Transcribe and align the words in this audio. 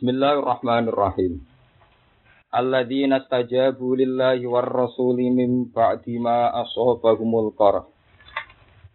Bismillahirrahmanirrahim. 0.00 1.44
Alladzina 2.56 3.20
stajabu 3.20 3.92
lillahi 3.92 4.48
war 4.48 4.64
rasuli 4.64 5.28
min 5.28 5.68
ba'di 5.68 6.16
ma 6.16 6.48
ashabahumul 6.56 7.52
qarh. 7.52 7.84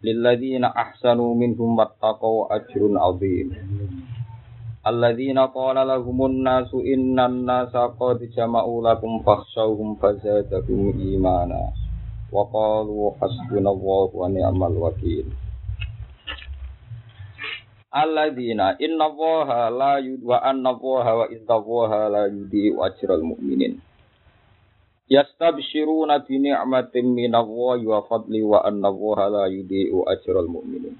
Lilladzina 0.02 0.66
ahsanu 0.66 1.30
minhum 1.38 1.78
wattaqau 1.78 2.50
ajrun 2.50 2.98
azim. 2.98 3.54
Alladzina 4.82 5.46
qala 5.54 5.86
lahumun 5.86 6.42
nasu 6.42 6.82
innan 6.82 7.46
nasa 7.46 7.86
qad 7.94 8.26
jama'u 8.34 8.82
lakum 8.82 9.22
fakhshawhum 9.22 10.02
fazadahum 10.02 10.90
imana. 10.90 11.70
Wa 12.34 12.50
qalu 12.50 13.14
hasbunallahu 13.22 14.10
wa 14.10 14.26
ni'mal 14.26 14.74
wakil. 14.74 15.45
Alladzina 17.96 18.76
inna 18.76 19.08
allaha 19.08 19.72
la 19.72 19.96
yud 20.04 20.20
wa 20.20 20.36
anna 20.44 20.76
wa 20.76 21.24
inna 21.32 21.54
allaha 21.56 22.12
la 22.12 22.22
yudhi'u 22.28 22.76
ajral 22.84 23.24
mu'minin. 23.24 23.80
Yastabshiruna 25.08 26.20
bi 26.28 26.44
ni'matin 26.44 27.08
min 27.08 27.32
Allah 27.32 27.80
wa 27.80 28.04
fadli 28.04 28.44
wa 28.44 28.60
anna 28.60 28.92
allaha 28.92 29.32
la 29.32 29.44
yudhi'u 29.48 30.04
ajral 30.12 30.44
mu'minin. 30.44 30.92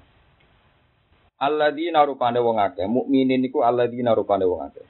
Alladzina 1.37 2.01
rupane 2.01 2.41
wong 2.41 2.57
akeh, 2.57 2.89
mukminin 2.89 3.45
niku 3.45 3.61
alladzina 3.61 4.17
rupane 4.17 4.49
wong 4.49 4.65
akeh. 4.65 4.87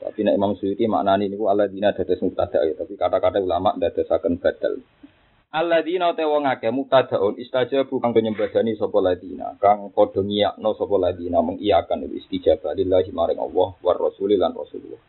Tapi 0.00 0.24
nek 0.24 0.40
Imam 0.40 0.56
Suyuti 0.56 0.88
maknani 0.88 1.28
niku 1.28 1.52
alladzina 1.52 1.92
dados 1.92 2.24
mubtada 2.24 2.64
ya, 2.64 2.72
tapi 2.72 2.96
kata-kata 2.96 3.36
ulama 3.36 3.76
dadosaken 3.76 4.40
badal. 4.40 4.80
Alladzina 5.48 6.12
te 6.12 6.28
wong 6.28 6.44
akeh 6.44 6.68
mubtadaun 6.68 7.40
istajabu 7.40 7.96
kang 8.04 8.12
penyembadani 8.12 8.76
sapa 8.76 9.00
ladina 9.00 9.56
kang 9.56 9.88
padha 9.96 10.20
ngiyakno 10.20 10.76
sapa 10.76 10.96
ladina 11.00 11.40
mengiyakan 11.40 12.04
istijabah 12.04 12.76
lillahi 12.76 13.08
maring 13.16 13.40
Allah 13.40 13.72
war 13.80 13.96
rasuli 13.96 14.36
lan 14.36 14.52
Rasulullah. 14.52 15.00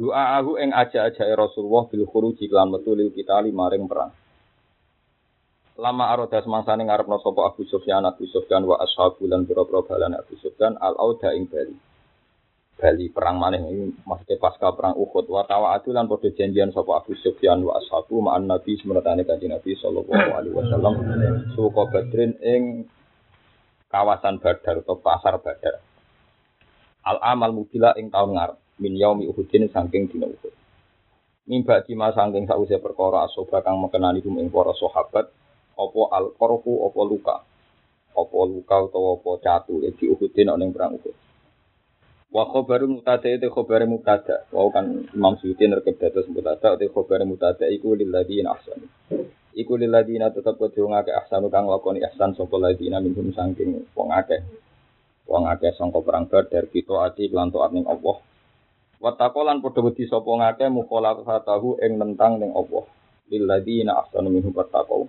Doa 0.00 0.40
ing 0.40 0.72
aja-ajae 0.72 1.36
Rasulullah 1.36 1.84
bil 1.84 2.08
khuruji 2.08 2.48
lan 2.48 2.72
metu 2.72 2.96
lil 2.96 3.12
kita 3.12 3.44
maring 3.44 3.84
perang. 3.84 4.16
Lama 5.76 6.16
aroda 6.16 6.40
semangsane 6.40 6.88
ngarepno 6.88 7.20
sapa 7.20 7.52
Abu 7.52 7.68
Sufyan 7.68 8.08
Abu 8.08 8.24
Sufyan 8.32 8.64
wa 8.64 8.80
ashabu 8.80 9.28
lan 9.28 9.44
pira-pira 9.44 9.84
balan 9.84 10.16
Abu 10.16 10.40
Sufyan 10.40 10.80
al 10.80 10.96
auda 10.96 11.36
ing 11.36 11.44
Bali. 11.44 11.76
Bali 12.76 13.08
perang 13.08 13.40
maneh 13.40 13.64
ini 13.64 13.88
maksudnya 14.04 14.36
pasca 14.36 14.68
perang 14.76 15.00
Uhud 15.00 15.24
wa 15.32 15.48
tawaatu 15.48 15.96
lan 15.96 16.12
padha 16.12 16.28
janjian 16.28 16.76
sapa 16.76 17.00
Abu 17.00 17.16
Sufyan 17.16 17.64
wa 17.64 17.80
ashabu 17.80 18.20
ma'an 18.20 18.44
Nabi 18.44 18.76
semertane 18.76 19.24
kanjeng 19.24 19.48
Nabi 19.48 19.72
sallallahu 19.80 20.28
alaihi 20.36 20.52
wasallam 20.52 20.94
suka 21.56 21.88
Badrin 21.88 22.36
ing 22.44 22.84
kawasan 23.88 24.44
Badar 24.44 24.84
atau 24.84 25.00
pasar 25.00 25.40
Badar. 25.40 25.80
Al 27.00 27.16
amal 27.24 27.56
mubila 27.56 27.96
ing 27.96 28.12
taun 28.12 28.36
ngarep 28.36 28.60
min 28.76 28.92
yaumi 28.92 29.24
Uhudin 29.24 29.72
saking 29.72 30.12
dina 30.12 30.28
Uhud. 30.28 30.52
Mimba 31.48 31.80
dima 31.80 32.12
saking 32.12 32.44
sause 32.44 32.76
perkara 32.76 33.24
asoba 33.24 33.64
kang 33.64 33.80
mekenani 33.80 34.20
kum 34.20 34.36
ing 34.36 34.52
para 34.52 34.76
sahabat 34.76 35.32
apa 35.80 36.02
al 36.12 36.28
qarfu 36.36 36.92
apa 36.92 37.00
luka. 37.08 37.36
Apa 38.12 38.38
luka 38.44 38.76
utawa 38.84 39.16
apa 39.16 39.30
catu 39.40 39.80
di 39.80 40.04
Uhudin 40.12 40.52
ana 40.52 40.68
perang 40.68 41.00
Uhud. 41.00 41.25
Wa 42.26 42.42
khobaru 42.50 42.90
mutada 42.90 43.30
itu 43.30 43.46
khobaru 43.46 43.86
mutada. 43.86 44.42
Wa 44.50 44.66
kan 44.74 45.06
Imam 45.14 45.38
Suyuti 45.38 45.70
nerkep 45.70 45.94
dados 45.94 46.26
mutada 46.26 46.74
itu 46.74 46.90
khobaru 46.90 47.22
mutada 47.22 47.70
iku 47.70 47.94
lilladzina 47.94 48.50
ahsanu. 48.58 48.86
Iku 49.54 49.78
lilladzina 49.78 50.34
tetep 50.34 50.58
kudu 50.58 50.90
ngake 50.90 51.14
ahsanu 51.14 51.48
kang 51.48 51.70
lakoni 51.70 52.02
ihsan 52.02 52.34
sapa 52.34 52.56
ladina 52.58 52.98
minhum 52.98 53.30
saking 53.30 53.86
wong 53.94 54.10
akeh. 54.10 54.42
Wong 55.30 55.46
akeh 55.46 55.72
sangka 55.78 56.02
perang 56.02 56.26
Badar 56.26 56.66
kita 56.68 57.08
ati 57.08 57.30
lan 57.30 57.54
taat 57.54 57.70
ning 57.72 57.86
Allah. 57.86 58.18
Wa 58.98 59.14
taqolan 59.14 59.62
padha 59.62 59.80
wedi 59.86 60.04
sapa 60.10 60.26
ngake 60.26 60.66
mukhalafatahu 60.66 61.78
ing 61.78 61.96
nentang 61.96 62.42
ning 62.42 62.52
Allah. 62.52 62.84
Lilladzina 63.30 64.02
ahsanu 64.02 64.34
minhum 64.34 64.50
wattaqau. 64.50 65.06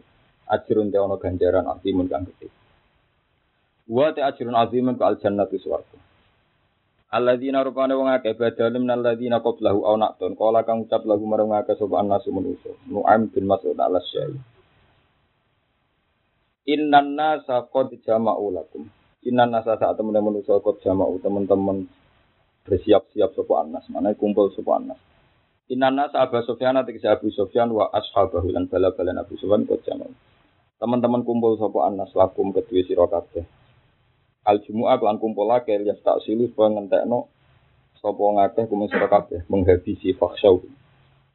Ajrun 0.48 0.94
te 0.94 0.98
ana 1.02 1.17
ganjaran 1.20 1.67
azimun 1.67 2.08
kang 2.08 2.23
gedhe. 2.23 2.48
Wa 3.89 4.16
te 4.16 4.23
ajrun 4.23 4.55
ka 4.95 5.04
al 5.11 5.20
jannatu 5.20 5.60
swarga. 5.60 6.07
Alladzina 7.08 7.64
rupane 7.64 7.95
wong 7.95 8.12
akeh 8.12 8.36
badal 8.36 8.76
min 8.84 8.92
alladzina 8.92 9.40
qablahu 9.40 9.80
aw 9.88 9.95
naqtun 9.95 10.36
qala 10.36 10.68
kang 10.68 10.84
ucap 10.84 11.08
lagu 11.08 11.23
marang 11.23 11.56
akeh 11.56 11.80
sapa 11.80 12.04
annasu 12.04 12.36
manusa. 12.36 12.76
Nu'aim 12.92 13.32
bin 13.32 13.48
Mas'ud 13.48 13.80
al 13.80 13.95
syai 14.04 14.36
Innan 16.67 17.16
nasa 17.16 17.64
qad 17.72 17.96
jama'u 18.04 18.52
lakum. 18.52 18.92
Innan 19.23 19.56
nasa 19.56 19.80
saat 19.80 19.96
temen 19.96 20.20
manusa 20.20 20.60
qad 20.60 20.84
jama'u 20.84 21.16
teman-teman 21.23 21.88
bersiap-siap 22.67 23.32
sapa 23.40 23.54
annas. 23.64 23.88
Mana 23.88 24.12
kumpul 24.12 24.52
sapa 24.52 24.76
annas. 24.76 25.00
Innan 25.72 25.96
nasa 25.96 26.28
Abu 26.28 26.44
Sufyan 26.44 26.76
tegese 26.84 27.08
Abu 27.08 27.32
Sufyan 27.32 27.72
wa 27.72 27.88
ashabahu 27.88 28.52
lan 28.52 28.67
bala-balan 28.67 29.16
Abu 29.16 29.40
Sufyan 29.40 29.64
qad 29.64 29.80
jama'u. 29.88 30.12
Teman-teman 30.76 31.23
kumpul 31.23 31.56
sapa 31.56 31.88
annas 31.88 32.12
lakum 32.12 32.52
kedue 32.52 32.84
sira 32.84 33.08
kabeh 33.08 33.48
al 34.48 34.64
jumu'ah 34.64 34.96
lan 35.04 35.20
kumpul 35.20 35.52
akeh 35.52 35.84
ya 35.84 35.94
tak 36.00 36.24
silu 36.24 36.48
supaya 36.48 36.80
ngentekno 36.80 37.28
sapa 38.00 38.24
ngakeh 38.24 38.66
kumis 38.72 38.96
kabeh 38.96 39.44
menghabisi 39.52 40.16
fakhsyau 40.16 40.64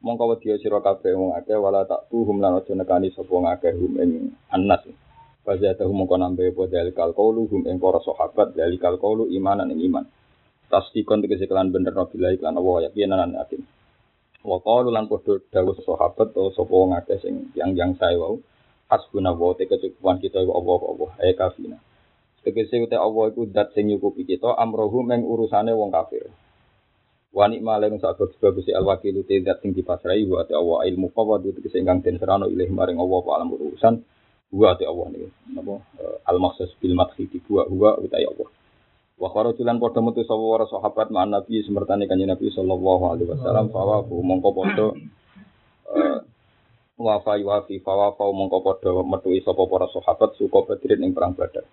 mongko 0.01 0.33
wedi 0.33 0.57
sira 0.57 0.81
kabeh 0.81 1.13
wong 1.13 1.37
akeh 1.37 1.53
wala 1.55 1.85
tak 1.85 2.09
tuhum 2.09 2.41
lan 2.41 2.57
aja 2.57 2.73
nekani 2.73 3.13
sapa 3.13 3.29
ngakeh 3.29 3.73
hum 3.77 3.93
ing 4.01 4.11
annas 4.49 4.81
Fazatahu 5.43 5.91
mongko 5.91 6.15
nambe 6.15 6.55
apa 6.55 6.71
dalikal 6.71 7.11
qaulu 7.11 7.51
hum 7.51 7.67
ing 7.67 7.75
para 7.75 7.99
sahabat 7.99 8.55
dalikal 8.55 8.95
qaulu 8.95 9.27
imanan 9.27 9.75
ing 9.75 9.91
iman. 9.91 10.07
Tasdikon 10.71 11.19
tegese 11.19 11.51
kelan 11.51 11.67
bener 11.67 11.91
billahi 11.91 12.39
lan 12.39 12.55
Allah 12.55 12.87
yakinan 12.87 13.35
yakin. 13.35 13.59
Wa 14.39 14.63
qalu 14.63 14.95
lan 14.95 15.11
padha 15.11 15.43
dawuh 15.51 15.75
sahabat 15.83 16.31
atau 16.31 16.47
sapa 16.55 16.77
ngakeh 16.95 17.19
sing 17.19 17.51
yang 17.59 17.75
yang 17.75 17.91
saya 17.99 18.15
wau 18.15 18.39
hasbunallahu 18.87 19.59
te 19.59 19.67
kecukupan 19.67 20.23
kita 20.23 20.45
Allah 20.45 20.79
Allah 20.79 21.09
ay 21.19 21.35
kafina 21.35 21.81
Tegese 22.43 22.75
uta 22.83 22.99
Allah 22.99 23.31
iku 23.31 23.47
dat 23.47 23.71
sing 23.71 23.87
nyukupi 23.87 24.27
kita 24.27 24.51
amrohu 24.59 24.99
meng 24.99 25.23
urusane 25.23 25.71
wong 25.71 25.95
kafir. 25.95 26.27
Wa 27.31 27.47
nikma 27.47 27.79
lan 27.79 27.95
sak 28.03 28.19
bagus 28.43 28.67
al 28.75 28.83
wakilu 28.83 29.23
te 29.23 29.39
dat 29.39 29.63
sing 29.63 29.71
dipasrai 29.71 30.27
wa 30.27 30.43
ta 30.43 30.59
Allah 30.59 30.83
ilmu 30.91 31.07
qawadu 31.15 31.55
tegese 31.55 31.79
ingkang 31.79 32.03
den 32.03 32.19
serano 32.19 32.51
ilih 32.51 32.67
maring 32.67 32.99
Allah 32.99 33.21
wa 33.23 33.31
alam 33.39 33.55
urusan 33.55 34.03
wa 34.51 34.75
ta 34.75 34.83
Allah 34.83 35.07
niki. 35.15 35.31
Napa 35.55 35.79
al 36.27 36.37
maksus 36.43 36.75
bil 36.83 36.99
madhi 36.99 37.31
wa 37.47 37.63
huwa 37.63 37.95
uta 38.03 38.19
Allah. 38.19 38.49
Wa 39.15 39.31
kharajulan 39.31 39.79
padha 39.79 40.03
metu 40.03 40.27
sapa 40.27 40.43
para 40.43 40.65
sahabat 40.67 41.07
ma'an 41.15 41.31
Nabi 41.31 41.63
semertane 41.63 42.11
kanjeng 42.11 42.27
Nabi 42.27 42.51
sallallahu 42.51 43.03
alaihi 43.15 43.31
wasallam 43.31 43.71
fawa 43.71 44.03
mongko 44.03 44.49
padha 44.51 44.87
wa 46.99 47.15
fa 47.23 47.39
yuafi 47.39 47.79
fawa 47.79 48.19
fa 48.19 48.27
mongko 48.27 48.59
padha 48.59 48.91
metu 48.99 49.31
sapa 49.47 49.63
para 49.63 49.87
sahabat 49.95 50.35
suka 50.35 50.59
badrin 50.67 51.07
ing 51.07 51.15
perang 51.15 51.39
Badar. 51.39 51.63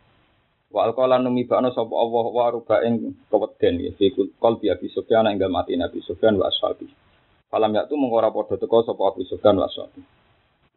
Wa 0.70 0.86
alqala 0.86 1.18
numi 1.18 1.50
ba'na 1.50 1.74
sapa 1.74 1.90
Allah 1.90 2.24
wa 2.30 2.46
ruba 2.54 2.78
ing 2.86 3.18
keweden 3.26 3.82
ya 3.82 3.90
fi 3.98 4.14
qalbi 4.38 4.70
Abi 4.70 4.86
Sufyan 4.94 5.26
ing 5.26 5.42
dalem 5.42 5.58
ati 5.58 5.74
Nabi 5.74 5.98
Sufyan 5.98 6.38
wa 6.38 6.46
ashabi. 6.46 6.86
Falam 7.50 7.74
yaktu 7.74 7.98
mengko 7.98 8.22
ora 8.22 8.30
padha 8.30 8.54
teka 8.54 8.86
sapa 8.86 9.02
Abu 9.02 9.26
Sufyan 9.26 9.58
wa 9.58 9.66
ashabi. 9.66 9.98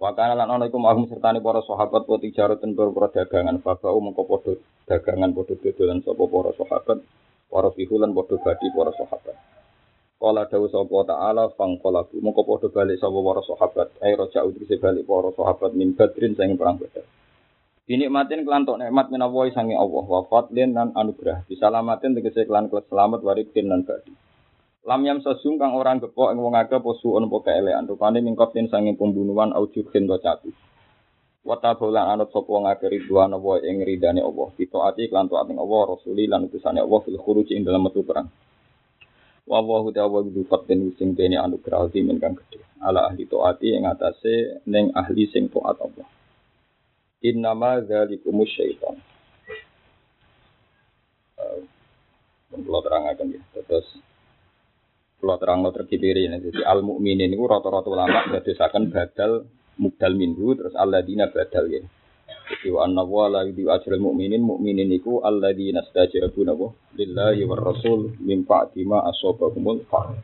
Wa 0.02 0.18
kana 0.18 0.34
lan 0.34 0.50
ana 0.50 0.66
iku 0.66 0.82
mahum 0.82 1.06
sertane 1.06 1.38
para 1.46 1.62
sahabat 1.62 2.10
wa 2.10 2.18
tijarat 2.18 2.58
ten 2.58 2.74
dagangan 2.74 3.62
babau 3.62 4.02
mengko 4.02 4.26
padha 4.26 4.58
dagangan 4.90 5.30
padha 5.30 5.54
dodolan 5.62 6.02
sapa 6.02 6.24
para 6.26 6.52
sahabat. 6.58 6.98
Para 7.54 7.70
fihulan 7.78 8.18
padha 8.18 8.36
badi 8.42 8.68
para 8.74 8.92
sahabat. 8.98 9.38
Kala 10.18 10.50
dawuh 10.50 10.74
sapa 10.74 10.98
ta'ala 11.06 11.54
fang 11.54 11.78
qalabu 11.78 12.18
mengko 12.18 12.42
padha 12.42 12.74
balik 12.74 12.98
sapa 12.98 13.20
para 13.22 13.42
sahabat. 13.46 13.88
Ai 14.02 14.18
roja'u 14.18 14.58
dise 14.58 14.82
balik 14.82 15.06
para 15.06 15.30
sahabat 15.38 15.78
min 15.78 15.94
badrin 15.94 16.34
sing 16.34 16.58
perang 16.58 16.82
badar. 16.82 17.06
Dinikmatin 17.84 18.48
kelantok 18.48 18.80
nikmat 18.80 19.12
minawai 19.12 19.52
sangi 19.52 19.76
Allah 19.76 20.08
wafat 20.08 20.56
dan 20.56 20.72
dan 20.72 20.96
anugerah. 20.96 21.44
Disalamatin 21.52 22.16
tegese 22.16 22.48
kelan 22.48 22.72
selamat 22.72 23.20
waribin 23.20 23.68
dan 23.68 23.84
badi. 23.84 24.16
Lam 24.88 25.04
yam 25.04 25.20
sesung 25.20 25.60
kang 25.60 25.76
orang 25.76 26.00
gepok 26.00 26.32
ing 26.32 26.40
wong 26.40 26.56
akeh 26.56 26.80
posu 26.80 27.12
ono 27.12 27.28
po 27.28 27.44
kaelean 27.44 27.84
rupane 27.84 28.24
mingkotin 28.24 28.72
sangi 28.72 28.96
pembunuhan 28.96 29.52
au 29.52 29.68
jubhin 29.68 30.08
to 30.08 30.16
catu. 30.24 30.56
Wata 31.44 31.76
bolan 31.76 32.08
anut 32.08 32.32
sapa 32.32 32.48
wong 32.48 32.72
akeh 32.72 32.88
ridwan 32.88 33.36
wa 33.36 33.60
ing 33.60 33.84
ridane 33.84 34.24
Allah. 34.24 34.48
Ditaati 34.56 35.12
kelan 35.12 35.28
taat 35.28 35.52
ing 35.52 35.60
Allah 35.60 35.82
rasuli 35.92 36.24
lan 36.32 36.48
utusane 36.48 36.80
Allah 36.80 37.00
fil 37.04 37.20
khuruj 37.20 37.52
ing 37.52 37.68
dalam 37.68 37.84
metu 37.84 38.08
perang. 38.08 38.32
Wa 39.44 39.60
Allahu 39.60 39.92
ta'ala 39.92 40.24
bi 40.24 40.40
fatin 40.48 40.88
sing 40.96 41.20
dene 41.20 41.36
anugerah 41.36 41.92
kang 41.92 42.40
gedhe. 42.40 42.64
Ala 42.80 43.12
ahli 43.12 43.28
taati 43.28 43.76
ing 43.76 43.84
atase 43.92 44.64
ning 44.72 44.96
ahli 44.96 45.28
sing 45.28 45.52
taat 45.52 45.84
Allah. 45.84 46.23
Innama 47.24 47.80
dzalikumus 47.80 48.52
syaitan. 48.52 49.00
Kalau 52.54 52.82
terang 52.86 53.10
akan 53.10 53.34
ya, 53.34 53.42
terus 53.66 53.88
kalau 55.18 55.40
terang 55.40 55.66
lo 55.66 55.72
terkibiri 55.72 56.28
ini, 56.30 56.38
jadi 56.38 56.68
al 56.68 56.84
mukminin 56.84 57.32
itu 57.32 57.42
rata-rata 57.48 57.90
ulama 57.90 58.28
berdasarkan 58.30 58.92
badal 58.92 59.48
mudal 59.80 60.14
minhu 60.14 60.54
terus 60.54 60.76
al 60.78 60.94
ladina 60.94 61.32
badal 61.34 61.66
ya. 61.72 61.82
pasti 62.44 62.70
wa 62.70 62.86
anna 62.86 63.02
wa 63.08 63.32
la 63.32 63.42
yudhi 63.48 63.66
ajral 63.66 64.04
mu'minin 64.04 64.44
mu'minin 64.44 64.92
iku 64.94 65.24
alladzina 65.24 65.82
stajabu 65.90 66.44
nabo 66.44 66.76
lillahi 66.94 67.48
war 67.48 67.60
rasul 67.60 68.14
min 68.20 68.44
ba'di 68.44 68.84
ma 68.84 69.02
asabahumul 69.10 69.88
fa'al. 69.88 70.20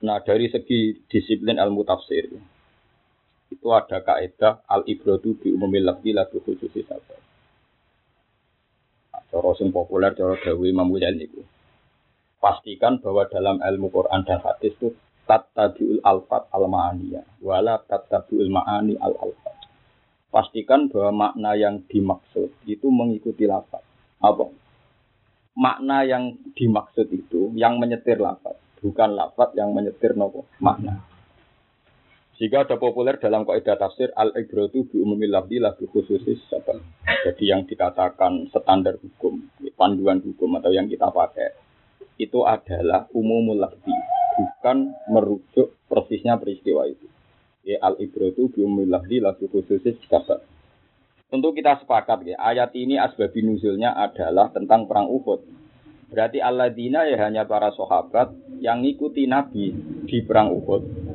Nah, 0.00 0.18
dari 0.24 0.48
segi 0.48 0.96
disiplin 1.08 1.60
ilmu 1.60 1.84
tafsir 1.84 2.28
itu 3.50 3.66
ada 3.74 3.98
kaidah 4.00 4.62
al 4.70 4.86
ibratu 4.86 5.34
bi 5.36 5.50
umumil 5.50 5.90
lafzi 5.90 6.14
la 6.14 6.24
bi 6.30 6.38
khususi 6.38 6.86
sabab. 6.86 7.18
Cara 9.30 9.50
sing 9.54 9.70
populer 9.70 10.14
cara 10.14 10.34
dawe 10.38 10.64
Imam 10.66 10.90
niku. 10.90 11.42
Pastikan 12.40 12.98
bahwa 13.04 13.28
dalam 13.28 13.60
ilmu 13.60 13.92
Quran 13.92 14.24
dan 14.24 14.40
hadis 14.40 14.72
itu 14.80 14.96
tattabiul 15.28 16.00
alfat 16.02 16.48
al 16.50 16.66
ma'aniyah 16.66 17.44
wala 17.44 17.78
tattabiul 17.84 18.48
ma'ani 18.48 18.96
al 18.98 19.14
alfat. 19.14 19.56
Pastikan 20.30 20.88
bahwa 20.88 21.30
makna 21.30 21.58
yang 21.58 21.82
dimaksud 21.90 22.54
itu 22.64 22.86
mengikuti 22.88 23.44
lafaz. 23.50 23.82
Apa? 24.22 24.46
Makna 25.58 26.06
yang 26.06 26.38
dimaksud 26.54 27.10
itu 27.10 27.50
yang 27.58 27.76
menyetir 27.76 28.18
lafaz 28.18 28.56
bukan 28.80 29.12
lafaz 29.12 29.52
yang 29.54 29.70
menyetir 29.76 30.16
nopo 30.16 30.48
makna. 30.58 31.04
Jika 32.40 32.64
ada 32.64 32.80
populer 32.80 33.20
dalam 33.20 33.44
kaidah 33.44 33.76
tafsir 33.76 34.16
al 34.16 34.32
ibratu 34.32 34.88
bi 34.88 34.96
umumil 34.96 35.28
lafzi 35.28 35.60
la 35.60 35.76
khususis 35.76 36.40
sabab. 36.48 36.80
Jadi 37.04 37.52
yang 37.52 37.68
dikatakan 37.68 38.48
standar 38.48 38.96
hukum, 38.96 39.44
panduan 39.76 40.24
hukum 40.24 40.56
atau 40.56 40.72
yang 40.72 40.88
kita 40.88 41.12
pakai 41.12 41.52
itu 42.16 42.40
adalah 42.48 43.04
umumul 43.12 43.60
lafzi, 43.60 43.92
bukan 44.40 44.88
merujuk 45.12 45.76
persisnya 45.84 46.40
peristiwa 46.40 46.88
itu. 46.88 47.12
Ya 47.60 47.76
al 47.84 48.00
ibratu 48.00 48.48
bi 48.48 48.64
umumil 48.64 48.88
lafzi 48.88 49.20
la 49.20 49.36
khususis 49.36 50.00
sabab. 50.08 50.40
Tentu 51.28 51.52
kita 51.52 51.76
sepakat 51.84 52.24
ya, 52.24 52.40
ayat 52.40 52.72
ini 52.72 52.96
asbabun 52.96 53.52
nuzulnya 53.52 53.92
adalah 53.92 54.48
tentang 54.48 54.88
perang 54.88 55.12
Uhud. 55.12 55.44
Berarti 56.08 56.40
alladzina 56.40 57.04
ya 57.04 57.20
hanya 57.20 57.44
para 57.44 57.68
sahabat 57.76 58.32
yang 58.64 58.80
ngikuti 58.80 59.28
Nabi 59.28 59.76
di 60.08 60.18
perang 60.24 60.56
Uhud. 60.56 61.09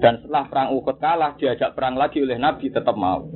Dan 0.00 0.24
setelah 0.24 0.48
perang 0.48 0.72
Uhud 0.72 0.96
kalah, 0.96 1.36
diajak 1.36 1.76
perang 1.76 2.00
lagi 2.00 2.24
oleh 2.24 2.40
Nabi 2.40 2.72
tetap 2.72 2.96
mau. 2.96 3.28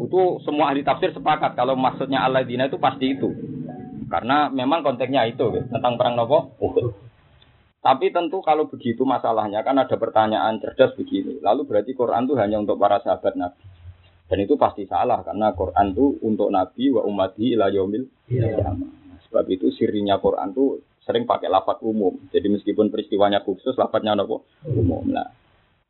Itu 0.00 0.40
semua 0.42 0.72
ahli 0.72 0.80
tafsir 0.80 1.12
sepakat 1.12 1.54
kalau 1.54 1.76
maksudnya 1.76 2.24
alladzina 2.24 2.72
itu 2.72 2.80
pasti 2.80 3.14
itu. 3.14 3.28
Karena 4.10 4.48
memang 4.50 4.82
konteksnya 4.82 5.28
itu 5.28 5.44
gitu, 5.54 5.68
tentang 5.70 6.00
perang 6.00 6.16
Nopo 6.16 6.56
Uhud. 6.58 7.10
Tapi 7.80 8.12
tentu 8.12 8.44
kalau 8.44 8.68
begitu 8.68 9.04
masalahnya 9.08 9.64
kan 9.64 9.76
ada 9.76 9.96
pertanyaan 9.96 10.60
cerdas 10.60 10.96
begini. 10.96 11.40
Lalu 11.40 11.68
berarti 11.68 11.92
Quran 11.92 12.28
itu 12.28 12.34
hanya 12.36 12.60
untuk 12.60 12.80
para 12.80 13.00
sahabat 13.04 13.36
Nabi. 13.36 13.64
Dan 14.28 14.38
itu 14.46 14.54
pasti 14.56 14.84
salah 14.86 15.20
karena 15.20 15.52
Quran 15.52 15.92
itu 15.92 16.16
untuk 16.22 16.48
Nabi 16.48 16.92
wa 16.92 17.02
umati 17.02 17.56
ila 17.56 17.66
yaumil 17.66 18.06
yeah. 18.30 18.72
Sebab 19.26 19.46
itu 19.46 19.70
sirinya 19.74 20.18
Quran 20.18 20.52
tuh 20.52 20.82
sering 21.06 21.26
pakai 21.26 21.48
lafat 21.48 21.80
umum. 21.86 22.14
Jadi 22.30 22.46
meskipun 22.50 22.90
peristiwanya 22.92 23.42
khusus, 23.42 23.74
lafadznya 23.74 24.14
apa? 24.14 24.42
Umum. 24.70 25.06
Nah, 25.06 25.26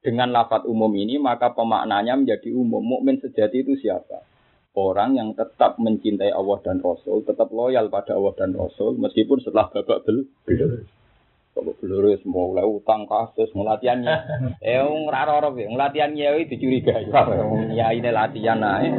dengan 0.01 0.33
lafat 0.33 0.65
umum 0.65 0.91
ini 0.97 1.21
maka 1.21 1.53
pemaknanya 1.53 2.17
menjadi 2.17 2.51
umum. 2.57 2.81
Mukmin 2.81 3.21
sejati 3.21 3.65
itu 3.65 3.77
siapa? 3.77 4.25
Orang 4.73 5.19
yang 5.19 5.35
tetap 5.35 5.77
mencintai 5.83 6.31
Allah 6.31 6.59
dan 6.63 6.79
Rasul, 6.79 7.27
tetap 7.27 7.51
loyal 7.51 7.91
pada 7.91 8.15
Allah 8.15 8.33
dan 8.39 8.55
Rasul, 8.55 8.97
meskipun 8.97 9.43
setelah 9.43 9.67
babak 9.69 10.07
bel 10.07 10.31
belur. 10.47 10.87
Babak 11.51 11.75
belur 11.83 12.05
mulai 12.31 12.63
utang 12.63 13.05
kasus, 13.11 13.51
ngelatihannya. 13.51 14.15
Eh, 14.63 14.79
ngerara 14.79 15.43
orang 15.43 15.59
ya, 15.59 15.67
ngelatihannya 15.75 16.27
itu 16.47 16.55
dicurigai. 16.55 17.11
Ya 17.75 17.91
ini 17.91 18.11
latihan 18.15 18.63
naik. 18.63 18.93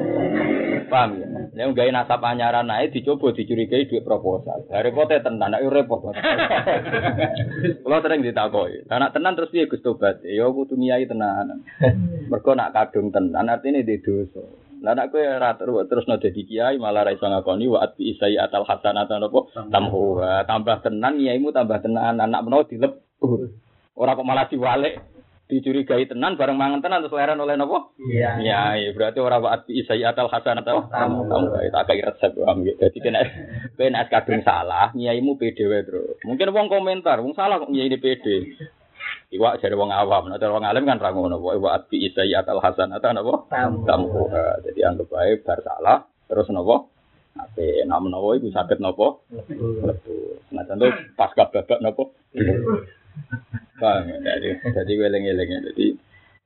Paham 0.92 1.24
ya? 1.24 1.31
Nek 1.52 1.76
gawe 1.76 1.92
nasab 1.92 2.24
anyaran 2.24 2.72
nae 2.72 2.88
dicoba 2.88 3.36
dicurigai 3.36 3.84
duit 3.84 4.08
proposal. 4.08 4.64
Lah 4.72 4.80
repote 4.80 5.20
tenan, 5.20 5.52
nek 5.52 5.68
repot. 5.68 6.16
Kulo 7.84 7.98
sering 8.00 8.24
ditakoki. 8.24 8.88
Lah 8.88 8.98
nek 9.04 9.12
tenan 9.12 9.36
terus 9.36 9.52
piye 9.52 9.68
Gus 9.68 9.84
tobat? 9.84 10.24
Ya 10.24 10.48
kudu 10.48 10.80
ngiyai 10.80 11.12
tenan. 11.12 11.68
Mergo 12.32 12.56
nak 12.56 12.72
kadung 12.72 13.12
tenan 13.12 13.52
artine 13.52 13.84
di 13.84 14.00
dosa. 14.00 14.40
Lah 14.80 14.96
nek 14.96 15.12
kowe 15.12 15.20
ora 15.20 15.52
terus 15.60 16.08
no 16.08 16.16
dadi 16.24 16.42
kiai 16.48 16.80
malah 16.80 17.04
ra 17.04 17.12
iso 17.12 17.28
ngakoni 17.28 17.68
wa 17.68 17.84
atbi 17.84 18.16
isai 18.16 18.40
atal 18.40 18.64
hasanata 18.64 19.20
napa 19.20 19.52
tamhu. 19.68 20.24
Tambah 20.48 20.88
tenan 20.88 21.20
kiaimu 21.20 21.52
tambah 21.52 21.84
tenan 21.84 22.16
anak 22.16 22.48
menawa 22.48 22.64
dilebur. 22.64 23.52
Ora 24.00 24.16
kok 24.16 24.24
malah 24.24 24.48
diwalik 24.48 25.04
dicurigai 25.52 26.08
tenan 26.08 26.40
bareng 26.40 26.56
mangan 26.56 26.80
tenan 26.80 27.04
terus 27.04 27.12
leren 27.12 27.44
oleh 27.44 27.60
nopo? 27.60 27.92
Iya. 28.00 28.40
Iya, 28.40 28.62
iya. 28.80 28.90
berarti 28.96 29.20
orang 29.20 29.44
waat 29.44 29.68
bi 29.68 29.84
atal 29.84 30.32
hasan 30.32 30.64
atau 30.64 30.88
kamu 30.88 31.28
kamu 31.28 31.48
tak 31.76 31.84
kayak 31.92 32.08
resep 32.16 32.32
paham 32.40 32.64
gitu. 32.64 32.80
Jadi 32.80 32.98
kena 33.04 33.20
kena 33.76 34.08
kadung 34.08 34.40
salah, 34.48 34.96
nyaimu 34.96 35.36
pede 35.36 35.68
wae, 35.68 35.84
Bro. 35.84 36.24
Mungkin 36.24 36.56
wong 36.56 36.72
komentar, 36.72 37.20
wong 37.20 37.36
salah 37.36 37.60
kok 37.60 37.68
nyai 37.68 37.92
ini 37.92 38.00
pede. 38.00 38.56
Iwa 39.36 39.60
jadi 39.60 39.76
wong 39.76 39.92
awam, 39.92 40.32
nah 40.32 40.40
wong 40.40 40.64
alim 40.64 40.88
kan 40.88 41.04
ra 41.04 41.12
ngono, 41.12 41.44
waat 41.44 41.92
bi 41.92 42.08
atal 42.16 42.64
hasan 42.64 42.96
atau 42.96 43.12
nopo? 43.12 43.52
Kamu. 43.52 44.08
Jadi 44.64 44.80
anggap 44.88 45.12
baik 45.12 45.44
bar 45.44 45.60
salah, 45.60 46.08
terus 46.32 46.48
nopo? 46.48 46.92
Ape 47.32 47.88
nama 47.88 48.04
nopo 48.12 48.36
ibu 48.36 48.52
sakit 48.52 48.80
nopo? 48.84 49.24
Nah 50.52 50.64
tentu 50.68 50.88
pas 51.16 51.32
babak 51.32 51.80
nopo? 51.80 52.16
Paham 53.82 54.14
ya? 54.14 54.18
Jadi, 54.22 54.50
jadi 54.62 54.94
weleng-weleng 54.94 55.50
Jadi 55.74 55.86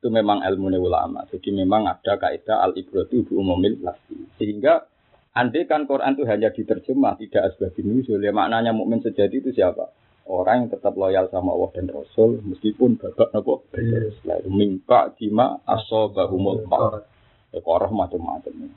itu 0.05 0.07
memang 0.13 0.45
ilmu 0.45 0.69
ulama. 0.77 1.25
Jadi 1.33 1.49
memang 1.49 1.89
ada 1.89 2.13
kaidah 2.21 2.61
al 2.61 2.77
ibratu 2.77 3.25
bi 3.25 3.33
umumil 3.33 3.81
lafzi. 3.81 4.13
Sehingga 4.37 4.85
andai 5.33 5.65
kan 5.65 5.89
Quran 5.89 6.13
itu 6.13 6.23
hanya 6.29 6.53
diterjemah 6.53 7.17
tidak 7.17 7.49
asbabun 7.49 7.85
nuzul, 7.89 8.21
ya 8.21 8.29
maknanya 8.29 8.69
mukmin 8.69 9.01
sejati 9.01 9.41
itu 9.41 9.49
siapa? 9.49 9.89
Orang 10.25 10.65
yang 10.65 10.69
tetap 10.73 10.93
loyal 10.97 11.29
sama 11.29 11.53
Allah 11.53 11.69
dan 11.73 11.85
Rasul 11.89 12.41
meskipun 12.41 12.97
babak 12.97 13.29
nopo 13.29 13.69
lalu 14.25 14.49
mimpa 14.49 15.13
dima 15.17 15.61
asobahumul 15.69 16.65
far. 16.65 17.05
Ya 17.53 17.61
macam-macam. 17.61 18.73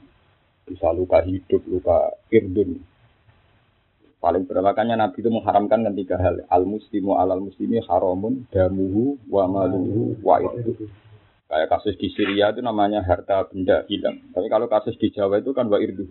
Bisa 0.69 0.93
luka 0.93 1.25
hidup, 1.25 1.65
luka 1.65 2.13
irdun, 2.29 2.85
Paling 4.19 4.51
bermakanya 4.51 4.99
Nabi 4.99 5.23
itu 5.23 5.31
mengharamkan 5.31 5.87
kan 5.87 5.95
tiga 5.95 6.19
hal. 6.19 6.43
Al 6.51 6.67
muslimu 6.67 7.15
alal 7.15 7.39
muslimi 7.39 7.79
haramun 7.79 8.51
damuhu 8.51 9.15
wa 9.31 9.47
maluhu 9.47 10.19
wa 10.27 10.43
itu. 10.43 10.91
Kayak 11.49 11.71
kasus 11.71 11.95
di 11.97 12.11
Syria 12.13 12.51
itu 12.51 12.59
namanya 12.59 13.07
harta 13.07 13.47
benda 13.47 13.87
hilang. 13.87 14.19
Tapi 14.35 14.51
kalau 14.51 14.67
kasus 14.67 14.99
di 14.99 15.15
Jawa 15.15 15.39
itu 15.39 15.55
kan 15.55 15.71
wa 15.71 15.79
irdu. 15.79 16.11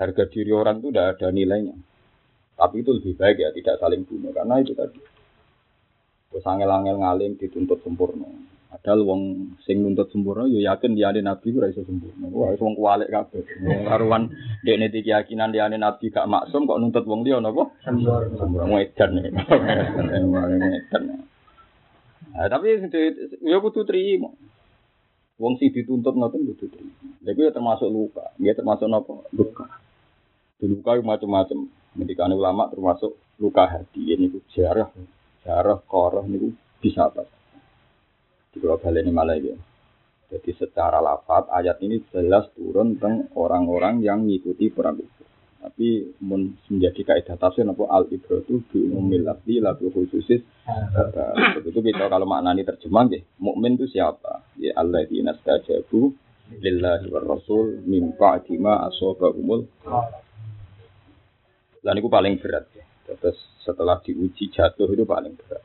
Harga 0.00 0.24
diri 0.32 0.50
orang 0.50 0.80
itu 0.80 0.88
tidak 0.90 1.20
ada 1.20 1.28
nilainya. 1.28 1.76
Tapi 2.56 2.80
itu 2.80 2.90
lebih 2.96 3.14
baik 3.20 3.36
ya 3.36 3.50
tidak 3.52 3.76
saling 3.78 4.02
bunuh 4.08 4.32
karena 4.32 4.64
itu 4.64 4.72
tadi. 4.72 4.98
Terus 6.32 6.44
angel-angel 6.50 6.96
ngalim 6.98 7.32
dituntut 7.38 7.84
sempurna. 7.84 8.26
Padahal 8.74 9.06
wong 9.06 9.22
sing 9.62 9.86
nuntut 9.86 10.10
sempurna 10.10 10.50
yo 10.50 10.58
yakin 10.58 10.98
dia 10.98 11.14
nabi 11.14 11.54
ora 11.54 11.70
iso 11.70 11.86
sempurna. 11.86 12.26
Wah, 12.26 12.58
wong 12.58 12.74
kualik 12.74 13.06
kabeh. 13.06 13.46
Wong 13.62 13.86
karuan 13.86 14.34
dekne 14.66 14.90
iki 14.90 15.06
keyakinan 15.06 15.54
dia 15.54 15.70
nabi 15.70 16.10
gak 16.10 16.26
maksum 16.26 16.66
kok 16.66 16.82
nuntut 16.82 17.06
wong 17.06 17.22
liya 17.22 17.38
napa? 17.38 17.70
Sempurna. 17.86 18.34
Sempurna 18.34 18.82
edan. 18.82 19.10
Edan. 20.74 21.02
Nah, 22.34 22.50
tapi 22.50 22.82
yo 23.46 23.62
kudu 23.62 23.86
trimo. 23.86 24.34
Wong 25.38 25.54
sing 25.62 25.70
dituntut 25.70 26.18
ngoten 26.18 26.42
kudu 26.42 26.66
trimo. 26.66 26.90
Lha 27.22 27.30
ya 27.30 27.54
termasuk 27.54 27.86
luka, 27.86 28.34
ya 28.42 28.58
termasuk 28.58 28.90
napa? 28.90 29.22
Luka. 29.30 29.70
Luka 30.66 30.98
macam-macam. 30.98 31.70
Mendikane 31.94 32.34
ulama 32.34 32.66
termasuk 32.74 33.14
luka 33.38 33.70
hati 33.70 34.02
ini 34.02 34.26
jarah, 34.50 34.90
jarah, 35.46 35.78
koroh 35.86 36.26
niku 36.26 36.50
bisa 36.82 37.06
apa? 37.06 37.22
Di 38.54 38.62
kalau 38.62 38.78
ini 38.78 39.10
malah 39.10 39.34
ya. 39.34 39.58
Jadi 40.30 40.50
secara 40.54 41.02
lafat 41.02 41.50
ayat 41.50 41.82
ini 41.82 41.98
jelas 42.14 42.46
turun 42.54 42.94
tentang 42.96 43.34
orang-orang 43.34 43.98
yang 43.98 44.22
mengikuti 44.22 44.70
perang 44.70 45.02
itu. 45.02 45.22
Tapi 45.64 46.12
menjadi 46.20 47.02
kaidah 47.02 47.40
tafsir 47.40 47.64
apa 47.64 47.88
al 47.88 48.04
ibratu 48.12 48.62
bi 48.68 48.84
umumil 48.84 49.26
lafzi 49.26 49.58
la 49.58 49.74
bi 49.74 49.90
khususis. 49.90 50.42
Itu 51.64 51.80
kita 51.82 52.06
kalau 52.06 52.28
maknani 52.28 52.62
terjemah 52.62 53.10
nggih, 53.10 53.22
mukmin 53.40 53.80
itu 53.80 53.88
siapa? 53.88 54.44
Ya 54.60 54.76
alladzina 54.76 55.34
stajabu 55.40 56.12
lillahi 56.60 57.08
war 57.08 57.24
rasul 57.24 57.80
min 57.88 58.12
ba'di 58.12 58.60
ma 58.60 58.86
asabahumul. 58.92 59.66
Dan 61.80 61.94
itu 61.96 62.08
paling 62.12 62.38
berat 62.38 62.68
ya. 62.76 62.84
Terus 63.16 63.36
setelah 63.64 64.00
diuji 64.04 64.52
jatuh 64.52 64.88
itu 64.92 65.04
paling 65.08 65.32
berat. 65.36 65.64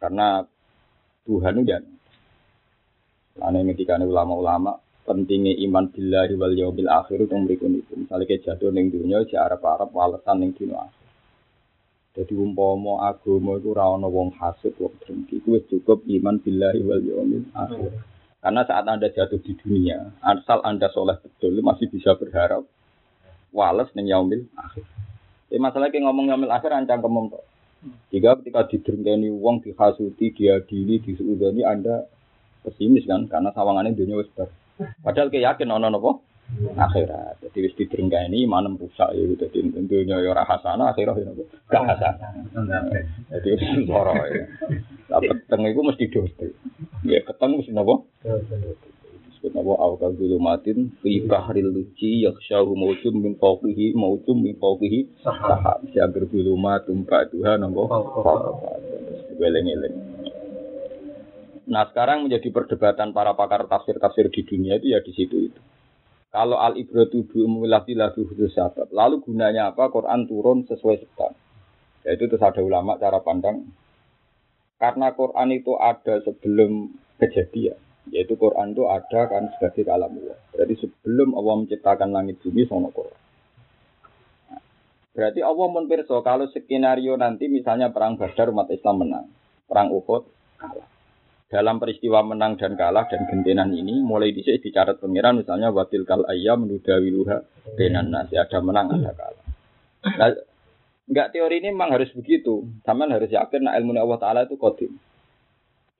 Karena 0.00 0.44
Tuhan 1.26 1.54
udah. 1.62 1.80
Ane 3.40 3.58
ketika 3.72 3.96
ulama-ulama 3.96 4.76
pentingnya 5.02 5.56
iman 5.66 5.88
billahi 5.90 6.34
wal 6.36 6.54
yaumil 6.54 6.90
akhir 6.90 7.24
itu 7.24 7.34
mereka 7.38 7.66
itu. 7.66 7.92
Misalnya 7.96 8.26
kayak 8.28 8.42
jatuh 8.44 8.70
neng 8.70 8.92
dunia, 8.92 9.24
si 9.26 9.34
Arab 9.34 9.64
Arab 9.64 9.90
walesan 9.90 10.42
neng 10.42 10.52
dunia 10.54 10.84
akhir. 10.84 11.00
Jadi 12.12 12.36
umpama 12.36 13.08
agama 13.08 13.56
itu 13.56 13.72
rawon 13.72 14.04
wong 14.04 14.36
hasud, 14.36 14.76
wong 14.76 14.92
drengki. 15.00 15.40
Itu 15.40 15.56
cukup 15.72 16.04
iman 16.04 16.36
billahi 16.44 16.80
wal 16.84 17.00
yaumil 17.00 17.48
akhir. 17.56 17.90
Karena 18.42 18.66
saat 18.66 18.84
Anda 18.84 19.08
jatuh 19.08 19.38
di 19.38 19.54
dunia, 19.54 20.18
asal 20.20 20.60
Anda 20.66 20.90
soleh 20.90 21.16
betul, 21.22 21.56
masih 21.62 21.88
bisa 21.88 22.18
berharap 22.18 22.66
wales 23.54 23.88
ning 23.96 24.12
yaumil 24.12 24.44
akhir. 24.58 24.84
Tapi 25.48 25.56
masalah 25.56 25.88
kayak 25.88 26.04
ngomong 26.04 26.26
yaumil 26.28 26.52
akhir 26.52 26.72
ancang 26.74 27.00
kemem 27.00 27.32
tok. 27.32 27.44
Jika 28.14 28.38
ketika 28.38 28.70
didrengkeni 28.70 29.34
wong 29.34 29.66
dihasuti, 29.66 30.30
diadili, 30.30 31.02
disuudani 31.02 31.66
Anda 31.66 32.06
pesimis 32.62 33.08
kan 33.10 33.26
karena 33.26 33.50
sawangannya 33.50 33.98
dunia 33.98 34.22
wis 34.22 34.30
bar. 34.38 34.46
Padahal 35.02 35.34
kayak 35.34 35.58
yakin 35.58 35.74
ono 35.74 35.90
napa? 35.90 36.10
Akhirat. 36.78 37.42
Jadi 37.42 37.58
wis 37.66 37.74
didrengkeni 37.74 38.46
manem 38.46 38.78
rusak 38.78 39.10
ya 39.18 39.22
dadi 39.34 39.66
dunia 39.66 40.22
ya 40.22 40.30
ora 40.30 40.46
hasanah 40.46 40.94
akhirat 40.94 41.18
ya 41.18 41.24
napa? 41.26 41.42
Gak 41.70 41.82
hasanah. 41.90 42.30
Jadi 43.34 43.48
wis 43.50 43.62
ya. 43.90 44.44
Lah 45.10 45.20
peteng 45.20 45.62
iku 45.66 45.80
mesti 45.82 46.04
dosa. 46.06 46.46
Ya 47.02 47.18
peteng 47.26 47.58
mesti 47.58 47.74
napa? 47.74 48.06
Disebut 49.42 49.58
nama 49.58 49.74
awal 49.74 50.14
zulumatin 50.14 50.94
fi 51.02 51.18
bahril 51.26 51.74
luci 51.74 52.22
yakhshahu 52.22 52.78
mawjum 52.78 53.18
min 53.18 53.34
fawqihi 53.34 53.90
mawjum 53.98 54.38
min 54.38 54.54
fawqihi 54.54 55.18
sahab 55.18 55.82
siagar 55.90 56.30
zulumatum 56.30 57.02
ba'duha 57.02 57.58
nama 57.58 57.82
weleng-eleng 59.42 59.98
Nah 61.62 61.90
sekarang 61.90 62.26
menjadi 62.26 62.54
perdebatan 62.54 63.10
para 63.10 63.34
pakar 63.34 63.66
tafsir-tafsir 63.66 64.30
di 64.30 64.42
dunia 64.46 64.78
itu 64.78 64.94
ya 64.94 64.98
di 64.98 65.14
situ 65.14 65.50
itu. 65.50 65.60
Kalau 66.30 66.58
al 66.58 66.74
ibratu 66.74 67.22
bi 67.22 67.38
umulati 67.38 67.94
lagu 67.94 68.26
khusus 68.26 68.50
sahabat, 68.50 68.90
lalu 68.90 69.22
gunanya 69.22 69.70
apa? 69.70 69.86
Quran 69.94 70.26
turun 70.26 70.66
sesuai 70.66 70.96
sebab. 71.06 71.32
Yaitu 72.02 72.26
terus 72.26 72.42
ada 72.42 72.58
ulama 72.66 72.98
cara 72.98 73.22
pandang. 73.22 73.62
Karena 74.74 75.14
Quran 75.14 75.54
itu 75.54 75.78
ada 75.78 76.18
sebelum 76.26 76.98
kejadian 77.22 77.78
yaitu 78.10 78.34
Quran 78.34 78.74
itu 78.74 78.82
ada 78.90 79.20
kan 79.30 79.52
sebagai 79.54 79.86
kalam 79.86 80.10
Allah. 80.10 80.38
Berarti 80.50 80.74
sebelum 80.82 81.38
Allah 81.38 81.54
menciptakan 81.62 82.10
langit 82.10 82.42
bumi 82.42 82.66
sono 82.66 82.90
Quran. 82.90 83.20
Berarti 85.12 85.44
Allah 85.44 85.66
menpirso 85.68 86.24
kalau 86.24 86.48
skenario 86.48 87.14
nanti 87.20 87.44
misalnya 87.46 87.92
perang 87.92 88.16
Badar 88.16 88.48
umat 88.48 88.72
Islam 88.72 89.04
menang, 89.04 89.26
perang 89.68 89.92
Uhud 89.92 90.24
kalah. 90.56 90.88
Dalam 91.52 91.76
peristiwa 91.76 92.24
menang 92.24 92.56
dan 92.56 92.80
kalah 92.80 93.04
dan 93.12 93.28
gentenan 93.28 93.76
ini 93.76 94.00
mulai 94.00 94.32
dicek 94.32 94.64
dicatat 94.64 95.04
pengiran 95.04 95.36
misalnya 95.36 95.68
watil 95.68 96.08
kal 96.08 96.24
ayam 96.24 96.64
menudawiluha 96.64 97.44
benan 97.76 98.08
nasi 98.08 98.40
ada 98.40 98.56
menang 98.64 98.88
ada 98.88 99.12
kalah. 99.12 99.44
Nah, 100.16 100.32
enggak 101.12 101.28
teori 101.36 101.60
ini 101.60 101.76
memang 101.76 101.92
harus 101.92 102.08
begitu. 102.16 102.64
Sama 102.88 103.04
harus 103.04 103.28
yakin 103.28 103.68
nah 103.68 103.76
ilmu 103.76 103.92
Allah 104.00 104.16
Taala 104.16 104.40
itu 104.48 104.56
kodim. 104.56 104.96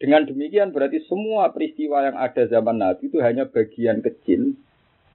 Dengan 0.03 0.27
demikian 0.27 0.75
berarti 0.75 0.99
semua 1.07 1.55
peristiwa 1.55 2.03
yang 2.03 2.19
ada 2.19 2.43
zaman 2.51 2.75
Nabi 2.75 3.07
itu 3.07 3.23
hanya 3.23 3.47
bagian 3.47 4.03
kecil 4.03 4.59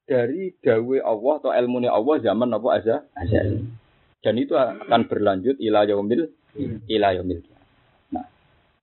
dari 0.07 0.55
dawe 0.63 0.97
Allah 1.03 1.33
atau 1.43 1.51
ilmu 1.51 1.83
Allah 1.91 2.15
zaman 2.23 2.55
apa 2.55 2.69
aja. 2.71 2.95
Dan 4.23 4.39
itu 4.39 4.55
akan 4.55 5.11
berlanjut 5.11 5.59
ila 5.59 5.83
yaumil 5.83 6.31
ila 6.87 7.07
yaumil. 7.19 7.43
Nah, 8.15 8.31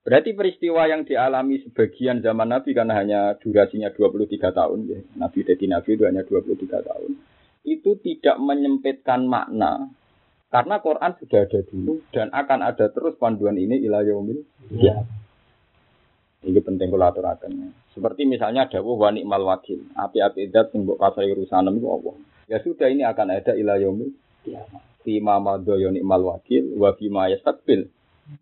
berarti 0.05 0.37
peristiwa 0.37 0.85
yang 0.93 1.09
dialami 1.09 1.65
sebagian 1.65 2.21
zaman 2.21 2.53
Nabi 2.53 2.77
karena 2.77 3.01
hanya 3.01 3.21
durasinya 3.41 3.89
23 3.89 4.29
tahun 4.53 4.79
ya. 4.85 5.01
Nabi 5.17 5.41
jadi 5.41 5.65
Nabi 5.73 5.91
itu 5.97 6.05
hanya 6.05 6.21
23 6.29 6.85
tahun. 6.85 7.11
Itu 7.65 7.97
tidak 8.05 8.37
menyempitkan 8.45 9.25
makna 9.25 9.89
karena 10.53 10.85
Quran 10.85 11.17
sudah 11.17 11.49
ada 11.49 11.61
dulu 11.65 12.05
dan 12.13 12.29
akan 12.29 12.61
ada 12.61 12.93
terus 12.93 13.17
panduan 13.17 13.57
ini 13.57 13.81
ila 13.89 14.05
yaumil 14.05 14.45
ya. 14.69 15.01
Ini 16.45 16.61
penting 16.61 16.93
kula 16.93 17.09
aturaken. 17.09 17.73
Seperti 17.97 18.29
misalnya 18.29 18.69
dawuh 18.69 19.01
wa 19.01 19.09
nikmal 19.09 19.49
wakil. 19.49 19.81
Api-api 19.97 20.53
dat 20.53 20.69
sing 20.77 20.85
mbok 20.85 21.01
kasari 21.01 21.33
urusanem 21.33 21.81
iku 21.81 21.89
Allah. 21.97 22.15
Ya 22.53 22.61
sudah 22.61 22.93
ini 22.93 23.01
akan 23.01 23.33
ada 23.33 23.57
ila 23.57 23.81
yaumil 23.81 24.13
kiamat. 24.45 24.85
Fi 25.01 25.25
ma 25.25 25.41
madha 25.41 25.81
ya 25.81 25.89
nikmal 25.89 26.21
wakil 26.21 26.77
wa 26.77 26.93
fi 26.93 27.09
ma 27.09 27.33
yastaqbil 27.33 27.89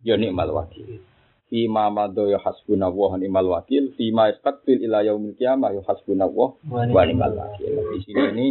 ya 0.02 0.18
nikmal 0.18 0.50
wakil. 0.50 0.98
Fi 1.46 1.70
ma 1.70 1.94
madha 1.94 2.26
ya 2.26 2.42
hasbunallah 2.42 3.08
wa 3.14 3.18
nikmal 3.22 3.46
wakil, 3.54 3.94
fi 3.94 4.10
ma 4.10 4.34
yastaqbil 4.34 4.82
ila 4.82 5.06
yaumil 5.06 5.38
ya 5.38 5.54
hasbunallah 5.86 6.48
wa 6.66 7.02
nikmal 7.06 7.34
wakil. 7.38 7.70
Di 7.94 7.98
sini 8.02 8.22
ini 8.34 8.46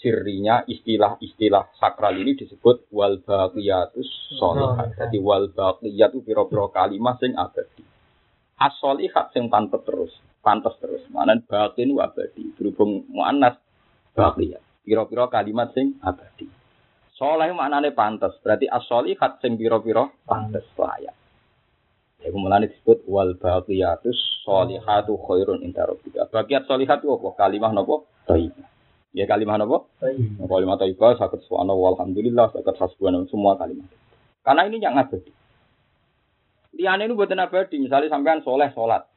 sirrinya 0.00 0.64
istilah-istilah 0.64 1.76
sakral 1.76 2.16
ini 2.16 2.40
disebut 2.40 2.88
wal 2.88 3.20
baqiyatus. 3.20 4.38
Jadi 4.96 5.18
wal 5.20 5.52
baqiyatu 5.52 6.24
pira-pira 6.24 6.72
kalimah 6.72 7.20
sing 7.20 7.36
abadi 7.36 7.95
as-solihat 8.56 9.32
sing 9.36 9.52
pantes 9.52 9.80
terus, 9.84 10.12
pantes 10.40 10.74
terus. 10.80 11.04
Mana 11.12 11.36
batin 11.44 11.92
wa 11.92 12.08
abadi, 12.08 12.52
berhubung 12.56 13.04
muannas 13.12 13.60
baqiyah. 14.16 14.60
Pira-pira 14.86 15.28
kalimat 15.28 15.72
sing 15.76 15.98
abadi. 16.00 16.48
Soleh 17.16 17.48
maknane 17.56 17.96
pantes, 17.96 18.36
berarti 18.44 18.68
as-solihat 18.68 19.40
sing 19.40 19.56
pira-pira 19.56 20.08
pantes 20.28 20.64
layak. 20.76 21.16
Ya 22.24 22.32
mulane 22.32 22.72
disebut 22.72 23.04
wal 23.06 23.36
baqiyatus 23.36 24.16
solihatu 24.42 25.20
khairun 25.20 25.60
inda 25.60 25.84
rabbika. 25.84 26.26
Baqiyat 26.32 26.64
solihat 26.64 27.04
itu 27.04 27.12
apa? 27.12 27.28
Kalimah 27.36 27.70
napa? 27.76 28.02
Thayyibah. 28.24 28.66
Ya 29.12 29.24
kalimah 29.28 29.56
napa? 29.60 29.84
Thayyibah. 30.00 30.48
Kalimah 30.48 30.76
thayyibah 30.80 31.10
saged 31.20 31.44
subhanallah 31.44 31.76
walhamdulillah 31.92 32.50
saged 32.56 32.76
hasbunallah 32.80 33.28
semua 33.28 33.60
kalimat. 33.60 33.86
Karena 34.42 34.62
ini 34.64 34.80
yang 34.80 34.96
abadi. 34.96 35.28
Liane 36.76 37.08
itu 37.08 37.16
buatan 37.16 37.40
abadi. 37.40 37.80
Misalnya 37.80 38.12
sampean 38.12 38.44
soleh 38.44 38.68
sholat. 38.76 39.08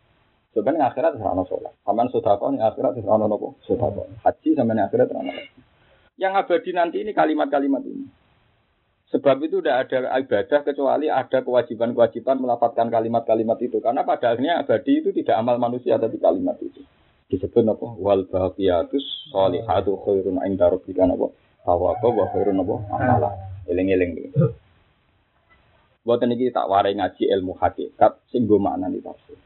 Sebenarnya 0.55 0.89
akhirat 0.89 1.19
serana 1.19 1.43
sholat. 1.45 1.73
Sampean 1.83 2.09
sodako 2.09 2.55
nih 2.55 2.63
akhirat 2.63 2.95
serana 2.97 3.27
nopo 3.27 3.59
sodako. 3.67 4.07
Haji 4.23 4.49
sampean 4.55 4.87
akhirat 4.87 5.07
serana 5.11 5.31
Yang 6.15 6.33
abadi 6.39 6.71
nanti 6.71 6.97
ini 7.03 7.11
kalimat-kalimat 7.11 7.83
ini. 7.83 8.07
Sebab 9.09 9.41
itu 9.41 9.57
tidak 9.59 9.89
ada 9.89 10.13
ibadah 10.21 10.59
kecuali 10.61 11.09
ada 11.09 11.41
kewajiban-kewajiban 11.41 12.37
melapatkan 12.37 12.87
kalimat-kalimat 12.93 13.57
itu. 13.57 13.81
Karena 13.81 14.05
pada 14.05 14.37
akhirnya 14.37 14.61
abadi 14.61 15.01
itu 15.01 15.09
tidak 15.11 15.35
amal 15.41 15.57
manusia 15.57 15.97
tapi 15.97 16.21
kalimat 16.21 16.55
itu. 16.61 16.85
Disebut 17.29 17.61
apa? 17.65 17.87
Wal 17.97 18.25
bahagiatus 18.29 19.33
solihatu 19.33 19.97
khairun 20.05 20.41
inda 20.45 20.69
rabbika 20.69 21.09
apa? 21.09 21.27
Tawaka 21.65 22.07
wa 22.09 22.25
khairun 22.33 22.61
apa? 22.61 22.75
Amalah. 22.89 23.33
Eling-eling. 23.69 24.33
Buatan 26.09 26.33
ini 26.33 26.49
tak 26.49 26.65
warai 26.65 26.97
ngaji 26.97 27.29
ilmu 27.37 27.53
hakikat 27.53 28.25
sing 28.33 28.49
makna 28.49 28.89
di 28.89 28.97
tafsir. 28.97 29.37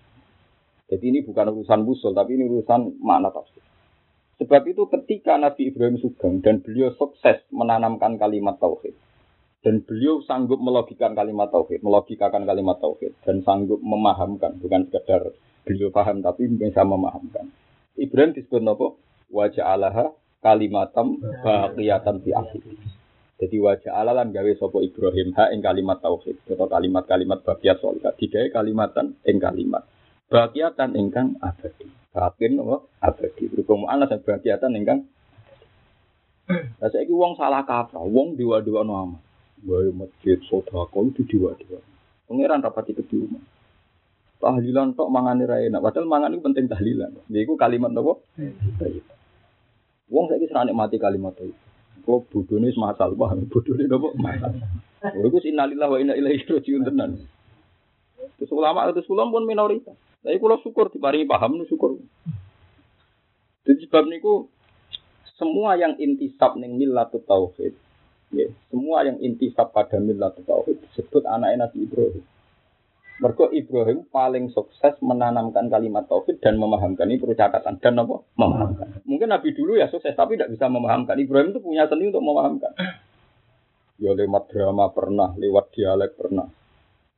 Jadi 0.87 1.11
ini 1.11 1.19
bukan 1.27 1.51
urusan 1.59 1.83
musul, 1.83 2.15
tapi 2.15 2.39
ini 2.39 2.47
urusan 2.47 3.03
makna 3.03 3.35
tafsir. 3.35 3.59
Sebab 4.39 4.63
itu 4.71 4.87
ketika 4.87 5.35
Nabi 5.35 5.75
Ibrahim 5.75 5.99
Sugeng 5.99 6.39
dan 6.39 6.63
beliau 6.63 6.95
sukses 6.95 7.43
menanamkan 7.51 8.15
kalimat 8.15 8.63
tauhid 8.63 8.95
dan 9.59 9.83
beliau 9.83 10.23
sanggup 10.23 10.63
melogikan 10.63 11.11
kalimat 11.11 11.51
tauhid, 11.51 11.83
melogikakan 11.83 12.47
kalimat 12.47 12.79
tauhid 12.79 13.11
dan 13.27 13.43
sanggup 13.43 13.83
memahamkan, 13.83 14.55
bukan 14.63 14.87
sekedar 14.87 15.35
beliau 15.67 15.91
paham 15.91 16.23
tapi 16.23 16.47
bisa 16.47 16.87
memahamkan. 16.87 17.51
Ibrahim 17.99 18.39
disebut 18.39 18.63
nopo 18.63 19.03
wajah 19.35 19.67
Allah 19.67 20.15
kalimatam 20.39 21.19
baqiyatan 21.43 22.23
fi 22.23 22.31
akhir. 22.31 23.02
Jadi 23.41 23.57
wajah 23.59 23.97
alalan 23.97 24.29
gawe 24.29 24.51
sopo 24.55 24.79
Ibrahim 24.83 25.33
ha 25.35 25.49
ing 25.49 25.59
kalimat 25.59 25.99
tauhid 25.99 26.45
atau 26.47 26.69
kalimat-kalimat 26.69 27.41
bagiat 27.41 27.81
solihat 27.81 28.13
digawe 28.15 28.47
kalimatan 28.53 29.17
ing 29.25 29.41
kalimat 29.41 29.83
bagiatan 30.33 30.89
ingkang 30.97 31.37
abadi. 31.37 31.85
Bakin 32.09 32.57
apa 32.65 32.77
abadi. 33.05 33.43
Berhubung 33.53 33.85
anak 33.85 34.09
dan 34.09 34.19
bagiatan 34.25 34.73
ingkang 34.73 35.01
Lah 36.43 36.91
saiki 36.91 37.15
wong 37.15 37.39
salah 37.39 37.63
kaprah, 37.63 38.03
wong 38.03 38.35
no 38.35 38.93
amat. 39.07 39.21
Wae 39.63 39.95
masjid 39.95 40.35
sedekah 40.43 40.91
itu 41.07 41.23
diwa-diwa. 41.23 41.79
Pangeran 42.27 42.59
rapati 42.59 42.91
rumah. 43.15 43.39
Tahlilan 44.43 44.91
tok 44.91 45.07
mangane 45.07 45.47
ra 45.47 45.63
enak, 45.63 45.79
padahal 45.79 46.03
mangan 46.03 46.35
itu 46.35 46.43
penting 46.43 46.67
tahlilan. 46.67 47.15
Iku 47.31 47.55
kalimat 47.55 47.95
napa? 47.95 48.19
Wong 50.11 50.25
saiki 50.27 50.51
serane 50.51 50.75
mati 50.75 50.99
kalimat 50.99 51.31
itu. 51.39 51.55
Kok 52.03 52.27
bodone 52.27 52.67
wis 52.67 52.79
masal, 52.79 53.15
paham? 53.15 53.47
Bodone 53.47 53.87
nopo 53.87 54.11
masal. 54.19 54.59
Lha 55.03 55.23
iku 55.23 55.39
innalillahi 55.39 55.91
wa 55.91 55.99
inna 55.99 56.13
ilaihi 56.19 56.43
rajiun 56.47 56.83
tenan. 56.83 57.19
Terus 58.39 58.51
ulama 58.51 58.87
itu 58.91 59.03
sulam 59.07 59.31
pun 59.31 59.47
minoritas. 59.47 59.95
Tapi 60.23 60.39
kalau 60.39 60.59
syukur 60.63 60.87
diparingi 60.91 61.27
paham 61.27 61.63
syukur. 61.67 61.99
Jadi 63.63 63.87
sebab 63.87 64.03
niku 64.11 64.51
semua 65.39 65.79
yang 65.79 65.95
intisab 65.99 66.59
ning 66.59 66.75
millatut 66.75 67.23
tauhid, 67.23 67.75
ya, 68.31 68.47
semua 68.67 69.07
yang 69.07 69.19
intisab 69.23 69.71
pada 69.71 69.99
millatut 69.99 70.43
tauhid 70.43 70.79
disebut 70.91 71.23
anak 71.27 71.55
Nabi 71.55 71.87
Ibrahim. 71.87 72.23
Mergo 73.21 73.45
Ibrahim 73.53 74.09
paling 74.09 74.49
sukses 74.49 74.97
menanamkan 75.05 75.69
kalimat 75.69 76.09
tauhid 76.09 76.41
dan 76.41 76.57
memahamkan 76.57 77.05
ini 77.05 77.21
perlu 77.21 77.37
catatan 77.37 77.77
dan 77.77 78.01
apa? 78.01 78.25
Memahamkan. 78.39 78.87
Mungkin 79.05 79.29
Nabi 79.29 79.53
dulu 79.53 79.77
ya 79.77 79.85
sukses 79.91 80.17
tapi 80.17 80.33
tidak 80.33 80.53
bisa 80.57 80.65
memahamkan. 80.65 81.13
Ibrahim 81.21 81.53
itu 81.53 81.61
punya 81.61 81.85
seni 81.85 82.09
untuk 82.09 82.25
memahamkan. 82.25 82.73
Ya 84.01 84.11
lewat 84.17 84.49
drama 84.49 84.89
pernah, 84.89 85.29
lewat 85.37 85.69
dialek 85.77 86.17
pernah, 86.17 86.49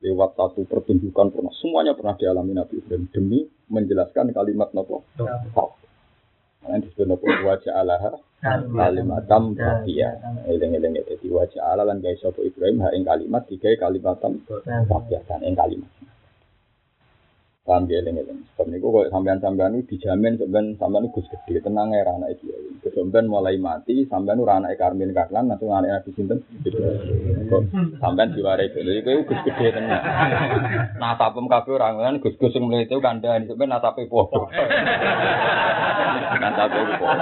lewat 0.03 0.35
satu 0.35 0.67
pertunjukan 0.67 1.31
pernah 1.31 1.53
semuanya 1.55 1.95
pernah 1.95 2.13
dialami 2.19 2.51
Nabi 2.51 2.83
Ibrahim 2.83 3.07
demi 3.09 3.39
menjelaskan 3.71 4.35
kalimat 4.35 4.69
nopo 4.75 5.07
Karena 6.65 6.81
disebut 6.81 7.05
nopo 7.05 7.29
wajah 7.29 7.77
Allah 7.77 8.17
kalimatam 8.73 9.53
bakiyah. 9.53 10.17
Eleng-eleng 10.49 10.97
jadi 10.97 11.27
wajah 11.29 11.61
Allah 11.61 11.85
lan 11.93 12.01
guys 12.01 12.17
sopo 12.17 12.41
Ibrahim 12.41 12.81
ha 12.81 12.89
ing 12.89 13.05
kalimat 13.05 13.45
tiga 13.45 13.69
kalimatam 13.77 14.41
bakiyah 14.65 15.21
dan 15.29 15.45
ing 15.45 15.53
kalimat. 15.53 15.93
Paham 17.65 17.89
ya 17.89 17.97
eleng-eleng. 17.97 18.45
Sebab 18.53 18.69
niku 18.69 18.93
kok 18.93 19.09
sampean-sampean 19.09 19.81
itu 19.81 19.97
dijamin 19.97 20.37
sampean 20.37 20.77
sampean 20.77 21.09
itu 21.09 21.17
gus 21.17 21.25
gede 21.49 21.65
tenang 21.65 21.97
ya 21.97 22.05
anak 22.05 22.37
iki. 22.37 22.53
Sampean 22.93 23.25
mulai 23.25 23.57
mati 23.57 24.05
sampean 24.05 24.37
ora 24.37 24.61
anak 24.61 24.77
Karmin 24.77 25.09
Karlan 25.17 25.49
langsung 25.49 25.73
anak 25.73 26.05
Nabi 26.05 26.13
sinten. 26.13 26.45
Kok 27.49 27.61
sampean 27.97 28.37
diwarai 28.37 28.69
dulu 28.69 28.91
iku 29.01 29.25
gus 29.25 29.41
gede 29.49 29.81
tenan. 29.81 29.97
Nasabem 31.01 31.49
kabeh 31.49 31.73
ora 31.73 31.89
ngono 31.97 32.21
gus-gus 32.21 32.53
sing 32.53 32.69
mulai 32.69 32.85
itu 32.85 33.01
kandhani 33.01 33.49
sampean 33.49 33.73
nasabe 33.73 34.05
padha. 34.05 34.45
Nasabe 36.37 36.79
padha. 37.01 37.15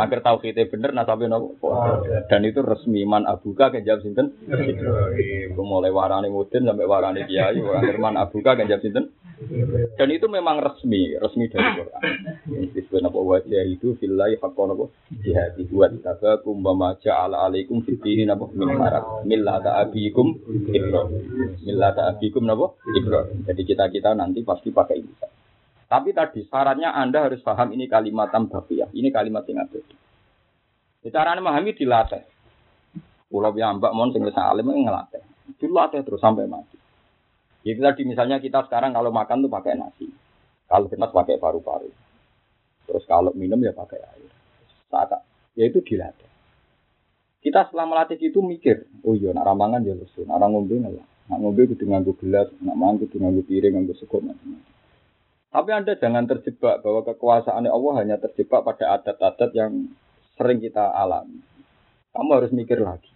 Akhir 0.00 0.24
tauhide 0.24 0.64
bener 0.72 0.96
nasabe 0.96 1.28
nopo. 1.28 1.76
Dan 2.32 2.48
itu 2.48 2.64
resmi 2.64 3.04
man 3.04 3.28
abuka 3.28 3.68
kan 3.68 3.84
jawab 3.84 4.00
sinten. 4.00 4.32
Mulai 5.60 5.92
warane 5.92 6.32
mudin 6.32 6.64
sampai 6.64 6.88
warane 6.88 7.28
kiai, 7.28 7.60
akhir 7.60 8.00
man 8.00 8.16
abuka 8.16 8.56
kan 8.56 8.64
jawab 8.64 8.80
sinten. 8.80 9.12
Dan 9.96 10.08
itu 10.12 10.28
memang 10.28 10.60
resmi, 10.60 11.16
resmi 11.16 11.48
dari 11.48 11.80
Quran. 11.80 12.02
Disebut 12.76 13.00
apa 13.00 13.18
wajah 13.18 13.64
itu 13.64 13.96
fillahi 13.96 14.36
haqqan 14.36 14.76
apa 14.76 14.84
jihadi 15.16 15.64
wa 15.72 15.88
tabakum 15.88 16.60
wa 16.60 16.72
ma 16.76 16.90
ja'ala 17.00 17.48
alaikum 17.48 17.80
fid 17.80 18.04
dini 18.04 18.28
napa 18.28 18.52
min 18.52 18.68
haraj 18.76 19.24
millata 19.24 19.80
abikum 19.80 20.36
Ibrahim. 20.68 21.56
Millata 21.64 22.12
abikum 22.12 22.44
napa 22.44 22.76
Ibrahim. 22.92 23.48
Jadi 23.48 23.62
kita-kita 23.64 24.12
nanti 24.12 24.44
pasti 24.44 24.68
pakai 24.68 25.00
ini. 25.00 25.14
Tapi 25.88 26.12
tadi 26.12 26.44
syaratnya 26.44 26.92
Anda 26.92 27.26
harus 27.26 27.40
paham 27.40 27.72
ini 27.72 27.88
kalimat 27.88 28.28
tambaqiyah. 28.30 28.92
Ini 28.92 29.08
kalimat 29.08 29.42
yang 29.48 29.64
ada. 29.64 29.80
Caranya 31.08 31.40
memahami 31.40 31.72
dilatih. 31.72 32.22
Pulau 33.32 33.56
yang 33.56 33.80
mbak 33.80 33.96
mon 33.96 34.12
sing 34.12 34.22
alim 34.22 34.68
ngelatih. 34.68 35.24
Dilatih 35.56 36.04
terus 36.04 36.20
sampai 36.20 36.44
mati. 36.44 36.69
Jadi 37.60 37.80
tadi 37.80 38.02
misalnya 38.08 38.40
kita 38.40 38.64
sekarang 38.64 38.96
kalau 38.96 39.12
makan 39.12 39.44
tuh 39.44 39.52
pakai 39.52 39.76
nasi. 39.76 40.08
Kalau 40.64 40.86
kita 40.88 41.10
pakai 41.10 41.36
paru-paru. 41.36 41.90
Terus 42.88 43.04
kalau 43.04 43.30
minum 43.36 43.60
ya 43.60 43.76
pakai 43.76 44.00
air. 44.00 44.30
Saat 44.88 45.12
ya 45.54 45.64
itu 45.68 45.84
dilatih. 45.84 46.30
Kita 47.40 47.68
setelah 47.68 47.88
melatih 47.88 48.20
itu 48.20 48.44
mikir, 48.44 48.84
oh 49.00 49.16
iya, 49.16 49.32
nak 49.32 49.48
ramangan 49.48 49.80
ya 49.80 49.96
lesu, 49.96 50.28
nak 50.28 50.44
ngombe 50.44 50.76
ngelah. 50.76 51.08
Nak 51.32 51.38
ngombe 51.40 51.72
kudu 51.72 51.88
nganggo 51.88 52.12
gelas, 52.20 52.52
nak 52.60 52.76
mangan 52.76 53.06
kudu 53.06 53.16
piring, 53.48 53.88
sego 53.96 54.20
macam-macam. 54.20 54.60
Tapi 55.50 55.70
Anda 55.74 55.98
jangan 55.98 56.30
terjebak 56.30 56.78
bahwa 56.84 57.02
kekuasaan 57.02 57.66
Allah 57.66 57.92
hanya 57.98 58.16
terjebak 58.22 58.62
pada 58.62 58.98
adat-adat 58.98 59.50
yang 59.56 59.90
sering 60.38 60.62
kita 60.62 60.94
alami. 60.94 61.42
Kamu 62.14 62.30
harus 62.38 62.54
mikir 62.54 62.78
lagi. 62.78 63.09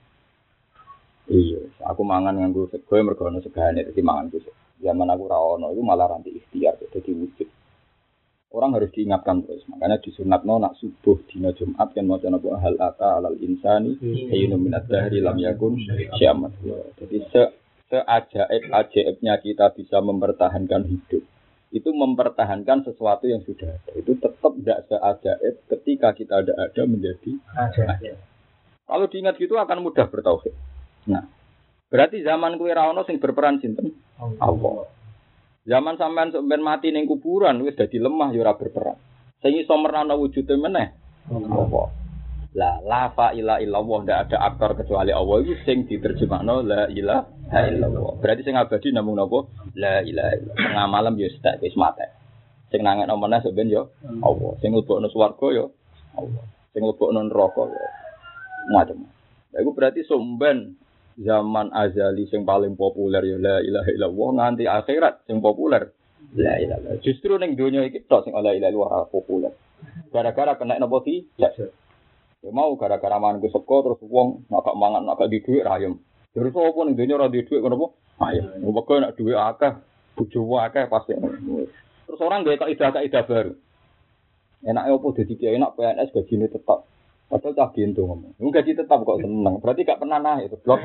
Iya, 1.25 1.73
aku 1.89 2.05
mangan 2.05 2.37
nganggo 2.37 2.69
sego 2.69 3.01
mergo 3.01 3.25
ono 3.25 3.41
segane 3.41 3.81
dadi 3.81 4.05
mangan 4.05 4.29
ku. 4.29 4.45
Zaman 4.77 5.09
aku 5.09 5.25
ra 5.25 5.41
ono 5.41 5.73
itu 5.73 5.81
malah 5.81 6.13
ranti 6.13 6.37
ikhtiar 6.37 6.77
jadi 6.77 7.11
wujud. 7.17 7.49
Orang 8.53 8.77
harus 8.77 8.93
diingatkan 8.93 9.43
terus. 9.43 9.65
Makanya 9.67 9.99
disunatno 10.05 10.61
nak 10.61 10.77
subuh 10.77 11.19
dina 11.27 11.51
Jumat 11.57 11.91
kan 11.97 12.05
maca 12.05 12.29
napa 12.29 12.61
hal 12.61 12.77
ata 12.77 13.19
alal 13.19 13.41
insani 13.41 13.97
hayyun 14.31 14.61
minad 14.61 14.85
dahri 14.85 15.25
lam 15.25 15.41
yakun 15.41 15.81
syamat. 16.21 16.53
Jadi 17.01 17.17
se 17.33 17.43
seajaib 17.89 18.69
ajaibnya 18.69 19.41
kita 19.41 19.73
bisa 19.73 20.05
mempertahankan 20.05 20.87
hidup 20.87 21.25
itu 21.75 21.91
mempertahankan 21.91 22.87
sesuatu 22.87 23.27
yang 23.27 23.43
sudah 23.43 23.67
ada. 23.67 23.91
Itu 23.99 24.15
tetap 24.21 24.53
tidak 24.61 24.79
seajaib 24.93 25.55
ketika 25.73 26.15
kita 26.15 26.35
ada 26.45 26.53
ada 26.69 26.83
menjadi 26.87 27.33
ajaib. 27.59 28.21
Kalau 28.85 29.07
diingat 29.09 29.41
gitu 29.41 29.57
akan 29.57 29.83
mudah 29.83 30.07
bertauhid. 30.07 30.74
Nah, 31.11 31.25
berarti 31.93 32.25
zaman 32.25 32.57
kue 32.57 32.73
rawono 32.73 33.05
sing 33.05 33.21
berperan 33.21 33.61
sinten? 33.61 33.93
Allah. 34.41 34.89
Zaman 35.65 35.97
sampean 35.97 36.29
sampean 36.29 36.61
mati 36.61 36.93
ning 36.93 37.09
kuburan 37.09 37.61
wis 37.65 37.77
dadi 37.77 37.97
lemah 37.97 38.33
ya 38.37 38.45
ora 38.45 38.57
berperan. 38.57 38.97
Sing 39.41 39.57
iso 39.57 39.77
merana 39.81 40.17
wujude 40.17 40.57
meneh 40.61 40.93
Allah. 41.33 41.89
La 42.55 42.79
la 42.85 43.11
fa 43.11 43.35
ila 43.35 43.59
illallah 43.59 43.99
ndak 44.07 44.19
ada 44.29 44.37
aktor 44.47 44.79
kecuali 44.79 45.11
Allah 45.11 45.43
itu 45.43 45.59
sing 45.65 45.89
diterjemahno 45.89 46.63
la 46.63 46.87
ilaha 46.93 47.61
illallah. 47.67 48.21
Berarti 48.21 48.45
sing 48.45 48.55
abadi 48.61 48.93
namung 48.93 49.17
napa? 49.17 49.49
La 49.75 50.05
ilaha 50.05 50.33
illallah. 50.37 50.57
Tengah 50.69 50.87
malam 50.87 51.17
ya 51.17 51.29
sedak 51.33 51.65
wis 51.65 51.75
mate. 51.81 52.13
Sing 52.69 52.85
nangekno 52.85 53.17
meneh 53.17 53.41
sampean 53.41 53.73
ya 53.73 53.89
Allah. 54.21 54.53
Sing 54.61 54.71
mlebokno 54.73 55.09
swarga 55.09 55.49
ya 55.53 55.67
Allah. 56.21 56.45
Sing 56.77 56.81
mlebokno 56.85 57.25
neraka 57.25 57.63
ya 57.73 57.85
macam. 58.69 59.09
Iku 59.57 59.71
berarti 59.73 60.05
somben 60.05 60.77
zaman 61.19 61.71
azali 61.71 62.27
sing 62.27 62.43
paling 62.43 62.75
populer 62.75 63.23
ya 63.23 63.37
la 63.39 63.57
ilaha 63.63 63.91
illallah 63.95 64.29
nganti 64.35 64.65
akhirat 64.67 65.27
sing 65.31 65.39
populer 65.39 65.91
la 66.35 66.55
ilaha. 66.59 66.99
Justru 67.03 67.39
ning 67.39 67.55
donya 67.55 67.87
iki 67.87 68.03
tok 68.07 68.27
sing 68.27 68.35
la 68.35 68.51
ilaha 68.51 68.71
illallah 68.71 69.07
populer. 69.11 69.53
Gara-gara 70.11 70.59
kena 70.59 70.81
napa 70.81 70.99
ki? 71.05 71.39
Ya. 71.39 71.51
Ya 72.45 72.51
mau 72.53 72.75
gara-gara 72.77 73.17
mangan 73.17 73.41
seko 73.41 73.77
terus 73.87 74.01
wong 74.05 74.49
nak 74.53 74.67
gak 74.67 74.77
mangan 74.77 75.03
nak 75.07 75.17
gak 75.17 75.31
di 75.33 75.41
dhuwit 75.41 75.65
rayem. 75.65 75.97
Terus 76.35 76.53
apa 76.53 76.81
ning 76.85 76.95
donya 76.99 77.15
ora 77.17 77.31
di 77.31 77.41
dhuwit 77.47 77.61
ngono 77.63 77.77
apa? 77.79 77.89
Ayo, 78.31 78.43
Mergo 78.63 78.95
nak 79.03 79.15
dhuwit 79.19 79.39
akeh, 79.39 79.73
bojo 80.15 80.41
akeh 80.61 80.85
pasti. 80.87 81.15
Terus 82.05 82.21
orang 82.21 82.45
gak 82.45 82.63
kaidah 82.63 82.91
kaidah 82.93 83.23
baru. 83.25 83.53
Enaknya 84.65 84.97
apa 84.97 85.07
jadi 85.21 85.33
kiai 85.37 85.57
enak 85.61 85.77
PNS 85.77 86.09
gajine 86.17 86.49
tetap. 86.49 86.89
Padahal 87.25 87.57
cah 87.57 87.69
gintu 87.73 88.05
ngomong. 88.05 88.37
Lu 88.37 88.53
gaji 88.53 88.77
tetap 88.77 89.01
kok 89.01 89.19
seneng. 89.19 89.57
Berarti 89.59 89.89
gak 89.89 89.97
pernah 89.97 90.21
naik 90.21 90.53
itu 90.53 90.57
blok. 90.61 90.85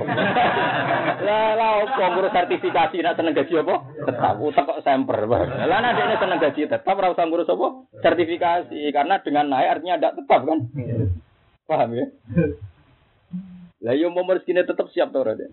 Lah 1.19 1.51
lah 1.53 1.83
opo 1.83 1.99
ngurus 1.99 2.31
sertifikasi 2.31 2.95
nak 3.03 3.19
seneng 3.19 3.35
gaji 3.35 3.59
apa? 3.59 3.75
Tetap 4.07 4.33
utek 4.39 4.63
kok 4.63 4.81
semper. 4.87 5.19
Lah 5.27 5.77
nek 5.83 5.99
ini 5.99 6.15
seneng 6.15 6.39
gaji 6.39 6.61
tetap 6.71 6.95
ora 6.95 7.11
usah 7.11 7.27
ngurus 7.27 7.51
apa? 7.51 7.67
Sertifikasi 8.01 8.81
karena 8.95 9.19
dengan 9.19 9.51
naik 9.51 9.77
artinya 9.77 9.99
tidak 9.99 10.15
tetap 10.23 10.41
kan? 10.47 10.59
Paham 11.67 11.91
ya? 11.93 12.05
Lah 13.79 13.95
yo 13.95 14.11
mau 14.11 14.27
rezekine 14.27 14.63
tetap 14.63 14.91
siap 14.95 15.11
to 15.11 15.19
ora 15.19 15.35
deh. 15.35 15.51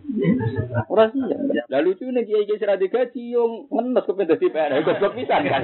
Ora 0.87 1.11
siap. 1.11 1.67
Lah 1.67 1.81
lucu 1.83 2.07
nih 2.07 2.23
kiai 2.25 2.47
kiai 2.47 2.63
seradi 2.63 2.87
gaji 2.87 3.35
yo 3.35 3.67
ngenes 3.75 4.07
kepen 4.07 4.31
dadi 4.31 4.47
PNS. 4.55 4.87
Goblok 4.87 5.19
pisan 5.19 5.51
kan. 5.51 5.63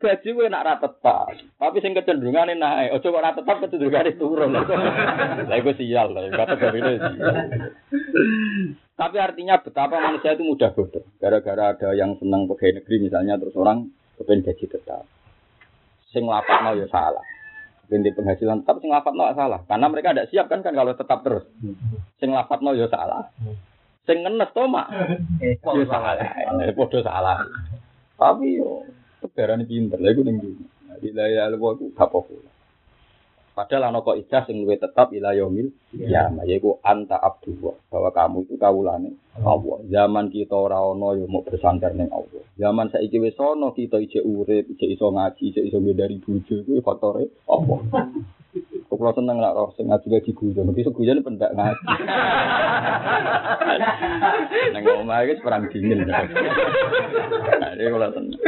Gaji 0.00 0.28
gue 0.32 0.48
nak 0.48 0.64
rata 0.64 0.88
tetap, 0.88 1.36
tapi 1.60 1.76
sing 1.84 1.92
kecenderungan 1.92 2.56
naik. 2.56 2.96
Ojo 2.96 3.12
kok 3.12 3.20
rata 3.20 3.44
tetap 3.44 3.56
kecenderungan 3.60 4.16
turun. 4.16 4.56
Lah 4.56 5.56
iku 5.60 5.76
sial 5.76 6.16
lah, 6.16 6.24
kata 6.32 6.56
ini. 6.72 6.94
Tapi 8.96 9.16
artinya 9.20 9.60
betapa 9.60 10.00
manusia 10.00 10.32
itu 10.32 10.44
mudah 10.44 10.72
bodoh. 10.72 11.04
Gara-gara 11.20 11.76
ada 11.76 11.92
yang 11.92 12.16
senang 12.16 12.48
pegawai 12.48 12.80
negeri 12.80 12.96
misalnya 13.08 13.36
terus 13.36 13.56
orang 13.56 13.92
kepengen 14.16 14.44
gaji 14.44 14.64
tetap. 14.68 15.04
Sing 16.12 16.24
mau 16.24 16.40
ya 16.76 16.88
salah. 16.88 17.24
Binti 17.88 18.12
penghasilan 18.12 18.64
tetap 18.64 18.80
sing 18.80 18.88
mau 18.92 19.32
salah. 19.36 19.60
Karena 19.68 19.86
mereka 19.88 20.16
tidak 20.16 20.28
siap 20.32 20.48
kan 20.48 20.60
kan 20.64 20.76
kalau 20.76 20.96
tetap 20.96 21.20
terus. 21.24 21.44
Sing 22.20 22.32
mau 22.32 22.72
ya 22.72 22.88
salah. 22.88 23.28
Sing 24.04 24.20
ngenes 24.24 24.52
to 24.52 24.64
mak. 24.64 24.88
Ya 25.40 25.84
salah. 25.88 26.16
Bodoh 26.72 27.00
salah. 27.04 27.40
Tapi 28.20 28.60
yo 28.60 28.84
Sebarane 29.20 29.64
pinter, 29.68 30.00
lha 30.00 30.10
iku 30.10 30.22
ning 30.24 30.40
dunya. 30.40 30.66
Di 31.00 31.12
laya 31.12 31.48
luwa 31.52 31.76
ku 31.76 31.92
gak 31.92 32.12
populer. 32.12 32.48
Padahal 33.50 33.92
ana 33.92 34.00
kok 34.00 34.16
ijazah 34.16 34.48
sing 34.48 34.64
luwih 34.64 34.80
tetap 34.80 35.12
ila 35.12 35.36
yaumil 35.36 35.68
ya 35.92 36.32
yaiku 36.46 36.80
anta 36.80 37.20
abdullah 37.20 37.76
bahwa 37.92 38.08
kamu 38.14 38.38
itu 38.46 38.56
kawulane 38.56 39.10
Allah. 39.42 39.78
Zaman 39.84 40.32
kita 40.32 40.56
ora 40.56 40.80
ana 40.80 41.12
ya 41.18 41.26
mau 41.28 41.44
bersandar 41.44 41.92
ning 41.92 42.08
Allah. 42.08 42.40
Zaman 42.56 42.88
saiki 42.88 43.20
wis 43.20 43.36
ana 43.36 43.74
kita 43.76 44.00
ijek 44.00 44.24
urip, 44.24 44.64
ijek 44.64 44.96
iso 44.96 45.12
ngaji, 45.12 45.42
ijek 45.52 45.64
iso 45.66 45.76
dari 45.82 46.16
bojo 46.22 46.54
iku 46.62 46.80
faktore 46.80 47.28
Allah. 47.50 47.78
Kula 48.88 49.12
seneng 49.12 49.42
lah 49.42 49.52
roh 49.52 49.74
sing 49.76 49.92
ngaji 49.92 50.06
ngaji 50.08 50.30
guyon. 50.30 50.70
Mesti 50.70 50.96
guyon 50.96 51.20
pendak 51.20 51.52
ngaji. 51.52 51.84
Nang 54.72 54.84
omah 55.04 55.20
iki 55.26 55.42
perang 55.42 55.68
dingin. 55.68 56.06
Nah, 57.60 57.76
kula 57.76 58.08
seneng. 58.14 58.40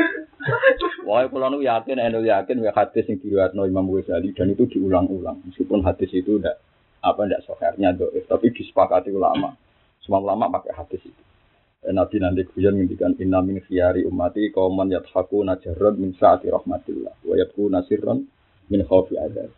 Wah, 1.06 1.26
kula 1.26 1.50
nu 1.50 1.62
yakin, 1.62 1.98
eno 1.98 2.22
yakin 2.22 2.62
ya 2.62 2.72
hadis 2.74 3.06
sing 3.06 3.18
diriwayatno 3.18 3.66
Imam 3.66 3.86
Ghazali 3.90 4.34
dan 4.34 4.50
itu 4.50 4.66
diulang-ulang. 4.70 5.42
Meskipun 5.50 5.82
hadis 5.82 6.10
itu 6.14 6.38
ndak 6.38 6.58
apa 7.02 7.26
ndak 7.26 7.42
sohernya 7.46 7.94
doif, 7.94 8.26
tapi 8.30 8.54
disepakati 8.54 9.10
ulama. 9.10 9.54
Semua 10.02 10.22
ulama 10.22 10.50
pakai 10.50 10.74
hadis 10.74 11.02
itu. 11.02 11.22
Nabi 11.82 12.22
nanti 12.22 12.46
kuyan 12.46 12.78
ngendikan 12.78 13.18
inna 13.18 13.42
min 13.42 13.58
khiyari 13.58 14.06
ummati 14.06 14.54
qauman 14.54 14.86
yadhaku 14.86 15.42
najarrad 15.42 15.98
min 15.98 16.14
saati 16.14 16.46
rahmatillah 16.46 17.26
wa 17.26 17.34
yabku 17.34 17.66
nasirran 17.66 18.22
min 18.70 18.80
khaufi 18.86 19.18
adab. 19.18 19.50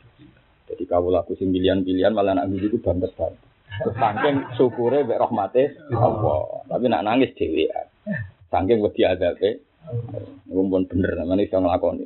Jadi 0.64 0.88
kau 0.88 1.12
laku 1.12 1.36
sing 1.36 1.52
pilihan-pilihan 1.52 2.16
malah 2.16 2.32
anak 2.32 2.48
itu 2.56 2.80
banget 2.80 3.12
banget. 3.12 3.36
Saking 3.74 4.36
syukure 4.56 5.04
mbek 5.04 5.20
rahmate 5.20 5.76
Allah. 5.92 6.64
Tapi 6.64 6.84
nak 6.88 7.04
nangis 7.04 7.36
dhewean. 7.36 7.86
Saking 8.48 8.80
wedi 8.80 9.02
adabe. 9.04 9.60
Ngumpul 10.48 10.88
bener 10.88 11.12
namanya 11.18 11.44
iso 11.44 11.58
nglakoni. 11.60 12.04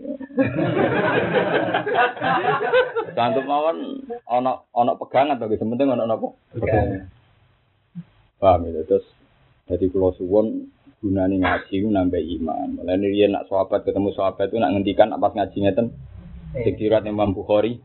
Sanggup 3.15 3.45
mawon 3.47 4.03
ana 4.27 4.63
ana 4.75 4.93
pegangan 4.99 5.39
to 5.39 5.47
penting 5.47 5.89
ana 5.91 6.07
napa? 6.07 6.35
Pegangan. 6.55 7.07
Paham 8.39 8.71
ya 8.71 8.83
terus 8.87 9.07
jadi 9.69 9.87
kalau 9.91 10.15
suwon 10.15 10.71
gunane 11.03 11.39
ngaji 11.39 11.75
ku 11.83 11.89
nambah 11.91 12.23
iman. 12.41 12.83
Mulane 12.83 13.07
riyen 13.07 13.35
nak 13.35 13.47
sahabat 13.47 13.87
ketemu 13.87 14.11
sahabat 14.15 14.51
itu 14.51 14.59
nak 14.59 14.73
ngendikan 14.75 15.15
pas 15.19 15.35
ngaji 15.35 15.57
ngeten 15.59 15.87
sekirat 16.65 17.05
Imam 17.05 17.37
Bukhari 17.37 17.79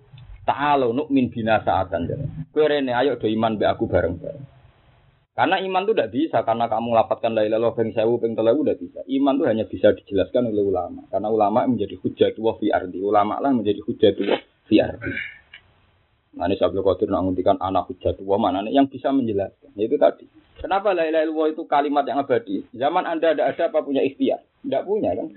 Ta'alu 0.43 0.91
nu'min 0.91 1.31
bina 1.31 1.63
sa'atan. 1.63 2.03
Kowe 2.51 2.67
rene 2.67 2.91
ayo 2.91 3.15
do 3.15 3.31
iman 3.31 3.55
be 3.55 3.63
aku 3.63 3.87
bareng-bareng. 3.87 4.43
Karena 5.33 5.57
iman 5.57 5.81
itu 5.81 5.97
tidak 5.97 6.11
bisa 6.13 6.37
karena 6.45 6.69
kamu 6.69 6.93
lapatkan 6.93 7.33
la 7.33 7.41
ilaha 7.41 7.73
ping 7.73 7.89
sewu 7.89 8.21
ping 8.21 8.37
telu 8.37 8.61
tidak 8.61 8.77
bisa. 8.85 8.99
Iman 9.09 9.41
itu 9.41 9.45
hanya 9.49 9.65
bisa 9.65 9.89
dijelaskan 9.97 10.53
oleh 10.53 10.61
ulama. 10.61 11.09
Karena 11.09 11.33
ulama 11.33 11.65
menjadi 11.65 11.97
hujjatullah 11.97 12.61
fi 12.61 12.69
ardi. 12.69 13.01
Ulama 13.01 13.41
lah 13.41 13.49
menjadi 13.49 13.81
hujjatullah 13.81 14.39
fi 14.69 14.75
ardi. 14.77 15.13
Nah 16.37 16.45
ini 16.49 16.57
Sabtu 16.57 16.85
Qadir 16.85 17.09
nak 17.09 17.25
nguntikan 17.25 17.57
anak 17.57 17.89
hujjatullah 17.89 18.37
mana 18.37 18.61
yang 18.69 18.85
bisa 18.85 19.09
menjelaskan. 19.09 19.73
Itu 19.73 19.97
tadi. 19.97 20.29
Kenapa 20.61 20.93
la 20.93 21.09
ilaha 21.09 21.49
itu 21.49 21.65
kalimat 21.65 22.05
yang 22.05 22.21
abadi? 22.21 22.69
Zaman 22.69 23.03
Anda 23.09 23.33
ada 23.33 23.49
ada 23.49 23.63
apa 23.73 23.81
punya 23.81 24.05
ikhtiar? 24.05 24.37
Tidak 24.61 24.83
punya 24.85 25.17
kan? 25.17 25.33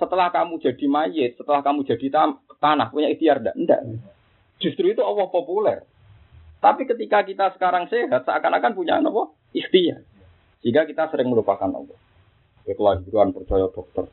Setelah 0.00 0.32
kamu 0.32 0.64
jadi 0.64 0.86
mayit, 0.88 1.36
setelah 1.36 1.60
kamu 1.60 1.84
jadi 1.84 2.06
tanah, 2.56 2.88
punya 2.88 3.12
ikhtiar 3.12 3.44
tidak? 3.44 3.54
Tidak. 3.58 3.80
Justru 4.58 4.96
itu 4.96 5.02
Allah 5.04 5.28
populer. 5.28 5.84
Tapi 6.58 6.90
ketika 6.90 7.22
kita 7.22 7.54
sekarang 7.54 7.86
sehat, 7.86 8.26
seakan-akan 8.26 8.74
punya 8.74 8.98
apa? 8.98 9.30
Ikhtiar. 9.54 10.02
Sehingga 10.58 10.82
kita 10.90 11.06
sering 11.14 11.30
melupakan 11.30 11.70
Allah. 11.70 11.98
Kelahiran 12.66 13.30
percaya 13.32 13.70
dokter. 13.70 14.10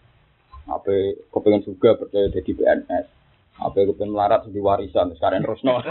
Apa 0.66 0.94
kepengen 1.34 1.66
juga 1.66 1.98
percaya 1.98 2.30
jadi 2.30 2.52
PNS. 2.54 3.06
Apa 3.56 3.82
kepengen 3.82 4.14
melarat 4.14 4.46
di 4.46 4.62
warisan 4.62 5.16
sekarang 5.18 5.42
terus 5.42 5.64
no. 5.66 5.82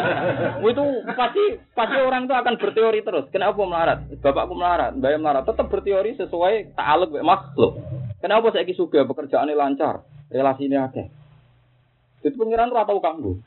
itu 0.70 0.84
pasti 1.16 1.44
pasti 1.74 1.96
orang 1.98 2.30
itu 2.30 2.34
akan 2.38 2.54
berteori 2.54 3.00
terus. 3.02 3.26
Kenapa 3.34 3.58
melarat? 3.66 3.98
Bapakku 4.22 4.54
melarat, 4.54 4.92
bayar 4.96 5.18
melarat. 5.18 5.44
Tetap 5.44 5.66
berteori 5.68 6.14
sesuai 6.16 6.78
ta'aluk 6.78 7.18
makhluk. 7.20 7.82
Kenapa 8.22 8.54
saya 8.54 8.68
suka 8.72 9.04
pekerjaannya 9.04 9.58
lancar, 9.58 10.06
relasinya 10.30 10.88
ada. 10.88 11.25
Itu 12.24 12.36
pengiran 12.38 12.72
ora 12.72 12.88
tau 12.88 13.00
kanggo. 13.00 13.40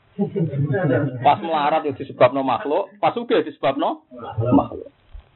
Pas 1.24 1.38
melarat 1.42 1.82
itu 1.86 2.06
disebabno 2.06 2.44
makhluk, 2.46 2.92
pas 3.02 3.14
juga 3.14 3.42
disebabno 3.42 4.06
makhluk. 4.54 4.90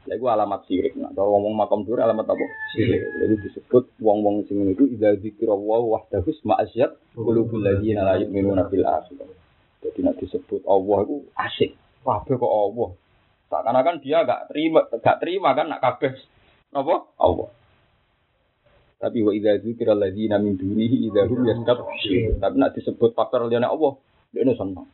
Lha 0.05 0.13
iku 0.21 0.29
alamat 0.29 0.69
sirik. 0.69 0.93
Nah, 0.93 1.09
ngomong 1.17 1.57
makam 1.57 1.81
dur 1.81 1.97
alamat 1.97 2.29
apa? 2.29 2.45
Sirik. 2.77 3.01
Jadi 3.17 3.35
disebut 3.41 3.89
wong-wong 3.97 4.45
sing 4.45 4.61
itu 4.69 4.85
idza 4.85 5.17
zikrullah 5.17 5.81
wahdahu 5.81 6.29
ma'asyat 6.45 7.17
qulubul 7.17 7.65
ladzina 7.65 8.05
la 8.05 8.21
yu'minuna 8.21 8.69
bil 8.69 8.85
akhir. 8.85 9.25
Jadi 9.81 9.99
nak 10.05 10.21
disebut 10.21 10.61
Allah 10.69 10.97
itu 11.09 11.15
asik. 11.33 11.71
Kabeh 12.05 12.37
kok 12.37 12.53
Allah. 12.53 12.89
Seakan-akan 13.49 13.95
dia 14.05 14.21
gak 14.25 14.53
terima, 14.53 14.85
gak 15.01 15.17
terima 15.21 15.57
kan 15.57 15.73
nak 15.73 15.81
kabeh 15.81 16.13
apa? 16.73 16.95
Allah. 17.17 17.49
Tapi 18.95 19.21
wa 19.21 19.31
idza 19.35 19.59
dzikra 19.59 19.91
alladziina 19.91 20.39
min 20.39 20.55
dunihi 20.55 21.11
idza 21.11 21.27
hum 21.27 21.43
yastabshirun. 21.43 22.39
Tapi 22.39 22.55
nak 22.55 22.73
disebut 22.73 23.11
faktor 23.11 23.45
liyane 23.45 23.67
Allah, 23.67 23.99
dia 24.31 24.41
ini 24.47 24.55
senang. 24.55 24.87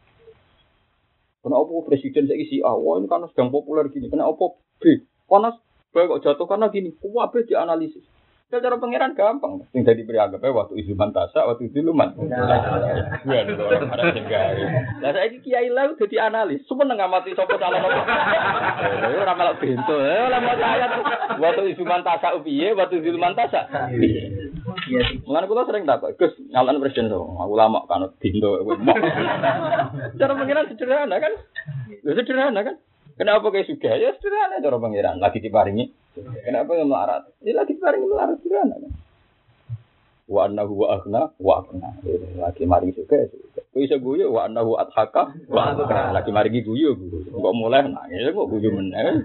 Kenapa 1.42 1.74
presiden 1.90 2.30
saya 2.30 2.38
isi 2.38 2.62
A? 2.62 2.78
Wah 2.78 3.02
ini 3.02 3.10
karena 3.10 3.26
sedang 3.34 3.50
populer 3.50 3.90
gini. 3.90 4.14
Kenapa 4.14 4.58
B? 4.78 4.84
Panas 5.26 5.58
B 5.90 5.96
kok 6.06 6.22
jatuh 6.22 6.46
karena 6.46 6.70
gini. 6.70 6.94
B 6.94 7.34
dianalisis. 7.50 8.06
Ya 8.52 8.60
cara 8.60 8.76
pangeran 8.76 9.16
gampang. 9.16 9.64
Yang 9.72 9.84
tadi 9.88 10.02
beri 10.04 10.20
anggap 10.20 10.44
waktu 10.44 10.84
itu 10.84 10.92
mantasa, 10.92 11.48
waktu 11.48 11.72
itu 11.72 11.88
luman. 11.88 12.12
Iya, 12.20 13.48
orang 13.48 13.88
ada 13.96 14.12
tinggal. 14.12 14.60
Nah 15.00 15.10
saya 15.16 15.32
kiai 15.40 15.72
lah 15.72 15.96
udah 15.96 16.04
dianalis. 16.04 16.60
Semua 16.68 16.84
ngamati 16.92 17.32
sopo 17.32 17.56
salah 17.56 17.80
nopo. 17.80 18.04
Ya 18.04 19.08
ora 19.24 19.40
malah 19.40 19.56
bento. 19.56 19.96
Ya 20.04 20.28
ora 20.28 20.44
malah 20.44 20.68
ayat. 20.68 20.92
Waktu 21.40 21.64
itu 21.72 21.88
mantasa 21.88 22.36
upiye, 22.36 22.76
waktu 22.76 23.00
itu 23.00 23.16
mantasa. 23.16 23.72
Mengenai 25.24 25.48
kula 25.48 25.64
sering 25.64 25.88
takut, 25.88 26.12
Gus, 26.20 26.36
ngalan 26.52 26.84
presiden 26.84 27.08
so, 27.08 27.24
ulama 27.24 27.88
kan 27.88 28.12
bento. 28.20 28.52
Cara 30.20 30.34
pangeran 30.36 30.68
sederhana 30.68 31.16
kan? 31.24 31.34
Sederhana 32.04 32.68
kan? 32.68 32.76
Kenapa 33.16 33.48
kayak 33.48 33.72
suka? 33.72 33.96
Ya 33.96 34.12
sederhana 34.20 34.60
cara 34.60 34.76
pangeran. 34.76 35.24
Lagi 35.24 35.40
diparingi 35.40 36.01
Kenapa 36.20 36.76
yang 36.76 36.92
melarat? 36.92 37.24
Ini 37.40 37.56
lagi 37.56 37.74
bareng 37.80 38.04
melarat 38.04 38.38
sederhana 38.44 38.76
kan. 38.76 38.92
Wa 40.28 40.48
annahu 40.48 40.84
wa 40.84 40.88
aghna 40.96 41.22
wa 41.40 41.54
aghna. 41.64 41.90
Lagi 42.40 42.64
maring 42.68 42.92
juga 42.96 43.16
ya 43.20 43.28
suka. 43.32 43.64
Kok 43.72 43.80
iso 43.80 43.96
guyu 44.00 44.32
wa 44.32 44.48
annahu 44.48 44.76
adhaka 44.76 45.32
wa 45.48 45.72
adhaka. 45.72 46.12
Lagi 46.12 46.32
maringi 46.36 46.68
guyu. 46.68 46.96
Kok 47.32 47.56
mulai 47.56 47.88
nangis 47.88 48.32
kok 48.32 48.48
guyu 48.52 48.76
meneh. 48.76 49.24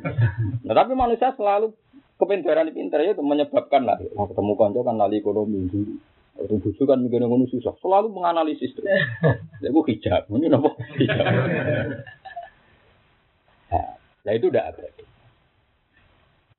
Nah 0.63 0.75
tapi 0.75 0.95
manusia 0.95 1.35
selalu 1.35 1.75
kepintaran 2.17 2.71
pintar 2.71 3.03
ya 3.03 3.15
itu 3.15 3.23
menyebabkan 3.23 3.83
lah. 3.83 3.99
Mau 4.15 4.31
ketemu 4.31 4.53
konco 4.55 4.81
kan 4.87 4.95
lali 4.99 5.19
ekonomi 5.19 5.67
dulu. 5.67 5.95
Itu 6.37 6.55
busu 6.63 6.83
kan 6.87 7.03
mikir 7.03 7.23
ngono 7.23 7.51
susah. 7.51 7.75
Selalu 7.83 8.15
menganalisis 8.15 8.75
tuh. 8.79 8.87
Ya 9.63 9.69
gue 9.75 9.85
hijab. 9.91 10.31
Ini 10.31 10.55
apa? 10.55 10.71
Hijab. 11.03 11.27
Nah, 14.27 14.35
itu 14.35 14.51
udah 14.51 14.75
abadi. 14.75 14.96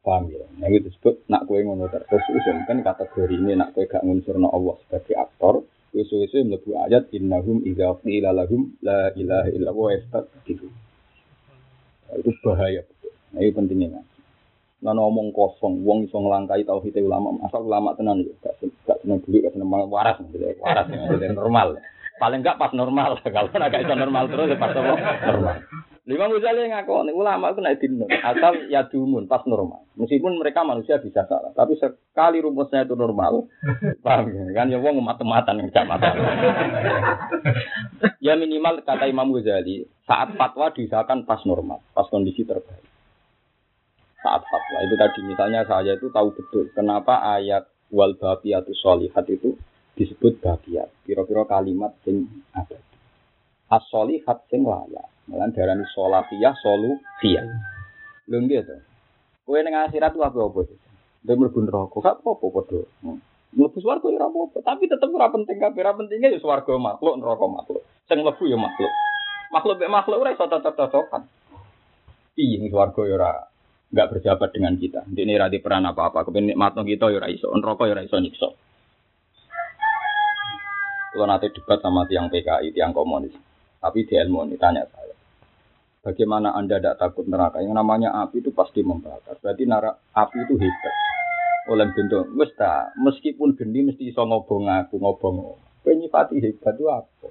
Paham 0.07 0.31
ya? 0.31 0.39
Nah 0.63 0.71
itu 0.71 0.87
disebut 0.87 1.27
nak 1.27 1.43
kue 1.51 1.59
ngono 1.59 1.91
terus 1.91 2.23
usul 2.31 2.63
kan 2.63 2.79
kategori 2.79 3.35
ini 3.35 3.59
nak 3.59 3.75
kue 3.75 3.83
gak 3.91 4.07
ngunsurno 4.07 4.47
Allah 4.47 4.79
sebagai 4.87 5.19
aktor 5.19 5.67
Isu-isu 5.97 6.45
mlebu 6.45 6.77
ayat 6.77 7.09
innahum 7.15 7.63
idza 7.65 7.95
qila 8.05 8.29
lahum 8.35 8.75
la 8.85 9.09
ilaha 9.17 9.49
illallah 9.49 10.03
gitu. 10.45 10.67
Nah, 12.07 12.15
itu 12.19 12.31
bahaya. 12.43 12.83
Nah 13.31 13.39
itu 13.41 13.55
pentingnya. 13.55 14.03
Nah 14.83 14.93
ngomong 14.93 15.33
kosong, 15.33 15.81
wong 15.81 16.05
iso 16.05 16.21
nglangkai 16.21 16.67
tauhid 16.67 16.93
ulama, 17.01 17.33
asal 17.49 17.65
ulama 17.65 17.97
tenan 17.97 18.21
ya, 18.21 18.29
gak 18.45 18.61
gak 18.85 19.01
seneng 19.01 19.23
dulu, 19.25 19.41
gak 19.41 19.53
seneng 19.57 19.69
waras, 19.89 20.21
waras, 20.61 20.85
normal. 21.33 21.67
Paling 22.21 22.39
enggak 22.45 22.59
pas 22.61 22.71
normal, 22.77 23.17
kalau 23.33 23.49
agak 23.49 23.81
iso 23.81 23.93
normal 23.97 24.23
terus 24.29 24.53
ya 24.53 24.57
pas 24.59 24.71
normal. 24.77 25.55
Lima 26.07 26.31
Ghazali 26.31 26.71
ngaku 26.71 27.11
ulama 27.11 27.51
itu 27.51 27.59
naik 27.59 27.83
dinun 27.83 28.07
asal 28.07 28.71
ya 28.71 28.87
dumun 28.87 29.27
pas 29.27 29.43
normal. 29.43 29.83
Meskipun 29.99 30.39
mereka 30.39 30.63
manusia 30.63 31.03
bisa 31.03 31.27
salah, 31.27 31.51
tapi 31.51 31.75
sekali 31.75 32.39
rumusnya 32.39 32.87
itu 32.87 32.95
normal, 32.95 33.51
paham 34.07 34.31
ya? 34.31 34.55
Kan 34.55 34.71
ya 34.71 34.79
wong 34.79 35.03
mata-matan 35.03 35.59
yang 35.59 35.67
mata. 35.83 36.15
ya 38.23 38.39
minimal 38.39 38.87
kata 38.87 39.03
Imam 39.11 39.35
Ghazali 39.35 39.83
saat 40.07 40.31
fatwa 40.39 40.71
diusahakan 40.71 41.27
pas 41.27 41.43
normal, 41.43 41.83
pas 41.91 42.07
kondisi 42.07 42.47
terbaik. 42.47 42.87
Saat 44.23 44.47
fatwa 44.47 44.77
itu 44.87 44.95
tadi 44.95 45.19
misalnya 45.27 45.67
saya 45.67 45.99
itu 45.99 46.07
tahu 46.07 46.31
betul 46.31 46.71
kenapa 46.71 47.19
ayat 47.35 47.67
wal 47.91 48.15
baqiyatu 48.15 48.71
sholihat 48.79 49.27
itu 49.27 49.59
disebut 49.99 50.39
baqiyat. 50.39 50.87
Kira-kira 51.03 51.43
kalimat 51.43 51.99
sing 52.07 52.31
ada. 52.55 52.79
As-sholihat 53.67 54.47
sing 54.47 54.63
layak 54.63 55.16
Malah 55.27 55.51
darani 55.51 55.83
solatiyah 55.91 56.55
solutiyah. 56.63 57.45
Lho 58.31 58.37
nggih 58.43 58.63
to. 58.63 58.75
Kowe 59.47 59.59
ning 59.59 59.75
akhirat 59.75 60.15
ku 60.15 60.23
apa 60.23 60.39
apa? 60.39 60.67
Dia 61.23 61.35
mlebu 61.35 61.59
neraka, 61.63 61.97
gak 61.99 62.23
apa-apa 62.23 62.45
padha. 62.51 62.81
Mlebu 63.55 63.77
swarga 63.79 64.07
ya 64.11 64.19
ora 64.19 64.27
apa 64.27 64.59
tapi 64.63 64.87
tetep 64.91 65.07
ora 65.11 65.31
penting 65.31 65.59
kabeh, 65.59 65.81
ora 65.83 65.95
pentingnya 65.95 66.35
ya 66.35 66.39
swarga 66.39 66.75
makhluk, 66.75 67.15
neraka 67.19 67.45
makhluk. 67.47 67.83
Sing 68.07 68.23
mlebu 68.23 68.43
ya 68.47 68.55
makhluk. 68.59 68.91
Makhluk 69.51 69.75
mek 69.79 69.91
makhluk 69.91 70.19
ora 70.23 70.31
iso 70.35 70.47
cocok-cocokan. 70.47 71.23
Iya 72.35 72.67
swarga 72.71 73.01
ya 73.07 73.13
ora 73.19 73.31
enggak 73.91 74.09
berjabat 74.15 74.49
dengan 74.51 74.73
kita. 74.75 75.01
Ini 75.07 75.35
ora 75.35 75.47
di 75.51 75.59
peran 75.63 75.87
apa-apa, 75.87 76.27
kepen 76.27 76.51
nikmatno 76.51 76.83
kita 76.83 77.11
ya 77.11 77.19
ora 77.23 77.27
iso, 77.31 77.51
neraka 77.55 77.83
ya 77.87 77.95
ora 77.95 78.03
iso 78.03 78.19
nyiksa. 78.19 78.49
Kalau 81.17 81.25
nanti 81.25 81.49
debat 81.49 81.81
sama 81.81 82.05
tiang 82.05 82.29
PKI, 82.29 82.77
tiang 82.77 82.93
komunis, 82.93 83.33
tapi 83.81 84.05
di 84.05 84.13
ilmu 84.13 84.45
ini 84.45 84.53
tanya 84.61 84.85
saya. 84.85 85.16
Bagaimana 86.07 86.55
Anda 86.55 86.79
tidak 86.79 87.03
takut 87.03 87.27
neraka? 87.27 87.59
Yang 87.59 87.83
namanya 87.83 88.15
api 88.23 88.39
itu 88.39 88.55
pasti 88.55 88.79
membakar. 88.79 89.35
Berarti 89.43 89.67
nara, 89.67 89.91
api 89.91 90.37
itu 90.39 90.55
hebat. 90.55 90.95
Oleh 91.67 91.91
bentuk, 91.91 92.31
mesta, 92.31 92.95
meskipun 92.95 93.59
geni 93.59 93.91
mesti 93.91 94.07
iso 94.07 94.23
ngobong 94.23 94.71
aku, 94.71 95.03
ngobong. 95.03 95.59
Penyifati 95.83 96.39
hebat 96.39 96.79
itu 96.79 96.87
apa? 96.87 97.27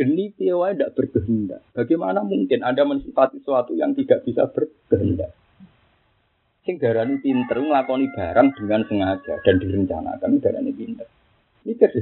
Geni 0.00 0.32
piawai 0.32 0.72
tidak 0.72 0.96
berkehendak. 0.96 1.60
Bagaimana 1.76 2.24
mungkin 2.24 2.64
Anda 2.64 2.88
mensifati 2.88 3.44
sesuatu 3.44 3.76
yang 3.76 3.92
tidak 3.92 4.24
bisa 4.24 4.48
berkehendak? 4.48 5.36
Sing 6.64 6.80
darani 6.80 7.20
pinter 7.20 7.60
barang 7.60 8.48
dengan 8.56 8.80
sengaja 8.88 9.44
dan 9.44 9.60
direncanakan 9.60 10.40
darani 10.40 10.72
pinter. 10.72 11.04
Mikir 11.68 11.92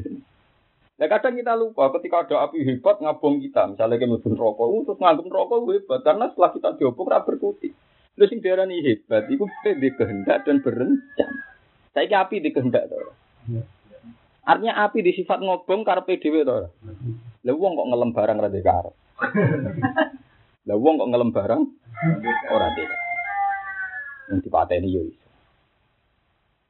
Nah 0.94 1.10
kadang 1.10 1.34
kita 1.34 1.58
lupa 1.58 1.90
ketika 1.98 2.22
ada 2.22 2.46
api 2.46 2.62
hebat 2.62 3.02
ngabong 3.02 3.42
kita, 3.42 3.74
misalnya 3.74 3.98
kita 3.98 4.14
mlebu 4.14 4.30
rokok, 4.38 4.66
uh, 4.70 4.82
terus 4.86 5.26
rokok 5.26 5.66
hebat 5.74 6.00
karena 6.06 6.30
setelah 6.30 6.50
kita 6.54 6.68
diobong 6.78 7.10
ra 7.10 7.26
berkutik. 7.26 7.74
Terus 8.14 8.30
sing 8.30 8.38
diarani 8.38 8.78
hebat 8.78 9.26
iku 9.26 9.50
di 9.74 9.90
kehendak 9.90 10.46
dan 10.46 10.62
berencana. 10.62 11.42
Saya 11.90 12.22
api 12.22 12.38
di 12.38 12.54
kehendak. 12.54 12.86
Artinya 14.46 14.86
api 14.86 15.02
di 15.02 15.18
sifat 15.18 15.42
ngobong 15.42 15.82
karepe 15.82 16.22
dhewe 16.22 16.46
to. 16.46 16.70
Lah 17.42 17.54
wong 17.58 17.72
kok 17.74 17.88
ngelem 17.90 18.10
barang 18.14 18.38
ra 18.38 18.48
karep. 18.54 18.94
Lah 20.70 20.76
wong 20.78 20.94
kok 21.02 21.10
ngelem 21.10 21.30
barang 21.34 21.62
ora 22.54 22.68
dhewe. 22.70 22.96
Yang 24.30 24.38
dipateni 24.46 24.94
yo. 24.94 25.02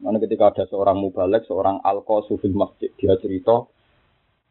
Mana 0.01 0.17
ketika 0.17 0.49
ada 0.49 0.65
seorang 0.65 0.97
mubalek, 0.97 1.45
seorang 1.45 1.81
alko 1.85 2.25
sufil 2.25 2.57
masjid, 2.57 2.91
dia 2.99 3.15
cerita 3.21 3.69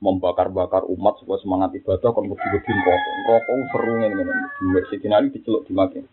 membakar-bakar 0.03 0.83
umat 0.91 1.15
supaya 1.23 1.39
semangat 1.39 1.71
ibadah 1.79 2.11
kon 2.11 2.27
mesti 2.27 2.47
gedin 2.51 2.77
rokok. 2.83 3.15
Rokok 3.31 3.55
seru 3.71 3.93
ngene 4.03 4.15
ngene. 4.19 4.33
Dua 4.59 4.81
Sidin 4.91 5.15
Ali 5.15 5.31
diceluk 5.31 5.63
di 5.63 5.71
makin. 5.71 6.03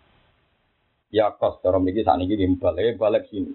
Ya 1.11 1.35
kos 1.35 1.59
cara 1.59 1.83
mriki 1.83 2.07
saat 2.07 2.23
ini 2.23 2.55
balik 2.55 3.03
balik 3.03 3.27
sini. 3.27 3.51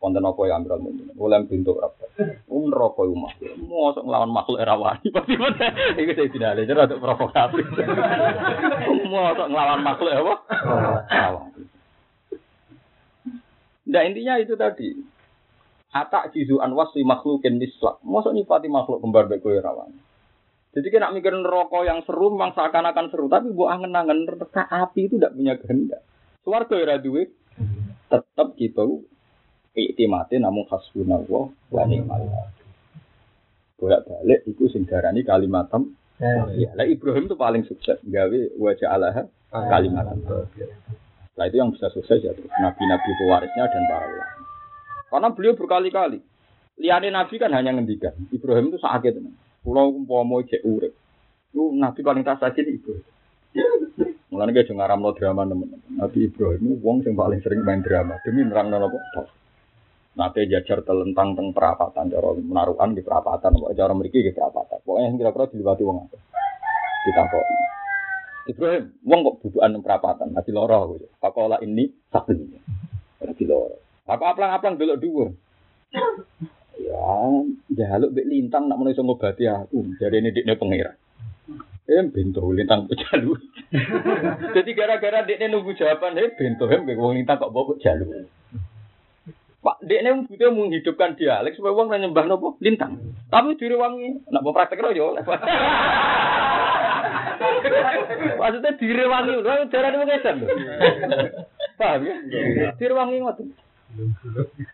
Konten 0.00 0.24
apa 0.24 0.40
yang 0.48 0.64
ambil 0.64 0.80
mungkin. 0.80 1.12
Oleh 1.12 1.44
pintu 1.44 1.76
apa? 1.76 2.08
Um 2.48 2.72
rokok 2.72 3.04
umat. 3.12 3.36
Mosok 3.60 4.08
ngelawan 4.08 4.32
makhluk 4.32 4.64
era 4.64 4.72
wani. 4.80 5.12
Pasti? 5.12 5.36
Ini 5.36 6.12
saya 6.16 6.32
tidak 6.32 6.50
ada. 6.56 6.62
Jadi 6.64 6.80
untuk 6.80 7.04
provokatif. 7.04 7.68
Mosok 9.12 9.46
ngelawan 9.52 9.84
makhluk 9.84 10.12
apa? 10.16 10.34
Nah 13.92 14.02
intinya 14.08 14.40
itu 14.40 14.56
tadi. 14.56 14.88
Atak 15.90 16.30
jizu 16.30 16.62
anwas 16.62 16.94
si 16.94 17.02
makhlukin 17.02 17.58
mislak. 17.58 17.98
Masuk 18.06 18.30
nyipati 18.30 18.70
makhluk 18.70 19.02
kembar 19.02 19.26
baik 19.26 19.42
kue 19.42 19.58
rawan. 19.58 19.90
Jadi 20.70 20.86
kena 20.86 21.10
mikirin 21.10 21.42
rokok 21.42 21.82
yang 21.82 22.06
seru 22.06 22.30
memang 22.30 22.54
seakan-akan 22.54 23.10
seru. 23.10 23.26
Tapi 23.26 23.50
buat 23.50 23.74
angen-angen 23.74 24.22
reka 24.30 24.70
api 24.70 25.10
itu 25.10 25.18
tidak 25.18 25.34
punya 25.34 25.54
kehendak. 25.58 26.02
Suarga 26.46 26.78
ya 26.78 27.02
duit. 27.02 27.34
Tetap 28.06 28.54
gitu. 28.54 29.02
Iktimati 29.74 30.38
namun 30.38 30.66
hasbunallah 30.70 31.46
wa 31.50 31.82
ni'mal 31.86 32.26
Bolak 33.78 34.02
balik 34.06 34.46
itu 34.46 34.66
sing 34.70 34.86
darani 34.86 35.26
kalimatam. 35.26 35.94
Ya, 36.20 36.68
lah 36.76 36.84
Ibrahim 36.84 37.32
itu 37.32 37.34
paling 37.38 37.64
sukses 37.64 37.96
gawe 38.04 38.40
wajah 38.60 38.88
Allah 38.92 39.26
kalimatam. 39.50 40.20
Nah 41.34 41.44
itu 41.48 41.56
yang 41.56 41.72
bisa 41.72 41.88
sukses 41.90 42.20
ya 42.20 42.36
nabi-nabi 42.60 43.10
pewarisnya 43.24 43.64
dan 43.72 43.82
para 43.88 44.06
ulama. 44.06 44.39
Karena 45.10 45.28
beliau 45.34 45.58
berkali-kali. 45.58 46.22
Liane 46.80 47.10
Nabi 47.10 47.34
kan 47.36 47.52
hanya 47.52 47.74
ngendikan. 47.74 48.14
Ibrahim 48.30 48.72
itu 48.72 48.78
sakit. 48.80 49.20
Pulau 49.60 49.92
umpama 49.92 50.40
cek 50.46 50.64
urip. 50.64 50.94
Itu 51.50 51.74
Nabi 51.74 52.00
paling 52.00 52.22
tak 52.24 52.40
sakit 52.40 52.64
Ibrahim. 52.64 53.04
Mulane 54.30 54.54
ge 54.54 54.70
ngaramno 54.70 55.10
drama 55.18 55.42
teman-teman. 55.42 55.98
Nabi 55.98 56.30
Ibrahim 56.30 56.78
wong 56.78 57.02
yang 57.02 57.18
paling 57.18 57.42
sering 57.42 57.66
main 57.66 57.82
drama 57.82 58.22
demi 58.22 58.46
nerangno 58.46 58.78
apa? 58.78 59.26
Nabi 60.14 60.46
jajar 60.46 60.86
telentang 60.86 61.34
teng 61.34 61.50
perapatan 61.50 62.10
cara 62.10 62.30
menaruhan 62.38 62.94
di 62.94 63.02
perapatan, 63.02 63.58
cara 63.74 63.92
mriki 63.94 64.22
di 64.22 64.30
perapatan. 64.30 64.78
Pokoknya 64.86 65.10
yang 65.10 65.18
kira-kira 65.18 65.50
diliwati 65.50 65.82
wong 65.82 65.98
akeh. 66.06 66.20
Ditakoki. 67.10 67.54
Ibrahim, 68.50 68.84
wong 69.06 69.20
kok 69.22 69.36
bubukan 69.42 69.78
perapatan, 69.82 70.28
nanti 70.34 70.50
loro 70.50 70.94
gitu. 70.96 71.06
Pakola 71.18 71.58
ini 71.62 71.90
sakit. 72.10 72.36
Nanti 73.22 73.44
loro. 73.46 73.89
Apa 74.10 74.34
aplang-aplang 74.34 74.74
dulu 74.74 74.94
dua. 74.98 75.26
Ya, 76.80 77.14
jaluk 77.70 78.10
bek 78.10 78.26
lintang 78.26 78.66
nak 78.66 78.82
mulai 78.82 78.98
ngobati 78.98 79.46
aku. 79.46 79.94
Jadi 80.02 80.18
ini 80.18 80.34
dikne 80.34 80.58
pengira. 80.58 80.98
Eh 81.86 82.02
bento 82.10 82.42
lintang 82.50 82.90
jaluk. 82.90 83.38
Jadi 84.56 84.70
gara-gara 84.74 85.22
dikne 85.22 85.46
nunggu 85.46 85.78
jawaban, 85.78 86.18
eh 86.18 86.34
bento 86.34 86.66
em 86.66 86.90
wong 86.90 87.22
lintang 87.22 87.38
kok 87.38 87.54
bawa 87.54 87.78
jaluk. 87.78 88.26
Pak, 89.60 89.76
dekne 89.84 90.24
butuh 90.24 90.50
menghidupkan 90.50 91.14
dialek 91.20 91.54
supaya 91.54 91.76
wong 91.76 91.92
nyembah 91.92 92.24
nopo 92.26 92.56
lintang. 92.64 92.98
Tapi 93.30 93.54
direwangi, 93.60 94.26
nak 94.32 94.42
mau 94.42 94.56
praktek 94.56 94.82
yo. 94.96 95.14
Maksudnya 98.40 98.72
direwangi, 98.80 99.32
lho 99.36 99.68
jarane 99.68 99.96
wong 100.00 100.10
edan 100.10 100.34
lho. 100.40 100.48
Paham 101.78 102.08
ya? 102.08 102.16
Direwangi 102.76 103.20
ngoten. 103.20 103.52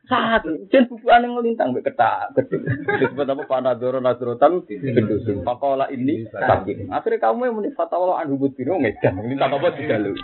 Saat 0.07 0.45
jen 0.71 0.87
bubukan 0.87 1.25
yang 1.25 1.35
melintang 1.35 1.73
be 1.73 1.81
ketak 1.81 2.37
gede. 2.37 2.63
Disebut 3.01 3.27
apa 3.27 3.43
panadoro 3.49 3.99
nasrotan 3.99 4.63
gendusun. 4.69 5.43
Pakola 5.43 5.89
ini 5.89 6.29
sakit. 6.31 6.93
Akhirnya 6.93 7.25
kamu 7.25 7.51
yang 7.51 7.57
menifat 7.59 7.89
Allah 7.91 8.23
anhubut 8.23 8.53
biru 8.55 8.77
ngedan. 8.77 9.19
Melintang 9.19 9.57
apa 9.57 9.75
didalu. 9.75 10.15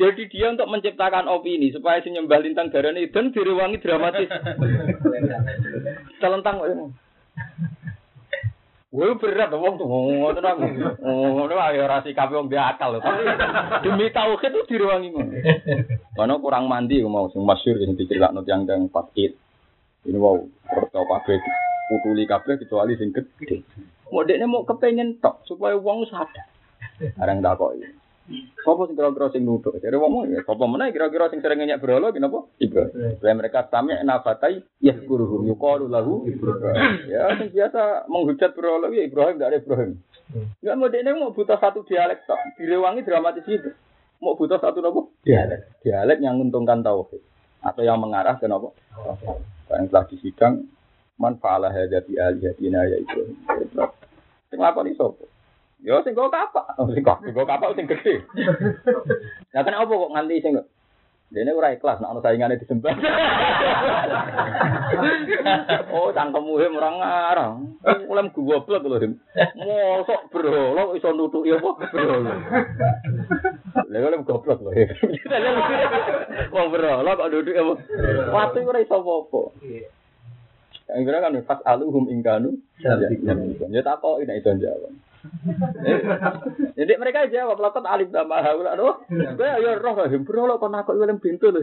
Jadi 0.00 0.22
dia 0.32 0.50
untuk 0.50 0.66
menciptakan 0.66 1.28
opini 1.28 1.70
supaya 1.70 2.00
si 2.00 2.10
nyembah 2.10 2.40
lintang 2.40 2.72
darah 2.72 2.90
ini 2.90 3.12
dan 3.12 3.30
direwangi 3.30 3.78
dramatis. 3.78 4.28
Telentang 6.22 6.56
Wah 8.92 9.16
berat 9.16 9.48
wong 9.56 9.80
tuh 9.80 9.88
ngono 9.88 10.36
tenang. 10.36 10.60
Ngono 11.00 11.54
ayo 11.56 11.88
ora 11.88 12.04
sikape 12.04 12.36
wong 12.36 12.52
akal 12.52 13.00
tapi 13.00 13.24
demi 13.88 14.12
tauhid 14.12 14.52
itu 14.52 14.68
direwangi 14.68 15.08
ngono. 15.16 15.32
Karena 16.12 16.36
kurang 16.36 16.68
mandi 16.68 17.00
mau 17.00 17.32
sing 17.32 17.40
masyhur 17.40 17.80
sing 17.80 17.96
diceritakno 17.96 18.44
tiyang-tiyang 18.44 18.92
pas 18.92 19.08
Id. 19.16 19.32
Ini 20.02 20.18
wow, 20.20 20.44
percaya 20.68 21.08
kabeh 21.08 21.40
putuli 21.88 22.28
kabeh 22.28 22.60
kecuali 22.60 22.92
sing 23.00 23.16
gede. 23.16 23.64
Mau 24.12 24.28
dekne 24.28 24.44
mau 24.44 24.68
kepengen 24.68 25.24
tok 25.24 25.40
supaya 25.48 25.72
wong 25.80 26.04
sadar. 26.12 26.44
Arang 27.16 27.40
takoki. 27.40 28.01
Sopo 28.62 28.86
sing 28.86 28.94
kira-kira 28.94 29.34
sing 29.34 29.42
nuduh? 29.42 29.74
Jadi 29.82 29.98
wong 29.98 30.30
ya 30.30 30.46
sapa 30.46 30.64
meneh 30.70 30.94
kira-kira 30.94 31.26
sing 31.26 31.42
sering 31.42 31.66
nyak 31.66 31.82
berhala 31.82 32.14
kenapa? 32.14 32.46
Ibrahim. 32.62 33.18
Supaya 33.18 33.34
mereka 33.34 33.66
sami 33.66 33.98
nafatai 33.98 34.62
ya 34.78 34.94
guruhum 34.94 35.42
yuqalu 35.50 35.90
lahu 35.90 36.22
Ibrahim. 36.30 37.10
Ya 37.10 37.34
sing 37.34 37.50
biasa 37.50 38.06
menghujat 38.06 38.54
berhala 38.54 38.94
ya 38.94 39.02
Ibrahim 39.02 39.36
dari 39.42 39.58
Ibrahim. 39.58 39.98
Enggak 40.62 40.76
mau 40.78 40.88
dekne 40.88 41.10
mau 41.18 41.34
butuh 41.34 41.58
satu 41.58 41.82
dialek 41.82 42.24
tok, 42.24 42.38
direwangi 42.56 43.02
dramatis 43.02 43.44
itu. 43.44 43.74
Mau 44.22 44.38
butuh 44.38 44.62
satu 44.62 44.78
nopo? 44.78 45.10
Dialek. 45.26 45.82
Dialek 45.82 46.22
yang 46.22 46.38
menguntungkan 46.38 46.80
tauhid 46.86 47.20
atau 47.58 47.82
yang 47.82 47.98
mengarah 47.98 48.38
ke 48.38 48.46
nopo? 48.46 48.78
Yang 49.66 49.90
telah 49.90 50.04
disidang 50.06 50.54
man 51.18 51.42
fa'ala 51.42 51.74
hadza 51.74 52.00
bi 52.06 52.16
alihatina 52.16 52.86
ya 52.86 52.96
Ibrahim. 53.02 53.34
Sing 54.46 54.58
lakoni 54.62 54.94
sapa? 54.94 55.31
Ya 55.82 55.98
sing 56.06 56.14
kok 56.14 56.30
kapak, 56.30 56.78
oh, 56.78 56.86
sing 56.94 57.02
kok 57.02 57.18
sing 57.26 57.34
kapak 57.34 57.74
sing 57.74 57.90
gede. 57.90 58.22
Lah 59.54 59.62
kenapa 59.66 59.90
kok 59.90 60.14
nganti 60.14 60.38
sing 60.38 60.54
Dene 61.32 61.56
ora 61.56 61.72
ikhlas 61.72 61.96
nek 61.96 62.12
ana 62.12 62.20
saingane 62.20 62.60
disembah. 62.60 62.92
oh, 65.96 66.12
cangkemmu 66.12 66.60
hem 66.60 66.76
ora 66.76 66.90
ngarang. 66.92 67.72
Mulai 68.04 68.28
goblok 68.36 68.84
lho, 68.84 69.00
Him. 69.00 69.16
Mosok 69.56 70.28
bro, 70.28 70.76
lo 70.76 70.92
iso 70.92 71.08
nutuki 71.16 71.56
apa 71.56 71.88
bro. 71.88 72.20
Lha 73.88 73.96
kok 74.04 74.28
goblok 74.28 74.60
lho. 74.60 74.76
Wong 76.52 76.66
bro, 76.68 77.00
lo 77.00 77.10
kok 77.16 77.32
duduk 77.32 77.56
apa? 77.56 77.74
Watu 78.28 78.68
ora 78.68 78.84
iso 78.84 79.00
apa-apa. 79.00 79.42
Yang 80.92 81.00
kira 81.08 81.24
kan 81.24 81.40
pas 81.48 81.64
aluhum 81.64 82.12
ingkanu. 82.12 82.60
Ya 82.76 83.80
tak 83.80 84.04
kok 84.04 84.20
ini 84.20 84.36
itu 84.36 84.52
jawab. 84.60 84.92
Jadi 86.74 86.92
mereka 86.98 87.30
jawab 87.30 87.62
lakot 87.62 87.86
alif 87.86 88.10
nama 88.10 88.42
haula 88.42 88.74
aduh. 88.74 89.06
Gue 89.10 89.46
ya 89.46 89.78
roh 89.78 89.94
lah 89.94 90.10
bro 90.10 90.50
lo 90.50 90.58
kon 90.58 90.74
aku 90.74 90.98
film 90.98 91.18
pintu 91.22 91.54
loh. 91.54 91.62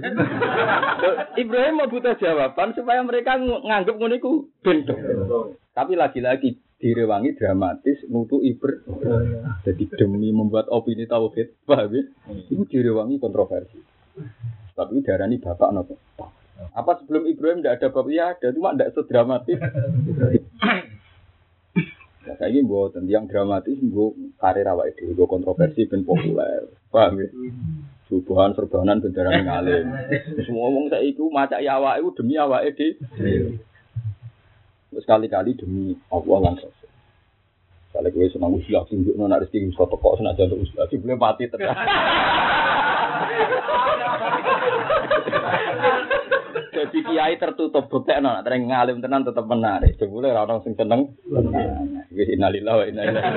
Ibrahim 1.35 1.83
mau 1.83 1.91
butuh 1.91 2.15
jawaban 2.15 2.71
supaya 2.73 3.03
mereka 3.03 3.35
nganggep 3.39 3.95
ngono 3.99 4.15
iku 4.15 4.31
pintu. 4.63 4.95
Tapi 5.75 5.93
lagi-lagi 5.95 6.59
direwangi 6.79 7.35
dramatis 7.35 8.07
mutu 8.07 8.39
iber. 8.39 8.87
Jadi 9.67 9.91
demi 9.99 10.31
membuat 10.31 10.71
opini 10.71 11.03
tauhid, 11.03 11.67
paham 11.67 11.91
ya? 11.91 12.03
Itu 12.47 12.63
direwangi 12.63 13.19
kontroversi. 13.19 13.79
Tapi 14.73 15.03
darani 15.03 15.37
bapak 15.43 15.69
nopo. 15.75 15.99
Apa 16.75 16.99
sebelum 17.03 17.27
Ibrahim 17.27 17.59
tidak 17.63 17.83
ada 17.83 17.87
bapak? 17.91 18.11
Ya 18.11 18.25
ada, 18.35 18.47
cuma 18.55 18.75
tidak 18.75 18.91
sedramatis. 18.95 19.59
Nah, 22.29 22.37
saya 22.37 22.53
ini 22.53 22.61
buat 22.61 22.93
yang 23.09 23.25
dramatis, 23.25 23.81
buat 23.89 24.13
karir 24.37 24.69
awak 24.69 24.93
itu, 24.93 25.17
buat 25.17 25.25
kontroversi 25.25 25.89
ben 25.89 26.05
populer, 26.05 26.61
paham 26.93 27.17
ya? 27.17 27.25
Subuhan 28.05 28.53
serbanan 28.53 29.01
bendera 29.01 29.33
ngalim. 29.33 29.89
Semua 30.45 30.69
ngomong 30.69 30.93
saya 30.93 31.09
itu 31.09 31.25
maca 31.33 31.57
ya 31.57 31.81
awak 31.81 31.97
itu 31.97 32.13
demi 32.21 32.37
awak 32.37 32.69
itu. 32.69 33.01
Sekali-kali 34.93 35.57
demi 35.57 35.97
Allah 36.13 36.53
langsung. 36.53 36.69
Kalau 37.89 38.13
gue 38.13 38.29
senang 38.29 38.53
usia, 38.53 38.85
tunjuk 38.85 39.17
nona 39.17 39.41
rezeki 39.41 39.73
bisa 39.73 39.89
toko 39.89 40.13
senang 40.13 40.37
jantung 40.37 40.61
usia, 40.61 40.85
sih 40.85 41.01
boleh 41.01 41.17
mati 41.17 41.49
terus. 41.49 41.65
Jadi 46.79 47.03
kiai 47.03 47.35
tertutup 47.35 47.91
buktekno 47.91 48.39
nek 48.39 48.47
tereng 48.47 48.71
ngalim 48.71 49.03
tenan 49.03 49.27
tetep 49.27 49.43
menarik. 49.43 49.99
Jebule 49.99 50.31
ora 50.31 50.47
ono 50.47 50.63
sing 50.63 50.79
seneng. 50.79 51.11
Wis 52.15 52.31
innalillahi 52.31 52.79
wa 52.79 52.85
inna 52.87 53.03
ilaihi. 53.03 53.31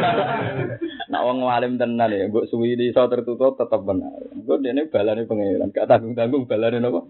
Nek 1.10 1.22
wong 1.26 1.38
ngalim 1.42 1.74
tenan 1.74 2.14
ya 2.14 2.30
mbok 2.30 2.46
suwi 2.46 2.78
iso 2.78 3.02
tertutup 3.10 3.58
tetep 3.58 3.82
menarik. 3.82 4.30
Engko 4.30 4.62
dene 4.62 4.86
balane 4.86 5.26
pangeran, 5.26 5.74
gak 5.74 5.90
tanggung-tanggung 5.90 6.46
balane 6.46 6.78
napa? 6.78 7.02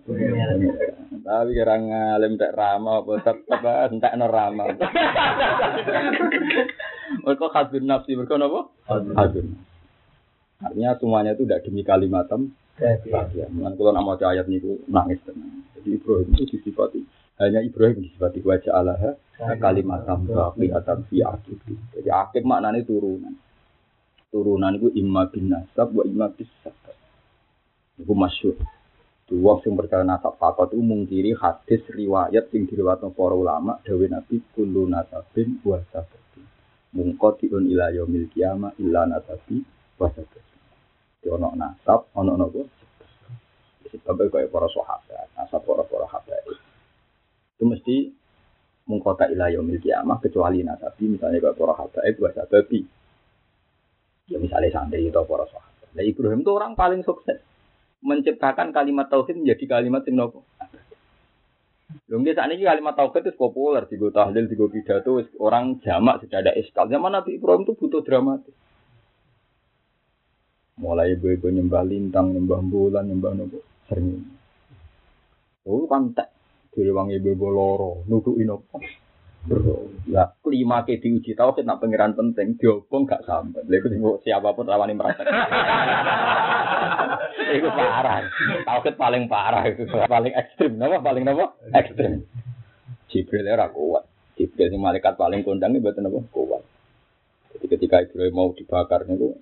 Tapi 1.23 1.51
kira 1.53 1.77
ngalim 1.77 2.41
tak 2.41 2.57
rama 2.57 3.05
apa 3.05 3.13
tetep 3.21 3.61
entekno 3.93 4.27
rama. 4.33 4.65
Mereka 7.29 7.47
hadun 7.53 7.85
nafsi, 7.85 8.17
mereka 8.17 8.41
napa? 8.41 8.73
Hadun. 8.89 9.61
Artinya 10.65 10.97
semuanya 10.97 11.37
itu 11.37 11.45
tidak 11.45 11.69
demi 11.69 11.85
kalimatam 11.85 12.57
bahagia. 12.83 13.47
Kalau 13.49 13.93
nama 13.95 14.19
ayat 14.19 14.47
niku 14.51 14.83
nangis 14.91 15.23
tenang. 15.23 15.63
Jadi 15.79 15.89
Ibrahim 15.99 16.29
itu 16.35 16.45
disifati 16.59 17.01
hanya 17.43 17.59
Ibrahim 17.65 18.07
disifati 18.07 18.39
wajah 18.45 18.73
Allah 18.77 19.17
kalimatam 19.59 20.31
baqiyatan 20.31 21.09
fi 21.11 21.27
akib. 21.27 21.59
Jadi 21.97 22.09
akib 22.13 22.47
maknanya 22.47 22.87
turunan. 22.87 23.35
Turunan 24.31 24.79
itu 24.79 24.89
imma 24.95 25.27
bin 25.27 25.51
nasab 25.51 25.91
wa 25.91 26.07
imma 26.07 26.31
bis 26.31 26.49
sabab. 26.63 26.97
Itu 27.99 28.15
masyhur. 28.15 28.57
Dua 29.27 29.59
sing 29.65 29.75
percaya 29.75 30.05
nasab 30.05 30.37
fakot 30.37 30.77
itu 30.77 30.83
mungkiri 30.85 31.33
hadis 31.35 31.83
riwayat 31.89 32.53
sing 32.53 32.69
diriwayatno 32.69 33.11
para 33.17 33.33
ulama 33.33 33.81
dawe 33.81 34.07
Nabi 34.07 34.45
kullu 34.53 34.87
nasabin 34.87 35.59
wa 35.65 35.81
sababin. 35.89 36.45
Mungqatiun 36.93 37.65
ila 37.73 37.91
yaumil 37.97 38.29
qiyamah 38.29 38.77
illa 38.79 39.09
nasabi 39.09 39.65
wa 39.97 40.13
sababin. 40.13 40.52
Ono 41.31 41.55
nasab, 41.55 42.11
ono 42.19 42.35
nopo. 42.35 42.67
Sebab 43.93 44.33
kayak 44.33 44.49
para 44.49 44.67
sahabat, 44.73 45.29
nasab 45.37 45.63
para 45.69 45.85
para 45.85 46.09
sahabat. 46.09 46.43
Itu 47.61 47.69
mesti 47.69 47.97
mengkota 48.89 49.31
ilayah 49.31 49.61
yaumil 49.61 49.79
kiamah 49.79 50.19
kecuali 50.19 50.67
nasabi 50.67 51.07
misalnya 51.07 51.39
kayak 51.39 51.55
para 51.55 51.73
sahabat 51.79 52.03
itu 52.09 52.19
bahasa 52.19 52.43
babi. 52.49 52.81
Ya 54.27 54.39
misalnya 54.41 54.73
santri 54.75 55.07
itu 55.07 55.23
para 55.23 55.45
sahabat. 55.47 55.87
Nah 55.93 56.03
Ibrahim 56.03 56.41
itu 56.43 56.51
orang 56.51 56.73
paling 56.75 57.05
sukses 57.05 57.39
menciptakan 58.03 58.75
kalimat 58.75 59.07
tauhid 59.07 59.39
menjadi 59.39 59.79
kalimat 59.79 60.03
yang 60.09 60.27
nopo. 60.27 60.43
Lungge 62.11 62.33
saat 62.33 62.51
ini 62.51 62.65
kalimat 62.65 62.97
tauhid 62.97 63.31
itu 63.31 63.39
populer, 63.39 63.85
di 63.87 63.97
tahlil, 64.01 64.49
di 64.49 64.57
pidato, 64.57 65.23
orang 65.39 65.79
jamak 65.85 66.25
sudah 66.25 66.39
ada 66.41 66.53
iskal. 66.57 66.89
Zaman 66.89 67.13
Nabi 67.13 67.37
Ibrahim 67.39 67.69
itu 67.69 67.77
butuh 67.77 68.01
dramatis. 68.03 68.57
Mulai 70.81 71.19
ibu-ibu 71.19 71.53
nyembah 71.53 71.85
lintang, 71.85 72.33
nyembah 72.33 72.65
bulan, 72.65 73.05
nyembah 73.05 73.37
nopo 73.37 73.61
sering. 73.93 74.25
Oh 75.69 75.85
kan 75.85 76.17
tak 76.17 76.33
dari 76.73 76.89
ibu-ibu 76.89 77.47
loro, 77.53 78.01
nudukin 78.09 78.49
nopo. 78.49 78.81
Ya, 80.07 80.39
kelima 80.39 80.87
ke 80.87 81.03
diuji 81.03 81.35
tahu 81.35 81.59
kita 81.59 81.75
pangeran 81.75 82.15
penting, 82.15 82.55
diobong 82.63 83.11
gak 83.11 83.27
sampai. 83.27 83.67
Lalu 83.67 83.99
itu 83.99 84.23
siapa 84.23 84.55
pun 84.55 84.71
rawani 84.71 84.95
merasa. 84.95 85.27
itu 87.59 87.69
parah. 87.75 88.23
Tauhid 88.63 88.95
paling 88.95 89.27
parah 89.27 89.67
itu, 89.67 89.83
paling 89.91 90.31
ekstrim. 90.31 90.79
Nama 90.79 91.03
paling 91.03 91.27
nama 91.27 91.59
ekstrim. 91.75 92.23
Jibril 93.11 93.51
era 93.51 93.67
kuat. 93.67 94.07
Jibril 94.39 94.71
si 94.71 94.79
malaikat 94.79 95.19
paling 95.19 95.43
kondang 95.43 95.75
itu 95.75 95.83
betul 95.83 96.07
apa 96.07 96.23
kuat. 96.31 96.63
Jadi 97.53 97.67
ketika 97.67 97.99
Ibrahim 97.99 98.39
mau 98.39 98.55
dibakar 98.55 99.11
itu 99.11 99.35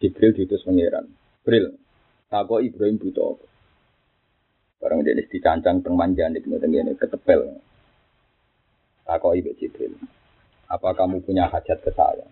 Jibril 0.00 0.32
diutus 0.32 0.64
pangeran. 0.64 1.06
Jibril, 1.44 1.76
tako 2.32 2.64
Ibrahim 2.64 2.96
butuh 2.96 3.36
apa? 3.36 3.46
Barang 4.80 5.04
dia 5.04 5.12
dicancang 5.12 5.84
teng 5.84 5.92
manjan 5.92 6.32
itu 6.32 6.48
ngene 6.48 6.96
ketepel. 6.96 7.60
Tako 9.04 9.36
Ibu 9.36 9.52
Jibril. 9.60 9.92
Apa 10.72 10.96
kamu 10.96 11.20
punya 11.20 11.52
hajat 11.52 11.84
ke 11.84 11.92
saya? 11.92 12.24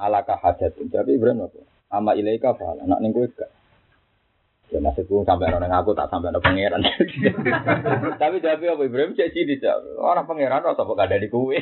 Alakah 0.00 0.40
hajat? 0.40 0.78
Jadi 0.80 1.20
Ibrahim 1.20 1.44
apa? 1.44 1.60
Ama 1.92 2.16
ilaika. 2.16 2.56
Nak? 2.56 3.00
Ya 4.68 4.84
maksudku 4.84 5.24
sampai 5.24 5.48
orang 5.48 5.72
aku 5.72 5.96
tak 5.96 6.12
sampai 6.12 6.28
ada 6.28 6.44
pangeran. 6.44 6.84
Tapi 8.20 8.36
jadi 8.44 8.68
apa 8.68 8.82
Ibrahim 8.84 9.16
cek 9.16 9.32
sini 9.32 9.56
Orang 9.96 10.28
pangeran 10.28 10.60
rasa 10.60 10.84
kok 10.84 11.00
ada 11.00 11.16
di 11.16 11.32
kue. 11.32 11.56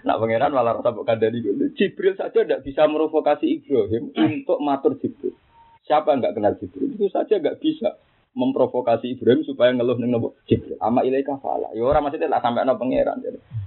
Nak 0.00 0.16
pangeran 0.16 0.48
malah 0.48 0.80
rasa 0.80 0.96
kok 0.96 1.04
ada 1.12 1.28
di 1.28 1.44
kue. 1.44 1.76
Jibril 1.76 2.16
saja 2.16 2.40
tidak 2.40 2.64
bisa 2.64 2.88
merovokasi 2.88 3.60
Ibrahim 3.60 4.16
untuk 4.16 4.64
matur 4.64 4.96
Jibril. 4.96 5.36
Siapa 5.84 6.16
yang 6.16 6.24
nggak 6.24 6.34
kenal 6.40 6.56
Jibril 6.56 6.96
itu 6.96 7.12
saja 7.12 7.36
nggak 7.36 7.60
bisa 7.60 8.00
memprovokasi 8.32 9.12
Ibrahim 9.12 9.44
supaya 9.44 9.76
ngeluh 9.76 10.00
neng 10.00 10.16
nopo 10.16 10.40
Jibril. 10.48 10.80
Ama 10.80 11.04
ilaika 11.04 11.36
fala. 11.44 11.68
Ya 11.76 11.84
orang 11.84 12.08
maksudnya 12.08 12.32
tak 12.32 12.48
sampai 12.48 12.64
no 12.64 12.80
pangeran. 12.80 13.20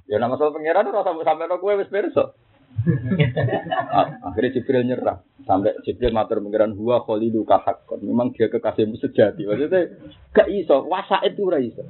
Ya 0.09 0.17
nama 0.17 0.33
soal 0.41 0.57
pangeran 0.57 0.89
ora 0.89 1.05
sampai 1.05 1.21
sampai 1.21 1.53
kue 1.61 1.85
perso. 1.85 2.33
Akhirnya 4.25 4.53
Jibril 4.55 4.83
nyerah. 4.87 5.19
Sampai 5.43 5.75
Jibril 5.83 6.13
matur 6.13 6.39
pengiran 6.39 6.73
huwa 6.77 7.03
kholidu 7.03 7.43
kahakon. 7.43 8.05
Memang 8.05 8.31
dia 8.35 8.47
kekasihmu 8.47 8.97
sejati. 9.01 9.45
Maksudnya 9.45 9.99
gak 10.31 10.47
iso. 10.49 10.85
Wasa 10.87 11.21
itu 11.25 11.49
ora 11.49 11.59
iso. 11.59 11.83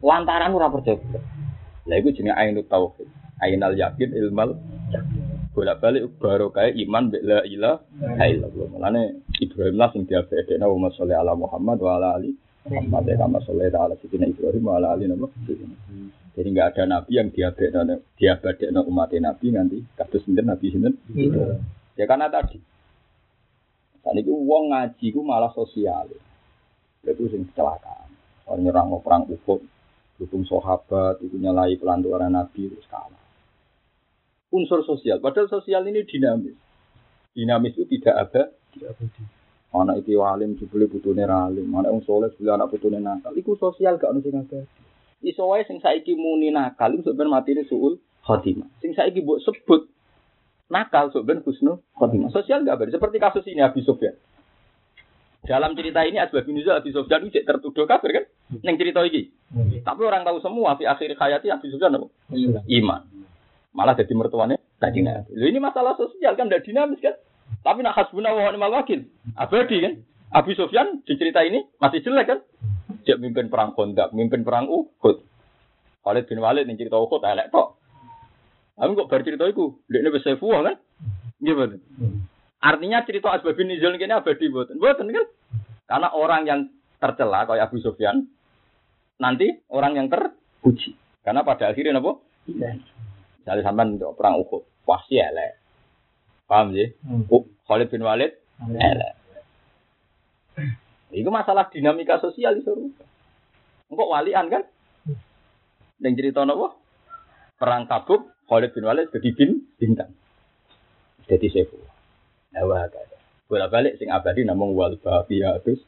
Lantaran 0.00 0.54
ora 0.54 0.70
percaya. 0.70 0.98
Lah 1.84 1.96
itu 2.00 2.14
jenenge 2.14 2.38
ainut 2.38 2.66
tauhid. 2.70 3.08
Ainal 3.42 3.74
yakin 3.76 4.14
ilmal 4.14 4.56
bolak 5.54 5.78
balik 5.78 6.10
baru 6.18 6.50
kayak 6.50 6.74
iman 6.86 7.10
bila 7.10 7.42
ilah 7.46 7.76
illallah. 8.18 8.66
Mulane 8.70 9.02
Ibrahim 9.38 9.76
lah 9.78 9.90
sing 9.94 10.06
diabedekna 10.06 10.66
wa 10.66 10.90
sholli 10.94 11.14
ala 11.14 11.34
Muhammad 11.38 11.78
wa 11.82 11.98
ala 11.98 12.18
ali 12.18 12.34
Muhammad 12.64 13.04
ya 13.04 13.20
kama 13.20 13.44
sholli 13.44 13.68
ala 13.68 13.92
sidina 14.00 14.24
Ibrahim 14.24 14.64
ala 14.72 14.96
ali 14.96 15.04
nama. 15.04 15.28
Jadi 16.34 16.48
nggak 16.50 16.68
ada 16.74 16.82
nabi 16.88 17.12
yang 17.20 17.28
diabadekno 17.30 18.00
diabadekno 18.16 18.80
umat 18.88 19.12
nabi 19.20 19.46
nanti 19.52 19.78
kados 19.94 20.24
sinten 20.24 20.48
nabi 20.48 20.72
sinten. 20.72 20.96
Iya. 21.12 21.60
Ya 21.94 22.04
karena 22.08 22.32
tadi. 22.32 22.58
Tadi 24.00 24.20
itu 24.20 24.32
uang 24.32 24.72
ngaji 24.72 25.06
ku 25.12 25.20
malah 25.20 25.52
sosial. 25.52 26.08
Itu 27.04 27.28
sing 27.28 27.44
kecelakaan. 27.52 28.08
Orang 28.44 28.60
nyerang 28.60 28.92
perang 29.00 29.24
Uhud, 29.24 29.64
dukung 30.20 30.44
sahabat, 30.44 31.20
itu 31.24 31.40
nyalai 31.40 31.80
pelanturan 31.80 32.32
nabi 32.32 32.68
itu 32.68 32.76
kalah. 32.88 33.20
Unsur 34.52 34.84
sosial. 34.84 35.20
Padahal 35.20 35.48
sosial 35.48 35.84
ini 35.88 36.04
dinamis. 36.04 36.56
Dinamis 37.32 37.76
itu 37.76 37.84
tidak 38.00 38.14
ada. 38.28 38.42
Tidak. 38.72 38.92
Anak 39.74 40.06
itu 40.06 40.22
alim, 40.22 40.54
jubli 40.54 40.86
butuhnya 40.86 41.26
alim. 41.26 41.66
Anak 41.74 41.90
yang 41.90 42.02
soleh, 42.06 42.30
jubli 42.38 42.46
anak 42.46 42.70
butuhnya 42.70 43.02
nakal. 43.02 43.34
Itu 43.34 43.58
sosial 43.58 43.98
gak 43.98 44.14
ada 44.14 44.22
sing 44.22 44.38
abadi. 44.38 44.62
Iso 45.24 45.50
wae 45.50 45.66
sing 45.66 45.82
saiki 45.82 46.14
muni 46.14 46.54
nakal 46.54 46.94
iku 46.94 47.10
mati 47.26 47.58
ini 47.58 47.66
suul 47.66 47.98
khotimah. 48.22 48.70
Sing 48.78 48.94
saiki 48.94 49.24
mbok 49.24 49.42
sebut 49.42 49.90
nakal 50.70 51.10
sebenarnya 51.10 51.42
husnul 51.42 51.82
khotimah. 51.98 52.30
Sosial 52.30 52.62
enggak 52.62 52.86
beda. 52.86 52.94
Seperti 52.94 53.16
kasus 53.18 53.44
ini 53.50 53.66
Abi 53.66 53.82
Sufyan. 53.82 54.14
Dalam 55.44 55.76
cerita 55.76 56.00
ini 56.08 56.16
Asbab 56.16 56.48
bin 56.48 56.56
Abi 56.56 56.88
Sufyan 56.94 57.20
itu 57.26 57.42
tertuduh 57.44 57.84
kafir 57.84 58.10
kan? 58.16 58.24
Neng 58.64 58.80
cerita 58.80 59.04
ini. 59.04 59.28
Tapi 59.84 60.00
orang 60.06 60.24
tahu 60.24 60.40
semua 60.40 60.78
di 60.78 60.88
akhir 60.88 61.18
hayati 61.18 61.50
Abi 61.50 61.68
Sufyan 61.68 61.98
apa? 61.98 62.08
Iman. 62.70 63.02
Malah 63.74 63.98
jadi 63.98 64.14
mertuanya 64.14 64.56
tadi 64.78 65.02
Nabi. 65.02 65.34
ini 65.34 65.58
masalah 65.58 65.98
sosial 65.98 66.38
kan 66.38 66.46
tidak 66.46 66.62
dinamis 66.62 67.02
kan? 67.02 67.18
Tapi 67.64 67.80
nak 67.80 67.96
hasbuna 67.96 68.36
wa 68.36 68.52
ni'mal 68.52 68.76
wakil. 68.76 69.08
Abadi 69.40 69.76
kan? 69.80 69.94
Abi 70.34 70.52
Sufyan 70.52 71.00
di 71.08 71.16
cerita 71.16 71.40
ini 71.40 71.64
masih 71.80 72.04
jelek 72.04 72.26
kan? 72.28 72.38
Dia 73.08 73.16
mimpin 73.16 73.48
perang 73.48 73.72
Kondak, 73.72 74.12
mimpin 74.12 74.44
perang 74.44 74.68
Uhud. 74.68 75.24
Khalid 76.04 76.28
bin 76.28 76.44
Walid 76.44 76.68
yang 76.68 76.76
cerita 76.76 77.00
Uhud 77.00 77.24
elek 77.24 77.48
tok. 77.48 77.80
Tapi 78.74 78.90
kok 78.98 79.08
baru 79.08 79.22
cerita 79.24 79.44
itu, 79.48 79.80
dia 79.86 80.02
ini 80.02 80.10
bisa 80.10 80.34
fuah 80.36 80.60
kan? 80.66 80.76
Gimana? 81.38 81.78
Artinya 82.58 83.06
cerita 83.06 83.30
Asbab 83.30 83.54
bin 83.54 83.70
Nizul 83.70 83.94
ini 83.94 84.10
abadi 84.10 84.50
buatan. 84.50 84.76
Buatan 84.82 85.14
kan? 85.14 85.26
Karena 85.86 86.08
orang 86.10 86.42
yang 86.44 86.60
tercela 86.98 87.46
kayak 87.46 87.70
Abu 87.70 87.78
Sufyan, 87.78 88.26
nanti 89.22 89.62
orang 89.70 89.94
yang 89.94 90.06
terpuji. 90.10 90.98
Karena 91.22 91.46
pada 91.46 91.70
akhirnya 91.70 92.02
apa? 92.02 92.18
Iya. 92.50 92.82
Misalnya 93.40 93.62
sampai 93.62 93.94
untuk 93.94 94.12
perang 94.18 94.42
Uhud, 94.42 94.66
pasti 94.82 95.22
elek. 95.22 95.60
Paham 96.50 96.74
sih? 96.74 96.92
Hmm. 97.06 97.24
Khalid 97.64 97.88
bin 97.88 98.04
Walid, 98.04 98.32
elek. 98.60 99.12
Itu 101.14 101.30
masalah 101.30 101.70
dinamika 101.70 102.20
sosial 102.20 102.60
itu. 102.60 102.92
Engkau 103.88 104.10
walian 104.10 104.50
kan? 104.50 104.62
Yang 106.02 106.14
cerita 106.20 106.44
apa? 106.44 106.76
Perang 107.56 107.86
Tabuk, 107.88 108.28
Khalid 108.50 108.74
bin 108.74 108.84
Walid 108.84 109.08
jadi 109.14 109.30
bin 109.32 109.64
bintang. 109.78 110.12
Jadi 111.24 111.48
sefu. 111.48 111.80
Kata. 112.52 113.00
Bola 113.48 113.68
balik 113.68 113.96
sing 113.96 114.08
abadi 114.12 114.44
namung 114.44 114.76
wal 114.76 114.96
baqiyatus. 115.00 115.80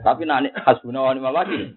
Tapi 0.00 0.22
nanti 0.24 0.54
hasbuna 0.54 1.04
wa 1.04 1.12
ni'mal 1.12 1.36
wakil. 1.36 1.76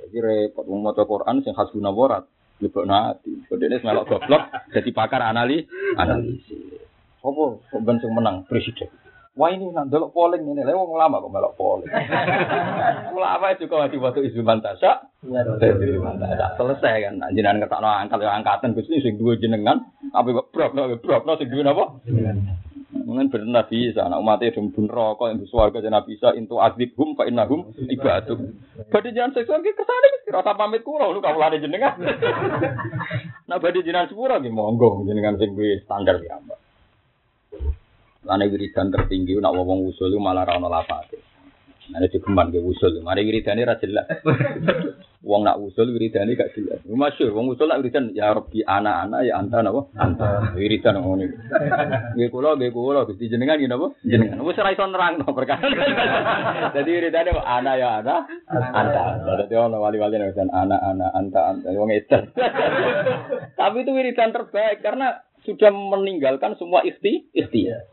Jadi 0.00 0.16
repot 0.18 0.64
mau 0.66 0.90
maca 0.90 1.06
Quran 1.06 1.44
sing 1.44 1.54
hasbuna 1.54 1.92
warat. 1.94 2.26
Lebok 2.60 2.84
nanti. 2.88 3.46
Kodene 3.46 3.78
melok 3.84 4.06
goblok 4.08 4.42
jadi 4.72 4.90
pakar 4.96 5.22
anali 5.22 5.64
analisis. 5.96 6.79
Apa 7.20 7.42
ben 7.84 7.96
sing 8.00 8.12
menang 8.16 8.48
presiden. 8.48 8.88
Wah 9.38 9.46
ini 9.48 9.70
nandol 9.70 10.10
polling 10.10 10.42
ini, 10.42 10.66
lha 10.66 10.74
wong 10.74 10.98
lama 10.98 11.22
kok 11.22 11.32
melok 11.32 11.54
polling. 11.54 11.88
Ulama 13.16 13.54
juga 13.56 13.86
di 13.86 13.96
waktu 13.96 14.26
isu 14.26 14.42
mantasa. 14.42 15.06
Selesai 16.58 16.94
kan, 17.06 17.14
nah, 17.16 17.30
jenengan 17.30 17.62
ngetakno 17.62 17.88
angkat 17.88 18.26
ya 18.26 18.36
angkatan 18.36 18.74
Gusti 18.74 18.98
sing 19.00 19.22
duwe 19.22 19.38
jenengan, 19.38 19.86
apa 20.12 20.28
kok 20.34 20.50
brokno 20.50 20.92
brokno 20.98 21.38
sing 21.38 21.48
duwe 21.48 21.62
napa? 21.62 22.02
Mungkin 22.90 23.30
benar 23.32 23.70
bisa, 23.70 24.04
anak 24.04 24.18
umatnya 24.18 24.50
dum 24.50 24.74
bun 24.74 24.90
rokok 24.90 25.30
yang 25.30 25.40
suarga 25.46 25.78
jangan 25.78 26.04
bisa 26.04 26.34
into 26.34 26.58
azib 26.58 26.92
hum 26.98 27.14
fa 27.14 27.24
innahum 27.24 27.70
ibaduk. 27.86 28.38
Badi 28.92 29.14
jangan 29.14 29.34
seksual 29.40 29.64
ki 29.64 29.72
kesane 29.72 30.06
mesti 30.10 30.30
rasa 30.34 30.52
pamit 30.52 30.84
kula 30.84 31.08
lu 31.08 31.24
kawulane 31.24 31.62
jenengan. 31.62 31.96
Nah 33.48 33.58
badi 33.58 33.82
jenengan 33.82 34.06
sepura 34.06 34.38
ki 34.38 34.52
monggo 34.52 35.06
jenengan 35.08 35.40
sing 35.40 35.56
kuwi 35.56 35.80
standar 35.82 36.22
ki 36.22 36.28
ambak. 36.28 36.59
Lane 38.20 38.46
wiridan 38.52 38.92
tertinggi 38.92 39.40
nak 39.40 39.56
wong 39.56 39.88
usul 39.88 40.12
malah 40.20 40.44
ra 40.44 40.60
ono 40.60 40.68
lapate. 40.68 41.30
Nah 41.90 42.06
digemban 42.06 42.54
ke 42.54 42.62
usul, 42.62 43.02
mari 43.02 43.26
wiridane 43.26 43.66
ra 43.66 43.74
jelas. 43.82 44.06
Wong 45.20 45.44
nak 45.44 45.60
usul 45.60 45.92
wiridane 45.92 46.32
gak 46.32 46.56
jelas. 46.56 46.80
Masyhur 46.86 47.36
wong 47.36 47.52
usul 47.52 47.68
nak 47.68 47.82
wiridan 47.82 48.14
ya 48.16 48.32
Rabbi 48.32 48.64
ana-ana 48.64 49.20
ya 49.20 49.36
anta 49.36 49.60
napa? 49.60 49.90
Anta. 49.98 50.56
Wiridan 50.56 51.02
ngono 51.02 51.28
iki. 51.28 51.36
Nggih 52.16 52.30
kula 52.32 52.56
nggih 52.56 52.72
kula 52.72 53.04
Gusti 53.04 53.28
jenengan 53.28 53.58
nggih 53.58 53.68
napa? 53.68 53.92
Jenengan. 54.06 54.40
Wis 54.40 54.56
ora 54.56 54.72
iso 54.72 54.86
nerangno 54.86 55.28
perkara. 55.34 55.66
Dadi 56.78 56.88
wiridane 56.88 57.36
kok 57.36 57.44
ana 57.44 57.72
ya 57.76 57.88
ana, 58.00 58.16
anta. 58.48 59.02
Dadi 59.44 59.54
ono 59.58 59.76
wali-wali 59.82 60.16
nek 60.16 60.40
ana 60.40 60.76
ana 60.78 61.06
anta 61.12 61.40
anta 61.52 61.68
wong 61.74 61.90
edan. 61.90 62.30
Tapi 63.58 63.76
itu 63.82 63.90
wiridan 63.92 64.32
terbaik 64.32 64.80
karena 64.80 65.20
sudah 65.44 65.70
meninggalkan 65.72 66.56
semua 66.60 66.84
ikhti 66.84 67.28
ikhtiar. 67.32 67.88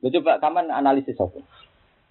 Lu 0.00 0.08
coba 0.08 0.40
kapan 0.40 0.72
analisis 0.72 1.18
apa? 1.20 1.44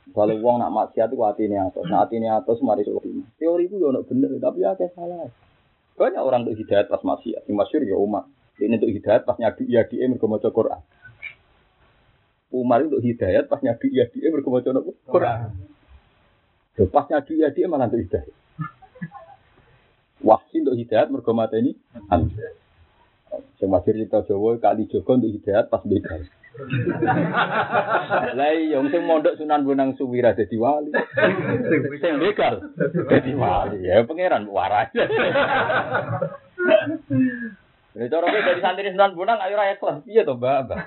Kalau 0.09 0.35
uang 0.41 0.57
nak 0.57 0.73
maksiat 0.73 1.13
itu 1.13 1.21
hati 1.21 1.45
ini 1.45 1.57
atas, 1.61 1.85
nah 1.85 2.01
hati 2.01 2.17
ini 2.17 2.25
atas 2.25 2.57
mari 2.65 2.81
sulit. 2.81 3.29
Teori 3.37 3.69
itu 3.69 3.77
ya 3.77 3.93
bener, 4.01 4.41
tapi 4.41 4.65
ya 4.65 4.73
salah. 4.97 5.29
Banyak 5.93 6.21
orang 6.23 6.41
untuk 6.47 6.57
hidayat 6.57 6.89
pas 6.89 7.03
maksiat, 7.05 7.45
yang 7.45 7.57
masyur 7.59 7.85
ya 7.85 7.93
umat. 7.93 8.25
Ini 8.57 8.75
untuk 8.81 8.89
hidayat 8.89 9.23
pas 9.23 9.37
nyadu 9.37 9.63
iya 9.69 9.85
dia 9.85 10.09
mergomoco 10.09 10.49
Quran. 10.49 10.81
Umar 12.49 12.81
untuk 12.81 13.05
hidayat 13.05 13.45
pas 13.45 13.61
nyadu 13.61 13.85
iya 13.87 14.09
dia 14.09 14.27
mergomoco 14.33 14.69
Quran. 15.05 15.49
Pas 16.89 17.05
nyadu 17.05 17.31
iya 17.37 17.53
dia 17.53 17.69
malah 17.69 17.87
untuk 17.87 18.01
hidayat. 18.01 18.33
Wahsi 20.25 20.59
untuk 20.59 20.75
hidayat 20.75 21.07
mergomata 21.13 21.55
ini. 21.55 21.77
Yang 23.59 23.69
masyur 23.69 23.95
kita 23.95 24.19
Jawa 24.27 24.51
kali 24.59 24.87
Joko 24.87 25.19
untuk 25.19 25.31
hidayat 25.31 25.67
pas 25.67 25.83
begal. 25.83 26.23
Lah 28.35 28.51
iya 28.51 28.83
sing 28.91 29.03
mondok 29.07 29.39
Sunan 29.39 29.63
Bonang 29.63 29.95
Suwira 29.95 30.35
dadi 30.35 30.59
wali. 30.59 30.91
Sing 31.99 32.19
begal 32.19 32.59
dadi 33.07 33.31
wali. 33.35 33.87
Ya 33.87 34.03
pangeran 34.03 34.49
waras. 34.51 34.91
Ya 37.95 38.05
cara 38.11 38.27
dari 38.27 38.61
santri 38.63 38.91
Sunan 38.91 39.15
Bonang 39.15 39.39
ayo 39.39 39.55
ra 39.55 39.71
ikhlas. 39.71 40.03
Piye 40.03 40.27
to, 40.27 40.35
Mbak? 40.35 40.57
Mbak? 40.67 40.79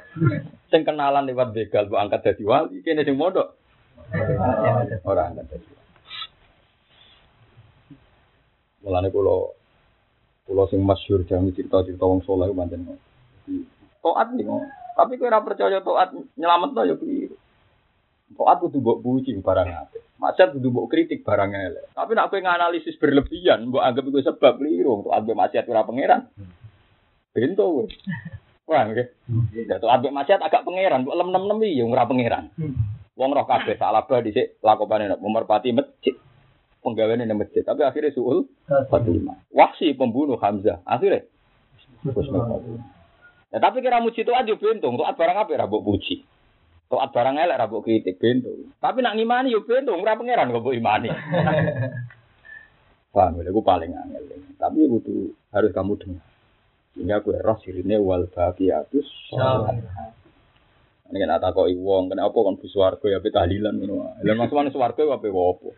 Sing 0.68 0.82
kenalan 0.84 1.28
lewat 1.28 1.56
begal 1.56 1.88
mbok 1.88 2.00
angkat 2.00 2.20
dadi 2.32 2.44
wali, 2.44 2.80
kene 2.84 3.04
sing 3.04 3.16
mondok. 3.16 3.56
Ora 5.08 5.32
angkat 5.32 5.46
dadi. 5.52 5.72
Mulane 8.82 9.08
kula 9.14 9.61
kula 10.46 10.66
sing 10.68 10.82
masyhur 10.82 11.22
jangan 11.24 11.54
cerita-cerita 11.54 12.02
wong 12.02 12.20
saleh 12.26 12.50
pancen. 12.52 12.98
Toat 14.02 14.28
nih, 14.34 14.46
tapi 14.98 15.16
kowe 15.16 15.30
ora 15.30 15.40
percaya 15.40 15.78
taat 15.78 16.10
nyelametno 16.34 16.82
ya 16.82 16.94
keliru. 16.98 17.38
Taat 18.34 18.58
kudu 18.60 18.82
mbok 18.82 19.00
puji 19.00 19.38
barang 19.38 19.68
apik. 19.70 20.02
Kudu 20.18 20.68
mbok 20.74 20.90
kritik 20.90 21.22
barang 21.22 21.50
elek. 21.54 21.94
Tapi 21.94 22.10
nek 22.12 22.28
kowe 22.28 22.40
nganalisis 22.42 22.98
berlebihan, 22.98 23.70
mbok 23.70 23.84
anggap 23.84 24.04
iku 24.10 24.18
sebab 24.20 24.58
keliru. 24.58 25.06
Taat 25.06 25.22
mbok 25.22 25.38
maksiat 25.38 25.70
ora 25.70 25.86
pangeran. 25.86 26.20
Bento 27.30 27.64
kowe. 27.64 27.84
Wah, 28.66 28.82
nggih. 28.90 29.06
Ya 29.70 29.78
taat 29.78 30.02
mbok 30.02 30.16
maksiat 30.18 30.40
agak 30.42 30.66
pangeran, 30.66 31.06
mbok 31.06 31.16
lem-lem 31.16 31.60
ya 31.70 31.84
ora 31.86 32.04
pangeran. 32.04 32.44
Wong 33.12 33.30
roh 33.36 33.46
kabeh 33.46 33.76
salah 33.76 34.08
bah 34.08 34.24
dhisik 34.24 34.58
lakopane 34.64 35.06
nek 35.06 35.20
merpati 35.22 35.70
masjid. 35.70 36.16
Penggaweane 36.82 37.24
nang 37.24 37.38
masjid, 37.38 37.62
tapi 37.62 37.86
akhirnya 37.86 38.10
suul 38.10 38.50
Fatimah. 38.66 39.38
Wahsi 39.54 39.94
pembunuh 39.94 40.34
Hamzah. 40.42 40.82
Akhirnya 40.82 41.22
Ya 43.52 43.58
tapi 43.60 43.84
kira 43.84 44.02
muji 44.02 44.24
itu 44.24 44.32
aja 44.32 44.54
bentung, 44.56 44.98
tuat 44.98 45.14
barang 45.14 45.38
apa 45.38 45.50
ya 45.54 45.68
mbok 45.68 45.84
puji. 45.84 46.24
Tuat 46.88 47.12
barang 47.12 47.36
elek 47.36 47.58
ra 47.60 47.68
mbok 47.68 47.84
kritik 47.84 48.18
bentung. 48.18 48.72
Tapi 48.80 49.04
nak 49.04 49.14
ngimani 49.14 49.54
yo 49.54 49.62
bentung, 49.62 50.00
ora 50.00 50.18
pangeran 50.18 50.50
kok 50.50 50.62
mbok 50.64 50.74
imani. 50.74 51.08
Paham, 53.12 53.44
itu 53.44 53.60
paling 53.60 53.92
angel. 53.92 54.24
Tapi 54.56 54.88
itu 54.88 55.36
harus 55.52 55.70
kamu 55.76 56.00
dengar. 56.00 56.24
Sehingga 56.96 57.20
aku 57.20 57.36
roh 57.36 57.60
sirine 57.60 58.00
wal 58.00 58.24
baqiyatus 58.32 59.04
sholihat. 59.28 60.16
Ini 61.12 61.20
kan 61.28 61.44
tak 61.44 61.52
kok 61.52 61.68
wong, 61.76 62.08
kenapa 62.08 62.32
kan 62.32 62.56
bu 62.56 62.66
swarga 62.72 63.04
ya 63.04 63.20
tahlilan 63.20 63.84
ngono. 63.84 64.16
Lah 64.24 64.32
maksudane 64.32 64.72
swarga 64.72 65.04
apa 65.12 65.28
apa? 65.28 65.68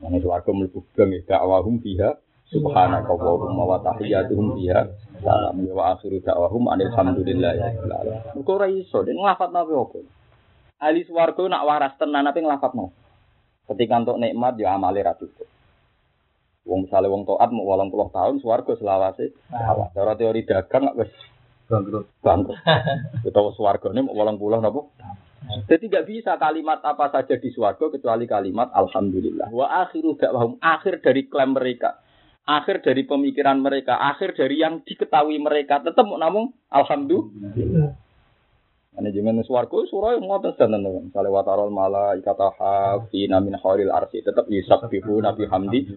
Mane 0.00 0.16
swarga 0.24 0.48
mlebu 0.48 0.80
gang 0.96 1.12
ya 1.12 1.20
dakwahum 1.28 1.76
fiha 1.84 2.16
subhanaka 2.48 3.12
wa 3.12 3.78
tahiyyatuhum 3.84 4.56
fiha 4.56 4.88
salam 5.20 5.60
wa 5.68 5.92
akhiru 5.92 6.24
da'wahum 6.24 6.72
alhamdulillah 6.72 7.52
ya. 7.52 7.68
Kok 8.32 8.48
ora 8.48 8.66
iso 8.72 9.04
den 9.04 9.20
nglafat 9.20 9.52
nabi 9.52 9.76
opo? 9.76 10.00
Ahli 10.80 11.04
swarga 11.04 11.44
nak 11.52 11.64
waras 11.68 11.94
tenan 12.00 12.24
apa 12.24 12.40
nglafat 12.40 12.72
Ketika 13.70 14.02
untuk 14.02 14.18
nikmat 14.18 14.58
ya 14.58 14.74
amale 14.74 15.04
ra 15.04 15.14
cukup. 15.14 15.46
Wong 16.66 16.88
misale 16.88 17.06
wong 17.06 17.22
taat 17.28 17.54
mau 17.54 17.70
80 17.70 18.10
tahun 18.10 18.34
swarga 18.42 18.72
selawase. 18.74 19.30
Nah. 19.52 19.92
Cara 19.94 20.18
teori 20.18 20.42
dagang 20.42 20.90
wis 20.98 21.12
bangkrut. 21.70 22.10
Bangkrut. 22.18 22.58
Utawa 23.28 23.54
swargane 23.54 24.00
mau 24.02 24.16
80 24.16 24.64
napa? 24.64 24.80
Jadi 25.40 25.88
tidak 25.88 26.04
bisa 26.06 26.36
kalimat 26.36 26.84
apa 26.84 27.08
saja 27.10 27.34
di 27.40 27.48
swarga 27.50 27.88
kecuali 27.88 28.28
kalimat 28.28 28.68
alhamdulillah. 28.76 29.48
Wa 29.50 29.88
akhiru 29.88 30.14
da'wahum 30.20 30.60
akhir 30.60 31.00
dari 31.00 31.26
klaim 31.26 31.56
mereka 31.56 31.98
akhir 32.50 32.82
dari 32.82 33.06
pemikiran 33.06 33.62
mereka, 33.62 33.94
akhir 33.94 34.34
dari 34.34 34.58
yang 34.58 34.82
diketahui 34.82 35.38
mereka, 35.38 35.78
tetap 35.78 36.02
namun 36.02 36.50
alhamdulillah. 36.66 37.94
Manajemen 38.90 39.46
suaraku 39.46 39.86
surah 39.86 40.18
yang 40.18 40.26
ngotot 40.26 40.58
dan 40.58 40.74
teman. 40.74 41.06
Misalnya 41.06 41.30
watarol 41.30 41.70
mala 41.70 42.18
ikata 42.18 42.50
hafina 42.58 43.38
min 43.38 43.54
khairil 43.54 43.94
arsi 43.94 44.18
tetap 44.18 44.50
yusabbihu 44.50 45.22
nabi 45.22 45.46
hamdi. 45.46 45.94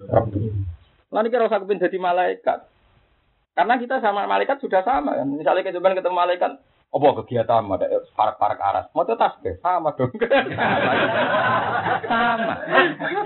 Lalu 1.09 1.27
kira 1.33 1.49
usah 1.49 1.57
kepin 1.57 1.81
jadi 1.81 1.97
malaikat. 1.97 2.69
Karena 3.57 3.81
kita 3.81 3.97
sama 3.97 4.29
malaikat 4.29 4.61
sudah 4.61 4.85
sama 4.85 5.17
kan. 5.17 5.25
Misalnya 5.25 5.65
kita 5.65 5.81
ketemu 5.81 6.15
malaikat, 6.15 6.51
apa 6.93 7.25
kegiatan 7.25 7.65
ada 7.73 8.05
parak-parak 8.13 8.61
aras? 8.61 8.85
Mau 8.93 9.01
tasbih 9.01 9.57
sama 9.65 9.97
dong. 9.97 10.13
sama. 12.13 12.55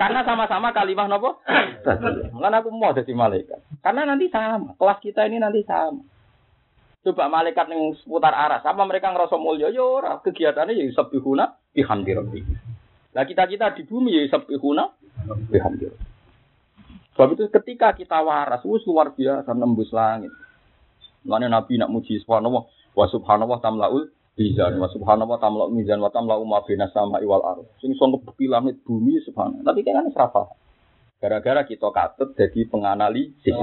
Karena 0.00 0.20
sama-sama 0.24 0.72
kalimah 0.72 1.04
nopo? 1.04 1.44
Kan 1.84 2.56
aku 2.56 2.72
mau 2.72 2.96
jadi 2.96 3.12
malaikat. 3.12 3.60
Karena 3.84 4.08
nanti 4.08 4.32
sama. 4.32 4.72
Kelas 4.80 4.98
kita 5.04 5.28
ini 5.28 5.36
nanti 5.36 5.60
sama. 5.68 6.00
Coba 7.04 7.28
malaikat 7.28 7.68
yang 7.68 7.92
seputar 8.00 8.32
aras, 8.34 8.64
apa 8.64 8.82
mereka 8.88 9.12
ngerasa 9.14 9.36
mulia? 9.38 9.70
Ya 9.70 9.84
ora, 9.84 10.18
kegiatannya 10.18 10.74
ya 10.74 10.88
sabihuna 10.96 11.56
bihamdi 11.76 12.10
rabbi. 12.16 12.40
Nah 13.14 13.22
kita-kita 13.22 13.76
di 13.76 13.84
bumi 13.84 14.16
ya 14.16 14.32
sabihuna 14.32 14.96
bihamdi. 15.52 15.92
Sebab 17.14 17.28
itu 17.36 17.44
ketika 17.52 17.94
kita 17.94 18.18
waras, 18.24 18.64
wus 18.66 18.82
luar 18.88 19.14
biasa 19.14 19.50
nembus 19.54 19.94
langit. 19.94 20.32
Mana 21.22 21.50
Nabi 21.50 21.78
nak 21.78 21.90
muji 21.90 22.18
subhanallah, 22.22 22.66
wa 22.94 23.06
subhanallah 23.08 23.58
tamlaul 23.60 24.08
mizan. 24.38 24.78
Wa 24.78 24.88
subhanallah 24.92 25.38
tamlaul 25.42 25.74
mizan. 25.74 25.98
Wa 25.98 26.12
tamlaul 26.12 26.46
ma 26.46 26.62
bina 26.62 26.88
sama 26.94 27.18
iwal 27.20 27.42
ar 27.44 27.58
sing 27.82 27.96
song 27.96 28.16
kebuki 28.16 28.46
langit 28.46 28.80
bumi 28.84 29.20
subhanallah. 29.24 29.64
Tapi 29.64 29.80
kan 29.84 30.08
serapa 30.12 30.52
gara-gara 31.18 31.66
kita 31.66 31.90
katut 31.90 32.32
jadi 32.38 32.70
penganalisis. 32.70 33.56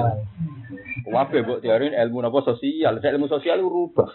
Wabe 1.08 1.46
buat 1.48 1.64
teori 1.64 1.96
ilmu 1.96 2.26
apa 2.28 2.40
sosial. 2.54 3.00
Ilmu 3.00 3.26
sosial 3.32 3.64
itu 3.64 3.70
rubah. 3.72 4.10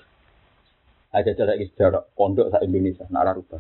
Aja 1.11 1.35
cara 1.35 1.59
sejarah 1.59 2.07
pondok 2.15 2.55
sa 2.55 2.63
Indonesia 2.63 3.03
nara 3.11 3.35
rubah. 3.35 3.59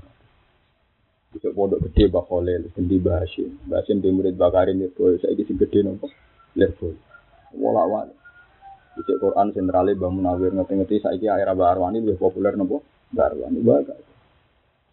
Besok 1.30 1.54
pondok 1.54 1.82
gede 1.86 2.10
Mbak 2.10 2.24
Khalil, 2.26 2.62
Gendi 2.74 2.98
Bahasim. 2.98 3.50
Bahasim 3.70 4.02
di 4.02 4.10
murid 4.10 4.34
Bakarin, 4.34 4.82
saya 5.22 5.30
isi 5.34 5.54
gede 5.54 5.86
nopo. 5.86 6.10
Lerboy. 6.58 6.94
Wala-wala. 7.54 8.19
Bisa 8.98 9.14
Quran 9.22 9.54
sentralnya 9.54 9.94
Mbah 9.94 10.10
Munawir 10.10 10.50
ngerti-ngerti 10.54 11.02
saiki 11.02 11.26
era 11.30 11.54
Mbah 11.54 11.78
Arwani 11.78 12.02
lebih 12.02 12.18
populer 12.18 12.58
nopo? 12.58 12.82
Mbah 13.14 13.26
Arwani 13.30 13.60
baga. 13.62 13.94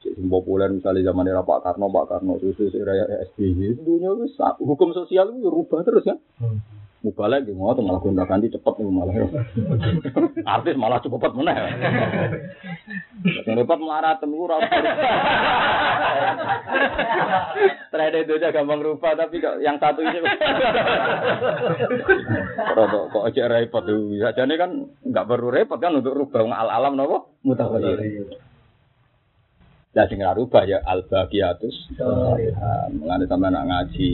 Sing 0.05 0.29
populer 0.29 0.69
misalnya 0.69 1.09
zaman 1.09 1.25
era 1.25 1.41
Pak 1.41 1.65
Karno, 1.65 1.89
Pak 1.89 2.05
Karno 2.05 2.37
susu 2.37 2.69
era 2.77 2.93
SBY. 3.33 3.81
Dunia 3.81 4.13
wis 4.13 4.37
hukum 4.61 4.93
sosial 4.93 5.33
itu 5.33 5.49
rubah 5.49 5.81
terus 5.81 6.05
ya. 6.05 6.15
Hmm. 6.37 6.61
Mubalek 7.07 7.47
gitu, 7.47 7.55
mau 7.55 7.71
malah 7.71 8.03
gonta 8.03 8.27
ganti 8.27 8.51
cepet 8.51 8.73
nih 8.83 8.91
malah. 8.91 9.15
Artis 10.59 10.75
malah 10.75 10.99
cepet 11.07 11.31
mana 11.31 11.55
ya? 11.55 11.71
Yang 13.47 13.63
repot 13.63 13.79
melarat 13.79 14.19
temu. 14.19 14.43
Trade 17.87 18.27
itu 18.27 18.33
aja 18.35 18.51
gampang 18.51 18.83
rupa 18.83 19.15
tapi 19.15 19.39
kok 19.39 19.63
yang 19.63 19.79
satu 19.79 20.03
ini 20.03 20.19
kok 22.75 23.07
kok 23.15 23.23
aja 23.23 23.43
repot 23.47 23.87
tuh. 23.87 24.11
Bisa 24.11 24.35
jadi 24.35 24.53
kan 24.59 24.91
nggak 25.07 25.27
perlu 25.31 25.47
repot 25.47 25.79
kan 25.79 25.95
untuk 25.95 26.11
rubah 26.11 26.43
al 26.43 26.67
alam 26.67 26.99
nopo 26.99 27.39
mutawatir. 27.47 28.03
Lah 29.95 30.05
sing 30.11 30.19
rubah 30.19 30.67
ya 30.67 30.83
al 30.83 31.07
baqiyatus. 31.07 31.95
Mengenai 32.91 33.31
sampai 33.31 33.47
nak 33.47 33.63
ngaji 33.71 34.09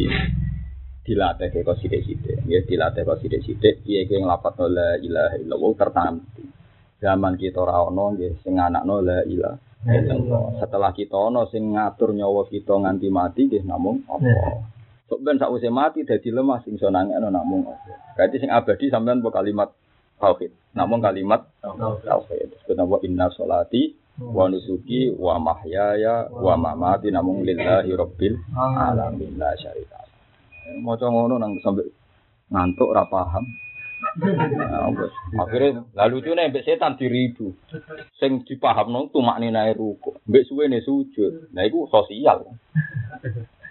dilatih 1.03 1.51
kok 1.51 1.77
sithik-sithik. 1.83 2.47
Ya 2.47 2.63
dilatih 2.63 3.03
kok 3.03 3.19
sithik-sithik 3.19 3.83
piye 3.83 4.07
kowe 4.07 4.19
nglafat 4.23 4.55
la 4.71 4.89
ilaha 4.97 5.35
illallah 5.37 5.71
tertanti. 5.75 6.43
Zaman 7.03 7.35
kita 7.35 7.59
ono 7.59 8.15
nggih 8.15 8.39
sing 8.39 8.55
anakno 8.55 9.03
la 9.03 9.19
ilaha 9.27 9.91
illallah. 9.91 10.63
Setelah 10.63 10.91
kita 10.95 11.15
ono 11.19 11.43
sing 11.51 11.75
ngatur 11.75 12.15
nyawa 12.15 12.47
kita 12.47 12.73
nganti 12.79 13.07
mati 13.11 13.41
nggih 13.51 13.63
namung 13.67 14.07
Allah. 14.07 14.63
Sok 15.11 15.19
ben 15.19 15.35
sakwise 15.35 15.67
mati 15.67 16.07
dadi 16.07 16.31
lemah 16.31 16.63
sing 16.63 16.79
iso 16.79 16.87
nangekno 16.87 17.27
namung 17.27 17.67
Allah. 17.67 17.99
Berarti 18.15 18.39
sing 18.39 18.49
abadi 18.49 18.87
sampean 18.87 19.19
po 19.19 19.27
kalimat 19.27 19.75
tauhid. 20.23 20.55
Namung 20.71 21.03
kalimat 21.03 21.43
tauhid. 22.07 22.55
Nama 22.71 22.95
inna 23.03 23.27
sholati 23.35 23.99
wa 24.23 24.47
nusuki 24.47 25.11
wa 25.19 25.35
mahyaya 25.41 26.31
wa 26.31 26.53
mamati 26.55 27.09
namung 27.11 27.41
lillahi 27.41 27.91
rabbil 27.97 28.37
alamin 28.55 29.41
la 29.41 29.57
syarika 29.57 30.05
Maca 30.79 31.05
ngono 31.11 31.35
nang 31.35 31.59
sampai 31.59 31.87
ngantuk 32.51 32.91
ora 32.91 33.03
paham. 33.07 33.45
Nah, 34.13 34.93
Akhirnya 35.41 35.87
lalu 35.95 36.15
itu 36.21 36.31
nih 36.35 36.63
setan 36.63 36.99
diribu. 36.99 37.55
Sing 38.19 38.43
dipahamno 38.45 39.09
tumak 39.09 39.39
ninae 39.39 39.73
ruku. 39.73 40.19
Mbek 40.27 40.45
suwe 40.47 40.69
nih 40.69 40.83
sujud. 40.83 41.49
Nah 41.55 41.63
itu 41.65 41.87
sosial. 41.89 42.45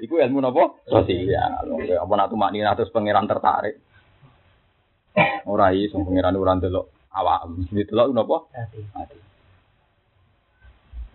Iku 0.03 0.19
ilmu 0.19 0.43
napa? 0.43 0.83
Sosial. 0.89 1.69
Apa 2.01 2.13
nak 2.17 2.31
tumak 2.33 2.51
nina 2.51 2.75
terus 2.75 2.91
pangeran 2.91 3.29
tertarik. 3.29 3.79
Ora 5.47 5.71
iso 5.77 6.01
pangeran 6.01 6.35
ora 6.35 6.53
ndelok 6.59 6.87
awak. 7.13 7.41
Delok 7.71 8.09
napa? 8.11 8.37
Ati. 8.99 9.32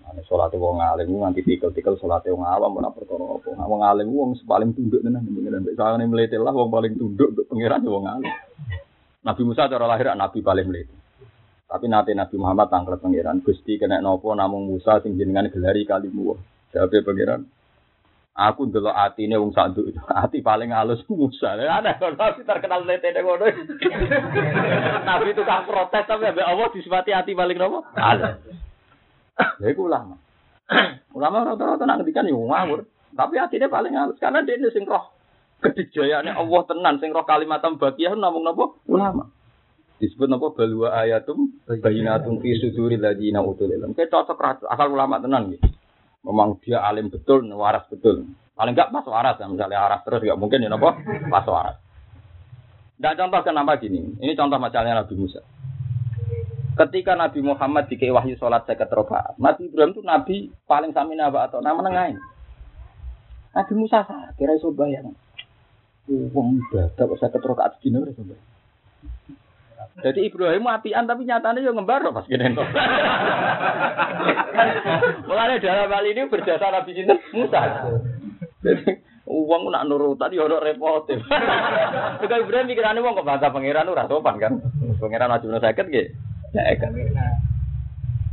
Ane 0.07 0.23
salate 0.23 0.55
wong 0.55 0.79
alim 0.79 1.19
nganti 1.19 1.43
tikel-tikel 1.43 1.99
salate 1.99 2.31
wong 2.31 2.47
awam 2.47 2.79
ora 2.79 2.95
perkara 2.95 3.27
apa. 3.27 3.59
Wong 3.67 3.81
alim 3.83 4.07
wong 4.07 4.39
paling 4.47 4.71
tunduk 4.71 5.03
tenan 5.03 5.27
pengiran. 5.27 5.67
Nek 5.67 5.75
sangane 5.75 6.07
mlete 6.07 6.39
lah 6.39 6.55
wong 6.55 6.71
paling 6.71 6.95
tunduk 6.95 7.35
pengiran 7.51 7.83
wong 7.83 8.07
alim. 8.07 8.31
Nabi 9.27 9.41
Musa 9.43 9.67
cara 9.67 9.83
lahir 9.83 10.07
nabi 10.15 10.39
paling 10.39 10.67
mlete. 10.71 10.95
Tapi 11.67 11.85
nanti 11.91 12.15
Nabi 12.15 12.39
Muhammad 12.39 12.71
tangkel 12.71 12.95
pengiran 13.03 13.43
Gusti 13.43 13.75
kena 13.75 13.99
nopo 13.99 14.31
namung 14.31 14.71
Musa 14.71 15.03
sing 15.03 15.19
jenengan 15.19 15.51
gelari 15.51 15.83
kalimu. 15.83 16.39
Jawabe 16.71 17.03
pengiran. 17.03 17.43
Aku 18.37 18.69
ndelok 18.69 18.93
atine 18.93 19.35
wong 19.35 19.51
sanduk 19.51 19.91
itu. 19.91 19.99
Ati 20.23 20.39
paling 20.39 20.71
halus 20.71 21.03
Musa. 21.11 21.59
Ada 21.59 21.99
nabi 22.15 22.47
terkenal 22.47 22.87
lete 22.87 23.11
ngono. 23.19 23.49
Nabi 25.03 25.35
itu 25.35 25.43
kan 25.43 25.67
protes 25.67 26.07
tapi 26.07 26.23
ambek 26.29 26.47
Allah 26.47 26.71
disifati 26.71 27.11
ati 27.11 27.35
paling 27.35 27.57
nopo? 27.59 27.83
Halus. 27.99 28.39
Ya 29.61 29.67
iku 29.69 29.89
ulama. 29.89 30.17
ulama 31.17 31.47
rata-rata 31.53 31.83
nak 31.85 32.01
ngendikan 32.01 32.27
yo 32.27 32.41
ngawur. 32.41 32.85
Tapi 33.17 33.35
hatinya 33.39 33.71
paling 33.71 33.93
halus 33.95 34.19
karena 34.19 34.43
dia 34.43 34.59
ini 34.59 34.69
roh 34.85 35.09
kedijayaannya 35.57 36.37
Allah 36.37 36.61
tenan 36.69 36.95
sing 37.01 37.09
roh 37.09 37.25
kalimat 37.25 37.63
tambakiyah 37.63 38.13
namung 38.13 38.45
napa 38.45 38.77
ulama. 38.85 39.33
Disebut 39.97 40.29
napa 40.29 40.53
balwa 40.53 40.93
ayatum 41.01 41.57
bayinatum 41.65 42.37
fi 42.43 42.53
suduril 42.61 43.01
ladina 43.01 43.41
utul 43.41 43.73
ilm. 43.73 43.97
Kayak 43.97 44.13
cocok 44.13 44.69
asal 44.69 44.87
ulama 44.93 45.17
tenan 45.17 45.49
gitu. 45.55 45.65
Memang 46.27 46.59
dia 46.61 46.83
alim 46.83 47.07
betul, 47.07 47.47
waras 47.55 47.87
betul. 47.87 48.27
Paling 48.57 48.73
enggak 48.73 48.89
pas 48.89 49.05
waras, 49.05 49.37
ya. 49.37 49.47
misalnya 49.47 49.79
waras 49.85 50.01
terus 50.03 50.21
enggak 50.25 50.39
mungkin 50.41 50.65
ya 50.65 50.69
napa 50.69 50.97
pas 51.29 51.45
waras. 51.47 51.77
Tidak 52.97 53.13
contoh 53.13 53.41
kenapa 53.45 53.77
gini. 53.77 54.17
Ini 54.17 54.33
contoh 54.33 54.57
masalahnya 54.57 55.05
Nabi 55.05 55.13
Musa. 55.13 55.41
Ketika 56.77 57.17
Nabi 57.17 57.41
Muhammad 57.41 57.89
dikei 57.89 58.13
wahyu 58.13 58.37
sholat 58.37 58.69
saya 58.69 58.85
rakaat, 58.85 59.33
Nabi 59.41 59.65
Ibrahim 59.65 59.97
itu 59.97 60.01
Nabi 60.05 60.35
paling 60.69 60.93
sami 60.93 61.17
nabi 61.17 61.41
atau 61.41 61.57
nama 61.57 61.81
nengain. 61.81 62.21
Nabi 63.57 63.73
Musa 63.73 64.05
kira 64.37 64.53
iso 64.53 64.69
bayang. 64.69 65.17
Wong 66.05 66.61
ibadah 66.61 66.93
kok 66.93 67.17
seket 67.17 67.41
rakaat 67.41 67.81
sedina 67.81 68.05
ora 68.05 68.13
iso 68.13 68.21
Jadi 69.97 70.29
Ibrahim 70.29 70.69
apian 70.69 71.09
tapi 71.09 71.25
nyatanya 71.25 71.65
yo 71.65 71.73
ngembar 71.73 72.05
pas 72.13 72.29
gini 72.29 72.53
to. 72.53 72.61
Mulane 75.25 75.57
dalam 75.57 75.89
hal 75.89 76.05
ini 76.05 76.29
berjasa 76.29 76.69
Nabi 76.69 76.93
sinten 76.93 77.17
Musa. 77.33 77.89
Uang 79.25 79.73
nak 79.73 79.89
nurutan 79.89 80.29
yo 80.29 80.45
ora 80.45 80.61
repot. 80.61 81.09
Juga 82.21 82.35
Ibrahim 82.37 82.69
pikirannya 82.69 83.01
wong 83.01 83.17
kok 83.17 83.25
bahasa 83.25 83.49
pangeran 83.49 83.89
ora 83.89 84.05
sopan 84.05 84.37
kan. 84.37 84.61
Pangeran 85.01 85.33
wajib 85.33 85.57
sakit 85.57 85.89
nggih. 86.53 86.63
Seket. 86.79 86.91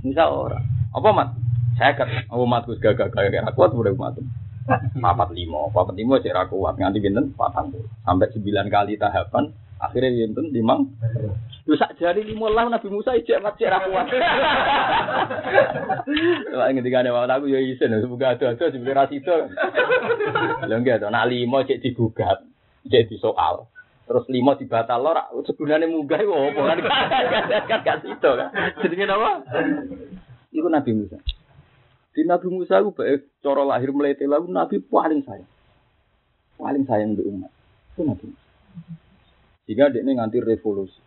Misal 0.04 0.28
orang. 0.30 0.64
Apa 0.94 1.08
mat? 1.10 1.28
Seket. 1.78 2.08
Oh 2.30 2.46
mat 2.46 2.68
gus 2.68 2.78
gagak 2.78 3.10
gagak 3.10 3.54
kuat 3.56 3.74
udah 3.74 3.94
mat. 3.96 4.14
Papat 4.96 5.36
lima, 5.36 5.68
papat 5.68 5.92
lima 5.92 6.16
sih 6.24 6.32
kuat 6.32 6.74
nganti 6.80 6.96
binten 6.96 7.36
patang 7.36 7.68
sampai 8.00 8.32
sembilan 8.32 8.72
kali 8.72 8.96
tahapan 8.96 9.52
akhirnya 9.76 10.24
binten 10.24 10.48
limang. 10.56 10.88
Lu 11.68 11.76
sak 11.76 12.00
jari 12.00 12.24
lima 12.24 12.48
lah 12.48 12.72
Nabi 12.72 12.88
Musa 12.88 13.12
ijek 13.12 13.44
mat 13.44 13.60
sih 13.60 13.68
kuat. 13.68 14.06
Lah 16.54 16.68
ngendikane 16.70 17.08
wae 17.08 17.26
aku 17.26 17.48
ya 17.48 17.58
isin 17.58 17.96
semoga 17.98 18.36
ada-ada 18.36 18.68
sebenarnya 18.68 19.10
itu. 19.10 19.36
Lha 20.68 20.76
enggak 20.76 21.00
to, 21.00 21.08
nak 21.08 21.28
lima 21.32 21.64
cek 21.64 21.80
digugat, 21.80 22.44
cek 22.88 23.08
disoal. 23.08 23.73
Terus 24.04 24.24
lima 24.28 24.56
dibatal 24.56 25.00
lor. 25.00 25.18
Segunane 25.44 25.88
munggah 25.88 26.20
iku 26.20 26.32
opo 26.32 26.60
kan 26.64 26.78
kan 26.80 27.80
gak 27.84 27.98
sido 28.04 28.30
kan? 28.36 28.48
Jenenge 28.80 29.06
apa? 29.08 29.30
Iku 30.52 30.68
Nabi 30.68 30.90
Musa. 30.92 31.18
Di 32.14 32.22
Nabi 32.22 32.46
Musa 32.52 32.80
iku 32.80 32.94
bae 32.94 33.20
cara 33.40 33.62
lahir 33.64 33.90
melete 33.90 34.28
lagu 34.28 34.46
Nabi 34.48 34.80
paling 34.84 35.24
sayang. 35.24 35.50
Paling 36.60 36.84
sayang 36.86 37.18
di 37.18 37.22
umat. 37.26 37.50
Itu 37.96 38.06
Nabi 38.06 38.24
Musa. 38.30 38.44
Sehingga 39.64 39.90
dia 39.90 40.04
nganti 40.04 40.38
revolusi. 40.44 41.00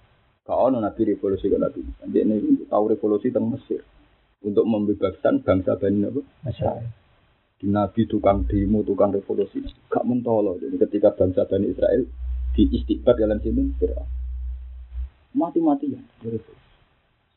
Kau 0.43 0.71
Nabi 0.73 1.01
revolusi 1.13 1.47
kan 1.47 1.63
Nabi 1.63 1.79
Musa. 1.85 2.03
Dia 2.09 2.23
tahu 2.67 2.83
revolusi 2.91 3.29
tentang 3.29 3.53
Mesir. 3.53 3.81
Untuk 4.37 4.69
membebaskan 4.69 5.41
bangsa 5.41 5.81
Bani 5.81 6.05
Nabi 6.05 6.21
di 7.57 7.73
Nabi 7.73 8.05
tukang 8.05 8.45
demo, 8.45 8.85
tukang 8.85 9.09
revolusi, 9.09 9.65
gak 9.89 10.05
mentolo. 10.05 10.61
Jadi 10.61 10.77
ketika 10.77 11.09
bangsa 11.17 11.49
Bani 11.49 11.73
Israel 11.73 12.05
di 12.57 12.65
istighfar 12.73 13.13
dalam 13.13 13.37
sini 13.37 13.69
Fir'aun. 13.77 14.09
Mati-matian. 15.37 16.01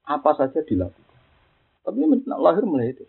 Apa 0.09 0.33
saja 0.33 0.65
dilakukan. 0.65 1.21
Tapi 1.85 1.97
nak 2.25 2.41
lahir 2.41 2.65
mulai 2.65 2.97
itu. 2.97 3.05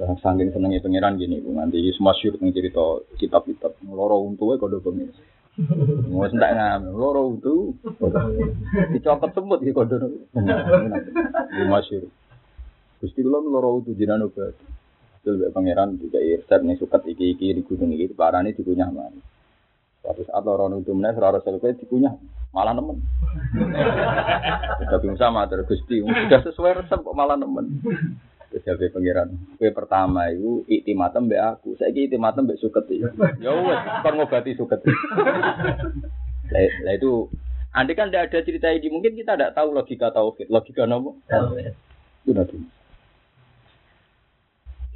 Nah, 0.00 0.16
saking 0.18 0.50
senengnya 0.50 0.82
pangeran 0.82 1.20
gini, 1.20 1.44
bu 1.44 1.54
nanti 1.54 1.78
semua 1.92 2.16
syur 2.16 2.34
yang 2.40 2.50
cerita 2.56 3.04
kitab-kitab 3.20 3.78
loro 3.86 4.24
untuwe 4.26 4.56
kode 4.58 4.80
pengen. 4.82 5.12
Mau 6.08 6.24
sentak 6.32 6.56
ngam, 6.56 6.88
loro 6.96 7.36
untu, 7.36 7.76
dicopot 8.96 9.30
semut 9.36 9.60
di 9.60 9.76
kode. 9.76 10.00
Di 11.52 11.62
masyur. 11.68 12.08
Gusti 12.98 13.20
kula 13.20 13.44
loro 13.44 13.78
untu 13.78 13.92
jinan 13.92 14.24
obat. 14.24 14.56
Jadi 15.20 15.52
pangeran 15.52 16.00
juga 16.00 16.16
irset 16.16 16.64
nih 16.64 16.80
sukat 16.80 17.04
iki 17.04 17.36
iki 17.36 17.52
di 17.52 17.60
gunung 17.60 17.92
iki 17.92 18.08
parane 18.16 18.56
dikunyah 18.56 18.88
mana. 18.88 19.20
Suatu 20.10 20.26
saat 20.26 20.42
orang 20.42 20.82
itu 20.82 20.90
menaik 20.90 21.14
serara 21.22 21.38
selesai 21.38 21.86
dikunyah 21.86 22.10
malah 22.50 22.74
nemen. 22.74 22.98
Tapi 24.90 25.06
sama 25.14 25.46
terus 25.46 25.70
gusti 25.70 26.02
sudah 26.02 26.42
sesuai 26.50 26.82
resep 26.82 26.98
kok 26.98 27.14
malah 27.14 27.38
nemen. 27.38 27.78
Jadi 28.50 28.90
pangeran, 28.90 29.54
kue 29.54 29.70
pertama 29.70 30.26
itu 30.34 30.66
iktimatem 30.66 31.30
be 31.30 31.38
aku, 31.38 31.78
saya 31.78 31.94
iktimatem 31.94 32.50
be 32.50 32.58
suket 32.58 32.90
ya. 32.90 33.06
Ya 33.38 33.54
wes, 33.54 33.78
kon 34.02 34.18
ngobati 34.18 34.58
suket. 34.58 34.82
Lah 36.50 36.92
itu, 36.98 37.30
andai 37.70 37.94
kan 37.94 38.10
tidak 38.10 38.34
ada 38.34 38.42
cerita 38.42 38.66
ini, 38.74 38.90
mungkin 38.90 39.14
kita 39.14 39.38
tidak 39.38 39.54
tahu 39.54 39.70
logika 39.70 40.10
tauhid, 40.10 40.50
logika 40.50 40.90
nopo. 40.90 41.22
Itu 42.26 42.34
nanti. 42.34 42.58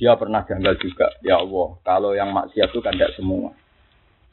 Dia 0.03 0.19
pernah 0.19 0.43
janggal 0.43 0.75
juga, 0.83 1.07
ya 1.23 1.39
Allah, 1.39 1.79
kalau 1.87 2.19
yang 2.19 2.35
maksiat 2.35 2.75
itu 2.75 2.83
kan 2.83 2.99
tidak 2.99 3.15
semua. 3.15 3.55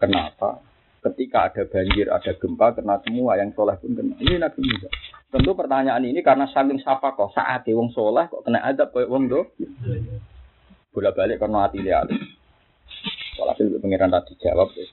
Kenapa? 0.01 0.70
Ketika 1.01 1.49
ada 1.49 1.65
banjir, 1.65 2.13
ada 2.13 2.31
gempa, 2.37 2.77
kena 2.77 3.01
semua 3.01 3.33
yang 3.33 3.49
soleh 3.57 3.73
pun 3.81 3.97
kena. 3.97 4.13
Ini 4.21 4.37
Nabi 4.37 4.61
Musa. 4.61 4.85
Tentu 5.33 5.57
pertanyaan 5.57 6.05
ini 6.05 6.21
karena 6.21 6.45
saking 6.45 6.77
siapa 6.77 7.17
kok 7.17 7.33
saat 7.33 7.65
wong 7.65 7.89
soleh 7.89 8.29
kok 8.29 8.45
kena 8.45 8.61
adab 8.61 8.93
kayak 8.93 9.09
wong 9.09 9.25
do. 9.25 9.49
Bola 10.93 11.09
balik 11.09 11.41
karena 11.41 11.65
hati 11.65 11.81
dia. 11.81 12.05
Kalau 12.05 13.49
hasil 13.49 13.81
pengiran 13.81 14.13
tadi 14.13 14.37
jawab, 14.37 14.69
ya. 14.77 14.85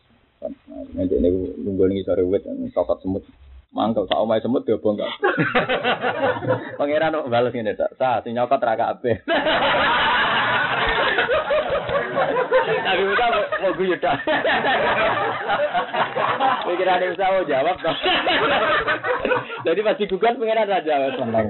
Nanti 0.97 1.15
ini 1.19 1.29
nunggu 1.61 1.91
nih 1.91 2.07
sore 2.07 2.25
wet, 2.25 2.47
cokot 2.73 3.05
semut. 3.05 3.27
Mangkau 3.69 4.09
tak 4.09 4.17
omai 4.17 4.41
semut 4.41 4.65
dia 4.65 4.81
bongkar. 4.81 5.13
Pangeran 6.81 7.21
kok 7.21 7.29
balas 7.29 7.53
ini 7.53 7.77
tak. 7.77 7.93
Sa, 8.01 8.25
si 8.25 8.33
nyokot 8.33 8.65
raka 8.65 8.97
ape. 8.97 9.21
Tapi 12.69 13.03
Musa 13.05 13.25
mau 13.33 13.73
gue 13.73 13.87
yuda. 13.89 14.13
Pikiran 16.69 17.05
Musa 17.09 17.27
mau 17.33 17.45
jawab 17.49 17.77
dong. 17.81 17.99
Jadi 19.65 19.81
pasti 19.85 20.05
gugat 20.11 20.37
pengiran 20.37 20.69
raja 20.69 21.13
senang. 21.17 21.47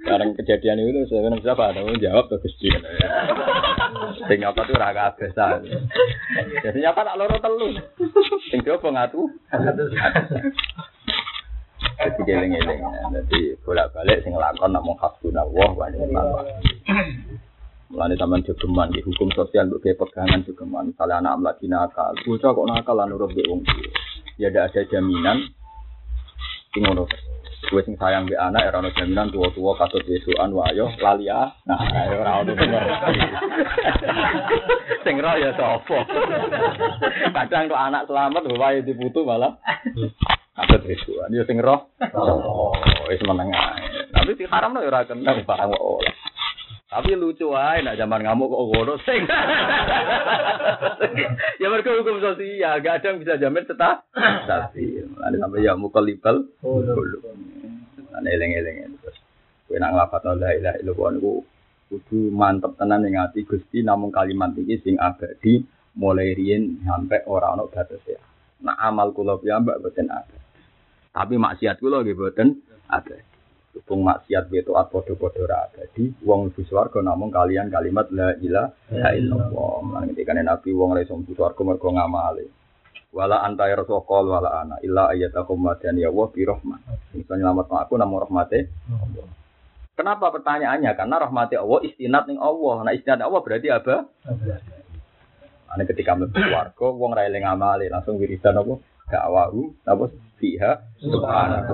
Sekarang 0.00 0.30
kejadian 0.36 0.80
itu 0.80 1.06
sebenarnya 1.08 1.44
siapa? 1.44 1.74
Tahu 1.76 1.96
jawab 2.00 2.24
ke 2.32 2.36
Gusti. 2.42 2.68
Sing 4.28 4.38
nyapa 4.40 4.64
tuh 4.64 4.76
raga 4.76 5.14
biasa. 5.16 5.60
Jadi 6.64 6.78
nyapa 6.82 7.00
tak 7.04 7.18
loro 7.20 7.36
telu. 7.38 7.68
Sing 8.48 8.60
coba 8.64 8.88
ngatu. 8.90 9.28
Jadi 11.94 12.20
geleng-geleng. 12.26 12.80
Jadi 13.12 13.40
bolak-balik 13.64 14.24
sing 14.24 14.34
lakon 14.34 14.76
mau 14.76 14.96
hasbunallah 14.98 15.70
wa 15.72 15.86
ni'mal 15.92 16.26
wakil. 16.32 16.58
Mulane 17.94 18.18
sampean 18.18 18.42
jogeman 18.42 18.90
di 18.90 18.98
hukum 19.06 19.30
sosial 19.38 19.70
untuk 19.70 19.86
pegangan 19.86 20.42
jogeman. 20.42 20.90
Misalnya 20.90 21.22
anak 21.22 21.54
lagi 21.54 21.70
nakal, 21.70 22.10
bocah 22.26 22.50
kok 22.50 22.66
nakal 22.66 22.98
lan 22.98 23.14
nurut 23.14 23.30
wong 23.46 23.62
tua. 23.62 23.86
Ya 24.34 24.50
tidak 24.50 24.74
ada 24.74 24.82
jaminan 24.90 25.46
sing 26.74 26.82
ngono. 26.82 27.06
Gue 27.70 27.86
sing 27.86 27.94
sayang 27.94 28.26
di 28.26 28.34
anak 28.34 28.66
era 28.66 28.82
jaminan 28.98 29.30
tua-tua 29.30 29.78
katut 29.78 30.02
besukan 30.10 30.50
wayo 30.50 30.90
lali 30.98 31.30
ah. 31.30 31.54
Nah, 31.70 31.78
ora 32.18 32.42
ono 32.42 32.50
sing 35.06 35.14
roh 35.22 35.34
ya 35.38 35.54
sapa. 35.54 35.98
Kadang 37.30 37.70
kok 37.70 37.78
anak 37.78 38.10
selamat 38.10 38.42
wae 38.58 38.82
diputu 38.82 39.22
malah 39.22 39.54
katut 40.58 40.82
besukan. 40.82 41.30
Ya 41.30 41.46
sing 41.46 41.62
roh. 41.62 41.94
Oh, 42.10 42.74
wis 43.06 43.22
meneng 43.22 43.54
ae. 43.54 44.10
Tapi 44.10 44.34
sing 44.34 44.50
haram 44.50 44.74
ya 44.82 44.82
ora 44.82 45.06
kenal 45.06 45.46
barang 45.46 45.78
ora. 45.78 46.10
Tapi 46.94 47.18
lucu 47.18 47.50
aja, 47.50 47.82
nak 47.82 47.98
zaman 47.98 48.22
ngamuk 48.22 48.54
kok 48.54 48.64
ngono 48.70 48.94
sing. 49.02 49.26
ya 51.60 51.66
mereka 51.66 51.98
hukum 51.98 52.22
sosial, 52.22 52.78
gak 52.78 53.02
ada 53.02 53.06
yang 53.10 53.18
bisa 53.18 53.34
jamin 53.34 53.66
tetap. 53.66 54.06
Tapi, 54.46 55.02
ada 55.02 55.34
sampai 55.34 55.66
ya 55.66 55.74
muka 55.74 55.98
libel. 55.98 56.46
Ada 58.14 58.28
eleng-eleng 58.30 58.94
terus. 59.02 59.18
Kue 59.66 59.82
nak 59.82 59.90
ngelapat 59.90 60.38
la 60.38 60.54
ilaha 60.54 60.78
illallah 60.78 61.10
niku 61.18 61.42
kudu 61.90 62.30
mantep 62.30 62.78
tenan 62.78 63.02
ning 63.02 63.18
ati 63.18 63.42
Gusti 63.42 63.82
namung 63.82 64.14
kalimat 64.14 64.54
iki 64.56 64.80
sing 64.82 64.96
abadi 64.98 65.62
mulai 65.98 66.34
riyen 66.34 66.82
sampai 66.82 67.26
ora 67.26 67.54
ono 67.54 67.70
batas 67.70 68.02
ya. 68.06 68.18
Nah 68.62 68.78
amal 68.80 69.10
kula 69.10 69.38
piyambak 69.38 69.82
boten 69.82 70.10
ada. 70.10 70.38
Tapi 71.14 71.38
maksiat 71.38 71.78
kula 71.78 72.02
nggih 72.02 72.18
boten 72.18 72.58
ada. 72.90 73.18
Hubung 73.74 74.06
maksiat 74.06 74.46
beto 74.46 74.78
at 74.78 74.86
podo-podo 74.86 75.50
ra 75.50 75.66
abadi, 75.66 76.06
wong 76.22 76.46
mlebu 76.46 76.62
swarga 76.62 77.02
namung 77.02 77.34
kalian 77.34 77.74
kalimat 77.74 78.06
la 78.14 78.30
ilaha 78.38 79.10
illallah. 79.18 79.98
Lan 79.98 80.14
ketika 80.14 80.30
Nabi 80.30 80.70
wong 80.70 80.94
ora 80.94 81.02
iso 81.02 81.18
mlebu 81.18 81.34
swarga 81.34 81.60
mergo 81.66 81.90
ngamale. 81.90 82.46
Wala 83.10 83.42
anta 83.42 83.66
ya 83.66 83.74
rasul 83.74 83.98
wala 84.06 84.62
ana 84.62 84.78
illa 84.82 85.10
ayatakum 85.10 85.58
madan 85.58 85.98
ya 85.98 86.06
wa 86.06 86.30
bi 86.30 86.46
rahmah. 86.46 86.78
Iso 87.18 87.34
nyelamat 87.34 87.66
aku 87.66 87.98
namung 87.98 88.22
rahmate 88.22 88.70
Allah. 88.94 89.26
Kenapa 89.94 90.30
pertanyaannya? 90.34 90.90
Karena 90.94 91.22
rahmati 91.22 91.54
Allah 91.58 91.78
istinat 91.82 92.30
ning 92.30 92.38
Allah. 92.38 92.86
Nah 92.86 92.92
istinat 92.94 93.26
Allah 93.26 93.42
berarti 93.42 93.68
apa? 93.74 94.06
Ane 95.74 95.82
ketika 95.90 96.14
mlebu 96.14 96.38
swarga 96.38 96.86
wong 96.94 97.10
ra 97.10 97.26
eling 97.26 97.42
amale 97.42 97.90
langsung 97.90 98.22
wiridan 98.22 98.54
apa? 98.54 98.78
Dakwahu 99.04 99.84
apa 99.84 100.04
fiha 100.44 100.72
subhanallah. 101.00 101.64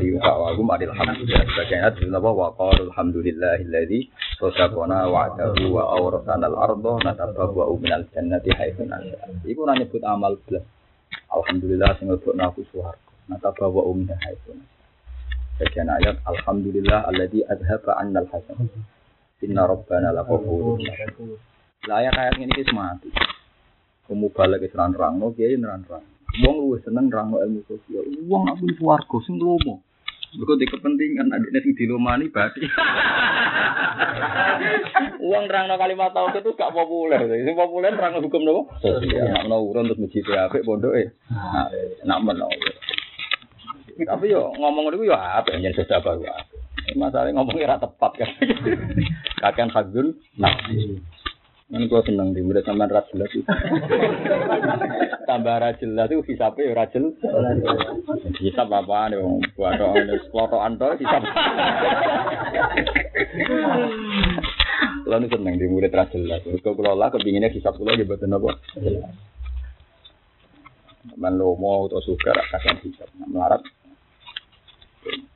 Di 0.00 0.16
dakwahu 0.16 0.64
alhamdulillah. 0.64 1.44
Sebagainya 1.52 1.92
di 2.00 2.08
apa 2.08 2.30
wa 2.32 2.48
qalu 2.56 2.88
alhamdulillahilladzi 2.88 4.00
sadaqana 4.40 5.04
wa'dahu 5.12 5.68
wa 5.68 5.84
awrasana 6.00 6.48
al-ardha 6.48 7.12
natabawwa'u 7.12 7.76
minal 7.76 8.08
jannati 8.16 8.48
haitsu 8.56 8.88
nasha. 8.88 9.20
Iku 9.44 9.68
ora 9.68 9.76
nyebut 9.76 10.00
amal 10.04 10.40
blas. 10.48 10.64
Alhamdulillah 11.28 12.00
sing 12.00 12.08
lebokno 12.08 12.40
aku 12.48 12.64
swarga. 12.72 13.04
Natabawwa'u 13.28 13.92
minal 13.92 14.20
haitsu 14.24 14.56
nasha. 14.56 14.72
Bagian 15.60 15.92
ayat 15.92 16.16
Alhamdulillah 16.24 17.04
alladzi 17.08 17.44
adhaba 17.44 18.00
'annal 18.00 18.28
hasan. 18.32 18.68
Inna 19.44 19.68
rabbana 19.68 20.08
laghafurun. 20.16 20.80
Lah 21.84 22.00
ayat 22.00 22.16
ayat 22.16 22.40
ini 22.40 22.52
wis 22.56 22.72
mati. 22.72 23.12
Kamu 24.04 24.32
balik 24.36 24.68
ke 24.68 24.76
nerang 24.76 25.16
no, 25.16 25.32
kiai 25.32 25.56
nerang 25.56 25.84
nerang. 25.84 26.13
Wong 26.42 26.56
luwih 26.66 26.80
seneng 26.82 27.06
nerang 27.06 27.30
ilmu 27.30 27.62
sosial. 27.70 28.02
Wong 28.26 28.50
aku 28.50 28.66
di 28.66 28.74
swarga 28.74 29.16
sing 29.22 29.38
lomo. 29.38 29.86
Mergo 30.34 30.58
di 30.58 30.66
kepentingan 30.66 31.30
adiknya 31.30 31.62
sing 31.62 31.78
dilomani 31.78 32.26
berarti. 32.26 32.66
Uang 35.22 35.44
nerang 35.46 35.70
no 35.70 35.78
kalimat 35.78 36.10
tauhid 36.10 36.42
itu 36.42 36.58
gak 36.58 36.74
populer. 36.74 37.22
Sing 37.22 37.54
populer 37.54 37.94
nerang 37.94 38.18
hukum 38.18 38.42
nopo? 38.42 38.74
Sosial. 38.82 39.30
Nak 39.30 39.46
no 39.46 39.62
urun 39.62 39.86
terus 39.86 40.02
masjid 40.02 40.26
apik 40.34 40.66
pondoke. 40.66 41.14
Nak 42.02 42.18
meno. 42.26 42.50
Tapi 43.94 44.26
yo 44.34 44.50
ngomong 44.58 44.90
itu 44.90 45.06
yo 45.06 45.14
apa 45.14 45.54
yang 45.54 45.70
jadi 45.70 46.02
apa 46.02 46.18
ya. 46.18 46.34
Masalahnya 46.98 47.38
ngomongnya 47.38 47.78
rata 47.78 47.86
tepat 47.86 48.12
kan. 48.18 48.30
Kakek 49.42 49.70
hadzul 49.70 50.18
nafsi. 50.34 50.98
Kan 51.74 51.90
gua 51.90 52.06
seneng 52.06 52.30
di 52.30 52.38
murid 52.38 52.62
sampean 52.62 52.86
ra 52.86 53.02
jelas 53.10 53.34
itu. 53.34 53.42
Tambah 55.26 55.56
ra 55.58 55.74
jelas 55.74 56.06
itu 56.06 56.22
hisabe 56.30 56.70
ya 56.70 56.78
ra 56.78 56.86
jelas. 56.86 57.18
Hisab 58.38 58.70
apa 58.70 59.10
nih 59.10 59.18
wong 59.18 59.42
kuwato 59.58 59.90
ana 59.90 60.14
klotokan 60.30 60.78
to 60.78 60.86
hisab. 61.02 61.26
Lalu 65.10 65.26
seneng 65.34 65.58
di 65.58 65.66
murid 65.66 65.90
ra 65.90 66.06
jelas. 66.14 66.46
Kula 66.46 66.94
lah 66.94 67.10
kepinginnya 67.10 67.50
hisab 67.50 67.74
kula 67.74 67.98
nggih 67.98 68.06
mboten 68.06 68.38
apa. 68.38 68.54
Man 71.18 71.34
lomo 71.34 71.90
atau 71.90 71.98
suka 72.06 72.38
kakek 72.54 72.86
hisab. 72.86 73.10
Melarat 73.18 73.66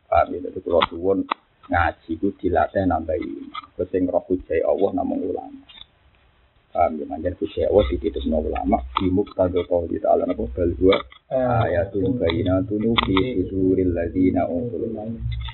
ya, 0.07 0.39
itu 0.39 0.63
kalau 0.63 0.87
suwun 0.87 1.27
ngaji 1.67 2.15
itu 2.15 2.31
dilatih 2.39 2.87
nambahi. 2.87 3.27
Terus 3.75 3.91
roh 4.07 4.23
hujai 4.31 4.63
Allah 4.63 4.91
namung 4.95 5.19
ulama. 5.27 5.67
Paham 6.69 7.01
ya, 7.01 7.05
manjan 7.09 7.33
hujai 7.41 7.65
Allah 7.65 7.85
dititip 7.89 8.29
no 8.29 8.45
ulama. 8.45 8.85
Di 9.01 9.09
muktado 9.09 9.65
kau 9.65 9.89
di 9.89 9.97
ta'ala 9.97 10.29
napa 10.29 10.45
bal 10.53 10.73
huwa 10.77 11.01
ayatun 11.65 12.21
bayinatun 12.21 12.93
fi 13.09 13.41
suduril 13.49 13.97
ladina 13.97 14.45
utul 14.45 14.85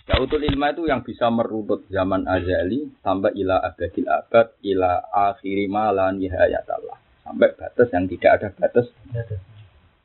Ya 0.05 0.21
utul 0.21 0.43
ilma 0.43 0.75
itu 0.75 0.85
yang 0.91 1.07
bisa 1.07 1.31
merunut 1.31 1.87
zaman 1.89 2.27
azali 2.27 2.93
sampai 3.01 3.33
ila 3.41 3.63
abadil 3.63 4.11
abad 4.11 4.53
ila 4.67 5.01
akhiri 5.33 5.71
malan 5.71 6.19
nihayat 6.19 6.67
Allah. 6.67 6.99
Sampai 7.23 7.57
batas 7.57 7.89
yang 7.95 8.05
tidak 8.11 8.31
ada 8.37 8.49
batas. 8.53 8.91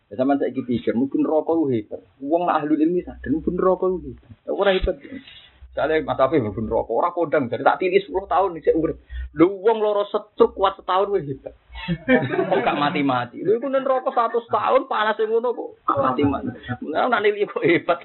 Ya 0.09 0.17
sama 0.17 0.41
saya 0.41 0.49
pikir 0.49 0.97
mungkin 0.97 1.21
rokok 1.21 1.69
hebat. 1.69 2.01
Uang 2.17 2.49
nak 2.49 2.65
ahlul 2.65 2.81
ilmi 2.81 3.05
sadar 3.05 3.29
mungkin 3.29 3.57
rokok 3.57 4.01
hebat. 4.01 4.33
Orang 4.49 4.73
hebat. 4.77 4.95
Soalnya 5.77 6.01
Mas 6.01 6.17
Afif 6.17 6.41
mungkin 6.41 6.65
rokok. 6.65 6.97
Orang 6.97 7.13
kodang 7.13 7.45
dari 7.45 7.61
tak 7.61 7.77
tiri 7.77 8.01
10 8.01 8.09
tahun 8.25 8.49
nih 8.57 8.61
saya 8.65 8.75
urip. 8.79 8.97
Lu 9.37 9.61
uang 9.61 9.77
loro 9.77 10.09
setruk 10.09 10.57
kuat 10.57 10.81
setahun 10.81 11.13
wih 11.13 11.21
hebat. 11.21 11.53
Kok 12.49 12.59
gak 12.65 12.79
mati-mati. 12.81 13.45
Lu 13.45 13.61
itu 13.61 13.69
rokok 13.69 14.13
satu 14.13 14.41
tahun 14.49 14.89
panas 14.89 15.21
ngono 15.21 15.53
kok 15.53 15.69
mati-mati. 16.01 16.49
Nah, 16.89 17.05
nanti 17.05 17.29
lihat 17.29 17.53
kok 17.53 17.61
hebat. 17.61 17.97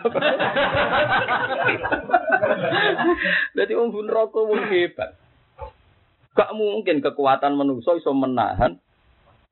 Jadi 3.57 3.73
uang 3.73 3.89
pun 3.89 4.07
rokok 4.09 4.45
wih 4.53 4.65
hebat. 4.69 5.17
Gak 6.37 6.53
mungkin 6.53 7.01
kekuatan 7.01 7.57
manusia 7.57 7.97
iso 7.97 8.13
menahan 8.13 8.77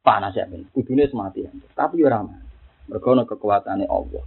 panas 0.04 0.36
ya 0.36 0.44
ben. 0.44 0.68
Kudune 0.76 1.08
semati. 1.08 1.48
Tapi 1.72 2.04
ora 2.04 2.20
mati. 2.20 2.46
Mergo 2.92 3.16
ana 3.16 3.24
kekuatane 3.24 3.88
Allah. 3.88 4.24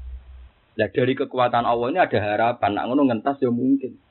Lah 0.75 0.89
dari 0.89 1.13
kekuatan 1.13 1.61
Allah 1.61 1.87
ini 1.93 1.99
ada 2.01 2.17
harapan. 2.17 2.71
Nak 2.73 2.85
ngono 2.89 3.01
ngentas 3.05 3.37
ya 3.37 3.53
mungkin. 3.53 4.01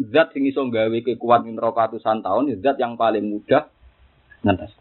Zat 0.00 0.32
sing 0.32 0.48
iso 0.48 0.64
gawe 0.64 0.98
kekuat 1.04 1.44
neraka 1.44 1.92
ratusan 1.92 2.24
tahun, 2.24 2.48
ya 2.48 2.56
zat 2.64 2.76
yang 2.80 2.96
paling 2.96 3.20
mudah 3.20 3.68
ngentas. 4.40 4.72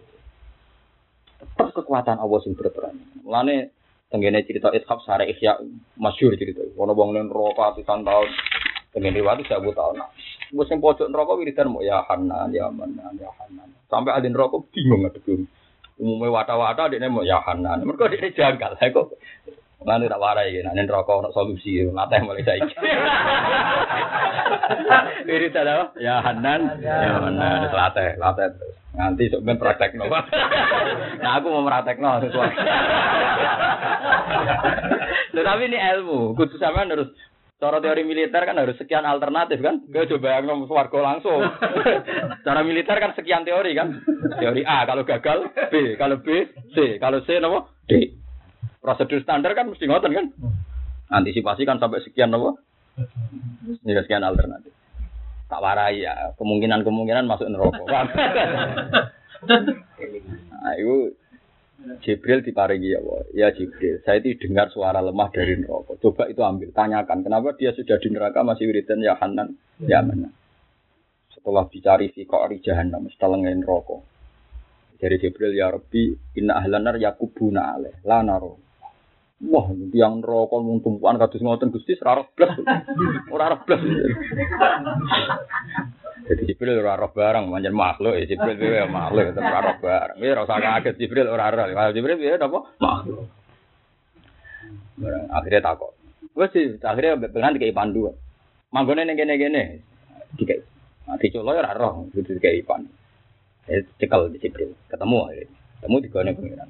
Tetap 1.39 1.75
kekuatan 1.75 2.23
Allah 2.23 2.39
sing 2.39 2.55
berperan. 2.55 2.95
Mulane 3.27 3.75
tenggene 4.07 4.47
cerita 4.47 4.71
Ishaq 4.71 4.99
sare 5.03 5.27
Ihya 5.27 5.59
masyhur 5.99 6.39
cerita. 6.39 6.63
Ono 6.79 6.95
wong 6.95 7.15
ning 7.15 7.27
neraka 7.27 7.75
tahun. 7.83 8.29
Tenggene 8.95 9.19
waktu 9.19 9.43
saya 9.43 9.59
buat 9.59 9.75
tahun. 9.75 10.07
Wes 10.55 10.65
sing 10.71 10.79
pojok 10.79 11.11
neraka 11.11 11.35
wiridan 11.35 11.69
mau 11.69 11.83
ya 11.83 12.01
Hanan, 12.07 12.49
ya 12.55 12.71
Manan, 12.71 13.13
ya 13.19 13.29
Hanan. 13.37 13.69
Sampai 13.91 14.15
ada 14.15 14.25
neraka 14.25 14.57
bingung 14.71 15.03
ngadep 15.03 15.27
umumnya 15.99 16.31
wata-wata 16.31 16.87
dia 16.87 17.11
mau 17.11 17.27
ya 17.27 17.43
Hanan. 17.43 17.83
Mereka 17.83 18.07
dia 18.07 18.31
janggal. 18.31 18.79
Kok 18.79 19.07
Lan 19.79 20.03
tak 20.03 20.19
warai 20.19 20.51
ya, 20.51 20.67
nek 20.67 20.91
neraka 20.91 21.23
ono 21.23 21.31
solusi, 21.31 21.79
latih 21.87 22.19
mulai 22.19 22.43
saiki. 22.43 22.75
Wiridan 25.23 25.71
apa? 25.71 25.85
Ya 26.03 26.19
Hanan, 26.19 26.83
ya 26.83 27.15
Hanan, 27.15 27.71
latih, 27.71 28.19
latih. 28.19 28.59
Nganti 28.89 29.31
sok 29.31 29.45
ben 29.47 29.55
praktekno. 29.55 30.11
Nah 31.23 31.31
aku 31.39 31.47
mau 31.47 31.63
praktekno 31.63 32.19
sesuatu. 32.19 32.59
Tetapi 35.31 35.63
ini 35.71 35.79
ilmu, 35.79 36.35
kudu 36.35 36.59
sampean 36.59 36.91
harus 36.91 37.15
Cara 37.59 37.83
teori 37.83 38.07
militer 38.07 38.39
kan 38.39 38.55
harus 38.55 38.79
sekian 38.79 39.03
alternatif 39.03 39.59
kan? 39.59 39.83
Gak 39.91 40.07
coba 40.15 40.39
yang 40.39 40.63
warga 40.63 40.99
langsung. 41.03 41.43
Cara 42.47 42.63
militer 42.63 42.95
kan 42.95 43.11
sekian 43.19 43.43
teori 43.43 43.75
kan? 43.75 43.99
Teori 44.39 44.63
A 44.63 44.87
kalau 44.87 45.03
gagal, 45.03 45.51
B 45.67 45.99
kalau 45.99 46.23
B, 46.23 46.47
C 46.71 46.95
kalau 47.03 47.19
C 47.27 47.35
nopo 47.43 47.67
D. 47.83 48.15
Prosedur 48.79 49.19
standar 49.19 49.51
kan 49.51 49.67
mesti 49.67 49.85
ngoten 49.85 50.15
kan? 50.15 50.25
Antisipasi 51.11 51.67
kan 51.67 51.83
sampai 51.83 51.99
sekian 51.99 52.31
nopo? 52.31 52.55
Ya 53.83 53.99
sekian 54.03 54.23
alternatif. 54.23 54.71
Tak 55.49 55.59
warai 55.65 56.05
ya, 56.05 56.37
kemungkinan-kemungkinan 56.37 57.25
masuk 57.25 57.49
neraka. 57.49 57.81
nah, 60.61 60.73
itu 60.77 61.17
Jibril 62.05 62.45
diparingi 62.45 62.93
ya 62.93 63.01
Allah. 63.01 63.19
Ya 63.33 63.47
Jibril, 63.49 63.97
saya 64.05 64.21
itu 64.21 64.37
dengar 64.45 64.69
suara 64.69 65.01
lemah 65.01 65.33
dari 65.33 65.57
neraka. 65.57 65.97
Coba 65.97 66.29
itu 66.29 66.45
ambil, 66.45 66.69
tanyakan 66.69 67.25
kenapa 67.25 67.57
dia 67.57 67.73
sudah 67.73 67.97
di 67.97 68.13
neraka 68.13 68.45
masih 68.45 68.69
wiridan 68.69 69.01
ya 69.01 69.17
Hanan, 69.17 69.57
ya 69.81 70.05
mana. 70.05 70.29
Setelah 71.33 71.65
dicari 71.65 72.13
fi 72.13 72.29
qari 72.29 72.61
jahannam, 72.61 73.09
setelah 73.09 73.41
neraka. 73.41 74.05
Dari 75.01 75.17
Jibril 75.17 75.57
ya 75.57 75.73
Rabbi, 75.73 76.35
inna 76.37 76.61
ahlanar 76.61 77.01
yakubuna 77.01 77.73
alaih, 77.73 77.97
la 78.05 78.21
naro. 78.21 78.68
Wah, 79.39 79.71
yang 79.95 80.19
neraka 80.19 80.59
mung 80.59 80.83
tumpuan 80.83 81.15
kados 81.15 81.39
ngoten 81.39 81.71
Gusti 81.71 81.95
ora 82.03 82.27
blas. 82.27 82.59
Ora 83.31 83.55
blas. 83.55 83.79
Jadi 86.27 86.43
Jibril 86.43 86.83
ora 86.83 86.99
roh 86.99 87.07
barang, 87.15 87.47
manjen 87.47 87.71
makhluk 87.71 88.19
ya 88.19 88.27
Jibril 88.27 88.59
ya 88.59 88.83
makhluk 88.91 89.31
tetep 89.31 89.39
ora 89.39 89.63
roh 89.63 89.77
barang. 89.79 90.17
Ya 90.19 90.35
ora 90.35 90.43
usah 90.43 90.59
kaget 90.59 90.95
Jibril 90.99 91.31
ora 91.31 91.55
roh. 91.55 91.71
Kalau 91.71 91.95
Jibril 91.95 92.19
ya 92.19 92.35
apa? 92.35 92.59
Makhluk. 92.83 93.31
Barang 94.99 95.25
akhirnya 95.31 95.61
takut. 95.63 95.95
Wes 96.35 96.51
sih 96.51 96.75
akhirnya 96.83 97.31
pengen 97.31 97.55
dikai 97.55 97.71
pandu. 97.71 98.11
Manggone 98.75 99.07
ning 99.07 99.15
kene-kene. 99.15 99.79
Dikai. 100.35 100.59
Mati 101.07 101.31
colo 101.31 101.55
ya 101.55 101.63
ora 101.63 101.79
roh, 101.79 102.11
dikai 102.11 102.59
pandu. 102.67 102.91
Eh 103.71 103.87
cekal 104.03 104.35
di 104.35 104.43
Jibril. 104.43 104.75
Ketemu 104.91 105.17
akhirnya. 105.31 105.57
Ketemu 105.79 105.95
di 106.03 106.07
gone 106.11 106.31
pengiran. 106.35 106.69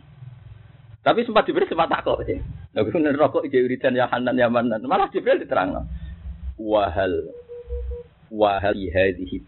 Tapi 1.00 1.24
sempat 1.24 1.48
Jibril 1.48 1.68
sempat 1.68 1.88
takut 1.88 2.20
sih. 2.28 2.44
Lalu 2.76 2.92
bener 2.92 3.16
rokok 3.16 3.48
ide 3.48 3.64
wiridan 3.64 3.96
ya 3.96 4.12
Hanan 4.12 4.36
ya 4.36 4.52
Manan. 4.52 4.84
Malah 4.84 5.08
Jibril 5.10 5.40
diterang. 5.40 5.88
Wahal 6.60 7.32
wahal 8.28 8.76
hadhihi 8.76 9.40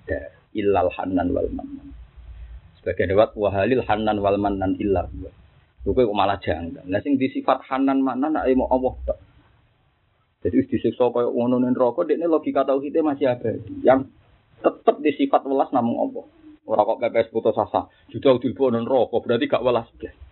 illal 0.56 0.90
Hanan 0.96 1.36
wal 1.36 1.52
Manan. 1.52 1.92
Sebagian 2.80 3.12
lewat 3.12 3.36
wahalil 3.36 3.84
Hanan 3.84 4.24
wal 4.24 4.40
Manan 4.40 4.80
illa 4.80 5.04
huwa. 5.06 5.32
Lho 5.82 5.92
kok 5.92 6.16
malah 6.16 6.40
janggal. 6.40 6.88
Lah 6.88 7.04
sing 7.04 7.20
disifat 7.20 7.68
Hanan 7.68 8.00
Manan 8.00 8.40
nek 8.40 8.48
mau 8.56 8.72
Allah 8.72 8.96
tok. 9.12 9.20
Jadi 10.42 10.56
wis 10.58 10.70
disiksa 10.72 11.14
kaya 11.14 11.30
ngono 11.30 11.62
ning 11.62 11.78
neraka 11.78 12.02
dekne 12.02 12.26
logika 12.26 12.66
tauhidnya 12.66 13.06
masih 13.06 13.30
abadi. 13.30 13.86
Yang 13.86 14.10
tetep 14.64 14.96
disifat 15.04 15.46
welas 15.46 15.70
namung 15.70 16.00
Allah. 16.00 16.26
Ora 16.66 16.82
kok 16.88 16.98
pepes 17.04 17.30
putus 17.30 17.60
asa. 17.60 17.92
Judul 18.10 18.42
dilbo 18.42 18.72
neraka 18.72 19.20
berarti 19.20 19.46
gak 19.52 19.62
welas 19.62 19.86
blas. 20.00 20.31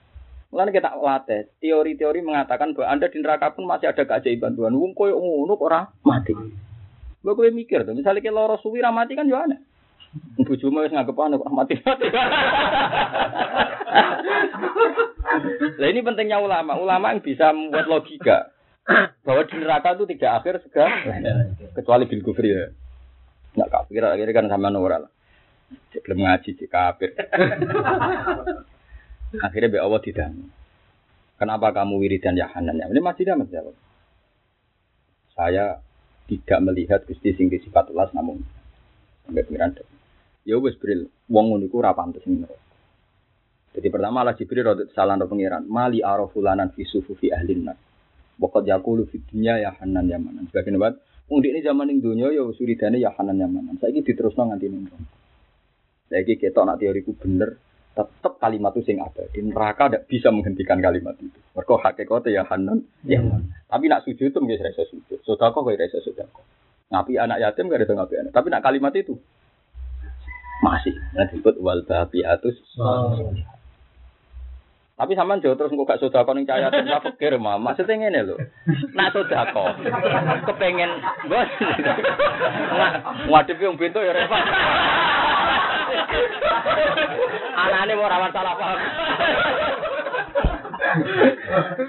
Mulane 0.49 0.73
kita 0.73 0.97
latih, 0.97 1.45
teori-teori 1.61 2.25
mengatakan 2.25 2.73
bahwa 2.73 2.89
Anda 2.89 3.05
di 3.05 3.21
neraka 3.21 3.53
pun 3.53 3.69
masih 3.69 3.93
ada 3.93 4.01
keajaiban 4.01 4.57
Tuhan. 4.57 4.73
Wong 4.73 4.97
koyo 4.97 5.21
ngono 5.21 5.53
ora 5.61 5.93
mati. 6.01 6.33
Gue 7.19 7.37
kowe 7.37 7.49
mikir 7.53 7.85
tuh, 7.85 7.93
misalnya 7.93 8.23
kita 8.23 8.33
loro 8.33 8.57
suwi 8.57 8.81
mati 8.81 9.13
kan 9.13 9.29
yo 9.29 9.37
aneh. 9.37 9.61
Bojomu 10.41 10.81
wis 10.81 10.89
nganggep 10.89 11.13
kok 11.13 11.53
mati-mati. 11.53 12.07
Lah 15.77 15.87
ini 15.93 16.01
pentingnya 16.01 16.41
ulama. 16.41 16.73
Ulama 16.81 17.13
yang 17.13 17.21
bisa 17.21 17.53
membuat 17.53 17.85
logika 17.85 18.49
bahwa 19.21 19.45
di 19.45 19.55
neraka 19.61 19.93
itu 19.93 20.09
tidak 20.17 20.41
akhir 20.41 20.65
segala 20.65 20.97
kecuali 21.77 22.09
bil 22.09 22.25
kufri 22.25 22.57
ya. 22.57 22.73
Enggak 23.53 23.69
kafir 23.69 24.01
akhirnya 24.01 24.33
kan 24.33 24.49
sama 24.49 24.73
ora 24.73 25.05
lah. 25.05 25.11
Belum 26.01 26.25
ngaji 26.25 26.57
di 26.57 26.65
kafir. 26.65 27.13
Akhirnya 29.37 29.69
be 29.69 29.77
Allah 29.77 30.01
tidak. 30.01 30.33
Kenapa 31.37 31.71
kamu 31.71 32.01
wiridan 32.01 32.33
ya 32.33 32.49
Hanan? 32.49 32.81
Ya, 32.81 32.89
ini 32.89 32.99
masih 32.99 33.23
tidak 33.23 33.45
menjawab. 33.45 33.75
Saya 35.37 35.79
tidak 36.25 36.59
melihat 36.65 36.99
Gusti 37.05 37.31
sing 37.37 37.47
sifat 37.47 37.93
ulas 37.93 38.11
namun 38.11 38.41
sampai 39.23 39.45
pengiran. 39.45 39.77
Ya 40.43 40.57
wis 40.57 40.75
bril, 40.81 41.07
wong 41.29 41.53
ngono 41.53 41.69
iku 41.69 41.79
ora 41.79 41.93
pantes 41.93 42.25
Jadi 43.69 43.87
pertama 43.93 44.25
lah 44.25 44.33
Jibril 44.33 44.65
rodot 44.65 44.89
salah 44.97 45.13
no 45.13 45.29
pengiran. 45.29 45.63
Mali 45.69 46.01
arafulanan 46.01 46.73
fi 46.73 46.83
sufufi 46.89 47.29
nar. 47.29 47.77
Pokok 48.39 48.65
jakulu 48.65 49.05
fi 49.05 49.21
dunya 49.21 49.61
ya 49.61 49.71
Hanan 49.77 50.09
ya 50.09 50.17
Manan. 50.17 50.49
Sebagian 50.49 50.79
Wong 51.29 51.45
ini 51.45 51.61
zaman 51.61 51.85
ning 51.85 52.01
dunia 52.01 52.33
ya 52.33 52.41
suridane 52.49 52.97
ya 52.97 53.13
Hanan 53.13 53.37
ya 53.37 53.45
Manan. 53.45 53.77
Saiki 53.77 54.01
diterusno 54.01 54.49
nganti 54.49 54.65
ning. 54.65 54.89
Saiki 56.09 56.41
ketok 56.41 56.65
nak 56.65 56.81
teoriku 56.81 57.13
bener, 57.13 57.61
tetap 58.07 58.39
kalimat 58.39 58.71
itu 58.75 58.87
sing 58.87 58.97
ada. 59.03 59.27
Di 59.33 59.43
neraka 59.43 59.91
tidak 59.91 60.07
bisa 60.07 60.31
menghentikan 60.31 60.79
kalimat 60.79 61.17
itu. 61.19 61.39
Mereka 61.57 61.75
hakikatnya 61.83 62.31
ya 62.31 62.43
hanan, 62.47 62.87
ya 63.03 63.19
mana. 63.19 63.43
Tapi 63.67 63.91
nak 63.91 64.07
sujud 64.07 64.31
itu 64.31 64.39
nggak 64.39 64.63
rasa 64.63 64.83
sujud. 64.87 65.19
Sodako 65.27 65.67
nggak 65.67 65.83
rasa 65.83 65.99
sodako. 65.99 66.45
Ngapi 66.93 67.13
anak 67.19 67.41
yatim 67.43 67.67
nggak 67.67 67.83
ada 67.83 67.93
ngapi 67.99 68.15
anak. 68.21 68.31
Tapi 68.31 68.47
nak 68.47 68.63
kalimat 68.63 68.93
itu 68.95 69.19
masih. 70.63 70.95
Nah 71.17 71.25
disebut 71.27 71.59
wal 71.59 71.83
babiatus. 71.83 72.55
Tapi 74.99 75.15
sama 75.15 75.39
jauh 75.39 75.55
terus 75.55 75.71
nggak 75.71 75.99
sodako 75.99 76.35
nih 76.35 76.47
cahaya 76.47 76.71
yatim 76.71 76.91
apa 76.91 77.15
pikir 77.15 77.35
mama. 77.35 77.71
Maksudnya 77.71 78.11
ini 78.11 78.23
loh. 78.23 78.39
Nak 78.95 79.11
sodako, 79.15 79.75
kepengen 80.47 80.91
bos. 81.27 81.49
Ngadepi 83.31 83.63
yang 83.63 83.75
pintu 83.75 83.99
ya 84.03 84.11
repot. 84.15 84.43
Anane 87.59 87.93
mau 87.95 88.09
rawat 88.09 88.31
salah 88.31 88.55
paham. 88.55 88.79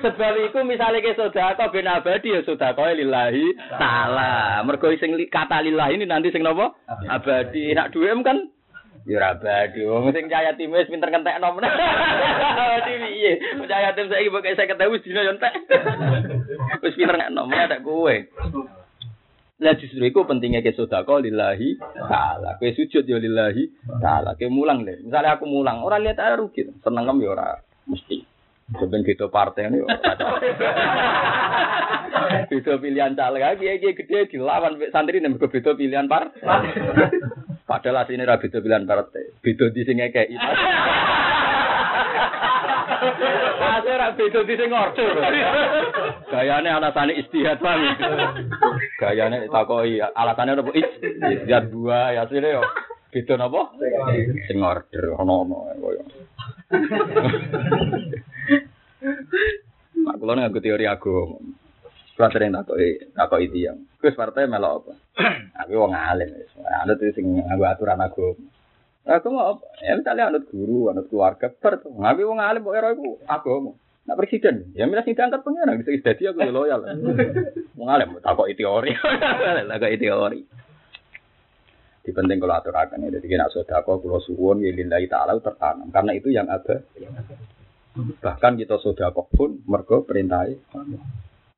Sebab 0.01 0.35
iku 0.51 0.61
misale 0.67 1.01
ke 1.01 1.17
sedekah 1.17 1.69
ben 1.73 1.89
abadi 1.89 2.37
ya 2.37 2.41
sedekah 2.45 2.93
lillahi 2.97 3.47
taala. 3.77 4.61
Mergo 4.67 4.93
sing 4.99 5.15
kata 5.31 5.65
lillahi 5.65 6.01
ini 6.01 6.05
nanti 6.09 6.33
sing 6.33 6.45
napa? 6.45 6.75
Abadi. 7.09 7.73
Nak 7.73 7.93
duwe 7.95 8.13
kan 8.25 8.51
Ya 9.09 9.17
ora 9.17 9.33
abadi. 9.33 9.81
Wong 9.89 10.13
sing 10.13 10.29
cahaya 10.29 10.53
tim 10.61 10.77
wis 10.77 10.91
pinter 10.93 11.09
ngentekno 11.09 11.57
men. 11.57 11.65
Abadi 12.61 12.93
piye? 13.01 13.33
Cahaya 13.65 13.97
tim 13.97 14.13
saiki 14.13 14.29
pokoke 14.29 14.53
50.000 14.53 14.93
wis 14.93 15.05
dina 15.05 15.25
yo 15.25 15.33
entek. 15.33 15.55
Wis 16.85 16.97
pinter 16.99 17.17
ngentekno 17.17 17.49
men 17.49 17.71
tak 17.73 17.81
kowe. 17.81 18.15
Lah 19.61 19.77
justru 19.77 20.01
itu 20.01 20.25
pentingnya 20.25 20.65
ke 20.65 20.73
sodako 20.73 21.21
lillahi 21.21 21.77
ta'ala. 22.09 22.57
Kue 22.57 22.73
sujud 22.73 23.05
ya 23.05 23.21
lillahi 23.21 23.69
ta'ala. 24.01 24.33
Kue 24.41 24.49
mulang 24.49 24.89
deh. 24.89 25.05
Misalnya 25.05 25.37
aku 25.37 25.45
mulang, 25.45 25.85
orang 25.85 26.01
lihat 26.01 26.17
aja 26.17 26.41
rugi. 26.41 26.65
Seneng 26.81 27.05
kan 27.05 27.21
ya 27.21 27.29
orang 27.37 27.61
mesti. 27.85 28.25
Sebenarnya 28.71 29.03
gitu 29.03 29.27
partai 29.35 29.67
ini 29.67 29.83
Beda 32.51 32.79
pilihan 32.79 33.19
caleg 33.19 33.43
lagi, 33.43 33.67
ya 33.67 33.91
gede 33.91 34.31
dilawan 34.31 34.79
santri 34.95 35.19
nih 35.19 35.35
beda 35.35 35.75
pilihan 35.75 36.07
par. 36.07 36.31
Padahal 37.71 38.07
aslinya 38.07 38.27
ra 38.27 38.39
beda 38.39 38.63
pilihan 38.63 38.87
partai. 38.87 39.35
Beda 39.43 39.71
di 39.75 39.83
sini 39.83 40.11
kayak 40.15 40.31
itu. 40.31 40.39
Asli 43.01 43.95
ra 43.97 44.13
beda 44.13 44.41
di 44.45 44.55
sing 44.61 44.71
ordo. 44.73 45.05
Gayane 46.29 46.69
alasane 46.69 47.13
istihad 47.17 47.59
bang. 47.65 47.97
Gayane 49.01 49.49
takoi 49.49 50.05
alasannya 50.05 50.61
apa? 50.61 50.71
Istihad 50.77 51.73
dua 51.73 52.13
ya 52.13 52.29
asline 52.29 52.61
yo. 52.61 52.63
Beda 53.09 53.35
napa? 53.41 53.73
Sing 54.47 54.59
order 54.61 55.05
ono-ono 55.17 55.73
koyo. 55.81 56.03
Mak 60.01 60.17
kula 60.21 60.33
nganggo 60.37 60.61
teori 60.61 60.85
agama. 60.85 61.41
Kula 62.17 62.29
sering 62.29 62.53
takoki 62.53 62.89
takoki 63.17 63.49
tiyang. 63.49 63.81
Gus 63.97 64.17
partai 64.17 64.45
melok 64.45 64.85
apa? 64.85 64.93
Aku 65.65 65.73
wong 65.81 65.97
alim 65.97 66.37
wis. 66.37 66.53
Anut 66.85 67.01
sing 67.17 67.27
nganggo 67.49 67.65
aturan 67.65 68.05
agama. 68.05 68.60
Aku 69.09 69.29
mau? 69.33 69.57
Ya 69.81 69.97
misalnya 69.97 70.29
anut 70.29 70.45
guru, 70.53 70.93
anut 70.93 71.09
keluarga, 71.09 71.49
ber. 71.49 71.81
Ngawi 71.81 72.23
wong 72.29 72.39
alim 72.41 72.65
kok 72.65 72.77
ero 72.77 72.89
iku 72.93 73.09
agama. 73.25 73.73
Nak 74.05 74.17
presiden, 74.17 74.73
ya 74.77 74.85
misalnya 74.85 75.13
diangkat 75.13 75.41
pengen, 75.45 75.77
bisa 75.81 75.93
jadi 76.13 76.33
aku 76.33 76.41
loyal. 76.53 76.81
Wong 77.77 77.89
alim 77.89 78.21
takoki 78.21 78.57
teori. 78.57 78.93
Takoki 79.71 79.99
teori. 80.01 80.41
Di 82.01 82.11
penting 82.17 82.41
kalau 82.41 82.57
aturakan 82.57 83.05
ya, 83.05 83.13
jadi 83.21 83.27
kena 83.29 83.53
sodako, 83.53 84.01
kalau 84.01 84.25
suwon, 84.25 84.65
ya 84.65 84.73
lillahi 84.73 85.05
ta'ala 85.05 85.37
tertanam. 85.37 85.93
Karena 85.93 86.17
itu 86.17 86.33
yang 86.33 86.49
ada. 86.49 86.81
Bahkan 88.25 88.53
kita 88.57 88.81
sodako 88.81 89.29
pun, 89.29 89.61
mergo 89.69 90.01
perintahi. 90.09 90.57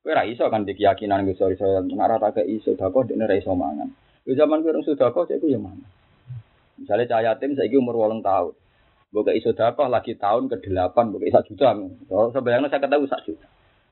Kowe 0.03 0.11
ra 0.19 0.27
iso 0.27 0.51
kan 0.51 0.67
di 0.67 0.75
keyakinan 0.75 1.31
iso 1.31 1.47
iso 1.47 1.79
nek 1.79 1.95
ora 1.95 2.19
tak 2.19 2.43
iso 2.43 2.75
sedekah 2.75 3.07
dene 3.07 3.23
ra 3.23 3.39
iso 3.39 3.55
mangan. 3.55 3.87
Yo 4.27 4.35
zaman 4.35 4.67
kowe 4.67 4.75
urung 4.75 4.83
sedekah 4.83 5.31
cek 5.31 5.47
ya 5.47 5.63
mangan. 5.63 5.87
Misalnya 6.83 7.07
cah 7.07 7.23
yatim 7.23 7.55
saiki 7.55 7.79
umur 7.79 7.95
8 7.95 8.27
tahun. 8.27 8.53
Mbok 9.13 9.29
iso 9.37 9.53
sedekah 9.55 9.87
lagi 9.93 10.19
tahun 10.19 10.49
ke-8 10.51 10.97
mbok 10.97 11.23
sak 11.31 11.45
juta. 11.47 11.77
So, 12.09 12.33
sebayangno 12.33 12.73
saya 12.73 12.81
ketahui 12.83 13.07
sak 13.07 13.23
juta. 13.29 13.47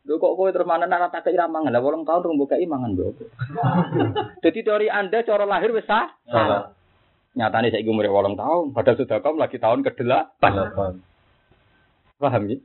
Lho 0.09 0.17
kok 0.17 0.33
kowe 0.33 0.49
terus 0.49 0.65
mana 0.65 0.89
nek 0.89 1.13
tak 1.13 1.29
kei 1.29 1.37
mangan. 1.37 1.71
Lah 1.71 1.79
8 1.79 2.09
tahun 2.09 2.21
rung 2.25 2.37
mbok 2.41 2.57
kei 2.57 2.67
mangan 2.67 2.97
mbok. 2.97 3.21
Jadi 4.45 4.59
teori 4.65 4.89
Anda 4.91 5.23
cara 5.23 5.45
lahir 5.47 5.71
wis 5.71 5.87
salah. 5.87 6.19
Nyatane 7.37 7.71
saiki 7.71 7.87
umur 7.87 8.09
8 8.09 8.35
tahun, 8.35 8.65
padahal 8.75 8.97
sedekah 8.99 9.33
lagi 9.39 9.57
tahun 9.63 9.87
ke-8. 9.87 10.43
Paham 12.21 12.43
ya? 12.51 12.59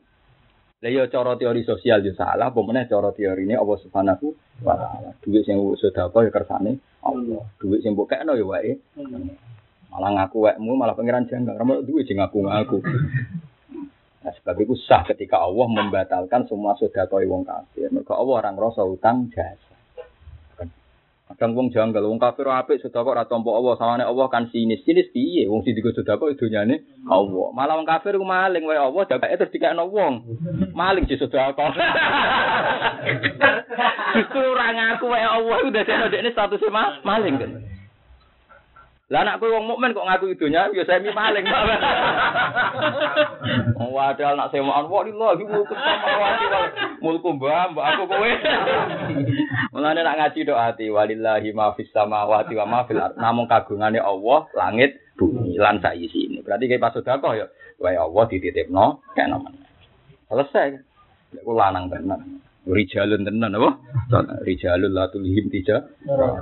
Lah 0.83 0.91
ya 0.91 1.03
cara 1.07 1.33
teori 1.39 1.61
sosial 1.63 2.03
yo 2.03 2.13
salah, 2.13 2.51
apa 2.51 2.59
meneh 2.61 2.85
cara 2.85 3.09
teori 3.15 3.47
ini 3.47 3.55
Allah 3.55 3.77
Subhanahu 3.83 4.31
wa 4.63 4.75
taala. 4.79 5.11
Duit 5.23 5.43
sing 5.43 5.59
sedekah 5.81 6.23
ya 6.23 6.31
kersane 6.31 6.79
Allah. 7.03 7.43
Duit 7.59 7.83
sing 7.83 7.99
mbok 7.99 8.15
kekno 8.15 8.35
ya 8.35 8.45
wae. 8.47 8.79
Malah 9.95 10.11
ngaku 10.11 10.37
wekmu 10.43 10.75
malah 10.75 10.91
pangeran 10.91 11.23
janggal. 11.31 11.55
Kamu 11.55 11.87
duit 11.87 12.03
sing 12.03 12.19
ngaku-ngaku. 12.19 12.83
Nah, 14.25 14.33
sebab 14.41 14.59
itu 14.59 14.75
sah 14.83 15.07
ketika 15.07 15.39
Allah 15.39 15.71
membatalkan 15.71 16.51
semua 16.51 16.75
sedekah 16.75 17.07
wong 17.23 17.47
kafir. 17.47 17.87
Mergo 17.95 18.11
Allah 18.11 18.43
orang 18.43 18.59
rasa 18.59 18.83
utang 18.83 19.31
jasa. 19.31 19.71
Kadang 21.25 21.57
wong 21.57 21.73
janggal, 21.73 22.05
wong 22.05 22.21
kafir 22.21 22.45
apik 22.49 22.83
sedekah 22.83 23.05
ora 23.05 23.23
tampa 23.25 23.55
Allah, 23.55 23.73
sawane 23.79 24.03
Allah 24.03 24.27
kan 24.27 24.51
sinis. 24.51 24.83
Sinis 24.83 25.13
piye? 25.15 25.47
Wong 25.47 25.63
sing 25.63 25.77
digo 25.77 25.95
sedekah 25.95 26.35
dunyane 26.35 27.05
Allah. 27.07 27.47
Malah 27.55 27.79
wong 27.79 27.87
kafir 27.87 28.19
ku 28.19 28.27
maling 28.27 28.67
wae 28.67 28.81
Allah 28.81 29.03
dakake 29.07 29.37
terus 29.39 29.53
dikekno 29.55 29.87
wong. 29.87 30.13
Maling 30.75 31.07
di 31.07 31.15
sedekah. 31.15 31.71
Justru 34.19 34.41
ora 34.43 34.67
ngaku 34.73 35.05
wae 35.07 35.23
Allah 35.23 35.57
udah 35.63 35.83
dene 35.85 36.05
dekne 36.11 36.29
statusnya 36.33 36.73
ma 36.73 36.97
maling 37.05 37.35
kan. 37.39 37.51
Lah 39.05 39.21
anak 39.21 39.37
kowe 39.37 39.53
wong 39.53 39.69
mukmin 39.69 39.93
kok 39.93 40.01
ngaku 40.01 40.33
idunya 40.33 40.65
ya 40.73 40.81
semi 40.81 41.13
maling. 41.13 41.45
Oh 43.75 43.93
padahal 43.93 44.33
nak 44.33 44.49
semaan 44.49 44.89
walillahi 44.89 45.45
mulku 45.45 45.75
samawati 45.77 46.45
wal 46.49 46.65
mulku 47.03 47.29
mbah 47.37 47.69
mbak 47.69 47.85
aku 47.85 48.03
kowe. 48.09 48.31
Mulane 49.77 50.01
nak 50.01 50.17
ngaji 50.17 50.49
doa 50.49 50.73
ati 50.73 50.89
walillahi 50.89 51.53
ma 51.53 51.77
fis 51.77 51.93
samawati 51.93 52.57
wa 52.57 52.65
ma 52.65 52.79
fil 52.89 52.97
ard. 52.97 53.13
Namung 53.21 53.45
kagungane 53.45 54.01
Allah 54.01 54.49
langit 54.57 54.97
bumi 55.21 55.53
lan 55.61 55.85
sak 55.85 56.01
ini. 56.01 56.41
Berarti 56.41 56.65
kayak 56.65 56.81
pas 56.81 56.93
sedekah 56.97 57.33
ya 57.37 57.45
wae 57.77 57.93
Allah 57.93 58.23
dititipno 58.25 59.05
kayak 59.13 59.29
namanya. 59.29 59.69
Selesai. 60.33 60.81
Lek 61.37 61.45
lanang 61.45 61.93
tenan. 61.93 62.44
Rijalun 62.65 63.21
tenan 63.21 63.53
apa? 63.53 63.77
Rijalun 64.41 64.89
la 64.89 65.05
tulhim 65.13 65.53
tija. 65.53 65.85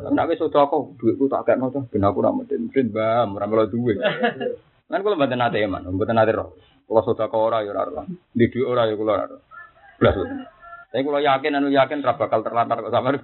Nek 0.07 0.28
wis 0.32 0.39
sedekah 0.39 0.71
dhuwitku 0.95 1.28
tak 1.28 1.43
kekno 1.51 1.67
to 1.67 1.84
ben 1.91 2.07
aku 2.07 2.24
ora 2.24 2.32
meden-meden 2.32 2.95
bam 2.95 3.36
ora 3.36 3.45
melo 3.47 3.67
duwe. 3.67 3.99
Kan 4.93 5.01
kula 5.01 5.17
mboten 5.17 5.41
nate 5.41 5.59
man, 5.67 5.84
mboten 5.84 6.15
nate 6.15 6.32
roh. 6.32 6.55
Kula 6.88 7.03
sedekah 7.03 7.36
ora 7.36 7.59
ya 7.67 7.76
ora 7.76 7.84
roh. 7.91 8.05
Di 8.32 8.47
dhuwit 8.47 8.67
ora 8.71 8.88
ya 8.88 8.95
kula 8.95 9.11
ora. 9.19 9.36
Blas. 9.99 10.15
Tapi 10.93 11.01
kalau 11.03 11.19
yakin 11.19 11.57
anu 11.59 11.67
yakin 11.74 11.99
ora 11.99 12.15
bakal 12.15 12.39
terlantar 12.39 12.80
kok 12.80 12.93
sama 12.93 13.11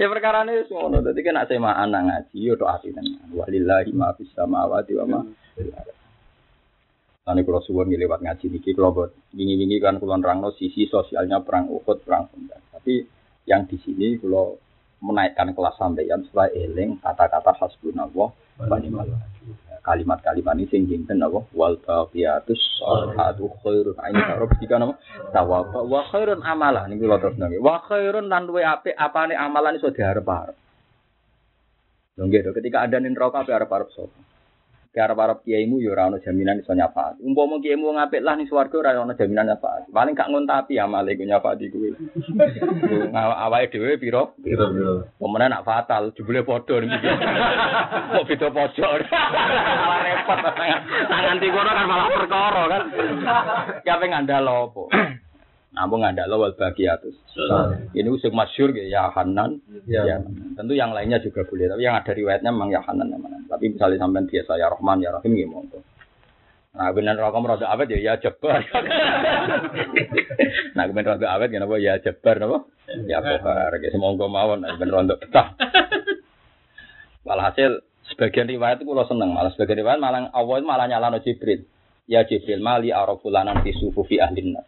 Ya 0.00 0.06
perkara 0.08 0.48
ini 0.48 0.64
ngono. 0.72 1.04
Dadi 1.04 1.20
kan 1.20 1.36
nek 1.36 1.52
semaan 1.52 1.92
ngaji 1.92 2.38
yo 2.40 2.56
tok 2.56 2.80
ati 2.80 2.96
tenan. 2.96 3.28
Walillahi 3.28 3.92
ma 3.92 4.16
fis 4.16 4.32
samawati 4.32 4.96
wa 4.96 5.04
ma 5.04 5.20
fil 5.52 5.68
ardh. 5.68 6.03
Nanti 7.24 7.40
kalau 7.40 7.64
suwon 7.64 7.88
lewat 7.88 8.20
ngaji 8.20 8.52
niki 8.52 8.76
kalau 8.76 8.92
buat 8.92 9.16
wingi-wingi 9.32 9.80
kan 9.80 9.96
kulon 9.96 10.20
rangno 10.20 10.52
sisi 10.60 10.84
sosialnya 10.84 11.40
perang 11.40 11.72
Uhud, 11.72 12.04
perang 12.04 12.28
Sunda. 12.28 12.60
Tapi 12.68 13.00
yang 13.48 13.64
di 13.64 13.80
sini 13.80 14.20
kalau 14.20 14.60
menaikkan 15.00 15.56
kelas 15.56 15.72
sampeyan 15.80 16.20
supaya 16.28 16.52
eling 16.52 17.00
kata-kata 17.00 17.56
hasbunallah 17.56 18.28
wa. 18.28 18.68
Kalimat-kalimat 19.84 20.56
ini 20.56 20.64
sing 20.68 20.88
jinten 20.88 21.20
apa 21.20 21.44
wal 21.52 21.76
baqiyatus 21.80 22.60
sholihatu 22.80 23.52
khairun 23.60 23.96
ain 24.00 24.16
sarab 24.16 24.48
jika 24.56 24.80
nama 24.80 24.96
tawaba 25.28 25.80
wa 25.84 26.04
khairun 26.08 26.40
amalan 26.40 26.92
ini 26.92 27.04
kula 27.04 27.20
terus 27.20 27.36
nggih. 27.40 27.60
Wa 27.60 27.84
khairun 27.88 28.28
lan 28.28 28.48
luwe 28.48 28.64
apik 28.64 28.96
apane 28.96 29.32
amalan 29.32 29.80
iso 29.80 29.88
diharep-harep. 29.92 30.56
Lho 32.20 32.24
nggih 32.28 32.52
ketika 32.52 32.84
ada 32.84 33.00
ning 33.00 33.16
neraka 33.16 33.44
apik 33.44 33.56
arep-arep? 33.64 33.88
Karep-arep 34.94 35.42
kiaimu 35.42 35.82
ya 35.82 35.90
ora 35.90 36.06
ono 36.06 36.22
jaminan 36.22 36.62
iso 36.62 36.70
nyafaat. 36.70 37.18
Umpama 37.18 37.58
kiaimu 37.58 37.98
ngapik 37.98 38.22
lah 38.22 38.38
ning 38.38 38.46
swarga 38.46 38.78
ora 38.78 39.02
ono 39.02 39.18
jaminan 39.18 39.50
nyafaat. 39.50 39.90
Paling 39.90 40.14
gak 40.14 40.30
ngontapi 40.30 40.78
amale 40.78 41.18
ku 41.18 41.26
nyafaati 41.26 41.66
kuwi. 41.74 41.98
Awake 43.44 43.74
dhewe 43.74 43.98
pira? 43.98 44.22
Pira. 44.38 44.70
Pemenang 45.18 45.50
nak 45.50 45.66
fatal, 45.66 46.14
jebule 46.14 46.46
padha 46.46 46.78
niki. 46.78 47.10
Kok 48.14 48.26
beda 48.30 48.48
pojok. 48.54 48.92
Malah 49.82 50.00
repot. 50.06 50.38
Tangan 51.10 51.42
kono 51.42 51.70
kan 51.74 51.86
malah 51.90 52.08
perkara 52.14 52.62
kan. 52.70 52.82
Ya 53.82 53.98
pengen 53.98 54.22
ngandal 54.22 54.46
opo? 54.46 54.86
Namun 55.74 56.06
nggak 56.06 56.14
ada 56.14 56.30
lawal 56.30 56.54
bagiatus. 56.54 57.18
Ini 57.90 58.06
usul 58.06 58.30
masyur 58.30 58.70
ya 58.78 59.10
Hanan. 59.10 59.58
Ya. 59.90 60.06
ya. 60.06 60.16
Tentu 60.54 60.78
yang 60.78 60.94
lainnya 60.94 61.18
juga 61.18 61.42
boleh. 61.42 61.66
Tapi 61.66 61.82
yang 61.82 61.98
ada 61.98 62.14
riwayatnya 62.14 62.54
memang 62.54 62.70
ya 62.70 62.86
Hanan 62.86 63.10
yang 63.10 63.18
mana. 63.18 63.42
Tapi 63.50 63.74
misalnya 63.74 63.98
sampai 63.98 64.30
biasa 64.30 64.54
ya 64.54 64.70
Rahman 64.70 65.02
ya 65.02 65.10
Rahim 65.10 65.34
ya 65.34 65.50
monggo. 65.50 65.82
Nah, 66.74 66.90
benar 66.90 67.14
rokok 67.14 67.42
merasa 67.42 67.70
awet 67.70 67.86
ya 67.86 67.98
ya 68.02 68.14
jebar. 68.18 68.58
nah, 70.74 70.84
benar 70.90 71.14
rokok 71.14 71.30
awet 71.30 71.48
ya 71.54 71.58
napa 71.62 71.74
ya 71.78 71.94
jebar 72.02 72.34
napa? 72.38 72.58
Ya 73.06 73.18
jebar. 73.22 73.70
Ya 73.78 73.88
semoga 73.94 74.26
mawon 74.26 74.62
nah, 74.62 74.74
benar 74.78 75.06
untuk 75.06 75.22
betah. 75.22 75.54
Walhasil 77.26 77.86
sebagian 78.10 78.50
riwayat 78.50 78.82
itu 78.82 78.90
kalau 78.90 79.06
seneng, 79.06 79.30
malah 79.34 79.54
sebagian 79.54 79.86
riwayat 79.86 80.02
malah 80.02 80.30
awal 80.34 80.66
malah 80.66 80.90
nyalano 80.90 81.22
Jibril. 81.22 81.62
Ya 82.10 82.26
Jibril 82.26 82.58
mali 82.58 82.90
arafulanan 82.90 83.62
fi 83.62 83.70
sufufi 83.78 84.18
ahlin 84.18 84.58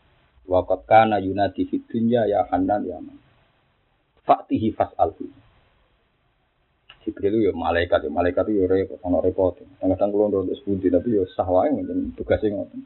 Wakat 0.46 0.86
kana 0.86 1.18
yunadi 1.18 1.66
fit 1.66 1.82
dunya 1.90 2.22
ya 2.30 2.46
Hanan 2.46 2.86
ya 2.86 3.02
man. 3.02 3.18
Faktihi 4.22 4.74
fas'alhu. 4.74 5.26
Jibril 7.06 7.38
ya 7.38 7.54
malaikat 7.54 8.02
ya 8.02 8.10
malaikat 8.10 8.50
itu 8.50 8.62
ya 8.62 8.66
repot 8.66 8.98
ono 9.06 9.22
repot. 9.22 9.58
Kadang-kadang 9.78 10.10
kula 10.10 10.54
sepundi 10.58 10.90
tapi 10.90 11.14
ya 11.14 11.22
sah 11.34 11.46
wae 11.46 11.70
ngoten 11.70 12.18
tugase 12.18 12.50
ngoten. 12.50 12.82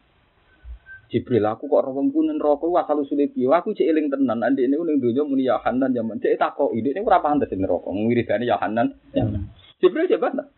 Jibril 1.11 1.42
aku 1.48 1.66
kok 1.66 1.80
ora 1.80 1.90
pun 1.90 2.28
neraka 2.28 2.68
asal 2.84 3.02
usule 3.02 3.32
piye? 3.32 3.48
Aku 3.48 3.72
cek 3.72 3.82
eling 3.82 4.12
tenan 4.12 4.44
andi 4.44 4.68
ini 4.68 4.76
ning 4.76 5.00
donya 5.00 5.24
muni 5.24 5.48
ya 5.48 5.56
Hanan 5.58 5.96
ya 5.96 6.04
man. 6.04 6.20
Cek 6.20 6.36
takoki 6.36 6.84
ini 6.84 7.00
ora 7.00 7.24
pantes 7.24 7.48
neraka. 7.56 7.88
Wiridane 7.88 8.44
ya 8.44 8.61
Hanan 8.61 8.92
ya 9.16 9.24
man. 9.24 9.48
Jibril 9.80 10.06
coba 10.06 10.48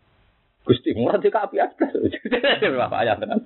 Gusti 0.63 0.95
murah 0.95 1.19
dikak 1.19 1.51
api 1.51 1.59
atas. 1.59 1.91
Bapak 2.79 2.99
ayat 3.03 3.19
tenan. 3.19 3.43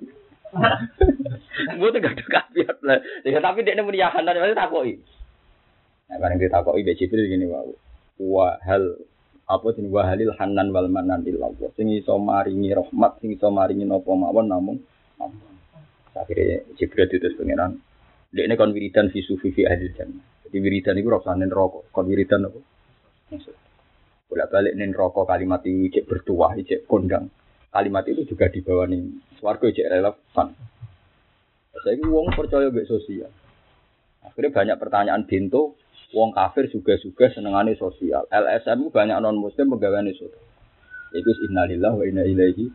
Gue 1.78 1.88
tuh 1.90 2.00
gak 2.00 2.14
ada 2.16 2.24
kafiat 2.24 2.78
lah. 2.84 2.98
Ya, 3.26 3.38
tapi 3.42 3.66
dia 3.66 3.76
nemuin 3.76 3.98
yahan 3.98 4.24
dan 4.24 4.38
masih 4.40 4.56
takoi. 4.56 4.92
Nah, 6.08 6.16
bareng 6.16 6.40
kita 6.40 6.62
takoi 6.62 6.86
be 6.86 6.96
Jibril 6.96 7.28
gini 7.28 7.44
wow. 7.50 7.68
Wa 8.18 8.56
hal 8.64 8.96
apa 9.48 9.66
sih 9.76 9.84
wahalil 9.88 10.32
hanan 10.36 10.72
wal 10.72 10.88
manan 10.88 11.24
illallah. 11.24 11.72
Sing 11.76 11.92
iso 11.92 12.16
maringi 12.16 12.72
rahmat, 12.72 13.20
sing 13.20 13.32
iso 13.32 13.48
maringi 13.52 13.84
napa 13.84 14.12
mawon 14.12 14.46
namung 14.48 14.78
Akhirnya 16.18 16.66
Jibril 16.74 17.06
itu 17.06 17.30
pengiran. 17.38 17.78
Dia 18.34 18.44
ini 18.44 18.58
kon 18.58 18.74
wiridan 18.74 19.08
fi 19.08 19.22
sufi 19.22 19.54
fi 19.54 19.64
ahli 19.70 19.88
jannah. 19.94 20.24
Jadi 20.48 20.56
wiridan 20.58 20.98
itu 20.98 21.08
rasane 21.08 21.46
rokok. 21.46 21.94
Kon 21.94 22.10
wiridan 22.10 22.50
apa? 22.50 22.60
Maksud. 23.30 23.54
Bolak 24.28 24.50
balik 24.50 24.74
nih 24.76 24.92
rokok 24.92 25.24
kalimat 25.24 25.62
itu 25.64 25.88
cek 25.94 26.04
bertuah, 26.10 26.52
cek 26.58 26.84
kondang 26.90 27.32
kalimat 27.78 28.02
itu 28.10 28.26
juga 28.26 28.50
dibawa 28.50 28.90
nih 28.90 29.06
swargo 29.38 29.70
cek 29.70 29.86
relevan. 29.86 30.48
Saya 31.78 31.94
ini 31.94 32.10
uang 32.10 32.34
percaya 32.34 32.74
gak 32.74 32.90
sosial. 32.90 33.30
Akhirnya 34.26 34.50
banyak 34.50 34.76
pertanyaan 34.82 35.22
bintu, 35.30 35.78
uang 36.10 36.34
kafir 36.34 36.66
juga 36.74 36.98
juga 36.98 37.30
senengane 37.30 37.78
sosial. 37.78 38.26
LSM 38.26 38.90
banyak 38.90 39.14
non 39.22 39.38
muslim 39.38 39.78
pegawai 39.78 40.10
sosial. 40.10 40.42
Itu 41.14 41.30
innalillah 41.46 41.94
wa 41.94 42.02
inna 42.02 42.26
ilaihi. 42.26 42.66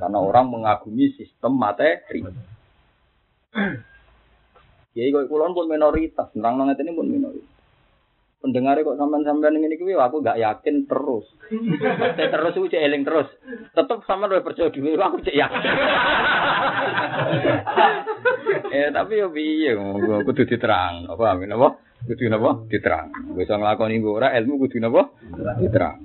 Karena 0.00 0.18
orang 0.18 0.48
mengagumi 0.48 1.12
sistem 1.12 1.60
materi. 1.60 2.24
Ya, 4.96 5.08
kalau 5.12 5.52
pun 5.52 5.68
minoritas, 5.68 6.32
nerang 6.32 6.56
nang 6.56 6.72
ini 6.72 6.92
pun 6.96 7.08
minoritas 7.08 7.51
pendengar 8.42 8.74
kok 8.82 8.98
sampean-sampean 8.98 9.62
ini 9.62 9.78
kuwi 9.78 9.94
aku 9.94 10.18
gak 10.18 10.42
yakin 10.42 10.90
terus. 10.90 11.30
Saya 12.18 12.26
terus 12.26 12.58
aku 12.58 12.66
cek 12.66 12.82
eling 12.82 13.06
terus. 13.06 13.30
Tetep 13.70 14.02
sama 14.02 14.26
luwih 14.26 14.42
percaya 14.42 14.74
dhewe 14.74 14.98
aku 14.98 15.22
cek 15.22 15.38
yakin. 15.38 15.72
eh 18.74 18.90
tapi 18.90 19.22
yo 19.22 19.30
piye 19.30 19.78
kudu 20.26 20.42
diterang. 20.42 21.06
Apa 21.06 21.38
amin 21.38 21.54
apa? 21.54 21.78
Kudu 22.02 22.26
napa? 22.26 22.66
Diterang. 22.66 23.14
Bisa 23.38 23.54
nglakoni 23.54 24.02
ora 24.02 24.34
ilmu 24.34 24.66
kudu 24.66 24.82
napa? 24.82 25.14
Diterang. 25.62 26.02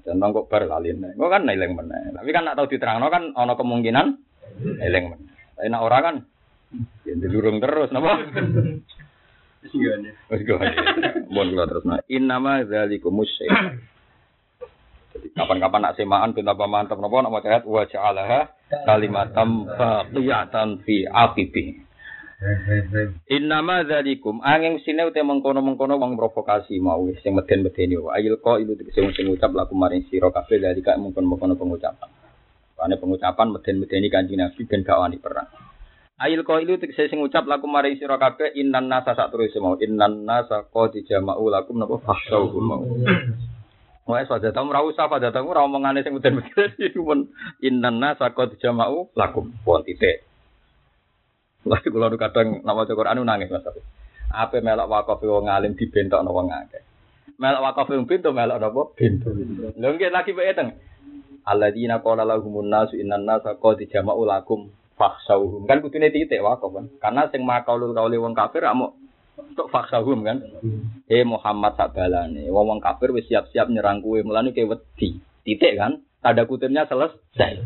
Contoh 0.00 0.28
kok 0.32 0.48
bar 0.48 0.64
lalin. 0.64 1.12
Kok 1.12 1.28
kan 1.28 1.44
eling 1.44 1.76
meneh. 1.76 2.16
Tapi 2.16 2.32
kan 2.32 2.48
nak 2.48 2.56
tau 2.56 2.64
diterangno 2.64 3.12
kan 3.12 3.36
ana 3.36 3.52
kemungkinan 3.52 4.16
eling 4.80 5.04
meneh. 5.12 5.28
Tapi 5.60 5.68
nak 5.68 5.84
ora 5.84 6.00
kan 6.00 6.24
ya 7.04 7.20
dilurung 7.20 7.60
terus 7.60 7.92
napa? 7.92 8.16
Wis. 9.60 9.72
Mun 11.28 11.46
kula 11.52 11.64
terusno. 11.68 12.00
Innama 12.08 12.64
dzalikum. 12.64 13.20
Jadi 15.10 15.26
kapan-kapan 15.34 15.80
nak 15.82 15.96
semaan 15.98 16.32
ben 16.32 16.46
apa 16.46 16.64
mantep 16.70 16.96
napa 17.02 17.18
nak 17.18 17.34
maca 17.34 17.48
ayat 17.50 17.64
wa 17.66 17.82
ja'alaha 17.82 18.40
kalimatam 18.86 19.66
baqiyatan 19.66 20.86
fi 20.86 21.02
aqibi. 21.04 21.82
Innama 23.28 23.84
dzalikum 23.84 24.40
angin 24.40 24.80
sine 24.80 25.04
ute 25.04 25.20
mengkono-mengkono 25.20 26.00
wong 26.00 26.16
provokasi 26.16 26.80
mau 26.80 27.04
sing 27.20 27.36
meden-medeni 27.36 28.00
wa 28.00 28.16
ayil 28.16 28.40
qa 28.40 28.56
ilu 28.62 28.78
sing 28.96 29.12
sing 29.12 29.28
ngucap 29.28 29.52
laku 29.52 29.76
maring 29.76 30.08
sira 30.08 30.32
kabeh 30.32 30.56
dari 30.56 30.80
kak 30.80 30.96
mengkono-mengkono 30.96 31.58
pengucapan. 31.58 32.08
Karena 32.80 32.96
pengucapan 32.96 33.52
meden-medeni 33.52 34.08
kanjeng 34.08 34.40
Nabi 34.40 34.62
ben 34.64 34.80
gak 34.80 34.96
wani 34.96 35.20
perang. 35.20 35.69
Ayil 36.20 36.44
qa 36.44 36.60
ilu 36.60 36.76
sing 36.76 37.16
ngucap 37.16 37.48
laku 37.48 37.64
maring 37.64 37.96
sira 37.96 38.20
kabeh 38.20 38.52
innan 38.52 38.92
nasa 38.92 39.16
sak 39.16 39.32
terus 39.32 39.56
mau 39.56 39.72
innan 39.80 40.28
nasa 40.28 40.68
qad 40.68 40.92
jama'u 41.08 41.48
lakum 41.48 41.80
napa 41.80 41.96
fakhshawhum 41.96 42.60
mau. 42.60 42.84
Wah, 44.04 44.20
saja 44.28 44.52
tamu 44.52 44.68
ra 44.68 44.84
usah 44.84 45.08
pada 45.08 45.32
tamu 45.32 45.56
ra 45.56 45.64
omongane 45.64 46.04
sing 46.04 46.12
meden-medeni 46.12 46.92
pun 47.08 47.32
innan 47.64 48.04
nasa 48.04 48.36
qad 48.36 48.52
jama'u 48.60 49.08
lakum. 49.16 49.48
Pun 49.64 49.80
titik. 49.80 50.28
Lagi 51.64 51.88
kalau 51.88 52.12
kadang 52.20 52.68
nama 52.68 52.84
Quran 52.84 53.24
nangis 53.24 53.48
mas. 53.48 53.64
Apa 54.28 54.60
melok 54.60 54.92
wakaf 54.92 55.24
wong 55.24 55.48
alim 55.48 55.72
dibentok 55.72 56.20
wong 56.20 56.52
akeh. 56.52 56.84
Melok 57.40 57.64
wakaf 57.64 57.88
wong 57.96 58.04
pintu 58.04 58.36
melok 58.36 58.60
napa 58.60 58.92
pintu. 58.92 59.32
Lho 59.72 59.88
nggih 59.96 60.12
lagi 60.12 60.36
bae 60.36 60.52
teng. 60.52 60.76
Alladzina 61.48 62.04
qala 62.04 62.28
lahumun 62.28 62.68
nasu 62.68 63.00
innan 63.00 63.24
nasa 63.24 63.56
qad 63.56 63.80
jama'u 63.88 64.28
lakum 64.28 64.68
fakhshawhum. 65.00 65.64
Kan 65.64 65.80
kudune 65.80 66.12
titik 66.12 66.44
wakaf 66.44 66.68
kan. 66.68 66.86
Karena 67.00 67.22
sing 67.32 67.40
makaulul 67.48 67.96
kauli 67.96 68.20
wong 68.20 68.36
kafir 68.36 68.68
amo 68.68 69.00
untuk 69.40 69.72
fakhshawhum 69.72 70.20
kan. 70.20 70.44
Eh 71.08 71.24
Muhammad 71.24 71.80
sabalane. 71.80 72.44
Wong 72.52 72.76
wong 72.76 72.80
kafir 72.84 73.08
wis 73.16 73.24
siap-siap 73.32 73.72
nyerang 73.72 74.04
kowe 74.04 74.20
mulane 74.20 74.52
kowe 74.52 74.76
wedi. 74.76 75.16
Titik 75.40 75.80
kan. 75.80 76.04
Tanda 76.20 76.44
kutipnya 76.44 76.84
selesai. 76.84 77.64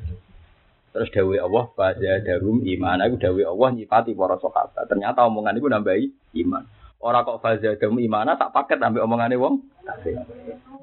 Terus 0.95 1.11
dawe 1.11 1.37
Allah 1.43 1.65
pada 1.75 2.13
darum 2.23 2.63
iman. 2.63 3.03
Aku 3.03 3.19
dawe 3.19 3.43
Allah 3.51 3.69
nyipati 3.75 4.15
para 4.15 4.39
sahabat. 4.39 4.87
Ternyata 4.87 5.27
omongan 5.27 5.59
itu 5.59 5.67
nambahi 5.67 6.07
iman. 6.47 6.63
Orang 7.03 7.27
kok 7.27 7.43
faza 7.43 7.75
darum 7.75 7.99
iman 7.99 8.31
tak 8.39 8.55
paket 8.55 8.79
ambil 8.79 9.03
omongannya 9.11 9.35
wong. 9.35 9.59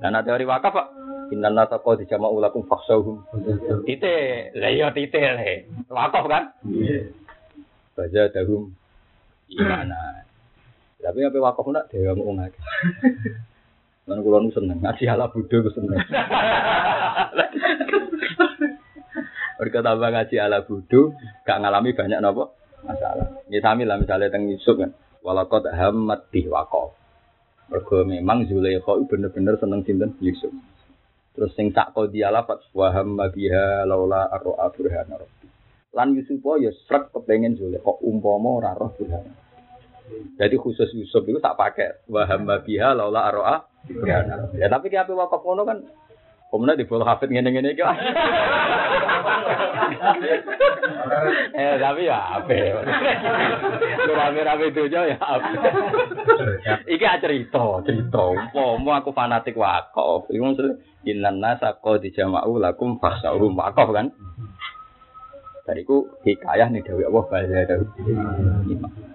Dan 0.04 0.12
ada 0.12 0.28
teori 0.28 0.44
wakaf 0.44 0.76
pak. 0.76 0.88
Inna 1.32 1.48
nasa 1.48 1.80
kau 1.80 1.96
dijama 1.96 2.28
ulakum 2.28 2.68
faksauhum. 2.68 3.24
Tite, 3.88 4.52
lah 4.60 4.68
iya 4.68 4.92
tite 4.92 5.20
le. 5.20 5.64
Wakaf 5.88 6.28
kan? 6.28 6.44
Faza 7.96 8.28
darum 8.36 8.76
iman. 9.56 9.92
Tapi 11.00 11.20
apa 11.24 11.38
wakaf 11.40 11.66
nak 11.72 11.88
dewa 11.88 12.14
mau 12.20 12.36
ngake. 12.36 12.60
Lan 14.12 14.20
kula 14.28 14.44
nu 14.44 14.52
seneng 14.52 14.84
ngaji 14.84 15.04
ala 15.08 15.32
bodho 15.32 15.58
ku 15.64 15.72
seneng. 15.72 15.98
Mereka 19.62 19.86
tambah 19.86 20.10
ngaji 20.10 20.36
ala 20.42 20.66
budu, 20.66 21.14
gak 21.46 21.62
ngalami 21.62 21.94
banyak 21.94 22.18
nopo 22.18 22.58
masalah. 22.82 23.30
Ya 23.46 23.62
sami 23.62 23.86
lah 23.86 24.02
misalnya 24.02 24.34
teng 24.34 24.50
Yusuf 24.50 24.74
kan, 24.74 24.98
walakot 25.22 25.70
hamad 25.70 26.26
bih 26.34 26.50
wakof. 26.50 26.98
Mereka 27.70 28.10
memang 28.10 28.50
Zulaikha 28.50 28.98
itu 28.98 29.06
bener-bener 29.06 29.62
seneng 29.62 29.86
sinten 29.86 30.18
Yusuf. 30.18 30.50
Terus 31.32 31.52
sing 31.56 31.72
sak 31.72 31.96
kau 31.96 32.12
dia 32.12 32.28
lapat 32.28 32.60
waham 32.76 33.16
biha 33.32 33.88
laula 33.88 34.28
arroa 34.28 34.68
burhana. 34.76 35.16
Lan 35.96 36.16
Yusuf 36.16 36.44
ya 36.60 36.72
srek 36.88 37.12
kepengen 37.16 37.56
Zulaikha 37.56 38.00
umpama 38.04 38.60
ora 38.60 38.72
roh 38.76 38.92
burhana. 38.96 39.32
Jadi 40.36 40.56
khusus 40.60 40.92
Yusuf 40.92 41.24
itu 41.24 41.40
tak 41.40 41.56
pakai 41.56 42.04
waham 42.12 42.52
biha 42.68 42.92
laula 42.92 43.32
burhana. 43.88 44.52
Ya 44.60 44.68
tapi 44.68 44.92
ki 44.92 45.00
ape 45.00 45.16
wakaf 45.16 45.40
kan 45.44 45.88
Kemudian 46.52 46.76
di 46.76 46.84
bawah 46.84 47.16
hafid 47.16 47.32
ngene-ngene 47.32 47.72
iki. 47.72 47.80
eh 51.56 51.76
tapi 51.80 52.12
ya? 52.12 52.44
Lu 54.04 54.12
rame-rame 54.12 54.68
itu 54.68 54.92
ya 54.92 55.16
apa? 55.16 55.48
Iki 56.92 57.08
cerita, 57.24 57.80
cerita. 57.88 58.24
Mau 58.52 58.92
aku 58.92 59.16
fanatik 59.16 59.56
wakaf. 59.56 60.28
Iku 60.28 60.44
maksud 60.44 60.84
innan 61.08 61.40
nasa 61.40 61.80
qad 61.80 62.04
jama'u 62.04 62.60
lakum 62.60 63.00
fakhsa'u 63.00 63.48
wakaf 63.56 63.88
kan. 63.96 64.12
Dariku 65.64 66.04
hikayah 66.28 66.68
nih 66.68 66.84
Dewi 66.84 67.08
Allah 67.08 67.24
bahasa 67.32 67.64
Dewi. 67.64 67.88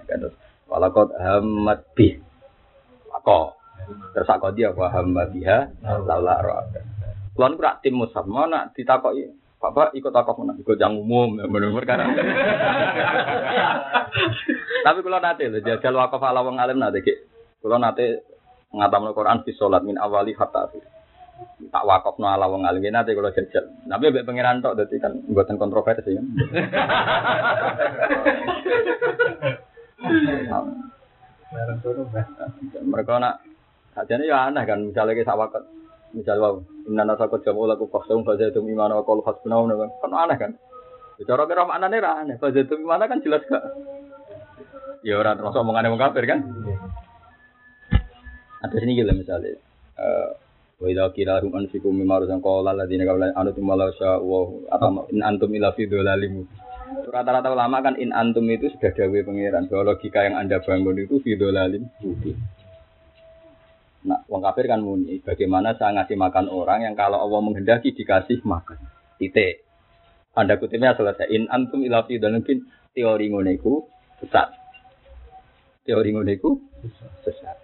Terus 0.09 0.33
walakot 0.73 1.13
hamad 1.21 1.85
bi. 1.93 2.17
Wakaf. 3.13 3.61
Terus 4.17 4.33
aku 4.33 4.57
dia 4.57 4.73
wa 4.73 4.89
hamad 4.89 5.37
biha 5.37 5.69
laula 5.85 6.41
ra'a. 6.41 6.96
Kulo 7.37 7.53
niku 7.53 7.63
rak 7.63 7.85
tim 7.85 8.01
mushaf, 8.01 8.25
mau 8.25 8.49
nak 8.49 8.73
ditakoki, 8.73 9.29
Bapak 9.57 9.97
ikut 9.97 10.13
takok 10.13 10.45
mana? 10.45 10.53
Ikut 10.61 10.77
yang 10.77 11.01
umum, 11.01 11.41
ya 11.41 11.49
bener 11.49 11.73
karena. 11.89 12.13
Tapi 14.87 14.99
kalau 15.01 15.19
nanti 15.19 15.49
lho, 15.49 15.65
jajal 15.65 15.97
wakaf 15.97 16.21
ala 16.21 16.45
wong 16.45 16.61
alim 16.61 16.77
nanti 16.77 17.01
ki. 17.01 17.15
Kalau 17.65 17.81
nanti 17.81 18.05
ngatamno 18.77 19.17
Quran 19.17 19.41
fi 19.49 19.57
salat 19.57 19.81
min 19.81 19.97
awali 19.97 20.37
hatta 20.37 20.69
akhir. 20.69 20.85
Tak 21.73 21.85
wakaf 21.89 22.21
no 22.21 22.29
ala 22.29 22.53
wong 22.53 22.69
alim 22.69 22.85
nanti 22.93 23.17
kalau 23.17 23.33
jajal. 23.33 23.65
Tapi 23.89 24.05
mbek 24.13 24.29
pangeran 24.29 24.61
tok 24.61 24.77
dadi 24.77 25.01
kan 25.01 25.25
buatan 25.25 25.57
kontroversi 25.57 26.13
kan. 26.13 26.27
Mereka 32.87 33.13
nak 33.19 33.41
sajane 33.97 34.29
ya 34.29 34.53
aneh 34.53 34.69
kan 34.69 34.85
misalnya 34.85 35.17
kita 35.17 35.33
wakaf 35.33 35.65
Misal 36.15 36.39
wow, 36.39 36.63
inna 36.87 37.03
nasa 37.03 37.27
kau 37.27 37.43
jamu 37.43 37.67
laku 37.67 37.91
kosong 37.91 38.23
fajar 38.23 38.55
itu 38.55 38.63
imana 38.63 39.03
kalau 39.03 39.27
hasbunau 39.27 39.67
kan 39.67 39.91
kan 40.03 40.13
aneh 40.15 40.37
kan. 40.39 40.53
Bicara 41.19 41.49
kira 41.49 41.65
mana 41.67 41.89
nih 41.89 42.05
aneh 42.05 42.37
fajar 42.39 42.63
itu 42.63 42.79
imana 42.79 43.11
kan 43.11 43.25
jelas 43.25 43.43
gak. 43.49 43.65
Ya 45.03 45.19
orang 45.19 45.39
termasuk 45.39 45.63
omongan 45.63 45.87
yang 45.91 45.99
kafir 45.99 46.25
kan. 46.27 46.41
Ada 48.63 48.77
sini 48.83 48.99
gila 48.99 49.13
misalnya. 49.15 49.59
Wa 50.77 50.87
idza 50.93 51.09
qila 51.17 51.41
hum 51.41 51.57
anfiqu 51.57 51.89
mimma 51.89 52.21
razaqakum 52.21 52.69
alladziina 52.69 53.09
qabla 53.09 53.33
an 53.33 53.49
tumala 53.57 53.89
sya 53.97 54.21
wa 54.21 54.45
atau 54.69 55.09
in 55.09 55.25
antum 55.25 55.49
ila 55.57 55.73
fi 55.73 55.89
dzalalim. 55.89 56.45
Rata-rata 56.87 57.51
ulama 57.51 57.83
kan 57.83 57.97
in 57.97 58.13
antum 58.13 58.47
itu 58.51 58.71
sudah 58.77 58.93
dawe 58.95 59.19
pangeran 59.27 59.67
bahwa 59.67 59.95
logika 59.95 60.23
yang 60.23 60.37
Anda 60.39 60.63
bangun 60.63 61.01
itu 61.01 61.19
fi 61.25 61.35
dzalalim. 61.35 61.89
Nah, 64.07 64.23
wong 64.31 64.39
kafir 64.39 64.71
kan 64.71 64.79
muni, 64.79 65.19
bagaimana 65.19 65.75
saya 65.75 65.99
ngasih 65.99 66.15
makan 66.15 66.47
orang 66.47 66.87
yang 66.87 66.95
kalau 66.95 67.19
Allah 67.19 67.43
menghendaki 67.43 67.91
dikasih 67.91 68.39
makan. 68.47 68.79
Titik. 69.19 69.67
Anda 70.39 70.63
kutipnya 70.63 70.95
selesai. 70.95 71.27
In 71.35 71.51
antum 71.51 71.83
ila 71.83 72.07
fi 72.07 72.23
mungkin 72.23 72.71
teori 72.95 73.27
ngono 73.33 73.51
iku 73.51 73.83
sesat. 74.23 74.55
Teori 75.83 76.15
ngono 76.15 76.31
iku 76.31 76.51
sesat. 77.27 77.59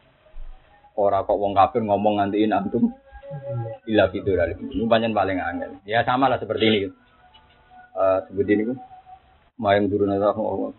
Ora 0.98 1.22
kok 1.22 1.38
wong 1.38 1.54
kafir 1.54 1.86
ngomong 1.86 2.18
nganti 2.18 2.42
in 2.42 2.50
antum 2.50 2.90
ila 3.86 4.10
fi 4.10 4.18
Ini 4.18 4.84
banyak 4.88 5.14
paling 5.14 5.38
angel. 5.38 5.78
Ya 5.86 6.02
sama 6.02 6.26
lah 6.26 6.42
seperti 6.42 6.64
ini. 6.66 6.78
Uh, 7.94 8.18
seperti 8.26 8.50
ini. 8.58 8.74
Mayang 9.60 9.86
turun 9.92 10.10
Allah 10.10 10.74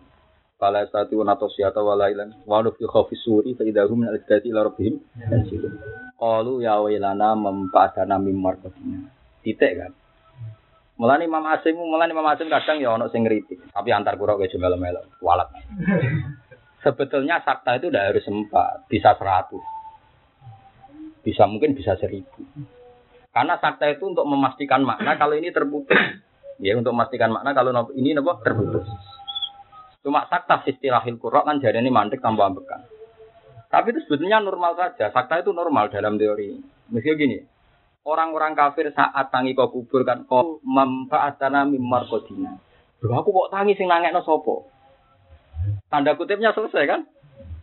Fala 0.54 0.86
satu 0.86 1.18
nato 1.26 1.50
siata 1.50 1.82
wala 1.82 2.06
ilan 2.14 2.46
wa 2.46 2.62
fi 2.62 2.84
khawfi 2.86 3.18
suri 3.18 3.58
fa 3.58 3.66
idahum 3.66 4.06
min 4.06 4.08
al-dati 4.14 4.54
ila 4.54 4.70
rabbihim 4.70 4.94
yansilun. 5.18 5.74
Qalu 6.14 6.62
ya 6.62 6.78
wailana 6.78 7.34
mempa'adana 7.34 8.22
mim 8.22 8.38
marqatina. 8.38 9.10
Titik 9.42 9.72
kan. 9.76 9.92
Mulane 10.94 11.26
Imam 11.26 11.42
Asim, 11.50 11.74
mulane 11.74 12.14
Imam 12.14 12.22
Asim 12.30 12.46
kadang 12.46 12.78
ya 12.78 12.94
ono 12.94 13.10
sing 13.10 13.26
ngritik, 13.26 13.58
tapi 13.74 13.90
antar 13.90 14.14
kura 14.14 14.38
wis 14.38 14.54
melo-melo, 14.54 15.02
walat. 15.18 15.50
Sebetulnya 16.86 17.42
sakta 17.42 17.82
itu 17.82 17.90
udah 17.90 18.14
harus 18.14 18.22
empat, 18.30 18.86
bisa 18.86 19.18
seratus. 19.18 19.64
Bisa 21.26 21.50
mungkin 21.50 21.74
bisa 21.74 21.98
seribu. 21.98 22.46
Karena 23.34 23.58
sakta 23.58 23.90
itu 23.90 24.06
untuk 24.06 24.22
memastikan 24.22 24.86
makna 24.86 25.18
kalau 25.18 25.34
ini 25.34 25.50
terputus. 25.50 25.98
Ya 26.62 26.78
untuk 26.78 26.94
memastikan 26.94 27.34
makna 27.34 27.50
kalau 27.50 27.90
ini 27.98 28.14
nopo 28.14 28.38
terputus. 28.46 28.86
Cuma 30.04 30.28
sakta 30.28 30.60
istilahil 30.68 31.16
kurok 31.16 31.48
kan 31.48 31.64
jadi 31.64 31.80
ini 31.80 31.88
mantik 31.88 32.20
tanpa 32.20 32.52
ambekan. 32.52 32.84
Tapi 33.72 33.96
itu 33.96 34.04
sebetulnya 34.04 34.44
normal 34.44 34.76
saja. 34.76 35.08
Sakta 35.08 35.40
itu 35.40 35.56
normal 35.56 35.88
dalam 35.88 36.20
teori. 36.20 36.60
Mesti 36.92 37.16
gini, 37.16 37.40
orang-orang 38.04 38.52
kafir 38.52 38.92
saat 38.92 39.32
tangi 39.32 39.56
kau 39.56 39.72
kubur 39.72 40.04
kan 40.04 40.28
kok 40.28 40.60
memfaatana 40.60 41.64
mimar 41.64 42.04
kodina. 42.04 42.60
Loh 43.00 43.16
aku 43.16 43.32
kok 43.32 43.50
tangi 43.56 43.72
sing 43.74 43.88
nangekno 43.88 44.20
sopo? 44.20 44.68
Tanda 45.88 46.12
kutipnya 46.20 46.52
selesai 46.52 46.84
kan? 46.84 47.00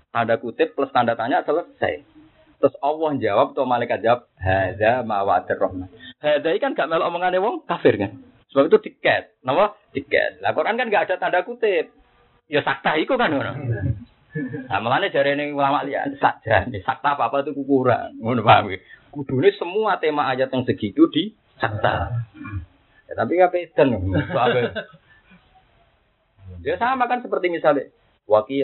Tanda 0.09 0.41
kutip 0.41 0.73
plus 0.73 0.89
tanda 0.89 1.13
tanya 1.13 1.45
selesai. 1.45 2.01
Terus 2.57 2.75
Allah 2.81 3.17
jawab 3.17 3.53
atau 3.53 3.65
malaikat 3.65 4.05
jawab, 4.05 4.29
"Hadza 4.37 5.01
ma 5.01 5.25
wa'adir 5.25 5.57
rahman." 5.57 5.89
Hadza 6.21 6.49
kan 6.61 6.77
gak 6.77 6.89
melok 6.89 7.09
wong 7.41 7.55
kafir 7.65 7.97
kan. 7.97 8.21
Sebab 8.53 8.67
itu 8.67 8.77
tiket. 8.91 9.39
Napa? 9.41 9.79
Tiket. 9.95 10.43
Lah 10.43 10.51
Quran 10.51 10.75
kan 10.77 10.91
gak 10.91 11.09
ada 11.09 11.15
tanda 11.17 11.41
kutip. 11.47 12.00
Ya 12.51 12.59
sakta 12.67 12.99
iku 12.99 13.15
kan 13.15 13.31
ngono. 13.31 13.53
Nah, 14.67 14.79
makanya 14.79 15.11
jari 15.11 15.35
ini 15.35 15.55
ulama 15.55 15.83
lihat 15.87 16.19
saja, 16.19 16.67
sakta 16.83 17.15
apa 17.15 17.31
apa 17.31 17.43
itu 17.43 17.55
kurang, 17.63 18.15
ngono 18.19 18.43
paham 18.43 18.71
ya? 18.71 18.79
Kudune 19.11 19.51
semua 19.55 19.99
tema 19.99 20.27
ayat 20.31 20.51
yang 20.51 20.63
segitu 20.63 21.07
di 21.11 21.35
sakta. 21.59 22.11
Ya, 23.07 23.13
tapi 23.15 23.39
nggak 23.39 23.51
peden, 23.51 23.99
Ya 26.63 26.75
sama 26.79 27.11
kan 27.11 27.19
seperti 27.23 27.51
misalnya 27.51 27.91
roki 28.27 28.63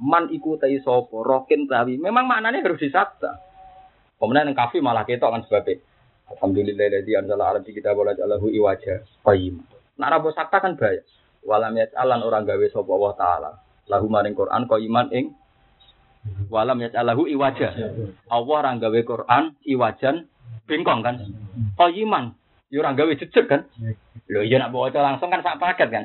man 0.00 0.24
iku 0.32 0.56
tai 0.56 0.80
sopo 0.80 1.20
rokin 1.20 1.68
tawi. 1.68 2.00
Memang 2.00 2.24
maknanya 2.24 2.64
harus 2.64 2.80
disakta. 2.80 3.44
Kemudian 4.16 4.50
yang 4.50 4.56
kafi 4.56 4.80
malah 4.80 5.04
ketok 5.04 5.30
kan 5.30 5.42
sebabnya. 5.44 5.84
Alhamdulillah 6.28 6.86
dari 6.92 7.12
anzala 7.16 7.52
ala 7.52 7.60
di 7.64 7.72
kita 7.72 7.92
bola 7.92 8.12
jalahu 8.12 8.52
iwaja 8.52 9.04
qayyim. 9.24 9.60
Nak 9.96 10.08
rabo 10.12 10.32
sakta 10.32 10.60
kan 10.60 10.76
bahaya. 10.76 11.04
Walam 11.46 11.78
alan 11.78 12.20
orang 12.22 12.44
gawe 12.44 12.66
sapa 12.70 12.90
Allah 12.90 13.12
taala 13.16 13.50
lahu 13.88 14.06
maring 14.12 14.36
Quran 14.36 14.68
kok 14.68 14.80
iman 14.84 15.08
ing 15.10 15.32
walam 16.52 16.78
ya 16.82 16.92
lahu 17.02 17.24
iwaja. 17.24 17.72
Allah 18.28 18.54
ora 18.60 18.72
gawe 18.76 19.00
Quran 19.04 19.56
iwajan 19.64 20.28
bengkong 20.68 21.00
kan. 21.00 21.16
Kok 21.76 21.92
iman 22.04 22.36
ya 22.68 22.84
ora 22.84 22.92
gawe 22.92 23.12
jejeg 23.16 23.48
kan. 23.48 23.64
Lho 24.28 24.44
iya 24.44 24.60
nak 24.60 24.76
baca 24.76 25.00
langsung 25.00 25.32
kan 25.32 25.40
sak 25.40 25.56
paket 25.56 25.88
kan. 25.88 26.04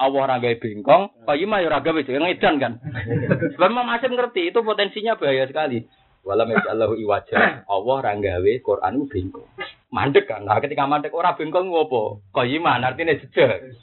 Allah 0.00 0.20
ora 0.24 0.36
gawe 0.40 0.56
bengkong, 0.56 1.28
kok 1.28 1.36
iman 1.36 1.60
ya 1.60 1.68
ora 1.68 1.84
gawe 1.84 2.00
ngedan 2.00 2.54
kan. 2.56 2.72
Sebab 3.56 3.68
masih 3.68 4.08
ngerti 4.08 4.48
itu 4.48 4.58
potensinya 4.64 5.20
bahaya 5.20 5.44
sekali. 5.44 5.84
Walam 6.24 6.52
ya 6.52 6.72
lahu 6.72 6.96
iwaja. 6.96 7.64
Allah 7.68 7.94
ora 8.00 8.12
gawe 8.16 8.52
Quran 8.64 8.94
bengkong. 9.12 9.48
Mandek 9.92 10.24
kan. 10.24 10.48
Nah 10.48 10.56
ketika 10.62 10.88
mandek 10.88 11.12
ora 11.12 11.36
bengkong 11.36 11.68
ngopo? 11.68 12.24
Kok 12.32 12.48
iman 12.48 12.80
artinya 12.80 13.12
jejeg. 13.12 13.76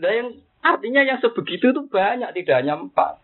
Lah 0.00 0.12
yang 0.16 0.28
Artinya 0.60 1.00
yang 1.00 1.18
sebegitu 1.24 1.72
itu 1.72 1.82
banyak, 1.88 2.36
tidak 2.36 2.60
hanya 2.60 2.76
empat. 2.76 3.16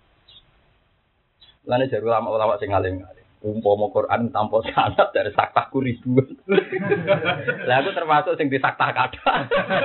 Lalu 1.68 1.92
jadi 1.92 2.04
ulama-ulama 2.04 2.56
sing 2.56 2.72
ngalim 2.72 3.04
Umpama 3.44 3.92
Quran 3.92 4.32
tanpa 4.32 4.64
sanad 4.72 5.12
dari 5.12 5.30
saktaku 5.30 5.84
ribuan. 5.84 6.24
Lah 7.68 7.76
aku 7.84 7.90
termasuk 7.92 8.34
sing 8.40 8.48
disakta 8.48 8.90
kata. 8.90 9.34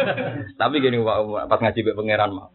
Tapi 0.61 0.75
gini 0.81 0.97
pas 1.03 1.59
ngaji 1.59 1.79
be 1.83 1.91
pangeran 1.93 2.31
mah. 2.31 2.49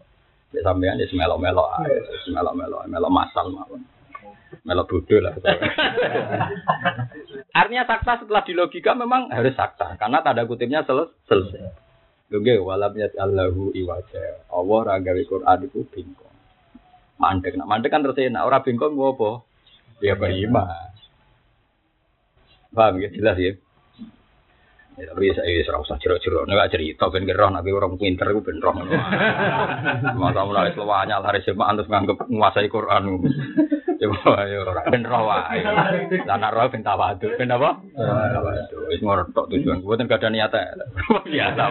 Mbek 0.51 0.65
sampean 0.65 0.99
wis 0.99 1.13
melo-melo 1.13 1.69
ae, 1.79 2.01
melo-melo, 2.33 2.81
melo 2.89 3.09
masal 3.13 3.53
mawon. 3.53 3.85
Melo 4.65 4.83
bodoh 4.89 5.21
lah. 5.21 5.37
Artinya 7.61 7.85
sakta 7.87 8.25
setelah 8.25 8.43
di 8.43 8.57
logika 8.57 8.97
memang 8.97 9.31
harus 9.31 9.55
sakta 9.55 9.95
karena 10.01 10.25
tanda 10.25 10.49
kutipnya 10.49 10.83
selesai. 10.83 11.86
Lho 12.27 12.43
walam 12.67 12.93
yat 12.99 13.15
Allahu 13.15 13.71
iwaja. 13.71 14.43
Allah 14.51 14.77
ora 14.83 14.99
gawe 14.99 15.23
Quran 15.23 15.59
iku 15.71 15.87
bingkong. 15.87 16.37
Mandek, 17.23 17.55
nak 17.55 17.71
mandek 17.71 17.91
kan 17.95 18.03
terus 18.03 18.19
enak. 18.19 18.43
Ora 18.43 18.67
bingkong 18.67 18.99
gua 18.99 19.15
apa? 19.15 19.31
Ya 20.03 20.19
beriman. 20.19 20.91
Paham 22.75 22.99
ya 23.01 23.09
jelas 23.15 23.39
ya. 23.39 23.53
Ya, 24.97 25.13
tapi 25.13 25.29
saya 25.37 25.61
serau 25.61 25.85
usah 25.85 26.01
cerita-cerita, 26.01 26.49
nek 26.49 26.73
cerita 26.73 27.13
ben 27.13 27.29
gerah 27.29 27.53
nek 27.53 27.69
orang 27.69 28.01
pinter 28.01 28.33
iku 28.33 28.41
ben 28.41 28.65
roh. 28.65 28.73
Masa 30.17 30.41
mulai 30.49 30.73
hari 30.73 31.45
semaan 31.45 31.77
terus 31.77 31.93
nganggep 31.93 32.17
menguasai 32.33 32.73
Quran. 32.73 33.21
Coba 34.01 34.41
ayo 34.49 34.65
ora 34.65 34.89
ben 34.89 35.05
roh 35.05 35.29
wae. 35.29 35.61
Lah 36.25 36.37
nek 36.41 36.49
roh 36.49 36.73
ben 36.73 36.81
tawadhu, 36.81 37.29
ben 37.37 37.53
apa? 37.53 37.77
Tawadhu. 37.93 38.77
Wis 38.89 39.05
ngortok 39.05 39.53
tujuan. 39.53 39.85
Mboten 39.85 40.09
gadah 40.09 40.33
niat 40.33 40.57
Biasa. 41.29 41.65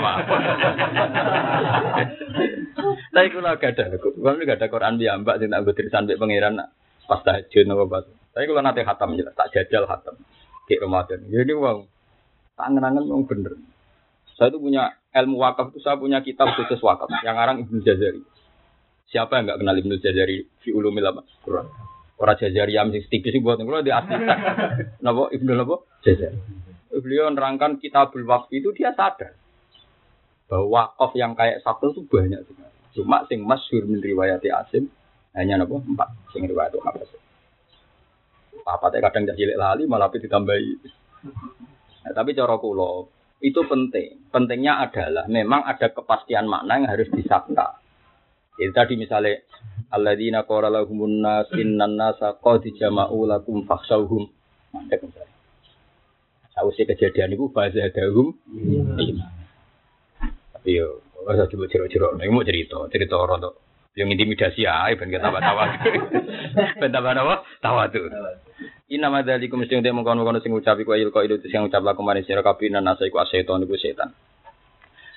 Tapi 3.10 3.28
kula 3.34 3.58
gadah 3.58 3.86
kok. 3.90 4.14
Kula 4.22 4.38
gadah 4.38 4.68
Quran 4.70 5.02
mbak 5.02 5.42
sing 5.42 5.50
tak 5.50 5.66
tulisan 5.66 6.06
mbek 6.06 6.22
pangeran 6.22 6.62
pas 7.10 7.26
tahajud 7.26 7.66
napa 7.66 7.84
pas. 7.90 8.06
Tapi 8.38 8.46
kula 8.46 8.62
nate 8.62 8.86
khatam 8.86 9.18
ya, 9.18 9.34
tak 9.34 9.50
jajal 9.50 9.90
khatam. 9.90 10.14
Di 10.70 10.78
Ramadan. 10.78 11.26
Jadi 11.26 11.54
wong 11.58 11.95
tak 12.56 12.68
ngenangan 12.72 13.04
wong 13.08 13.24
bener. 13.28 13.60
Saya 14.36 14.52
itu 14.52 14.60
punya 14.60 14.96
ilmu 15.16 15.40
wakaf 15.40 15.72
itu 15.72 15.80
saya 15.80 15.96
punya 15.96 16.20
kitab 16.20 16.52
khusus 16.60 16.80
wakaf 16.84 17.08
yang 17.24 17.36
ngarang 17.40 17.64
Ibnu 17.64 17.80
Jazari. 17.84 18.20
Siapa 19.08 19.40
yang 19.40 19.48
nggak 19.48 19.60
kenal 19.64 19.76
Ibnu 19.80 19.96
Jazari 20.04 20.44
fi 20.60 20.70
ulumil 20.76 21.08
Quran? 21.44 21.68
Orang 22.16 22.40
Jazari 22.40 22.76
yang 22.76 22.92
tipis 22.92 23.36
buat 23.40 23.60
kalau 23.60 23.84
di 23.84 23.92
asli. 23.92 24.16
Napa 25.04 25.32
Ibnu 25.32 25.52
napa? 25.56 25.76
Jazari. 26.04 26.40
Beliau 26.96 27.28
nerangkan 27.32 27.80
kitabul 27.80 28.24
wakf 28.24 28.52
itu 28.56 28.72
dia 28.72 28.96
sadar 28.96 29.36
bahwa 30.48 30.68
wakaf 30.72 31.12
yang 31.20 31.36
kayak 31.36 31.60
satu 31.64 31.92
itu 31.92 32.08
banyak 32.08 32.40
sekali. 32.48 32.76
Cuma 32.96 33.28
sing 33.28 33.44
masyhur 33.44 33.84
min 33.84 34.00
riwayati 34.00 34.48
Asim 34.52 34.88
hanya 35.36 35.60
napa 35.60 35.76
empat 35.80 36.10
sing 36.32 36.48
riwayat 36.48 36.72
Hafiz. 36.80 37.12
Apa 38.64 38.88
teh 38.90 39.04
kadang 39.04 39.28
jadi 39.28 39.60
lali 39.60 39.84
malah 39.86 40.08
ditambahi. 40.08 40.72
Nah, 42.06 42.14
tapi 42.14 42.38
cara 42.38 42.62
kula 42.62 43.10
itu 43.42 43.62
penting. 43.66 44.30
Pentingnya 44.30 44.86
adalah 44.86 45.26
memang 45.26 45.66
ada 45.66 45.90
kepastian 45.90 46.46
makna 46.46 46.80
yang 46.80 46.88
harus 46.88 47.10
disakta. 47.10 47.82
Jadi 48.56 48.72
tadi 48.72 48.94
misalnya 48.96 49.42
alladzina 49.92 50.48
qala 50.48 50.72
lahumun 50.72 51.20
nas 51.20 51.50
innan 51.58 52.00
nasa 52.00 52.38
qad 52.40 52.64
jama'u 52.78 53.28
lakum 53.28 53.68
fakhshawhum. 53.68 54.32
Mandek 54.72 55.04
misalnya. 55.04 55.34
Sausé 56.56 56.88
kejadian 56.88 57.36
itu 57.36 57.52
fazadahum 57.52 58.32
iman. 58.96 59.34
Tapi 60.56 60.70
yo 60.80 61.04
usah 61.26 61.50
coba 61.52 61.66
ciro-ciro. 61.68 62.16
Nek 62.16 62.32
mau 62.32 62.48
cerita, 62.48 62.80
cerita 62.88 63.20
orang 63.20 63.44
tuh 63.44 63.56
yang 63.96 64.12
intimidasi 64.12 64.68
ya, 64.68 64.92
ben 65.00 65.08
kita 65.08 65.24
tambah 65.24 65.40
tawa. 65.40 65.72
Ben 66.84 66.92
tambah 66.92 67.16
apa? 67.16 67.36
Tawa 67.64 67.88
tuh. 67.88 68.12
Inna 68.86 69.10
madzalikum 69.10 69.66
mesti 69.66 69.82
ndek 69.82 69.98
mengkono-kono 69.98 70.38
sing 70.46 70.54
ngucapi 70.54 70.86
ku 70.86 70.94
ayil 70.94 71.10
itu 71.10 71.50
sing 71.50 71.66
ngucap 71.66 71.82
laku 71.82 72.06
manis 72.06 72.30
sira 72.30 72.46
kabeh 72.46 72.70
nasa 72.70 73.10
iku 73.10 73.18
aseton 73.18 73.66
iku 73.66 73.74
setan. 73.82 74.14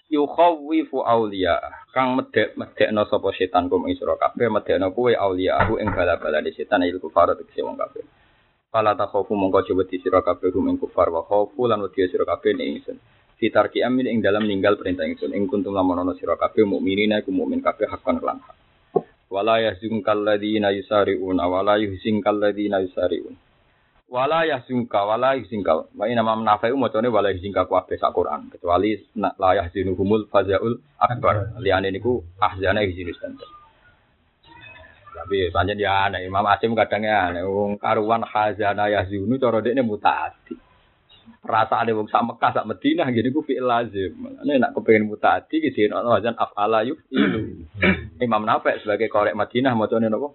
Yukhawifu 0.08 1.04
aulia 1.04 1.60
kang 1.92 2.16
medek 2.16 2.56
medekno 2.56 3.04
sapa 3.04 3.28
setan 3.36 3.68
kum 3.68 3.84
ing 3.84 4.00
sira 4.00 4.16
kabeh 4.16 4.48
medekno 4.48 4.88
kuwe 4.96 5.12
aulia 5.12 5.60
aku 5.60 5.76
ing 5.84 5.92
bala-bala 5.92 6.40
di 6.40 6.56
setan 6.56 6.88
il 6.88 6.96
kufar 6.96 7.36
tegese 7.36 7.60
wong 7.60 7.76
kabeh. 7.76 8.08
Fala 8.72 8.96
takhofu 8.96 9.36
mongko 9.36 9.60
coba 9.68 9.84
di 9.84 10.00
sira 10.00 10.24
kabeh 10.24 10.48
kum 10.48 10.64
ing 10.72 10.80
kufar 10.80 11.12
wa 11.12 11.28
khaufu 11.28 11.68
lan 11.68 11.84
wedi 11.84 12.08
sira 12.08 12.24
kabeh 12.24 12.56
ing 12.56 12.80
ingsun. 12.80 12.96
Fitarki 13.36 13.84
amin 13.84 14.08
ing 14.08 14.24
dalam 14.24 14.48
ninggal 14.48 14.80
perintah 14.80 15.04
ingsun 15.04 15.36
ing 15.36 15.44
kuntum 15.44 15.76
lamun 15.76 16.00
ana 16.00 16.16
sira 16.16 16.40
kabeh 16.40 16.64
mukminina 16.64 17.20
iku 17.20 17.36
mukmin 17.36 17.60
kabeh 17.60 17.84
hakon 17.84 18.16
lan 18.24 18.40
hak 18.40 18.56
wala 19.28 19.60
yahzunkal 19.60 20.24
ladina 20.24 20.72
yusari'una 20.72 21.44
wala 21.44 21.76
yuhzinkal 21.76 22.40
ladina 22.40 22.80
yusari'un 22.80 23.36
wala 24.08 24.48
yahzunka 24.48 24.98
wala 25.04 25.36
yuhzinka 25.36 25.92
wa 25.92 26.04
ina 26.08 26.24
mam 26.24 26.40
nafai 26.40 26.72
macane 26.72 27.12
wala 27.12 27.28
yuhzinka 27.28 27.68
ku 27.68 27.76
ape 27.76 28.00
sak 28.00 28.16
Quran 28.16 28.48
kecuali 28.48 28.96
la 29.14 29.50
yahzinuhumul 29.60 30.32
fazaul 30.32 30.80
akbar. 30.96 31.60
Liyane 31.60 31.92
niku 31.92 32.24
ahzana 32.40 32.80
yuhzinus 32.84 33.20
tapi 35.18 35.50
pancen 35.50 35.82
ya 35.82 36.06
aneh 36.06 36.24
Imam 36.24 36.46
Asim 36.46 36.78
kadang 36.78 37.02
ya 37.02 37.28
aneh. 37.28 37.42
Wong 37.42 37.76
karuan 37.76 38.22
khazana 38.22 38.86
yahzunu 38.86 39.34
cara 39.36 39.58
dekne 39.58 39.82
mutaati. 39.82 40.54
Perasaan 41.42 41.90
wong 41.92 42.08
sak 42.08 42.22
Mekah 42.22 42.50
sak 42.54 42.66
Madinah 42.70 43.06
gini 43.10 43.34
ku 43.34 43.42
fi'il 43.42 43.66
lazim. 43.66 44.14
Nek 44.46 44.56
nak 44.62 44.72
kepengin 44.78 45.10
mutaati 45.10 45.58
ki 45.58 45.90
ana 45.90 46.16
wazan 46.16 46.38
afala 46.38 46.86
yufilu 46.86 47.66
Imam 48.22 48.46
Nafi 48.46 48.78
sebagai 48.80 49.10
korek 49.10 49.34
Madinah 49.34 49.74
macane 49.74 50.06
napa? 50.06 50.32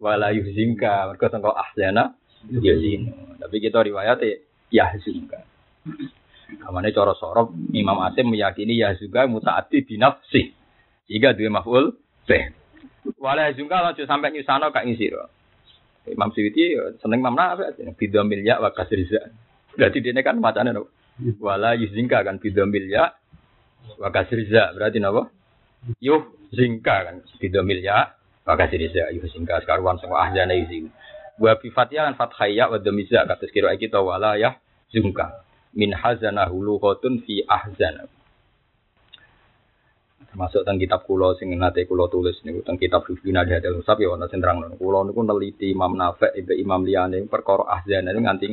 Wala 0.00 0.32
yuhzinka 0.32 1.12
mergo 1.12 1.26
tengko 1.28 1.52
ahzana 1.52 2.16
ya 2.50 2.74
zino. 2.78 3.12
Tapi 3.38 3.56
kita 3.62 3.82
riwayat 3.82 4.22
ya 4.72 4.86
juga. 4.98 5.42
Kamane 6.62 6.92
cara 6.92 7.16
sorop 7.16 7.54
Imam 7.72 8.00
Asim 8.04 8.28
meyakini 8.28 8.80
ya 8.80 8.94
juga 8.98 9.24
mutaati 9.28 9.84
binafsi. 9.86 10.52
Jika 11.08 11.36
dua 11.36 11.60
maf'ul 11.60 11.96
beh. 12.28 12.44
Wala 13.18 13.50
juga 13.54 13.82
lanjut 13.82 14.06
sampai 14.06 14.30
nyusano 14.30 14.70
kak 14.70 14.86
ngisiro. 14.86 15.26
Imam 16.06 16.30
Suyuti 16.34 16.74
ya 16.74 16.94
seneng 16.98 17.22
Imam 17.22 17.34
Nafi 17.34 17.78
bidha 17.94 18.22
milya 18.26 18.58
wa 18.58 18.70
kasriza. 18.74 19.30
Berarti 19.74 20.02
dia 20.02 20.22
kan 20.22 20.38
macane 20.38 20.74
no. 20.74 20.90
Wala 21.38 21.74
yuzingka 21.78 22.22
kan 22.22 22.38
bidha 22.38 22.66
milya 22.66 23.14
wa 23.98 24.08
kasriza. 24.10 24.74
Berarti 24.74 24.98
napa? 25.02 25.30
Yuh 25.98 26.22
zingka 26.54 26.96
kan 27.06 27.16
bidha 27.42 27.62
milya 27.62 28.14
wa 28.46 28.54
kasriza. 28.54 29.10
Yuh 29.14 29.26
zingka 29.30 29.62
sekaruan 29.62 29.98
semua 29.98 30.26
ahjana 30.26 30.54
yuzing. 30.54 30.90
Wa 31.40 31.56
bi 31.56 31.72
fatihah 31.72 32.12
lan 32.12 32.14
fathaya 32.18 32.68
wa 32.68 32.76
dhamiza 32.76 33.24
kados 33.24 33.48
kira 33.52 33.72
kita 33.80 34.00
wala 34.04 34.36
ya 34.36 34.58
zungka. 34.92 35.44
Min 35.72 35.96
hazana 35.96 36.44
hulu 36.48 36.76
khotun 36.76 37.24
fi 37.24 37.40
ahzana. 37.48 38.04
Termasuk 40.32 40.64
tentang 40.64 40.80
kitab 40.80 41.00
kulo 41.04 41.36
sing 41.36 41.52
nate 41.56 41.84
kulo 41.84 42.08
tulis 42.08 42.40
niku 42.44 42.64
tentang 42.64 42.80
kitab 42.80 43.04
Fifina 43.04 43.44
ada 43.44 43.68
Musab 43.68 44.00
ya 44.00 44.08
wonten 44.12 44.32
sentrang 44.32 44.64
nono. 44.64 44.80
Kulo 44.80 45.04
niku 45.04 45.20
neliti 45.24 45.72
Imam 45.72 45.92
Nafi 45.92 46.32
ibe 46.40 46.56
Imam 46.56 46.84
liyane 46.84 47.28
perkara 47.28 47.68
ahzana 47.68 48.16
niku 48.16 48.24
nganti 48.24 48.46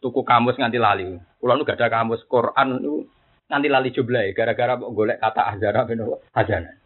tuku 0.00 0.20
kamus 0.24 0.60
nganti 0.60 0.76
lali. 0.76 1.16
Kulo 1.40 1.52
niku 1.56 1.72
gak 1.72 1.80
ada 1.80 1.88
kamus 1.88 2.20
Quran 2.28 2.68
niku 2.84 3.08
nganti 3.48 3.68
lali 3.68 3.88
jumlah 3.92 4.24
gara-gara 4.36 4.76
golek 4.76 5.20
kata 5.20 5.40
ahzana 5.56 5.80
ben 5.88 6.04
ahzana. 6.36 6.81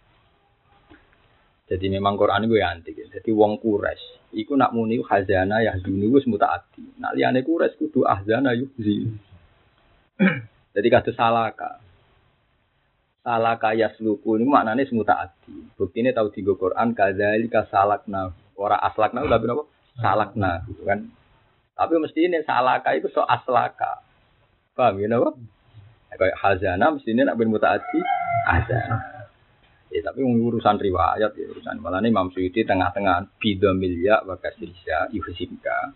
Jadi 1.67 1.87
memang 1.91 2.15
Quran 2.15 2.47
itu 2.47 2.63
ya 2.63 2.71
antik. 2.71 2.95
Jadi 2.95 3.31
wong 3.35 3.59
kures. 3.59 3.99
Iku 4.31 4.55
nak 4.55 4.71
muni 4.71 5.03
khazana 5.03 5.59
ya 5.67 5.75
dulu 5.75 6.19
wis 6.19 6.27
mutaati. 6.31 7.03
Nak 7.03 7.19
liyane 7.19 7.43
kures 7.43 7.75
kudu 7.75 8.07
ahzana 8.07 8.55
yuhzi. 8.55 9.11
Jadi 10.75 10.89
kata 10.93 11.11
salaka. 11.11 11.83
Salaka 13.27 13.75
yasluku 13.75 14.39
ini 14.39 14.47
maknanya 14.47 14.87
semutaati. 14.87 15.75
Bukti 15.75 16.07
ini 16.07 16.15
tahu 16.15 16.31
tiga 16.31 16.55
Quran 16.55 16.95
kadzalika 16.95 17.67
salakna. 17.67 18.31
Ora 18.55 18.79
aslakna 18.79 19.27
udah 19.27 19.39
berapa? 19.43 19.63
Salakna 19.99 20.63
gitu 20.71 20.87
kan. 20.87 21.11
Tapi 21.75 21.95
mesti 21.99 22.31
ini 22.31 22.47
salaka 22.47 22.95
itu 22.95 23.11
so 23.11 23.27
aslaka. 23.27 24.07
Paham 24.79 25.03
ya 25.03 25.11
napa? 25.11 25.35
Kayak 26.15 26.39
hazana 26.39 26.95
mesti 26.95 27.11
ini 27.11 27.27
nak 27.27 27.35
ben 27.35 27.51
mutaati 27.51 27.99
hazana. 28.47 29.16
Ya, 29.87 30.03
tapi 30.03 30.27
urusan 30.27 30.83
riwayat 30.83 31.33
ya 31.39 31.47
urusan 31.47 31.79
malah 31.79 32.03
ini 32.03 32.11
Imam 32.11 32.29
Suyuti 32.35 32.67
tengah-tengah 32.67 33.39
bido 33.39 33.71
milya 33.71 34.27
wa 34.27 34.35
kasrisya 34.35 35.15
yuhsimka. 35.15 35.95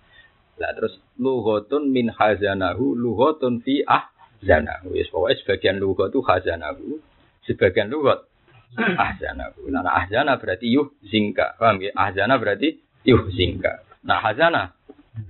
Lah 0.62 0.70
terus 0.76 1.00
luhotun 1.18 1.90
min 1.90 2.12
hazanahu 2.12 2.94
luhotun 2.94 3.64
fi 3.64 3.82
ahzanahu. 3.82 4.94
Ya 4.94 5.04
pokoknya 5.10 5.36
sebagian 5.42 5.76
luhot 5.82 6.14
itu 6.14 6.20
hazanahu, 6.22 7.02
sebagian 7.50 7.90
luhot 7.90 8.30
ahzanahu. 8.78 9.66
Nah, 9.74 9.82
nah 9.82 10.06
ahzana 10.06 10.38
berarti 10.38 10.70
yuhzingka. 10.70 11.58
Paham 11.58 11.82
ya? 11.82 11.90
Ahzana 11.98 12.38
berarti 12.38 12.78
yuhzingka. 13.02 13.82
Nah 14.06 14.22
hazana 14.22 14.76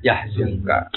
yahzingka. 0.04 0.92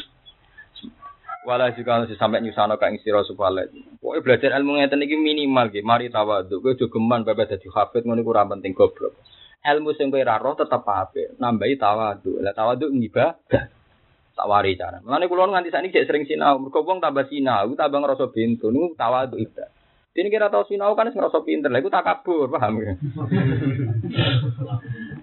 Wala 1.44 1.76
juga 1.76 2.00
harus 2.00 2.16
sampai 2.16 2.40
nyusano 2.40 2.80
ka 2.80 2.88
ing 2.88 3.04
sira 3.04 3.20
supaya 3.28 3.68
Pokoke 4.00 4.24
belajar 4.24 4.56
ilmu 4.56 4.80
ngeten 4.80 5.04
iki 5.04 5.20
minimal 5.20 5.68
nggih. 5.68 5.84
Mari 5.84 6.08
tawadhu. 6.08 6.64
Kowe 6.64 6.72
aja 6.72 6.88
geman 6.88 7.28
bae 7.28 7.36
dadi 7.36 7.68
hafid 7.68 8.08
ngono 8.08 8.24
ora 8.24 8.48
penting 8.48 8.72
goblok. 8.72 9.20
Ilmu 9.64 9.92
sing 10.00 10.08
kowe 10.08 10.24
ra 10.24 10.40
roh 10.40 10.56
tetep 10.56 10.88
apik. 10.88 11.36
Nambahi 11.40 11.76
tawadhu. 11.76 12.40
Lah 12.40 12.56
tawadhu 12.56 12.96
ngibadah. 12.96 13.64
Tak 14.34 14.50
wari 14.50 14.80
cara. 14.80 15.04
Mulane 15.04 15.28
kula 15.28 15.52
nganti 15.52 15.70
sakniki 15.70 16.00
cek 16.00 16.08
sering 16.08 16.24
sinau. 16.26 16.64
Mergo 16.64 16.88
wong 16.88 17.04
tambah 17.04 17.28
sinau 17.28 17.76
tambah 17.76 18.00
ngrasa 18.00 18.32
bento 18.32 18.72
niku 18.72 18.96
tawadhu 18.96 19.36
ibadah. 19.36 19.70
Ini 20.14 20.30
kira 20.30 20.54
tahu 20.54 20.70
sinau 20.70 20.94
kan 20.94 21.10
ngerasa 21.10 21.42
pinter, 21.42 21.74
lah 21.74 21.82
itu 21.82 21.90
tak 21.90 22.06
kabur, 22.06 22.46
paham 22.46 22.86
ya? 22.86 22.94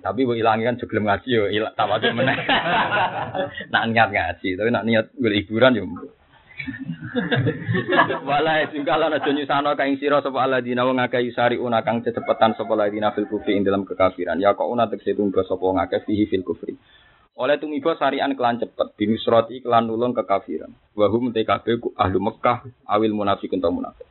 tapi 0.00 0.26
bu 0.26 0.34
ilangi 0.34 0.64
kan 0.64 0.80
juga 0.80 0.98
ngaji 1.00 1.28
yo, 1.28 1.44
ilang 1.48 1.76
tawadhu 1.76 2.12
meneh. 2.12 2.36
nak 3.72 3.84
niat 3.92 4.08
ngaji, 4.10 4.48
tapi 4.56 4.68
nak 4.72 4.84
niat 4.88 5.06
gue 5.14 5.32
hiburan 5.32 5.76
yo. 5.76 5.84
Wala 8.28 8.68
singkala 8.70 9.08
aja 9.10 9.30
nyusano 9.32 9.74
kaing 9.74 9.96
sira 9.98 10.20
sapa 10.20 10.44
alladzina 10.44 10.84
wa 10.84 10.92
ngake 10.94 11.24
yusari 11.26 11.56
una 11.56 11.82
kang 11.82 12.04
cepetan 12.04 12.54
sapa 12.54 12.72
alladzina 12.76 13.10
fil 13.16 13.26
kufri 13.26 13.56
ing 13.56 13.64
dalam 13.64 13.88
kekafiran. 13.88 14.38
Ya 14.38 14.54
kok 14.54 14.68
una 14.68 14.86
tekse 14.86 15.16
tunggu 15.16 15.42
sapa 15.42 15.64
ngake 15.64 16.04
fihi 16.04 16.28
fil 16.28 16.44
kufri. 16.44 16.76
Oleh 17.40 17.56
tumiba 17.56 17.96
sarian 17.96 18.36
kelan 18.36 18.60
cepet 18.60 18.94
binusrati 19.00 19.64
kelan 19.64 19.88
nulung 19.88 20.12
kekafiran. 20.12 20.70
Wa 20.92 21.08
hum 21.08 21.32
TKB 21.32 21.96
ahlu 21.96 22.18
Mekah 22.20 22.68
awil 22.86 23.16
munafiqun 23.16 23.58
ta 23.64 23.72
munafik. 23.72 24.06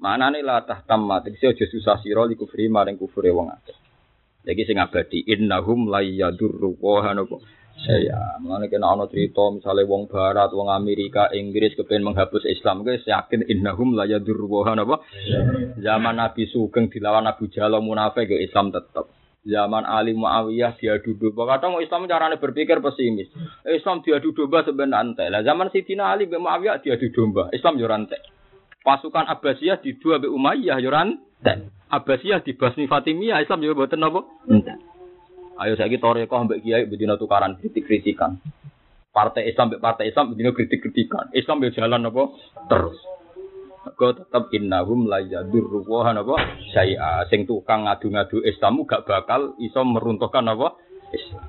Manane 0.00 0.42
la 0.42 0.64
tahtamma 0.66 1.22
tekse 1.22 1.52
aja 1.52 1.64
susah 1.68 2.00
sira 2.02 2.26
li 2.26 2.34
kufri 2.34 2.66
maring 2.66 2.98
kufure 2.98 3.30
wong 3.30 3.52
akeh. 3.52 3.81
Lagi 4.42 4.62
sing 4.66 4.78
abadi 4.82 5.22
innahum 5.22 5.86
la 5.86 6.02
yadurru 6.02 6.74
wa 6.82 7.14
saya 7.82 8.38
mengenai 8.38 8.70
kena 8.70 8.94
ono 8.94 9.10
cerita 9.10 9.42
misalnya 9.50 9.88
wong 9.90 10.06
Barat, 10.06 10.54
wong 10.54 10.70
Amerika, 10.70 11.32
Inggris 11.34 11.74
kepengen 11.74 12.06
menghapus 12.06 12.46
Islam, 12.46 12.86
guys 12.86 13.02
yakin 13.02 13.42
innahum 13.48 13.98
la 13.98 14.06
yadurruhan 14.06 14.78
apa? 14.78 15.02
Zaman 15.82 16.14
Nabi 16.14 16.46
Sugeng 16.46 16.92
dilawan 16.92 17.26
Abu 17.26 17.50
Jahal 17.50 17.82
munafik 17.82 18.30
ke 18.30 18.38
Islam 18.38 18.70
tetap. 18.70 19.10
Zaman 19.42 19.82
Ali 19.82 20.14
Muawiyah 20.14 20.78
dia 20.78 21.02
duduk. 21.02 21.34
Kadang 21.34 21.74
Islam 21.82 22.06
caranya 22.06 22.38
berpikir 22.38 22.78
pesimis. 22.78 23.26
Islam 23.66 24.06
dia 24.06 24.22
duduk 24.22 24.46
domba 24.46 24.62
sebenarnya. 24.62 25.26
Lah 25.34 25.42
zaman 25.42 25.66
Sidina 25.74 26.14
Ali 26.14 26.30
bin 26.30 26.46
Muawiyah 26.46 26.78
dia 26.78 26.94
duduk. 26.94 27.50
Islam 27.50 27.82
yo 27.82 27.90
rantai. 27.90 28.22
Pasukan 28.86 29.26
Abbasiyah 29.26 29.82
di 29.82 29.98
dua 29.98 30.22
Umayyah 30.22 30.78
yo 30.78 30.94
rantai. 30.94 31.81
Abbasiyah 31.92 32.40
di 32.40 32.56
Basmi 32.56 32.88
Fatimiyah 32.88 33.44
Islam 33.44 33.60
boten 33.76 34.00
napa? 34.00 34.24
Entek. 34.48 34.80
Ayo 35.60 35.76
saya 35.76 35.92
kita 35.92 36.08
toreko 36.08 36.40
ambek 36.40 36.64
kiai 36.64 36.88
bedino 36.88 37.20
tukaran 37.20 37.60
kritik 37.60 37.84
kritikan. 37.84 38.40
Partai 39.12 39.52
Islam 39.52 39.68
ambek 39.68 39.84
partai 39.84 40.08
Islam 40.08 40.32
bedino 40.32 40.56
kritik 40.56 40.80
kritikan. 40.80 41.28
Islam 41.36 41.60
be 41.60 41.68
jalan 41.68 42.08
apa 42.08 42.22
terus. 42.72 42.96
Kau 44.00 44.16
tetap 44.16 44.48
innahum 44.56 45.04
la 45.04 45.20
yadurru 45.20 45.84
wa 45.84 46.08
apa 46.08 46.34
saya 46.72 47.28
sing 47.28 47.44
tukang 47.44 47.84
ngadu-ngadu 47.84 48.40
Islam 48.40 48.88
gak 48.88 49.04
bakal 49.04 49.52
iso 49.60 49.84
meruntuhkan 49.84 50.48
apa 50.48 50.72
Islam. 51.12 51.44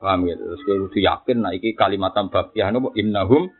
Paham 0.00 0.24
ya? 0.24 0.40
Terus 0.40 0.60
kowe 0.64 0.76
kudu 0.88 0.98
yakin 1.04 1.36
nah 1.44 1.52
iki 1.52 1.76
kalimatan 1.76 2.32
baqiyah 2.32 2.72
napa 2.72 2.96
innahum 2.96 3.52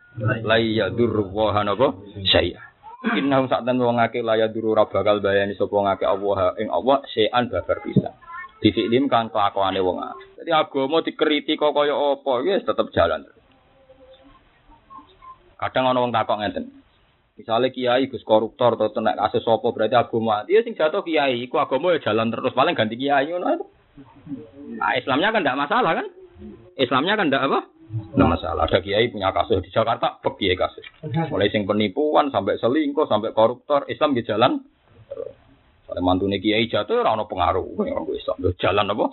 la 0.49 0.57
yadurru 0.57 1.29
wa 1.29 1.53
apa 1.53 1.93
saya. 2.25 2.72
Innahum 3.03 3.51
sak 3.51 3.67
ten 3.67 3.83
wong 3.83 3.99
akeh 3.99 4.23
la 4.23 4.39
yadurru 4.39 4.79
ra 4.79 4.87
bakal 4.87 5.19
bayani 5.19 5.59
sapa 5.59 5.75
ngake 5.75 6.07
Allah 6.07 6.55
ing 6.55 6.71
Allah 6.71 7.03
sean 7.11 7.51
babar 7.51 7.83
bisa 7.83 8.15
disiklim 8.63 9.11
kan 9.11 9.27
kelakuane 9.27 9.83
wong 9.83 9.99
Jadi 10.39 10.51
agama 10.55 11.03
dikeriti 11.03 11.59
kok 11.59 11.75
kaya 11.75 11.95
apa, 11.95 12.33
ya 12.47 12.63
tetep 12.63 12.87
jalan. 12.95 13.27
Kadang 15.59 15.91
ana 15.91 16.03
wong 16.03 16.15
takok 16.15 16.39
ngeten. 16.43 16.83
Misalnya 17.39 17.75
kiai 17.75 18.07
gus 18.07 18.23
koruptor 18.23 18.79
atau 18.79 18.91
tenak 18.91 19.19
kasus 19.19 19.47
apa 19.47 19.67
berarti 19.71 19.99
agama. 19.99 20.47
Dia 20.47 20.63
sing 20.63 20.79
jatuh 20.79 21.03
kiai, 21.03 21.43
iku 21.43 21.59
agama 21.59 21.95
ya 21.95 22.03
jalan 22.11 22.31
terus 22.31 22.55
paling 22.55 22.75
ganti 22.75 22.95
kiai. 22.99 23.31
Nah, 23.31 24.93
Islamnya 24.95 25.35
kan 25.35 25.43
tidak 25.43 25.59
masalah 25.59 25.93
kan? 25.99 26.07
Islamnya 26.79 27.15
kan 27.21 27.29
tidak 27.29 27.45
apa? 27.49 27.61
Tidak 27.93 28.29
masalah. 28.29 28.65
Ada 28.65 28.81
kiai 28.81 29.13
punya 29.13 29.29
kasus 29.37 29.61
di 29.61 29.69
Jakarta, 29.69 30.17
pek 30.21 30.41
kiai 30.41 30.57
kasus. 30.57 30.85
Mulai 31.05 31.53
sing 31.53 31.69
penipuan 31.69 32.33
sampai 32.33 32.57
selingkuh 32.57 33.05
sampai 33.05 33.37
koruptor, 33.37 33.85
Islam 33.93 34.17
di 34.17 34.25
jalan 34.25 34.65
kalau 35.93 36.09
mantune 36.09 36.41
kiai 36.41 36.73
jatuh 36.73 37.05
ora 37.05 37.13
ono 37.13 37.29
pengaruh 37.29 37.77
orang 37.77 38.09
Islam. 38.17 38.41
Jalan 38.57 38.97
apa? 38.97 39.07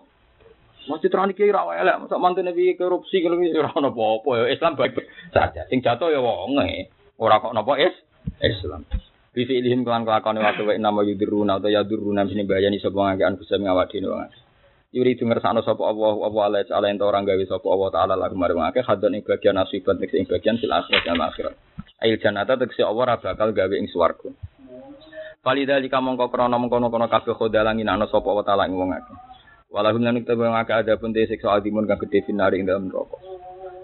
Masjid 0.87 1.11
terani 1.11 1.35
kiai 1.35 1.51
ra 1.51 1.67
elek, 1.75 2.07
masa 2.07 2.15
mantune 2.15 2.55
piye 2.55 2.79
korupsi 2.79 3.19
kalau 3.19 3.35
wis 3.35 3.51
ora 3.51 3.67
ono 3.75 3.91
apa-apa 3.91 4.29
ya 4.39 4.45
Islam 4.55 4.79
baik 4.79 4.95
saja. 5.35 5.67
Sing 5.67 5.83
jatuh 5.83 6.07
ya 6.07 6.23
wonge. 6.23 6.87
Ora 7.19 7.43
kok 7.43 7.51
napa 7.51 7.75
is 7.83 7.91
Islam. 8.39 8.87
Bi 9.35 9.43
fi'lihim 9.43 9.83
kelan 9.83 10.07
kelakone 10.07 10.39
waktu 10.39 10.63
wa 10.63 10.73
nama 10.79 11.03
yudiruna 11.03 11.59
atau 11.59 11.67
yaduruna 11.67 12.23
sini 12.31 12.47
bayani 12.47 12.79
sapa 12.79 12.95
ngakean 12.95 13.35
bisa 13.35 13.59
ngawak 13.59 13.91
dene 13.91 14.07
wong. 14.07 14.31
Yuri 14.89 15.13
itu 15.13 15.21
ngersakno 15.21 15.61
sapa 15.61 15.85
Allah 15.85 16.17
apa 16.17 16.39
ala 16.49 16.57
ala 16.65 16.87
ento 16.89 17.05
orang 17.05 17.21
gawe 17.21 17.43
sapa 17.45 17.67
Allah 17.69 17.89
taala 17.93 18.13
lagu 18.17 18.33
marang 18.33 18.65
akeh 18.65 18.81
hadon 18.81 19.13
ing 19.13 19.21
bagian 19.21 19.53
nasibat 19.53 20.01
ing 20.01 20.25
bagian 20.25 20.57
fil 20.57 20.73
akhirat 20.73 21.05
dan 21.05 21.21
akhirat. 21.21 21.53
Ail 22.01 22.17
jannata 22.17 22.57
tegese 22.57 22.81
Allah 22.81 23.13
ora 23.13 23.15
bakal 23.21 23.53
gawe 23.53 23.75
ing 23.77 23.85
swarga. 23.93 24.33
Falida 25.45 25.77
jika 25.77 26.01
mongko 26.01 26.33
krono 26.33 26.57
mengkono 26.57 26.89
kono 26.89 27.05
kabeh 27.05 27.37
khodalangi 27.37 27.85
nano 27.85 28.09
sapa 28.09 28.33
wa 28.33 28.41
taala 28.41 28.65
ing 28.65 28.73
wong 28.73 28.89
akeh. 28.97 29.17
Walahum 29.69 30.01
lan 30.01 30.25
kita 30.25 30.33
wong 30.33 30.57
ada 30.57 30.93
pun 30.97 31.13
te 31.13 31.21
siksa 31.29 31.53
adimun 31.53 31.85
kang 31.85 32.01
gedhe 32.01 32.25
finari 32.25 32.57
ing 32.57 32.65
dalam 32.65 32.89
neraka. 32.89 33.21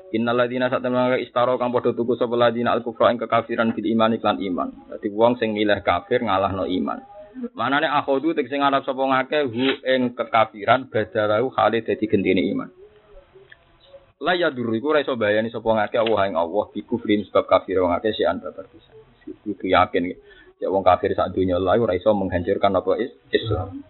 Innal 0.10 0.42
ladina 0.42 0.74
satamna 0.74 1.22
istaro 1.22 1.62
kang 1.62 1.70
padha 1.70 1.94
tuku 1.94 2.18
sapa 2.18 2.34
ladina 2.34 2.74
al 2.74 2.82
kufra 2.82 3.14
ing 3.14 3.22
kekafiran 3.22 3.78
bil 3.78 3.86
iman 3.94 4.18
iklan 4.18 4.42
iman. 4.42 4.70
Dadi 4.90 5.14
wong 5.14 5.38
sing 5.38 5.54
milih 5.54 5.86
kafir 5.86 6.26
ngalahno 6.26 6.66
iman. 6.66 6.98
Manane 7.36 7.92
akhodu 7.92 8.32
tek 8.32 8.48
sing 8.48 8.64
arep 8.64 8.88
sapa 8.88 9.04
ngake 9.04 9.52
hu 9.52 9.66
ing 9.84 10.16
kekafiran 10.16 10.88
badalahu 10.88 11.52
khali 11.52 11.84
dadi 11.84 12.08
gendine 12.08 12.40
iman. 12.56 12.72
La 14.24 14.32
ya 14.40 14.48
duru 14.48 14.72
iku 14.80 14.96
ora 14.96 15.04
iso 15.04 15.20
bayani 15.20 15.52
sapa 15.52 15.68
ngake 15.68 16.00
Allah 16.00 16.32
ing 16.32 16.36
Allah 16.40 16.66
bi 16.72 16.80
kufrin 16.88 17.28
sebab 17.28 17.44
kafir 17.44 17.84
wong 17.84 17.92
akeh 17.92 18.16
si 18.16 18.24
anta 18.24 18.56
bisa. 18.56 18.96
Iku 19.28 19.68
yakin. 19.68 20.16
Ya 20.64 20.72
wong 20.72 20.88
kafir 20.88 21.12
saat 21.12 21.36
dunia 21.36 21.60
lalu 21.60 21.84
ora 21.84 21.94
iso 22.00 22.16
menghancurkan 22.16 22.72
apa 22.72 23.04
Islam. 23.36 23.84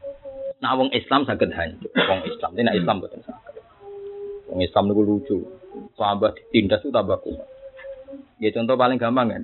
Nah 0.58 0.74
wong 0.74 0.90
Islam 0.98 1.30
saged 1.30 1.54
hancur. 1.54 1.94
Wong 1.94 2.22
Islam 2.26 2.52
ini 2.58 2.82
Islam 2.82 2.98
boten 2.98 3.22
saged. 3.22 3.62
Wong 4.50 4.66
Islam 4.66 4.90
niku 4.90 5.06
lucu. 5.06 5.38
Tambah 5.94 6.34
ditindas 6.34 6.82
itu 6.82 6.90
tambah 6.90 7.22
kuat. 7.22 7.46
Ya 8.42 8.50
contoh 8.58 8.74
paling 8.74 8.98
gampang 8.98 9.30
ya. 9.30 9.38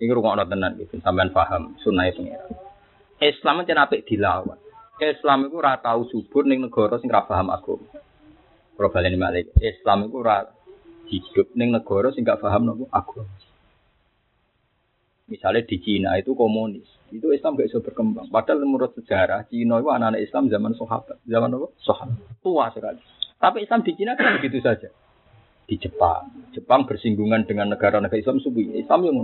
Ini 0.00 0.12
rungokno 0.12 0.48
tenan 0.48 0.80
gitu 0.80 0.96
sampean 1.04 1.36
paham 1.36 1.76
sunah 1.84 2.08
pengiran. 2.16 2.65
Islam 3.20 3.64
itu 3.64 3.72
apik 3.72 4.04
dilawan. 4.04 4.60
Islam 5.00 5.48
itu 5.48 5.56
ora 5.60 5.76
tau 5.80 6.08
subur 6.08 6.48
ning 6.48 6.64
negara 6.64 6.96
sing 7.00 7.08
ora 7.12 7.24
paham 7.24 7.52
agama. 7.52 7.84
Ora 8.76 8.88
baleni 8.92 9.16
malik. 9.16 9.52
Islam 9.60 10.08
itu 10.08 10.20
ora 10.20 10.44
hidup 11.08 11.52
ning 11.56 11.72
negara 11.72 12.12
sing 12.12 12.24
gak 12.24 12.40
paham 12.40 12.68
nopo 12.68 12.88
agama. 12.92 13.28
Misalnya 15.26 15.66
di 15.66 15.82
Cina 15.82 16.14
itu 16.22 16.38
komunis, 16.38 16.86
itu 17.10 17.34
Islam 17.34 17.58
gak 17.58 17.66
bisa 17.66 17.82
berkembang. 17.82 18.30
Padahal 18.30 18.62
menurut 18.62 18.94
sejarah 18.94 19.42
Cina 19.50 19.82
itu 19.82 19.90
anak-anak 19.90 20.22
Islam 20.22 20.46
zaman 20.46 20.72
sahabat, 20.78 21.18
zaman 21.26 21.50
apa? 21.50 21.68
Sahabat 21.82 22.20
tua 22.40 22.70
sekali. 22.70 23.00
Tapi 23.36 23.66
Islam 23.66 23.80
di 23.82 23.92
Cina 23.98 24.14
kan 24.14 24.38
begitu 24.38 24.62
saja. 24.62 24.88
Di 25.66 25.74
Jepang, 25.82 26.30
Jepang 26.54 26.86
bersinggungan 26.86 27.42
dengan 27.42 27.74
negara-negara 27.74 28.22
Islam 28.22 28.38
subuh 28.38 28.62
Islam 28.78 29.02
yang 29.02 29.18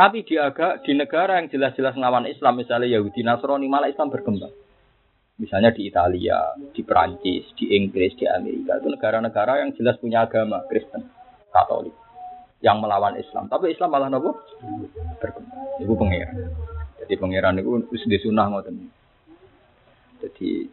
tapi 0.00 0.24
di 0.24 0.40
agak 0.40 0.80
di 0.88 0.96
negara 0.96 1.36
yang 1.36 1.52
jelas-jelas 1.52 1.92
ngelawan 1.92 2.24
Islam 2.24 2.56
misalnya 2.56 2.88
Yahudi 2.88 3.20
Nasrani 3.20 3.68
malah 3.68 3.92
Islam 3.92 4.08
berkembang. 4.08 4.48
Misalnya 5.36 5.76
di 5.76 5.92
Italia, 5.92 6.56
di 6.72 6.80
Perancis, 6.80 7.44
di 7.52 7.76
Inggris, 7.76 8.16
di 8.16 8.24
Amerika 8.24 8.80
itu 8.80 8.88
negara-negara 8.88 9.60
yang 9.60 9.76
jelas 9.76 10.00
punya 10.00 10.24
agama 10.24 10.64
Kristen, 10.72 11.04
Katolik, 11.52 11.92
yang 12.64 12.80
melawan 12.80 13.12
Islam. 13.20 13.52
Tapi 13.52 13.76
Islam 13.76 13.92
malah 13.92 14.08
nopo 14.08 14.40
berkembang. 15.20 15.84
Itu 15.84 15.92
pengiran. 15.92 16.48
Jadi 17.04 17.14
pengiran 17.20 17.60
itu 17.60 17.84
sudah 18.00 18.20
sunnah 18.24 18.46
ngoten. 18.56 18.88
Jadi 20.24 20.64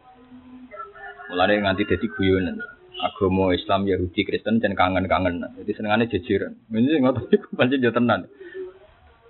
mulai 1.36 1.60
nganti 1.60 1.84
jadi 1.84 2.08
guyonan. 2.16 2.64
Agama 3.04 3.52
Islam, 3.52 3.92
Yahudi, 3.92 4.24
Kristen 4.24 4.64
dan 4.64 4.72
kangen-kangen. 4.72 5.44
Jadi 5.60 5.72
senengannya 5.76 6.08
jajaran. 6.16 6.56
Ini 6.72 7.04
ngotot 7.04 7.28
itu 7.28 7.48
pancen. 7.60 8.32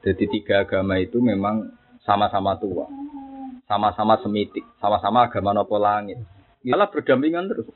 Jadi 0.06 0.24
tiga 0.30 0.66
agama 0.66 1.00
itu 1.02 1.18
memang 1.22 1.74
sama-sama 2.06 2.56
tua 2.60 2.88
sama-sama 3.68 4.16
semitik, 4.24 4.64
sama-sama 4.80 5.28
agama 5.28 5.52
nopo 5.52 5.76
langit. 5.76 6.18
Ialah 6.64 6.88
berdampingan 6.88 7.52
terus. 7.52 7.68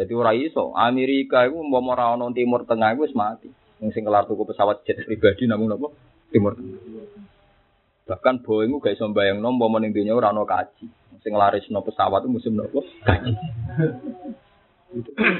Jadi 0.00 0.12
ora 0.16 0.32
iso, 0.32 0.72
Amerika 0.72 1.44
itu 1.44 1.60
mau 1.60 1.84
ora 1.84 2.16
timur 2.32 2.64
tengah 2.64 2.96
itu 2.96 3.12
mati. 3.12 3.52
Wong 3.78 3.92
sing 3.92 4.08
kelar 4.08 4.24
tuku 4.24 4.48
pesawat 4.48 4.82
jet 4.88 5.04
pribadi 5.04 5.44
namun 5.44 5.76
nopo 5.76 5.92
timur 6.32 6.56
tengah. 6.56 6.80
Bahkan 8.08 8.42
Boeing 8.42 8.72
gak 8.80 8.96
iso 8.96 9.06
mbayangno 9.12 9.46
umpama 9.46 9.78
ning 9.78 9.92
donya 9.92 10.16
ora 10.16 10.32
ono 10.32 10.48
kaji. 10.48 10.88
Sing 11.22 11.36
larisno 11.36 11.84
pesawat 11.84 12.24
itu 12.24 12.32
musim 12.32 12.56
nopo 12.56 12.80
kaji. 13.04 13.32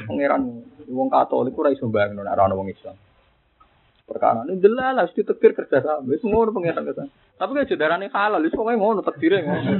Pangeran 0.05 0.41
wong 0.85 1.09
Katolik 1.09 1.57
ora 1.57 1.73
iso 1.73 1.89
mbayangno 1.89 2.21
nek 2.21 2.37
ora 2.37 2.45
ono 2.45 2.61
wong 2.61 2.69
Islam. 2.69 2.95
Perkara 4.13 4.45
ini 4.45 4.61
delal 4.61 5.01
harus 5.01 5.09
ditekir 5.17 5.57
kerja 5.57 5.81
sama. 5.81 6.13
Semua 6.21 6.45
orang 6.45 6.53
pengiran 6.53 6.85
ke 6.85 6.93
sana. 6.93 7.09
Tapi 7.33 7.65
saudara 7.65 7.97
ini 7.97 8.13
halal, 8.13 8.45
itu 8.45 8.53
pokoknya 8.53 8.77
ngono 8.77 9.01
ngono. 9.01 9.71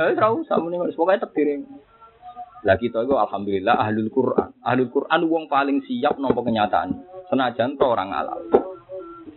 Tapi 0.00 0.12
tahu 0.16 0.36
sama 0.48 0.66
nih, 0.72 0.96
pokoknya 0.96 1.20
tekdirnya. 1.28 1.68
Lah 2.64 2.76
kita 2.80 3.04
itu 3.04 3.14
alhamdulillah 3.14 3.76
ahlul 3.76 4.08
Quran. 4.08 4.50
Ahlul 4.64 4.90
Quran 4.90 5.20
wong 5.28 5.44
paling 5.52 5.84
siap 5.84 6.16
nopo 6.16 6.40
kenyataan. 6.40 6.96
Senajan 7.28 7.76
to 7.76 7.84
orang 7.84 8.16
halal. 8.16 8.40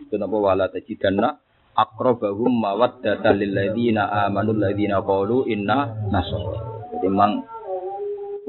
Kenapa 0.08 0.34
wala 0.34 0.66
tajidanna 0.72 1.38
aqrabahum 1.76 2.50
mawaddatan 2.50 3.38
lil 3.38 3.52
ladzina 3.54 4.08
amanu 4.26 4.56
ladzina 4.56 4.98
qalu 5.04 5.46
inna 5.46 6.10
nasara. 6.10 6.88
Jadi 6.96 7.06
memang 7.06 7.46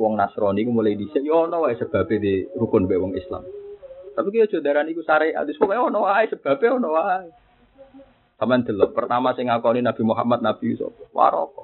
wong 0.01 0.17
Nasrani 0.17 0.65
ku 0.65 0.73
mulai 0.73 0.97
dhisik 0.97 1.21
yo 1.21 1.45
ono 1.45 1.61
wae 1.67 1.77
sebabe 1.77 2.17
di 2.17 2.41
rukun 2.57 2.89
be 2.89 2.97
wong 2.97 3.13
Islam. 3.13 3.45
Tapi 4.11 4.27
kaya 4.31 4.51
jodaran 4.51 4.91
iku 4.91 5.01
syariat, 5.07 5.47
wis 5.47 5.55
pokoke 5.55 5.79
ono 5.79 6.03
wae 6.03 6.27
sebabe 6.27 6.67
ono 6.67 6.89
wae. 6.91 7.31
Sampeyan 8.41 8.65
delok, 8.65 8.97
pertama 8.97 9.37
sing 9.37 9.47
ngakoni 9.47 9.85
Nabi 9.85 10.01
Muhammad 10.01 10.41
Nabi 10.41 10.73
sapa? 10.73 11.05
Waraka. 11.13 11.61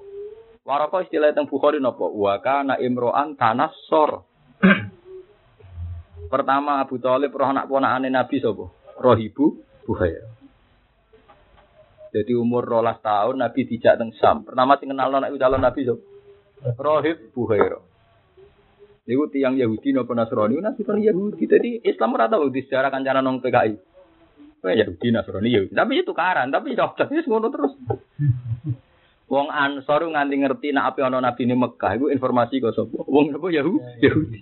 Waraka 0.61 1.09
istilah 1.09 1.33
teng 1.33 1.49
Bukhari 1.49 1.81
napa? 1.81 2.05
Wa 2.05 2.37
kana 2.37 2.77
imro'an 2.77 3.33
tanassor. 3.33 4.21
pertama 6.33 6.83
Abu 6.83 7.01
Thalib 7.01 7.33
roh 7.33 7.49
anak 7.49 7.65
ponakane 7.65 8.13
Nabi 8.13 8.37
sapa? 8.37 8.69
Rohibu 9.01 9.57
Buhaira. 9.89 10.29
Jadi 12.13 12.31
umur 12.37 12.61
rolas 12.61 13.01
tahun 13.01 13.41
Nabi 13.41 13.65
dijak 13.65 13.97
teng 13.97 14.13
Sam. 14.19 14.45
Pertama 14.45 14.77
sing 14.77 14.93
kenal 14.93 15.09
anak 15.09 15.33
calon 15.33 15.63
Nabi 15.63 15.81
sapa? 15.81 16.03
Rohib 16.77 17.33
Buhaira. 17.33 17.86
Niku 19.07 19.31
tiang 19.31 19.55
Yahudi 19.55 19.95
nopo 19.95 20.11
Nasrani, 20.11 20.59
Nabi 20.59 20.83
kan 20.83 20.99
Yahudi. 20.99 21.47
Jadi 21.47 21.79
Islam 21.87 22.19
ora 22.19 22.27
tau 22.27 22.51
di 22.51 22.59
sejarah 22.59 22.91
kancana 22.91 23.23
nong 23.23 23.39
PKI. 23.39 23.73
Oh 24.67 24.67
Yahudi 24.67 25.07
Nasrani 25.15 25.47
Yahudi. 25.47 25.71
Tapi 25.71 25.93
itu 26.03 26.11
karan, 26.11 26.51
tapi 26.51 26.75
dokter 26.75 27.07
itu 27.07 27.31
ngono 27.31 27.47
terus. 27.47 27.71
Wong 29.31 29.47
Ansor 29.47 30.11
nganti 30.11 30.35
ngerti 30.43 30.67
nak 30.75 30.95
apa 30.95 31.07
ana 31.07 31.23
nabi 31.23 31.47
ini 31.47 31.55
Mekah 31.55 31.99
iku 31.99 32.11
informasi 32.11 32.59
kok 32.59 32.75
sapa? 32.75 32.99
Wong 33.07 33.31
apa 33.31 33.47
Yahudi? 33.47 34.03
Yahudi. 34.03 34.41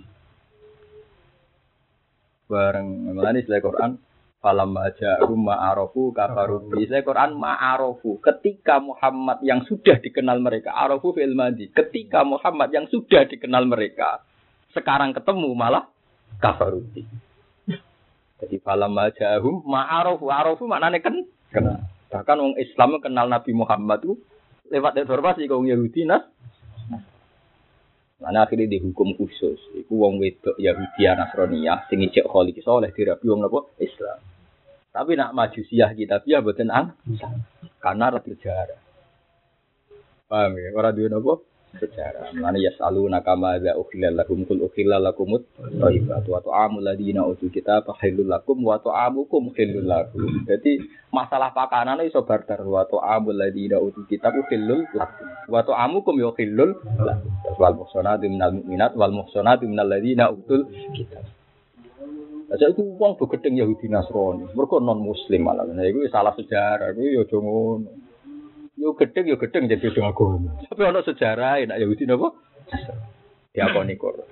Bareng 2.50 3.14
melani 3.14 3.42
selain 3.46 3.62
Quran 3.62 3.92
Falam 4.42 4.78
aja 4.78 5.26
ma'arofu 5.26 6.14
kafaru 6.14 6.70
bi. 6.70 6.86
Quran 6.86 7.34
ma'arofu. 7.34 8.22
Ketika 8.22 8.78
Muhammad 8.78 9.42
yang 9.42 9.66
sudah 9.66 9.98
dikenal 9.98 10.38
mereka. 10.38 10.70
Arofu 10.70 11.18
fil. 11.18 11.34
Ketika 11.74 12.22
Muhammad 12.22 12.70
yang 12.70 12.86
sudah 12.86 13.26
dikenal 13.26 13.66
mereka 13.66 14.22
sekarang 14.76 15.16
ketemu 15.16 15.56
malah 15.56 15.88
kafaruti. 16.44 17.08
Jadi 18.36 18.60
falam 18.60 18.92
majahum 18.92 19.64
ma'arofu 19.64 20.28
arofu 20.28 20.68
maknanya 20.68 21.00
kan 21.00 21.16
kenal. 21.56 21.80
Bahkan 22.12 22.36
orang 22.36 22.60
Islam 22.60 23.00
kenal 23.00 23.32
Nabi 23.32 23.52
Muhammad 23.56 24.04
itu 24.04 24.20
lewat 24.70 25.00
informasi 25.00 25.48
kaum 25.48 25.64
Yahudi 25.64 26.04
nas. 26.04 26.28
Mana 28.20 28.48
akhirnya 28.48 28.72
dihukum 28.72 29.16
khusus. 29.16 29.60
Iku 29.76 30.00
wong 30.00 30.20
wedok 30.20 30.56
Yahudi 30.60 31.04
Nasraniyah 31.08 31.88
sing 31.88 32.04
ijek 32.04 32.28
kholi 32.28 32.56
soleh 32.60 32.92
dirabi 32.92 33.28
wong 33.28 33.44
napa 33.44 33.72
Islam. 33.80 34.20
Tapi 34.92 35.12
nak 35.20 35.36
maju 35.36 35.62
siah 35.68 35.92
kita 35.92 36.24
biar 36.24 36.40
boten 36.40 36.72
ang 36.72 36.96
karena 37.84 38.16
berjarak. 38.16 38.80
Paham 40.32 40.56
ya? 40.56 40.72
Ora 40.72 40.96
duwe 40.96 41.12
napa? 41.12 41.44
Sejarah. 41.78 42.32
Mana 42.36 42.58
ya 42.58 42.72
selalu 42.76 43.12
nakama 43.12 43.56
ada 43.60 43.76
ukhilal 43.76 44.16
lakum 44.16 44.44
kul 44.48 44.64
ukhilal 44.66 45.04
lakumut 45.04 45.46
thayyibat 45.60 46.26
wa 46.26 46.40
ta'amul 46.40 46.84
ladina 46.84 47.28
utul 47.28 47.52
kita 47.52 47.84
halul 47.86 48.28
lakum 48.28 48.58
wa 48.64 48.80
ta'amukum 48.80 49.52
halul 49.56 49.86
lakum. 49.86 50.46
Jadi 50.48 50.84
masalah 51.12 51.52
pakanan 51.52 52.04
iso 52.08 52.24
barter 52.24 52.64
wa 52.64 52.88
ta'amul 52.88 53.36
ladina 53.36 53.78
utul 53.82 54.08
kita 54.08 54.32
halul 54.32 54.88
lakum 54.92 55.28
wa 55.52 55.62
ta'amukum 55.62 56.14
yo 56.20 56.32
halul 56.36 56.72
lakum. 56.82 57.32
Wal 57.56 57.76
muhsanatu 57.76 58.26
minal 58.28 58.52
mu'minat 58.56 58.92
wal 58.96 59.14
muhsanatu 59.14 59.68
minal 59.68 59.88
ladina 59.88 60.32
utul 60.32 60.68
kita. 60.96 61.22
Aja 62.46 62.70
itu 62.70 62.86
uang 62.86 63.18
begedeng 63.18 63.58
Yahudi 63.58 63.90
Nasrani. 63.90 64.46
Mereka 64.54 64.78
non 64.78 65.02
Muslim 65.02 65.50
malah. 65.50 65.66
Nah, 65.66 65.82
itu 65.82 66.06
salah 66.14 66.30
sejarah. 66.38 66.94
Itu 66.94 67.02
ya 67.02 67.24
jangan 67.26 68.05
Yo 68.76 68.92
gedeng 69.00 69.26
yo 69.32 69.40
gedeng 69.40 69.72
jadi 69.72 69.80
beda 69.80 70.12
agama. 70.12 70.60
Tapi 70.68 70.82
ono 70.84 71.00
sejarah 71.00 71.64
enak 71.64 71.80
Yahudi 71.80 72.04
napa? 72.04 72.36
Diakoni 73.56 73.96
Quran. 73.96 74.28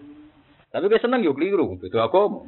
Tapi 0.68 0.90
gue 0.90 1.00
seneng 1.00 1.24
yo 1.24 1.32
keliru 1.32 1.80
beda 1.80 2.12
agama. 2.12 2.44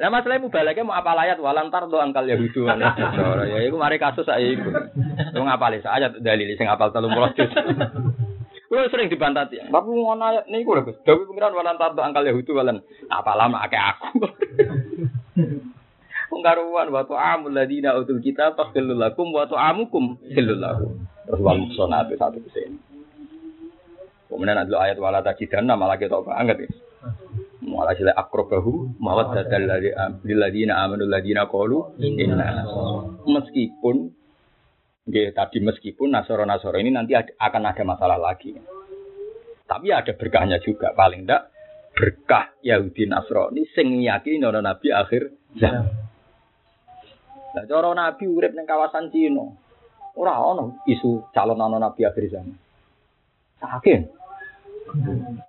Lah 0.00 0.08
masalah 0.08 0.40
mubalake 0.40 0.80
mau 0.80 0.96
apa 0.96 1.12
ayat 1.12 1.38
walan 1.38 1.68
do 1.68 2.00
angkal 2.00 2.24
Yahudi 2.24 2.64
ana. 2.66 2.96
Ya 3.46 3.68
iku 3.68 3.76
mari 3.78 4.00
kasus 4.00 4.26
saya 4.26 4.42
iku. 4.42 4.72
Wong 5.36 5.46
apale 5.46 5.78
ayat 5.84 6.18
dalil 6.24 6.48
sing 6.56 6.66
apal 6.66 6.90
30 6.90 7.36
juz. 7.36 7.52
Kulo 8.68 8.84
sering 8.92 9.08
dibantah 9.08 9.48
ya. 9.48 9.64
Tapi 9.68 9.88
ngono 9.88 10.24
ayat 10.24 10.44
niku 10.52 10.76
lho 10.76 10.88
Gus. 10.88 11.00
Dawi 11.04 11.24
pengiran 11.28 11.56
walan 11.56 11.78
do 11.78 12.02
angkal 12.02 12.24
Yahudi 12.24 12.50
walan 12.52 12.80
apa 13.08 13.32
lama 13.36 13.64
akeh 13.64 13.80
aku. 13.80 14.08
Wong 16.28 16.40
karuan 16.44 16.92
wa 16.92 17.06
ta'amul 17.08 17.56
ladina 17.56 17.96
utul 17.96 18.20
kitab 18.20 18.56
faqilul 18.56 19.00
lakum 19.00 19.32
wa 19.32 19.48
ta'amukum. 19.48 20.20
Terus 21.28 21.40
wal 21.44 21.60
muhsanat 21.60 22.08
satu 22.16 22.40
ke 22.40 22.50
sini. 22.56 22.78
Kemudian 24.32 24.56
ada 24.56 24.74
ayat 24.80 24.96
wala 24.96 25.20
tajidana 25.20 25.76
malah 25.76 26.00
kita 26.00 26.24
banget 26.24 26.64
ya. 26.64 26.68
Malah 27.68 27.92
sila 28.00 28.16
akrobahu 28.16 28.96
mawat 28.96 29.36
dadal 29.36 29.68
ladina 30.24 30.80
amanu 30.80 31.04
ladina 31.04 31.44
qalu 31.52 31.84
inna 32.00 32.64
meskipun 33.28 34.16
Nggih, 35.08 35.32
tadi 35.32 35.64
meskipun 35.64 36.12
Nasoro-Nasoro 36.12 36.76
ini 36.76 36.92
nanti 36.92 37.16
ada, 37.16 37.32
akan 37.40 37.64
ada 37.64 37.80
masalah 37.80 38.20
lagi. 38.20 38.52
Tapi 39.64 39.88
ada 39.88 40.12
berkahnya 40.12 40.60
juga. 40.60 40.92
Paling 40.92 41.24
tidak 41.24 41.48
berkah 41.96 42.52
Yahudi 42.60 43.08
Nasrani 43.08 43.64
sing 43.72 44.04
yakin 44.04 44.44
ana 44.44 44.60
nabi 44.60 44.92
akhir 44.92 45.32
zaman. 45.56 45.88
Lah 47.56 47.64
cara 47.64 47.90
nabi 47.96 48.28
urip 48.28 48.52
ning 48.52 48.68
kawasan 48.68 49.08
Cina. 49.08 49.48
Ora 50.16 50.38
ono 50.40 50.80
isu 50.88 51.28
calon 51.34 51.60
anak 51.60 51.80
nabi 51.82 52.06
akhir 52.08 52.24
zaman. 52.32 52.56
Saking. 53.58 54.02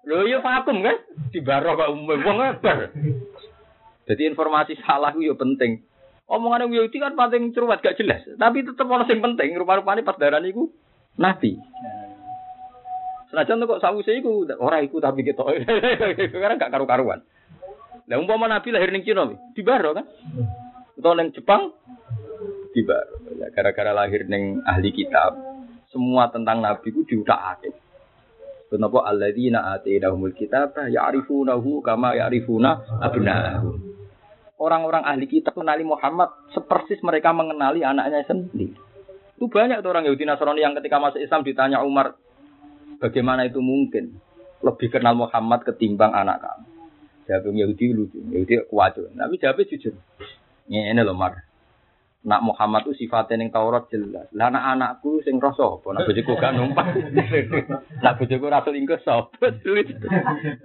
Lho 0.03 0.27
yo 0.27 0.44
vakum 0.44 0.84
kan? 0.84 0.98
Di 1.31 1.40
baro 1.40 1.77
kok 1.77 1.91
umum 1.94 2.19
wong. 2.19 2.38
Jadi 4.10 4.22
informasi 4.26 4.73
salah 4.81 5.14
itu 5.14 5.38
penting. 5.38 5.86
Omongan 6.30 6.69
yang 6.69 6.86
Yahudi 6.86 6.98
kan 7.02 7.18
paling 7.18 7.49
cerewet 7.57 7.81
gak 7.81 7.98
jelas, 7.98 8.22
tapi 8.38 8.61
tetap 8.61 8.86
ono 8.86 9.02
yang 9.06 9.22
penting. 9.22 9.49
Rupa-rupanya 9.57 10.06
pas 10.06 10.18
darah 10.18 10.38
niku 10.38 10.69
nabi. 11.18 11.57
Senajan 13.34 13.65
kok 13.65 13.81
sawu 13.81 14.02
saya 14.06 14.22
iku 14.22 14.45
ora 14.57 14.81
iku 14.81 15.02
tapi 15.02 15.26
kita 15.26 15.41
karena 16.34 16.61
gak 16.61 16.73
karu-karuan. 16.73 17.22
Lah 18.10 18.18
umpama 18.18 18.49
nabi 18.49 18.73
lahir 18.73 18.90
ning 18.90 19.06
Cina 19.06 19.26
di 19.30 19.61
Baro 19.61 19.94
kan? 19.94 20.06
Atau 20.98 21.14
ning 21.18 21.34
Jepang 21.34 21.73
di 22.71 22.81
Baro. 22.85 23.21
Ya, 23.37 23.49
gara-gara 23.53 23.91
lahir 23.93 24.25
neng 24.29 24.61
ahli 24.65 24.93
kitab, 24.93 25.37
semua 25.89 26.29
tentang 26.29 26.61
Nabi 26.61 26.89
ku 26.93 27.05
diutak 27.05 27.39
atik. 27.57 27.75
Kenapa 28.69 29.01
alladzina 29.09 29.73
atainahumul 29.73 30.37
kitab 30.37 30.77
ya'rifunahu 30.77 31.81
kama 31.81 32.13
ya'rifuna 32.13 33.01
abna'ahum. 33.01 33.81
Orang-orang 34.61 35.07
ahli 35.07 35.25
kitab 35.25 35.57
mengenali 35.57 35.87
Muhammad 35.87 36.29
sepersis 36.53 37.01
mereka 37.01 37.33
mengenali 37.33 37.81
anaknya 37.81 38.21
sendiri. 38.29 38.77
Itu 39.39 39.47
banyak 39.47 39.81
tuh 39.81 39.89
orang 39.89 40.05
Yahudi 40.05 40.27
Nasrani 40.27 40.61
yang 40.61 40.75
ketika 40.77 40.99
masuk 40.99 41.23
Islam 41.23 41.47
ditanya 41.47 41.79
Umar, 41.79 42.19
Bagaimana 42.99 43.47
itu 43.47 43.63
mungkin? 43.63 44.19
Lebih 44.59 44.91
kenal 44.91 45.15
Muhammad 45.15 45.63
ketimbang 45.63 46.11
anak 46.11 46.43
kamu. 46.43 46.67
Jawab 47.31 47.55
Yahudi 47.55 47.85
lucu, 47.95 48.19
Yahudi 48.27 48.67
kuat. 48.67 48.99
Tapi 48.99 49.35
jawabnya 49.39 49.69
jujur. 49.71 49.95
Ini 50.67 50.99
loh 50.99 51.15
Mar. 51.15 51.48
Nak 52.19 52.43
Muhammad 52.43 52.83
itu 52.83 53.07
sifatnya 53.07 53.39
yang 53.39 53.55
Taurat 53.55 53.87
jelas. 53.87 54.27
Lah 54.35 54.51
anak 54.51 54.63
anakku 54.75 55.23
sing 55.23 55.39
rasa 55.39 55.79
apa? 55.79 55.87
Nak 55.95 56.03
bojoku 56.03 56.35
gak 56.35 56.51
numpak. 56.51 56.91
nak 58.03 58.19
bojoku 58.19 58.51
ra 58.51 58.59
selingkuh 58.59 58.99
sapa? 59.07 59.39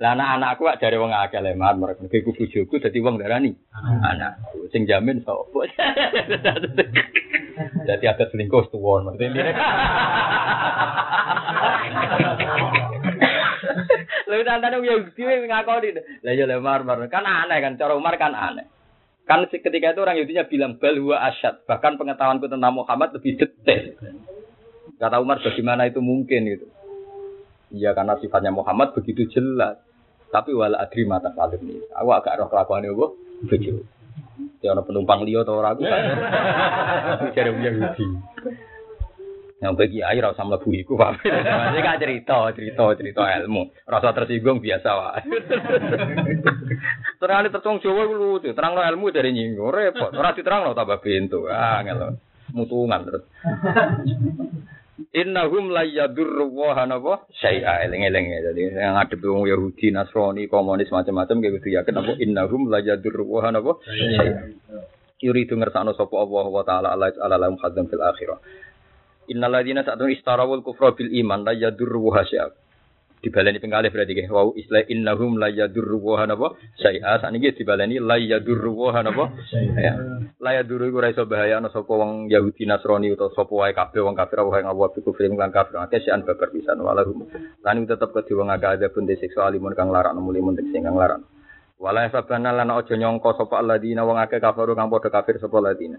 Lah 0.02 0.18
anak 0.18 0.28
anakku 0.34 0.66
gak 0.66 0.82
jare 0.82 0.98
wong 0.98 1.14
akeh 1.14 1.38
lemar 1.38 1.78
mereka 1.78 2.10
ku 2.10 2.34
bojoku 2.34 2.82
dadi 2.82 2.98
wong 2.98 3.22
darani. 3.22 3.54
Anakku 4.02 4.66
sing 4.74 4.82
jamin 4.90 5.22
sapa? 5.22 5.46
Jadi 7.86 8.04
ada 8.10 8.26
selingkuh 8.34 8.74
tuwon 8.74 9.14
maksudnya. 9.14 9.54
Lalu 14.26 14.42
tantane 14.42 14.82
yo 14.82 15.06
dhewe 15.14 15.46
ngakoni. 15.46 16.02
Lah 16.26 16.32
ya 16.34 16.50
lemar 16.50 16.82
kan 17.06 17.22
aneh 17.22 17.62
kan 17.62 17.78
cara 17.78 17.94
Umar 17.94 18.18
kan 18.18 18.34
aneh. 18.34 18.73
Kan 19.24 19.48
ketika 19.48 19.96
itu 19.96 20.00
orang 20.04 20.20
Yahudinya 20.20 20.44
bilang 20.44 20.76
bal 20.76 21.00
huwa 21.00 21.16
asyad. 21.32 21.64
Bahkan 21.64 21.96
pengetahuanku 21.96 22.44
tentang 22.44 22.76
Muhammad 22.76 23.16
lebih 23.16 23.40
detail. 23.40 23.96
Kata 25.00 25.16
Umar 25.20 25.40
bagaimana 25.40 25.88
itu 25.88 26.04
mungkin 26.04 26.44
gitu. 26.44 26.66
Iya 27.72 27.96
karena 27.96 28.20
sifatnya 28.20 28.52
Muhammad 28.52 28.92
begitu 28.92 29.24
jelas. 29.32 29.80
Tapi 30.28 30.52
wala 30.52 30.84
adri 30.84 31.08
mata 31.08 31.32
salim 31.32 31.62
ini. 31.64 31.80
Aku 31.96 32.12
agak 32.12 32.36
roh 32.36 32.48
kelakuan 32.52 32.84
itu 32.84 33.16
begitu. 33.48 33.80
Ya 34.60 34.76
penumpang 34.76 35.24
liyo 35.24 35.44
atau 35.44 35.60
orang 35.60 35.76
aku 35.76 35.82
kan. 35.88 36.04
Yahudi. 37.36 38.06
Yang 39.62 39.74
bagi 39.78 40.00
air 40.02 40.22
rasa 40.22 40.42
mlebu 40.42 40.70
iku 40.74 40.98
Pak. 40.98 41.24
Ini 41.24 41.80
kan 41.80 41.96
cerita, 42.02 42.50
cerita, 42.52 42.84
cerita 42.98 43.22
ilmu. 43.22 43.70
Rasa 43.86 44.10
tersinggung 44.10 44.58
biasa 44.58 44.88
wae. 44.92 45.20
Terang 47.22 47.46
tertung 47.48 47.78
Jawa 47.78 48.02
iku 48.04 48.14
lucu, 48.18 48.50
terang 48.52 48.74
ilmu 48.74 49.14
dari 49.14 49.30
nyinggung 49.30 49.70
repot. 49.70 50.10
Ora 50.12 50.34
diterang 50.34 50.74
tambah 50.74 50.98
pintu. 51.00 51.46
Ah 51.48 51.80
ngelo. 51.80 52.18
Mutungan 52.52 53.06
terus. 53.06 53.24
Innahum 55.14 55.70
la 55.70 55.86
yadurru 55.86 56.50
wa 56.50 56.74
hanapa 56.74 57.26
syai'a 57.38 57.86
eling-eling 57.86 58.26
ya. 58.30 58.38
Jadi 58.50 58.60
yang 58.74 58.94
ngadep 58.98 59.22
wong 59.22 59.46
Yahudi, 59.46 59.94
Nasrani, 59.94 60.50
komunis 60.50 60.90
macam-macam 60.90 61.38
kayak 61.38 61.62
gitu 61.62 61.68
yakin 61.78 61.94
apa 61.98 62.12
innahum 62.18 62.66
la 62.70 62.82
yadurru 62.82 63.26
wa 63.26 63.40
hanapa 63.46 63.78
syai'a. 63.86 64.50
Yuridu 65.22 65.56
ngersakno 65.56 65.94
sapa 65.94 66.14
Allah 66.18 66.46
wa 66.50 66.62
taala 66.66 66.88
ala 66.98 67.08
ala 67.22 67.36
lahum 67.38 67.56
khadzam 67.56 67.86
fil 67.86 68.02
akhirah. 68.02 68.38
Innalladzina 69.28 69.84
ta'tun 69.84 70.12
istarawul 70.12 70.60
kufra 70.60 70.92
bil 70.92 71.08
iman 71.08 71.44
la 71.44 71.52
yadurru 71.56 72.12
hasya. 72.12 72.52
Dibaleni 73.24 73.56
penggalih 73.56 73.88
berarti 73.88 74.12
nggih. 74.12 74.28
Wau 74.28 74.52
istilah 74.52 74.84
innahum 74.92 75.40
la 75.40 75.48
yadurru 75.48 75.96
wa 75.96 76.28
napa? 76.28 76.60
Syai'a 76.76 77.24
sakniki 77.24 77.56
dibaleni 77.56 77.96
la 77.96 78.20
yadurru 78.20 78.76
wa 78.76 79.00
napa? 79.00 79.32
Ya. 79.80 79.96
La 80.44 80.60
yadurru 80.60 80.92
ora 80.92 81.08
iso 81.08 81.24
bahaya 81.24 81.56
ana 81.56 81.72
sapa 81.72 81.88
wong 81.88 82.28
Yahudi 82.28 82.68
Nasrani 82.68 83.16
utawa 83.16 83.32
sapa 83.32 83.52
wae 83.56 83.72
kabeh 83.72 84.04
wong 84.04 84.12
kafir 84.12 84.44
wae 84.44 84.60
ngawa 84.60 84.92
biku 84.92 85.16
film 85.16 85.40
lan 85.40 85.48
kafir 85.48 85.80
akeh 85.80 86.04
sian 86.04 86.20
babar 86.28 86.52
pisan 86.52 86.76
walahum. 86.84 87.24
Lan 87.64 87.88
tetep 87.88 88.12
kedhe 88.12 88.36
wong 88.36 88.52
ada 88.52 88.76
pun 88.92 89.08
disiksa 89.08 89.48
alimun 89.48 89.72
kang 89.72 89.88
larak 89.88 90.12
muli 90.20 90.44
mun 90.44 90.60
sing 90.60 90.84
kang 90.84 91.00
larak. 91.00 91.24
Wala 91.80 92.04
sabana 92.12 92.52
lan 92.52 92.76
aja 92.76 92.92
nyangka 92.92 93.40
sapa 93.40 93.56
alladzina 93.56 94.04
wong 94.04 94.20
akeh 94.20 94.36
kafir 94.36 94.68
kang 94.76 94.92
padha 94.92 95.08
kafir 95.08 95.40
sapa 95.40 95.64
alladzina. 95.64 95.96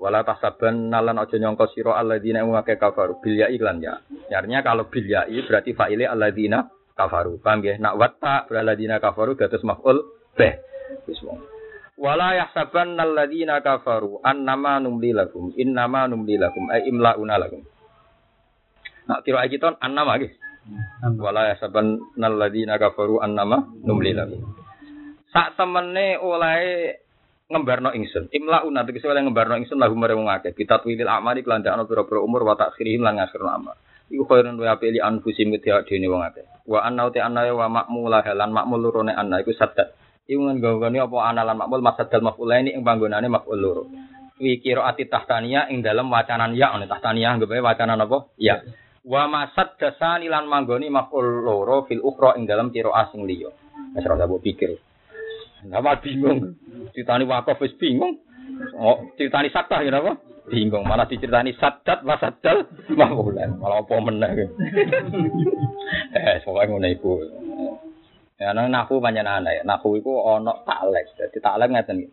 Wala 0.00 0.24
tasaban 0.24 0.88
nalan 0.88 1.20
aja 1.20 1.36
nyangka 1.36 1.68
sira 1.76 1.92
alladzina 2.00 2.40
ing 2.40 2.56
akeh 2.56 2.80
kafaru 2.80 3.20
bil 3.20 3.36
ya 3.36 3.52
iklan 3.52 3.84
ya. 3.84 4.00
Artinya 4.32 4.64
kalau 4.64 4.88
bil 4.88 5.04
ya 5.04 5.28
berarti 5.28 5.76
fa'ile 5.76 6.08
alladzina 6.08 6.64
kafaru. 6.96 7.36
Paham 7.44 7.60
ya? 7.60 7.76
Nak 7.76 8.00
watta 8.00 8.48
alladzina 8.48 8.96
kafaru 8.96 9.36
dados 9.36 9.60
maf'ul 9.60 10.00
bih. 10.40 10.56
Wis 11.04 11.20
wong. 11.20 11.36
Wala 12.00 12.32
yahsaban 12.32 12.96
alladzina 12.96 13.60
kafaru 13.60 14.24
annama 14.24 14.80
numli 14.80 15.12
lakum 15.12 15.52
innama 15.60 16.08
numli 16.08 16.40
lakum 16.40 16.72
ay 16.72 16.88
imlauna 16.88 17.36
lakum. 17.36 17.60
Nak 19.04 19.20
kira 19.20 19.44
kita 19.52 19.76
annama 19.84 20.16
guys. 20.16 20.32
Wala 21.20 21.52
yahsaban 21.52 22.00
alladzina 22.16 22.80
kafaru 22.80 23.20
annama 23.20 23.68
numli 23.84 24.16
lakum. 24.16 24.48
Sak 25.28 25.60
temene 25.60 26.16
oleh 26.16 26.96
ngembarno 27.50 27.90
ingsun. 27.90 28.30
Imla 28.30 28.62
una 28.62 28.86
tegese 28.86 29.10
oleh 29.10 29.26
ngembarno 29.26 29.58
ingsun 29.58 29.76
lahu 29.82 29.98
mare 29.98 30.14
wong 30.14 30.30
akeh. 30.30 30.54
Kita 30.54 30.78
twilil 30.78 31.10
amali 31.10 31.42
kelandakno 31.42 31.84
pira-pira 31.90 32.22
umur 32.22 32.46
wa 32.46 32.54
takhirihim 32.54 33.02
lan 33.02 33.18
ngakhirno 33.18 33.50
amal. 33.50 33.76
Iku 34.06 34.22
khairun 34.26 34.54
wa 34.54 34.70
apeli 34.70 35.02
anfusim 35.02 35.50
kedhe 35.58 35.82
dene 35.90 36.06
wong 36.06 36.22
akeh. 36.22 36.46
Wa 36.70 36.86
anna 36.86 37.10
te 37.10 37.18
anna 37.18 37.42
wa 37.50 37.66
makmulah 37.66 38.22
lan 38.22 38.54
makmul 38.54 38.78
lurone 38.78 39.10
anna 39.10 39.42
iku 39.42 39.50
sadat. 39.50 39.98
Iku 40.30 40.38
nggone 40.46 41.02
apa 41.02 41.16
ana 41.26 41.42
lan 41.42 41.58
makmul 41.58 41.82
masadal 41.82 42.22
maf'ulaini 42.22 42.70
ing 42.78 42.86
panggonane 42.86 43.26
maf'ul 43.26 43.58
loro. 43.58 43.84
Wi 44.40 44.62
ati 44.62 45.04
tahtania 45.10 45.68
ing 45.68 45.84
dalam 45.84 46.08
wacanan 46.08 46.56
ya 46.56 46.72
ono 46.72 46.88
tahtania 46.88 47.34
anggap 47.34 47.50
wacanan 47.50 48.00
apa? 48.00 48.30
Ya. 48.40 48.62
Wa 49.04 49.26
masad 49.26 49.74
dasani 49.76 50.30
lan 50.30 50.46
manggoni 50.46 50.86
maf'ul 50.86 51.42
loro 51.42 51.84
fil 51.90 52.00
ukhra 52.00 52.38
ing 52.38 52.46
dalam 52.46 52.70
kira 52.70 52.94
asing 52.94 53.26
liya. 53.26 53.50
Wis 53.90 54.06
ora 54.06 54.24
pikir. 54.38 54.89
Nama 55.66 56.00
bingung. 56.00 56.56
Ceritani 56.96 57.24
wakaf 57.28 57.60
wis 57.60 57.76
bingung. 57.76 58.20
Oh, 58.76 59.12
ceritani 59.16 59.52
sakta 59.52 59.84
ya 59.84 59.92
apa? 60.00 60.16
Bingung. 60.48 60.84
Malah 60.88 61.06
diceritani 61.06 61.52
sadat 61.56 62.00
wasadal 62.04 62.68
mahulan. 62.96 63.60
Malah 63.60 63.84
apa 63.84 63.94
meneh. 64.00 64.30
eh, 66.16 66.40
pokoke 66.42 66.64
ngono 66.68 66.88
iku. 66.88 67.12
Ya 68.40 68.56
nang 68.56 68.72
nahu 68.72 69.04
panjenengan 69.04 69.52
ya. 69.52 69.62
Nahu 69.66 70.00
iku 70.00 70.24
ana 70.32 70.64
taklek. 70.64 71.12
Dadi 71.16 71.38
taklek 71.38 71.68
ngeten 71.68 71.96
iki. 72.04 72.10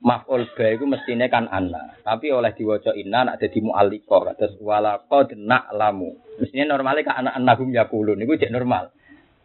Maf'ul 0.00 0.48
ba 0.56 0.64
iku 0.72 0.88
mestine 0.88 1.28
kan 1.28 1.44
ana, 1.52 1.92
tapi 2.00 2.32
oleh 2.32 2.56
diwaca 2.56 2.96
inna 2.96 3.20
nak 3.20 3.36
dadi 3.36 3.60
mu'alliqa 3.60 4.32
kados 4.32 4.56
wala 4.64 4.96
qad 5.04 5.36
na'lamu. 5.36 6.40
Mestine 6.40 6.64
normale 6.64 7.04
kan 7.04 7.20
anak 7.20 7.36
annahum 7.36 7.68
yaqulun 7.68 8.16
niku 8.16 8.40
jek 8.40 8.48
normal. 8.48 8.96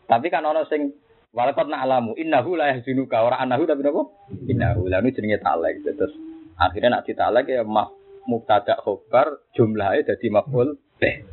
Tapi 0.07 0.31
kan 0.31 0.47
ana 0.47 0.63
sing 0.71 0.95
Walakot 1.35 1.67
alamu, 1.67 2.15
innahu 2.15 2.55
la 2.55 2.71
yahzinuka 2.71 3.19
ora 3.19 3.35
anahu 3.43 3.67
tapi 3.67 3.83
napa? 3.83 4.07
Innahu 4.47 4.87
la 4.87 5.03
nu 5.03 5.11
jenenge 5.11 5.43
talek. 5.43 5.83
Terus 5.83 6.15
akhirnya 6.55 6.95
nak 6.95 7.03
ditalek 7.03 7.51
ya 7.51 7.67
maf 7.67 7.91
mubtada 8.23 8.79
khobar 8.79 9.43
jumlahnya 9.51 10.15
jadi 10.15 10.31
maf'ul 10.31 10.79
bih. 10.95 11.27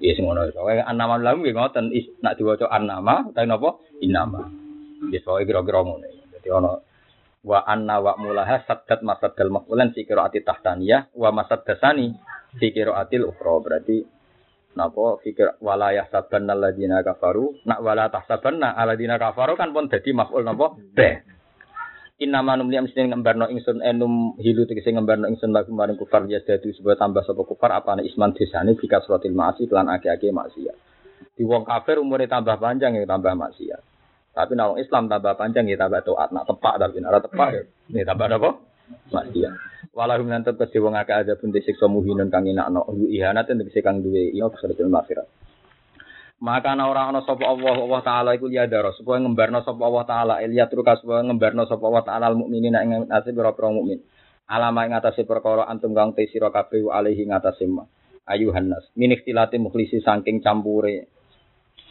Ya 0.00 0.16
semono 0.16 0.48
iso. 0.48 0.64
Wae 0.64 0.80
annama 0.80 1.20
lamu 1.20 1.44
nggih 1.44 1.52
ngoten 1.52 1.92
nak 2.24 2.40
diwaca 2.40 2.64
annama 2.72 3.28
utawi 3.28 3.44
napa? 3.44 3.76
Innama. 4.00 4.48
Ya 5.12 5.20
soe 5.20 5.44
kira-kira 5.44 5.84
ngono. 5.84 6.08
Dadi 6.32 6.48
ana 6.48 6.80
wa 7.44 7.58
anna 7.60 8.00
wa 8.00 8.16
mulaha 8.16 8.64
saddat 8.64 9.04
masaddal 9.04 9.52
maf'ulan 9.52 9.92
fi 9.92 10.08
qiraati 10.08 10.40
tahtaniyah 10.48 11.12
wa 11.12 11.28
masaddasani 11.36 12.16
fi 12.56 12.72
qiraatil 12.72 13.28
ukhra. 13.28 13.60
Berarti 13.60 14.15
napa 14.76 15.18
fikir 15.24 15.58
wala 15.64 15.96
yahsabanna 15.96 16.52
alladziina 16.52 17.00
kafaru 17.00 17.56
nak 17.64 17.80
wala 17.80 18.12
tahsabanna 18.12 18.76
alladziina 18.76 19.16
kafaru 19.16 19.56
kan 19.56 19.72
pun 19.72 19.88
dadi 19.88 20.12
maf'ul 20.12 20.44
napa 20.44 20.76
be 20.94 21.24
Inna 22.16 22.40
manum 22.40 22.72
liam 22.72 22.88
sini 22.88 23.12
ngembarno 23.12 23.44
ingsun 23.52 23.84
enum 23.84 24.40
hilu 24.40 24.64
tegese 24.64 24.88
ngembarno 24.88 25.28
ingsun 25.28 25.52
lagu 25.52 25.68
maring 25.68 26.00
kufar 26.00 26.24
ya 26.24 26.40
dadi 26.40 26.72
sebuah 26.72 26.96
tambah 26.96 27.20
sapa 27.20 27.44
kufar 27.44 27.76
apane 27.76 28.08
isman 28.08 28.32
desane 28.32 28.72
bika 28.72 29.04
suratil 29.04 29.36
ma'asi 29.36 29.68
lan 29.68 29.92
ake-ake 29.92 30.32
maksiat. 30.32 30.76
Di 31.36 31.44
wong 31.44 31.68
kafir 31.68 32.00
umure 32.00 32.24
tambah 32.24 32.56
panjang 32.56 32.96
ya 32.96 33.04
tambah 33.04 33.36
maksiat. 33.36 33.82
Tapi 34.32 34.52
nek 34.56 34.80
Islam 34.80 35.12
tambah 35.12 35.36
panjang 35.36 35.68
ya 35.68 35.76
tambah 35.76 36.00
taat. 36.08 36.32
Nak 36.32 36.44
tepak 36.48 36.74
tapi 36.80 36.96
nek 37.04 37.12
tepak 37.20 37.48
ya 37.92 38.04
tambah 38.08 38.26
apa? 38.32 38.50
Maksiat. 39.12 39.54
Walahum 39.96 40.28
lan 40.28 40.44
tetep 40.44 40.68
kedhe 40.68 40.84
wong 40.84 40.92
akeh 40.92 41.24
pun 41.40 41.56
disiksa 41.56 41.88
muhinun 41.88 42.28
kang 42.28 42.44
inakno. 42.44 42.84
Ihanat 43.08 43.48
tegese 43.48 43.80
kang 43.80 44.04
duwe. 44.04 44.28
Iya 44.28 44.52
kesalahan 44.52 44.92
akhirat. 44.92 45.26
Maka 46.36 46.76
ana 46.76 46.92
ora 46.92 47.08
ana 47.08 47.24
sapa 47.24 47.48
Allah 47.48 47.80
Allah 47.80 48.02
taala 48.04 48.30
iku 48.36 48.44
liyadara. 48.52 48.92
Supaya 48.92 49.24
ngembarno 49.24 49.64
sapa 49.64 49.80
Allah 49.80 50.04
taala. 50.04 50.34
Iliyatru 50.44 50.84
supaya 50.84 51.24
ngembarno 51.24 51.64
sapa 51.64 51.80
Allah 51.88 52.04
taala 52.04 52.26
mukminina 52.36 52.84
ing 52.84 53.08
atase 53.08 53.32
pira-pira 53.32 53.72
mukmin. 53.72 54.04
Alama 54.52 54.84
ing 54.84 54.92
atase 54.92 55.24
perkara 55.24 55.64
antum 55.64 55.96
kang 55.96 56.12
te 56.12 56.28
sira 56.28 56.52
kabeh 56.52 56.92
alaihi 56.92 57.24
ing 57.24 57.32
atase 57.32 57.64
ma. 57.64 57.88
Ayuhan 58.28 58.68
nas 58.68 58.84
min 59.00 59.16
ikhtilati 59.16 59.56
mukhlisi 59.56 60.04
saking 60.04 60.44
campure 60.44 61.08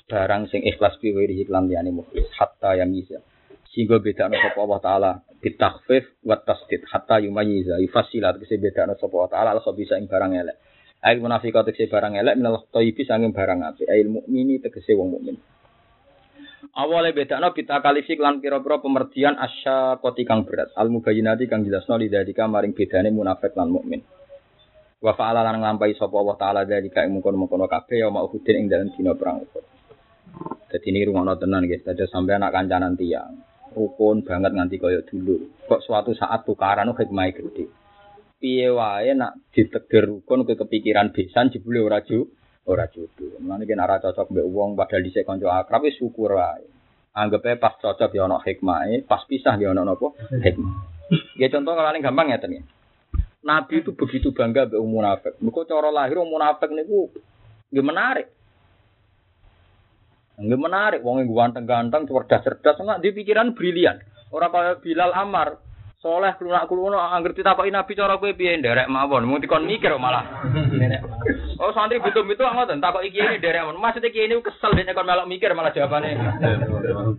barang 0.06 0.46
sing 0.54 0.62
ikhlas 0.62 1.02
biwiri 1.02 1.42
iklan 1.42 1.66
liyane 1.66 1.90
mukhlis 1.90 2.30
hatta 2.38 2.78
yang 2.78 2.94
bisa 2.94 3.18
sehingga 3.76 4.00
beda 4.00 4.32
sapa 4.32 4.60
Allah 4.64 4.80
taala 4.80 5.12
bitakhfif 5.44 6.24
wa 6.24 6.40
tasdid 6.40 6.88
hatta 6.88 7.20
yumayyiza 7.20 7.76
yufassila 7.84 8.32
tegese 8.32 8.56
beda 8.56 8.88
no 8.88 8.96
sapa 8.96 9.12
Allah 9.20 9.32
taala 9.36 9.50
al 9.52 9.76
bisa 9.76 10.00
ing 10.00 10.08
barang 10.08 10.32
elek. 10.32 10.58
Ail 11.04 11.20
munafiqat 11.20 11.68
tegese 11.68 11.92
barang 11.92 12.16
elek 12.16 12.40
minal 12.40 12.64
thayyibi 12.72 13.04
sanging 13.04 13.36
barang 13.36 13.60
apik. 13.68 13.92
Ail 13.92 14.08
mukmini 14.08 14.64
tegese 14.64 14.96
wong 14.96 15.20
mukmin. 15.20 15.36
Awale 16.72 17.12
bedakno 17.12 17.52
kita 17.52 17.84
kalifik 17.84 18.24
lan 18.24 18.40
pira-pira 18.40 18.80
pemerdian 18.80 19.36
asya 19.36 20.00
koti 20.00 20.24
kang 20.24 20.48
berat. 20.48 20.72
Al 20.80 20.88
mubayyinati 20.88 21.52
kang 21.52 21.68
jelasno 21.68 22.00
lidadika 22.00 22.48
maring 22.48 22.72
bedane 22.72 23.12
munafik 23.12 23.60
lan 23.60 23.76
mukmin. 23.76 24.00
Wa 25.04 25.12
fa'ala 25.20 25.44
lan 25.44 25.60
nglampahi 25.60 26.00
sapa 26.00 26.16
Allah 26.16 26.36
taala 26.40 26.62
dari 26.64 26.88
kae 26.88 27.12
mungkon-mungkon 27.12 27.68
kabeh 27.68 28.02
ya 28.02 28.08
mau 28.08 28.32
ing 28.32 28.72
dalem 28.72 28.88
dina 28.96 29.14
perang 29.20 29.44
Uhud. 29.44 29.66
Dadi 30.72 30.88
ini 30.92 31.08
rumono 31.08 31.38
tenan 31.40 31.64
guys, 31.70 31.86
dadi 31.86 32.04
sampai 32.10 32.36
anak 32.36 32.52
kancanan 32.52 32.98
tiang. 33.00 33.55
Rukun 33.76 34.24
banget 34.24 34.56
nganti 34.56 34.80
kaya 34.80 35.04
dulu. 35.04 35.68
Kok 35.68 35.84
suatu 35.84 36.16
saat 36.16 36.48
tukaran 36.48 36.96
hikmah 36.96 37.28
gede. 37.36 37.68
Piye 38.40 38.72
wae 38.72 39.12
nak 39.12 39.36
diteger 39.52 40.08
rukun 40.08 40.48
ke 40.48 40.56
kepikiran 40.56 41.12
besan 41.12 41.52
jebule 41.52 41.84
ora 41.84 42.00
ju 42.00 42.32
ora 42.72 42.88
jodoh. 42.88 43.36
Mulane 43.44 43.68
kena 43.68 43.84
ora 43.84 44.00
cocok 44.00 44.32
mbek 44.32 44.48
wong 44.48 44.80
padahal 44.80 45.04
dhisik 45.04 45.28
kanca 45.28 45.52
akrab 45.52 45.84
wis 45.84 46.00
syukur 46.00 46.40
wae. 46.40 46.64
Anggap 47.16 47.60
pas 47.60 47.76
cocok 47.80 48.12
ya 48.16 48.28
ana 48.28 48.40
hikmahe, 48.40 49.04
pas 49.04 49.24
pisah 49.28 49.60
ya 49.60 49.76
ana 49.76 49.84
napa? 49.84 50.16
Hikmah. 50.32 50.74
Ya 51.36 51.52
contoh 51.52 51.76
kalau 51.76 51.92
gampang 52.00 52.32
ya 52.32 52.40
ya. 52.40 52.64
Nabi 53.46 53.86
itu 53.86 53.94
begitu 53.94 54.34
bangga 54.34 54.66
be 54.66 54.82
umum 54.82 55.06
munafik. 55.06 55.38
Mereka 55.38 55.70
cara 55.70 55.94
lahir 55.94 56.18
munafik 56.18 56.74
niku 56.74 57.14
nggih 57.70 57.86
menarik. 57.86 58.28
Nggih 60.36 60.60
menarik 60.60 61.02
wong 61.02 61.24
yang 61.24 61.32
ganteng-ganteng, 61.32 62.08
cerdas-cerdas, 62.12 62.76
enggak 62.80 63.00
di 63.00 63.10
pikiran 63.16 63.56
brilian. 63.56 64.04
Orang 64.36 64.52
kaya 64.52 64.74
Bilal 64.84 65.16
Amar, 65.16 65.64
soleh 66.04 66.36
kelunak 66.36 66.68
kelunak 66.68 67.08
angger 67.16 67.32
ditakoki 67.32 67.72
Nabi 67.72 67.96
cara 67.96 68.20
kowe 68.20 68.36
piye 68.36 68.60
nderek 68.60 68.92
mawon, 68.92 69.24
mung 69.24 69.40
dikon 69.40 69.64
mikir 69.64 69.96
malah. 69.96 70.28
oh 71.64 71.72
santri 71.72 72.04
butuh 72.04 72.28
itu 72.28 72.44
ngoten, 72.44 72.84
takoki 72.84 73.16
iki 73.16 73.24
ini 73.24 73.40
derek 73.40 73.64
mawon. 73.64 73.80
Maksudnya 73.80 74.12
iki 74.12 74.28
ini 74.28 74.44
kesel 74.44 74.76
dene 74.76 74.92
kon 74.92 75.08
melok 75.08 75.30
mikir 75.32 75.56
malah 75.56 75.72
jawabane 75.72 76.20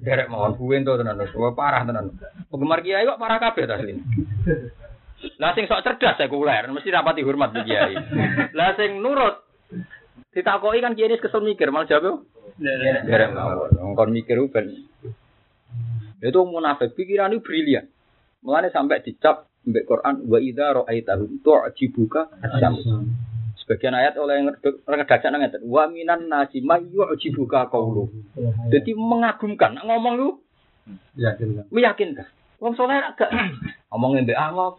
derek 0.05 0.28
mawon. 0.28 0.52
Buwen 0.60 0.84
to 0.84 1.01
tenan, 1.01 1.24
parah 1.56 1.88
tenan. 1.88 2.12
Penggemar 2.52 2.84
kiai 2.84 3.09
kok 3.09 3.16
parah 3.16 3.40
kabeh 3.40 3.64
ta 3.64 3.80
lah 5.40 5.56
sing 5.56 5.64
sok 5.64 5.80
cerdas 5.80 6.20
sekuler 6.20 6.68
mesti 6.68 6.93
rapati 6.93 7.24
hormat 7.24 7.56
bu 7.56 7.64
kiai. 7.64 7.97
Lah 8.52 8.76
sing 8.76 9.01
nurut 9.01 9.45
ditakoki 10.36 10.84
kan 10.84 10.92
kiai 10.92 11.16
kesel 11.16 11.40
mikir 11.40 11.72
malah 11.72 11.88
jawab 11.88 12.28
derek 12.60 13.32
mawon. 13.32 13.96
Kon 13.96 14.12
mikir 14.12 14.36
ben. 14.52 14.84
Itu 16.20 16.44
munafik 16.44 16.92
pikiran 16.92 17.32
itu 17.32 17.40
brilian. 17.40 17.88
Mulane 18.44 18.68
sampai 18.68 19.00
dicap 19.00 19.48
mbek 19.64 19.88
Quran 19.88 20.28
wa 20.28 20.38
idza 20.38 20.76
ra'aitahum 20.76 21.40
tu'jibuka. 21.40 22.28
Sebagian 23.64 23.98
ayat 23.98 24.14
oleh 24.20 24.46
redaksi 24.86 25.26
nang 25.26 25.42
ngeten 25.42 25.66
wa 25.66 25.88
minan 25.88 26.28
nasi 26.28 26.60
may 26.60 26.84
yu'jibuka 26.84 27.72
qawlu. 27.72 28.12
Jadi 28.68 28.92
mengagumkan 28.92 29.80
ngomong 29.80 30.14
lu 30.20 30.28
yakin 31.16 31.66
meyakinkan. 31.72 32.28
Wong 32.60 32.76
soleh 32.76 32.96
agak 33.00 33.32
ngomongin 33.92 34.24
mbek 34.28 34.38
Allah 34.38 34.76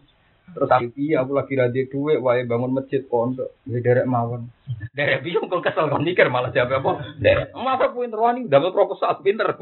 Terus 0.47 0.69
tapi 0.71 1.11
aku 1.13 1.31
lagi 1.35 1.53
rada 1.59 1.81
duit, 1.91 2.17
wae 2.23 2.47
bangun 2.47 2.71
masjid 2.71 3.03
pondok, 3.03 3.51
ya 3.67 3.83
derek 3.83 4.07
mawon. 4.07 4.47
Derek 4.95 5.21
bingung 5.21 5.51
kok 5.51 5.63
kesel 5.63 5.91
kan 5.91 6.01
mikir 6.01 6.31
malah 6.31 6.49
jawab 6.55 6.79
apa? 6.81 6.91
Derek. 7.19 7.51
Masa 7.51 7.91
pinter 7.91 8.19
wani 8.19 8.47
dapat 8.47 8.71
proposal 8.71 9.19
pinter. 9.21 9.47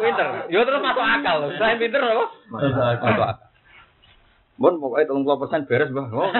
pinter. 0.00 0.28
Yo 0.52 0.60
terus 0.62 0.82
masuk 0.84 1.04
akal. 1.04 1.50
Selain 1.56 1.80
pinter 1.80 2.04
apa? 2.04 2.24
Masuk 2.52 2.78
akal. 2.78 3.50
Bon, 4.60 4.76
pokoknya 4.76 5.08
tolong 5.08 5.24
puluh 5.24 5.40
persen 5.40 5.64
beres 5.64 5.88
bang. 5.88 6.12
Oh. 6.12 6.28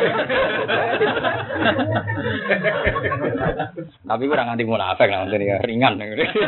Tapi 4.13 4.29
kurang 4.29 4.53
nganti 4.53 4.69
munafik 4.69 5.09
nanti 5.09 5.41
ringan. 5.41 5.97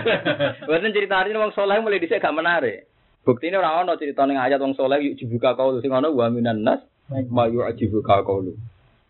Bukan 0.68 0.92
cerita 0.92 1.24
hari 1.24 1.32
ini 1.32 1.40
wong 1.40 1.56
soleh 1.56 1.80
mulai 1.80 1.96
disek 1.96 2.20
gak 2.20 2.36
menarik. 2.36 2.91
Bukti 3.22 3.54
ini 3.54 3.56
orang 3.58 3.86
ono 3.86 3.94
cerita 3.94 4.26
ning 4.26 4.34
ayat 4.34 4.58
wong 4.58 4.74
soleh 4.74 4.98
yuk 4.98 5.14
dibuka 5.14 5.54
kau 5.54 5.78
sing 5.78 5.94
ono 5.94 6.10
wa 6.10 6.26
minan 6.26 6.66
nas 6.66 6.82
ma 7.30 7.46
yuk 7.46 7.70
dibuka 7.78 8.26
kau 8.26 8.42
lu. 8.42 8.58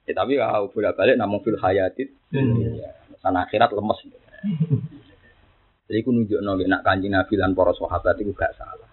Ya, 0.05 0.12
tapi 0.12 0.36
kau 0.36 0.68
bolak 0.68 1.01
balik 1.01 1.16
namun 1.16 1.40
fil 1.40 1.56
hayatit. 1.56 2.12
Sana 3.24 3.48
akhirat 3.48 3.72
lemes. 3.72 4.05
Jadi 5.89 5.98
aku 6.02 6.10
nunjuk 6.12 6.40
nongak 6.40 6.68
nak 6.68 6.82
kanji 6.84 7.09
nabi 7.12 7.36
dan 7.36 7.52
para 7.52 7.72
sahabat 7.76 8.16
itu 8.20 8.32
gak 8.32 8.56
salah. 8.56 8.89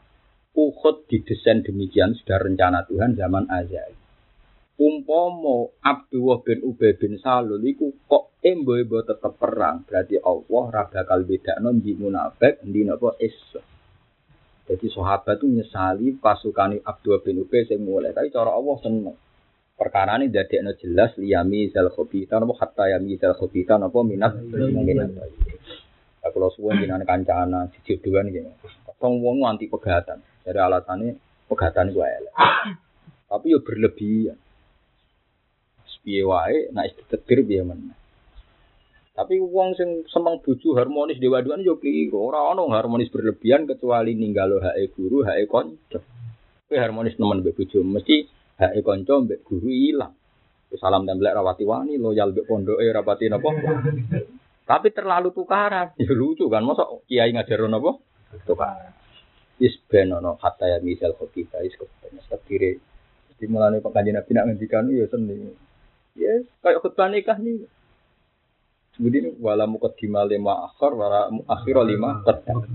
Uhud 0.52 1.08
didesain 1.08 1.64
demikian 1.64 2.12
sudah 2.18 2.42
rencana 2.42 2.84
Tuhan 2.84 3.16
zaman 3.16 3.48
Azal. 3.48 3.96
Umpomo 4.80 5.76
Abdullah 5.84 6.40
bin 6.44 6.64
Ubay 6.64 6.96
bin 6.96 7.20
Salul 7.20 7.60
iku 7.68 7.92
kok 8.08 8.40
embo-embo 8.40 9.04
tetep 9.04 9.36
perang 9.36 9.84
berarti 9.84 10.16
Allah 10.24 10.64
ra 10.72 10.84
kalbeda 10.88 11.60
non 11.60 11.84
di 11.84 11.96
munafik 11.96 12.64
di 12.64 12.88
napa 12.88 13.16
iso. 13.20 13.69
Jadi 14.70 14.86
sahabat 14.94 15.42
itu 15.42 15.50
nyesali 15.50 16.14
pasukan 16.22 16.78
Abdul 16.86 17.26
bin 17.26 17.42
Ubay 17.42 17.66
sing 17.66 17.82
mulai. 17.82 18.14
Tapi 18.14 18.30
cara 18.30 18.54
Allah 18.54 18.78
seneng. 18.86 19.18
Perkara 19.74 20.22
ini 20.22 20.30
jadi 20.30 20.62
jelas 20.78 21.18
liyami 21.18 21.74
zal 21.74 21.90
khobita 21.90 22.38
nopo 22.38 22.54
hatta 22.54 22.92
yami 22.94 23.18
zal 23.18 23.34
khobita 23.34 23.82
nopo 23.82 24.06
minat 24.06 24.38
minat. 24.38 25.10
Aku 26.22 26.38
lo 26.38 26.54
suwon 26.54 26.84
jinan 26.84 27.02
kancana 27.02 27.72
dijodohan 27.74 28.30
gitu. 28.30 28.52
Kong 29.00 29.24
wong 29.24 29.48
anti 29.48 29.72
pegatan. 29.72 30.22
Dari 30.44 30.60
alasannya 30.60 31.18
pegatan 31.48 31.96
gue 31.96 32.06
elek. 32.06 32.36
Tapi 33.26 33.46
yo 33.50 33.64
berlebihan. 33.66 34.38
Piye 36.00 36.24
wae 36.24 36.72
nek 36.72 36.96
ditetir 36.96 37.44
piye 37.44 37.60
meneh. 37.60 37.99
Tapi 39.20 39.36
uang 39.36 39.76
sing 39.76 40.08
seneng 40.08 40.40
bojo 40.40 40.80
harmonis 40.80 41.20
dewa-dewan 41.20 41.60
yo 41.60 41.76
keliru. 41.76 42.32
Ora 42.32 42.56
ono 42.56 42.72
harmonis 42.72 43.12
berlebihan 43.12 43.68
kecuali 43.68 44.16
ninggalo 44.16 44.64
hae 44.64 44.88
guru, 44.96 45.28
hae 45.28 45.44
kanca. 45.44 46.00
Kowe 46.64 46.78
harmonis 46.80 47.20
nemen 47.20 47.44
mbek 47.44 47.60
bojo 47.60 47.84
mesti 47.84 48.24
hae 48.64 48.80
kanca 48.80 49.20
mbek 49.20 49.44
guru 49.44 49.68
ilang. 49.68 50.16
Salam 50.80 51.04
templek 51.04 51.36
rawati 51.36 51.68
wani, 51.68 52.00
loyal 52.00 52.32
mbek 52.32 52.48
pondoke 52.48 52.80
rapati 52.80 53.28
napa. 53.28 53.52
Tapi 54.64 54.88
terlalu 54.96 55.36
tukaran. 55.36 55.92
Ya 56.00 56.16
lucu 56.16 56.48
kan, 56.48 56.64
masa 56.64 56.88
kiai 57.04 57.36
ngajar 57.36 57.68
napa? 57.68 58.00
Tukaran. 58.48 58.96
Is 59.60 59.76
ben 59.92 60.16
ono 60.16 60.40
kata 60.40 60.64
ya 60.64 60.78
misal 60.80 61.12
kita 61.20 61.60
is 61.68 61.76
sekire. 62.32 62.80
Di 63.36 63.52
mulane 63.52 63.84
pengajian 63.84 64.16
Nabi 64.16 64.32
nak 64.32 64.46
ngendikan 64.48 64.88
ya 64.88 65.12
seni. 65.12 65.52
Yes, 66.16 66.48
kayak 66.64 66.80
khutbah 66.80 67.12
nikah 67.12 67.36
nih. 67.36 67.68
Kemudian 69.00 69.32
wala 69.40 69.64
muqaddimah 69.64 70.28
lima 70.28 70.68
akhir 70.68 70.92
wala 70.92 71.32
akhir 71.48 71.76
lima 71.88 72.20
qaddam. 72.28 72.68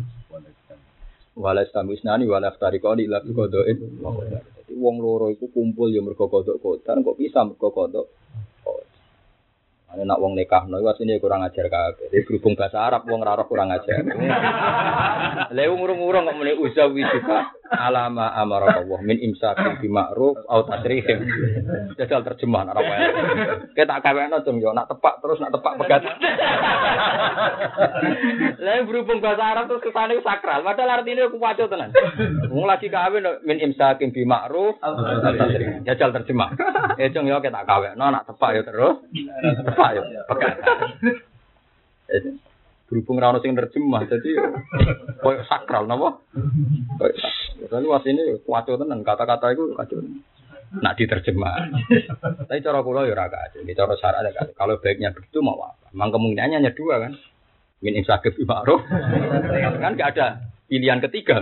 Wala 1.37 1.61
samisnani 1.69 2.25
wala 2.25 2.49
ftariqani 2.49 3.05
ila 3.05 3.21
biqada'in. 3.21 3.77
Jadi 3.77 4.73
wong 4.73 5.05
loro 5.05 5.29
iku 5.29 5.53
kumpul 5.53 5.93
ya 5.93 6.01
mergo 6.01 6.33
kodok 6.33 6.65
kodan 6.65 7.05
kok 7.05 7.21
bisa 7.21 7.45
mergo 7.45 7.69
kodok. 7.69 8.09
Ane 9.93 10.09
nak 10.09 10.17
wong 10.17 10.33
nikah 10.33 10.65
no 10.65 10.81
asline 10.81 11.21
kurang 11.21 11.45
ajar 11.45 11.69
kabeh. 11.69 12.09
Jadi 12.09 12.25
berhubung 12.25 12.57
bahasa 12.57 12.81
Arab 12.81 13.05
wong 13.05 13.21
raro 13.21 13.45
kurang 13.45 13.69
ajar. 13.69 14.01
Lha 15.55 15.65
umur-umur 15.69 16.25
kok 16.25 16.37
muni 16.41 16.57
uzawi 16.57 17.05
juga 17.05 17.53
alama 17.79 18.35
amara 18.35 18.83
Allah 18.83 19.01
min 19.07 19.23
imsakin 19.23 19.79
bi 19.79 19.87
ma'ruf 19.87 20.35
au 20.51 20.61
tasrihim. 20.67 21.23
Jajal 21.95 22.27
terjemahan 22.27 22.75
Arab 22.75 22.85
wae. 22.85 23.01
Kita 23.79 24.03
kawekno 24.03 24.43
cung 24.43 24.59
yo 24.59 24.75
nak 24.75 24.91
tepak 24.91 25.23
terus 25.23 25.39
nak 25.39 25.55
tepak 25.55 25.79
pegat. 25.79 26.03
Lah 28.59 28.83
berhubung 28.83 29.23
bahasa 29.23 29.45
Arab 29.55 29.71
terus 29.71 29.85
kesane 29.87 30.19
sakral. 30.21 30.67
Padahal 30.67 31.01
artinya 31.01 31.31
aku 31.31 31.39
waco 31.39 31.65
tenan. 31.71 31.95
Wong 32.51 32.67
lagi 32.67 32.91
kawin 32.91 33.41
min 33.47 33.63
imsakin 33.63 34.11
bi 34.11 34.27
ma'ruf 34.27 34.77
au 34.83 34.93
tasrihim. 34.99 35.87
Jajal 35.87 36.11
terjemah. 36.11 36.51
Eh 36.99 37.15
cung 37.15 37.31
yo 37.31 37.39
kita 37.39 37.63
kawekno 37.63 38.11
nak 38.11 38.27
tepak 38.27 38.51
yo 38.59 38.63
terus. 38.67 38.97
Tepak 39.65 39.85
Pak 39.85 39.91
ya, 39.95 40.23
pekat. 40.31 40.57
Berhubung 42.85 43.17
rano 43.17 43.41
sing 43.41 43.57
terjemah, 43.57 44.05
jadi 44.05 44.31
koyo 45.25 45.41
sakral 45.49 45.89
napa? 45.89 46.21
Koyo 47.01 47.15
sakral. 47.17 47.45
Lalu 47.81 47.89
ini 48.13 48.23
kuaco 48.45 48.77
tenan 48.77 49.01
kata-kata 49.01 49.57
itu 49.57 49.73
kacau. 49.73 50.05
Nak 50.75 50.95
diterjemah. 50.99 51.71
Tapi 52.45 52.61
cara 52.61 52.85
kula 52.85 53.09
ya 53.09 53.17
ora 53.17 53.33
kacau. 53.33 53.65
Ini 53.65 53.73
cara 53.73 53.95
syarat 53.97 54.29
ya 54.29 54.45
Kalau 54.53 54.77
baiknya 54.83 55.17
begitu 55.17 55.41
mau 55.41 55.57
apa? 55.65 55.89
Memang 55.97 56.11
kemungkinannya 56.13 56.57
hanya 56.61 56.73
dua 56.77 57.09
kan. 57.09 57.17
Min 57.81 57.97
imsakif 57.97 58.37
ma'ruf. 58.45 58.85
Kan 59.81 59.97
gak 59.97 60.19
ada 60.19 60.45
pilihan 60.69 61.01
ketiga. 61.01 61.41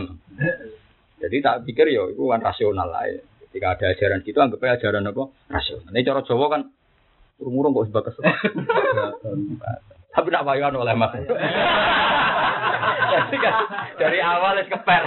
Jadi 1.19 1.37
tak 1.43 1.67
pikir 1.67 1.91
ya 1.91 2.07
itu 2.07 2.23
kan 2.29 2.39
rasional 2.39 2.87
lah 2.87 3.09
ya. 3.09 3.19
Ketika 3.51 3.79
ada 3.79 3.85
ajaran 3.93 4.21
gitu 4.23 4.39
anggapnya 4.39 4.79
ajaran 4.79 5.11
apa? 5.11 5.23
Rasional. 5.51 5.91
Ini 5.91 6.07
cara 6.07 6.23
Jawa 6.23 6.47
kan 6.53 6.63
Urung-urung 7.43 7.75
kok 7.75 7.91
sebatas. 7.91 8.15
Tapi 10.13 10.29
nak 10.29 10.45
bayuan 10.45 10.77
oleh 10.77 10.93
mas. 10.93 11.17
Jadi 13.13 13.37
kan 13.41 13.55
dari 13.97 14.19
awal 14.21 14.61
es 14.61 14.69
keper. 14.69 15.05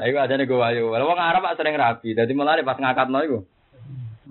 Ayo 0.00 0.16
aja 0.20 0.34
nih 0.36 0.48
gue 0.48 0.56
wayu. 0.56 0.88
Kalau 0.92 1.12
orang 1.12 1.28
Arab 1.36 1.44
sering 1.56 1.76
rapi. 1.76 2.16
Jadi 2.16 2.32
malah 2.32 2.60
pas 2.64 2.80
ngangkat 2.80 3.08
no 3.12 3.20
itu. 3.20 3.38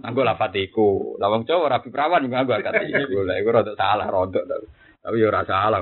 Aku 0.04 0.20
lapat 0.26 0.52
iku. 0.58 1.16
Lawang 1.22 1.46
cowok 1.46 1.70
rapi 1.70 1.88
perawan 1.94 2.26
juga 2.26 2.42
aku 2.42 2.52
angkat 2.58 2.74
iku. 2.82 3.26
Lah 3.26 3.36
iku 3.38 3.50
rada 3.54 3.74
salah 3.78 4.10
rodok 4.10 4.46
tapi. 4.46 4.66
Tapi 5.04 5.22
ya 5.22 5.28
ora 5.30 5.42
salah. 5.46 5.82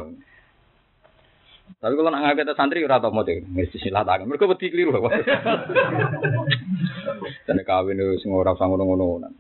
Tapi 1.82 1.94
kalau 1.96 2.12
nak 2.12 2.22
ngangkat 2.28 2.54
santri 2.60 2.84
ora 2.84 3.00
tau 3.00 3.16
motif. 3.16 3.40
Wis 3.56 3.72
silakan. 3.80 4.28
Mereka 4.28 4.52
wedi 4.52 4.68
keliru. 4.68 5.00
Dan 7.48 7.58
kawin 7.68 8.04
sing 8.20 8.32
ora 8.36 8.52
ngono-ngono. 8.52 9.32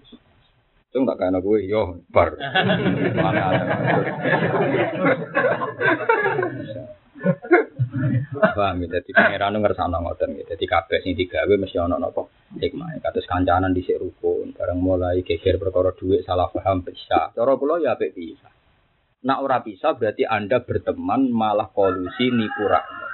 Cung 0.91 1.07
tak 1.07 1.23
kena 1.23 1.39
gue, 1.39 1.71
yo 1.71 2.03
bar. 2.11 2.35
Mana 3.23 3.41
ada. 3.47 3.63
Paham 8.51 8.83
ya, 8.83 8.99
jadi 8.99 9.11
pangeran 9.15 9.55
ngersano 9.63 10.03
ngoten 10.03 10.35
ya. 10.35 10.43
Jadi 10.51 10.65
kabeh 10.67 10.99
sing 10.99 11.15
digawe 11.15 11.53
mesti 11.55 11.79
ana 11.79 11.95
napa 11.95 12.27
hikmah. 12.59 12.99
Kados 12.99 13.23
kancanan 13.23 13.71
dhisik 13.71 14.03
rukun, 14.03 14.51
bareng 14.51 14.83
mulai 14.83 15.23
geger 15.23 15.55
perkara 15.55 15.95
dhuwit 15.95 16.27
salah 16.27 16.51
paham 16.51 16.83
bisa. 16.83 17.31
Cara 17.31 17.55
kula 17.55 17.79
ya 17.79 17.95
apik 17.95 18.11
bisa. 18.11 18.51
Nak 19.23 19.39
ora 19.47 19.63
bisa 19.63 19.95
berarti 19.95 20.27
Anda 20.27 20.59
berteman 20.59 21.31
malah 21.31 21.71
kolusi 21.71 22.35
nipu 22.35 22.67
rakyat. 22.67 23.11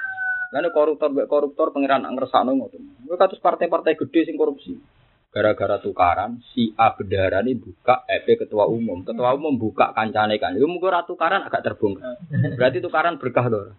Lalu 0.50 0.68
koruptor 0.74 1.10
koruptor 1.30 1.70
pangeran 1.70 2.10
ngersano 2.10 2.58
ngoten. 2.58 3.06
Kowe 3.06 3.14
kados 3.14 3.38
partai-partai 3.38 3.94
gede 3.94 4.26
sing 4.26 4.34
korupsi 4.34 4.97
gara-gara 5.38 5.78
tukaran 5.78 6.42
si 6.50 6.74
A 6.74 6.90
ini 6.98 7.54
buka 7.54 8.02
EP 8.10 8.26
ketua 8.34 8.66
umum. 8.66 9.06
Ketua 9.06 9.38
umum 9.38 9.54
buka 9.54 9.94
kancane 9.94 10.34
kan. 10.42 10.58
Itu 10.58 10.66
mungkin 10.66 10.90
tukaran 11.06 11.46
agak 11.46 11.62
terbongkar. 11.62 12.18
Berarti 12.58 12.82
tukaran 12.82 13.22
berkah 13.22 13.46
loh 13.46 13.70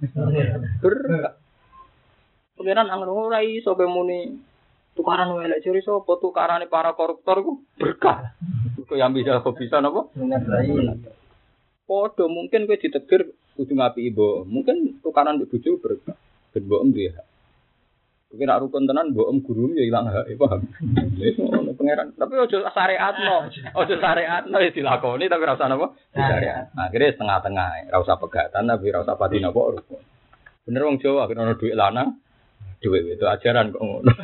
berkah. 0.80 1.36
Pengiran 2.56 2.88
angin 2.88 3.12
ora 3.12 3.44
iso 3.44 3.76
muni 3.76 4.40
tukaran 4.96 5.36
welek 5.36 5.60
ciri 5.60 5.84
sopo 5.84 6.16
tukaran 6.24 6.64
para 6.72 6.96
koruptor 6.96 7.44
ku 7.44 7.52
berkah. 7.76 8.32
Kok 8.80 8.96
yang 8.96 9.12
bisa 9.12 9.44
kok 9.44 9.60
bisa 9.60 9.84
nopo 9.84 10.16
Podo 11.84 12.30
mungkin 12.32 12.70
gue 12.70 12.80
ditegur 12.80 13.36
kudu 13.60 13.74
ngapi 13.76 14.00
ibu 14.08 14.48
mungkin 14.48 15.04
tukaran 15.04 15.36
di 15.36 15.44
bujuk 15.44 15.84
berkah. 15.84 16.16
Ben 16.56 16.64
mbok 16.66 16.88
ya 16.96 17.29
Mungkin 18.30 18.46
nak 18.46 18.62
rukun 18.62 18.86
tenan 18.86 19.10
mbok 19.10 19.26
om 19.26 19.42
guru 19.42 19.74
ya 19.74 19.90
ilang 19.90 20.06
hak, 20.06 20.30
paham. 20.38 20.62
Wis 21.18 21.34
ngono 21.42 21.74
pangeran. 21.74 22.14
Tapi 22.14 22.34
ojo 22.38 22.62
syariatno. 22.62 23.50
Ojo 23.74 23.96
syariatno 23.98 24.58
ya 24.62 24.70
dilakoni 24.70 25.26
tapi 25.26 25.50
rasa 25.50 25.66
napa? 25.66 25.98
Syariat. 26.14 26.70
Akhirnya 26.78 27.18
setengah-tengah, 27.18 27.90
ora 27.90 27.98
usah 28.06 28.22
pegatan 28.22 28.70
tapi 28.70 28.94
ora 28.94 29.02
usah 29.02 29.18
pati 29.18 29.42
napa 29.42 29.58
rukun. 29.74 30.02
Bener 30.62 30.82
wong 30.86 31.02
Jawa 31.02 31.26
kena 31.26 31.50
ono 31.50 31.58
dhuwit 31.58 31.74
lanang. 31.74 32.22
Dhuwit 32.78 33.18
itu 33.18 33.26
ajaran 33.26 33.74
kok 33.74 33.82
ngono. 33.82 34.12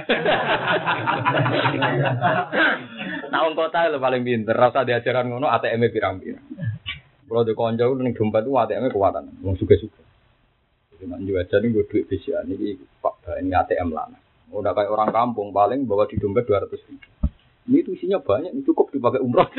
Nah, 3.26 3.42
wong 3.52 3.58
kota 3.58 3.92
lho 3.92 4.00
paling 4.00 4.24
pinter, 4.24 4.56
ora 4.56 4.70
usah 4.70 4.88
diajaran 4.88 5.28
ngono 5.28 5.50
ATM-e 5.50 5.92
pirang-pirang. 5.92 6.46
Kalau 7.26 7.42
di 7.44 7.58
konco 7.58 7.98
ning 8.00 8.14
dompet 8.14 8.46
itu 8.46 8.54
ATM-e 8.54 8.94
kuatan, 8.94 9.44
wong 9.44 9.58
suka-suka. 9.60 10.06
Cuma 10.96 11.20
jualan 11.20 11.60
ini 11.60 11.76
gue 11.76 11.86
duit 11.92 12.06
bisa 12.08 12.40
ini 12.48 12.80
pak 13.04 13.15
ini 13.42 13.52
ATM 13.54 13.90
lana. 13.90 14.18
Udah 14.54 14.78
kayak 14.78 14.94
orang 14.94 15.10
kampung 15.10 15.50
paling 15.50 15.90
bawa 15.90 16.06
di 16.06 16.22
dompet 16.22 16.46
dua 16.46 16.62
ratus 16.64 16.82
ribu. 16.86 17.10
Ini 17.66 17.82
tuh 17.82 17.98
isinya 17.98 18.22
banyak, 18.22 18.62
cukup 18.62 18.94
dipakai 18.94 19.26
umroh. 19.26 19.50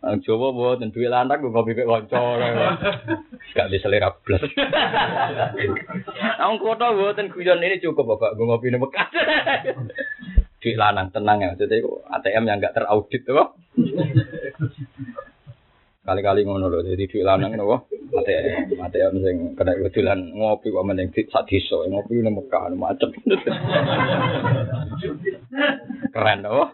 Ang 0.00 0.24
coba 0.24 0.46
buat 0.56 0.76
dan 0.80 0.96
duit 0.96 1.12
lantak 1.12 1.44
gue 1.44 1.52
ngopi 1.52 1.76
ke 1.76 1.84
koncor. 1.84 2.40
Gak 3.52 3.68
bisa 3.68 3.84
selera 3.84 4.08
plus. 4.16 4.40
Ang 6.40 6.56
kota 6.56 6.96
buat 6.96 7.20
dan 7.20 7.28
kuyon 7.28 7.60
ini 7.60 7.84
cukup 7.84 8.16
bapak 8.16 8.32
gue 8.32 8.48
ngopi 8.48 8.72
nih 8.72 8.80
bekas. 8.80 9.12
Duit 10.64 10.80
lanang 10.80 11.12
tenang 11.12 11.44
ya, 11.44 11.52
jadi 11.52 11.84
ATM 12.16 12.48
yang 12.48 12.64
gak 12.64 12.80
teraudit 12.80 13.28
tuh. 13.28 13.52
Kali-kali 16.00 16.48
ngono 16.48 16.72
lho, 16.72 16.80
jadi 16.80 17.04
duit 17.04 17.24
lanang 17.28 17.60
nopo. 17.60 17.84
Mate 18.10 18.34
mate 18.74 18.98
sing 19.22 19.36
kena 19.54 19.72
kedulan 19.86 20.20
ngopi 20.34 20.74
kok 20.74 20.86
meneng 20.86 21.08
sak 21.14 21.46
desa, 21.46 21.78
ngopi 21.86 22.18
nang 22.18 22.34
Mekah 22.34 22.74
macet. 22.74 23.10
Keren 26.10 26.38
nopo. 26.42 26.64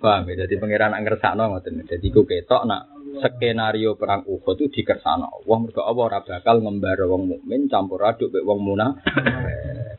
Paham 0.00 0.32
ya, 0.32 0.46
jadi 0.46 0.54
pangeran 0.56 0.96
nak 0.96 1.02
ngersakno 1.04 1.44
ngoten. 1.50 1.84
Jadi 1.84 2.06
ku 2.08 2.24
ketok 2.24 2.64
nak 2.64 2.88
skenario 3.20 3.98
perang 4.00 4.24
Uhud 4.24 4.56
itu 4.56 4.80
dikersano 4.80 5.28
Allah 5.28 5.56
mergo 5.60 5.82
Allah 5.84 6.04
ora 6.08 6.20
bakal 6.24 6.62
ngembar 6.64 7.04
wong 7.04 7.28
mukmin 7.28 7.68
campur 7.68 8.00
aduk 8.06 8.32
mek 8.32 8.46
wong 8.46 8.60
munafik. 8.64 9.12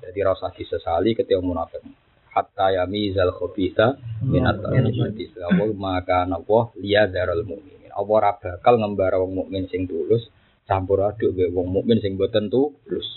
Jadi 0.01 0.19
rasa 0.25 0.49
disesali 0.55 1.13
ketika 1.13 1.37
munafik 1.43 1.85
hatta 2.31 2.71
yamizal 2.71 3.35
khabitha 3.35 3.99
minat 4.25 4.63
tayyibati. 4.63 5.37
Allah 5.37 5.69
maka 5.75 6.25
napa 6.25 6.71
liya 6.79 7.05
daral 7.11 7.43
mukmin. 7.43 7.80
Allah 7.93 8.15
ora 8.17 8.31
bakal 8.35 8.79
ngembara 8.79 9.19
wong 9.21 9.31
mukmin 9.35 9.67
sing 9.67 9.85
tulus 9.85 10.27
campur 10.71 11.03
aduk 11.03 11.35
mbek 11.35 11.51
wong 11.51 11.67
mukmin 11.67 11.99
sing 11.99 12.15
boten 12.15 12.47
tulus. 12.47 13.07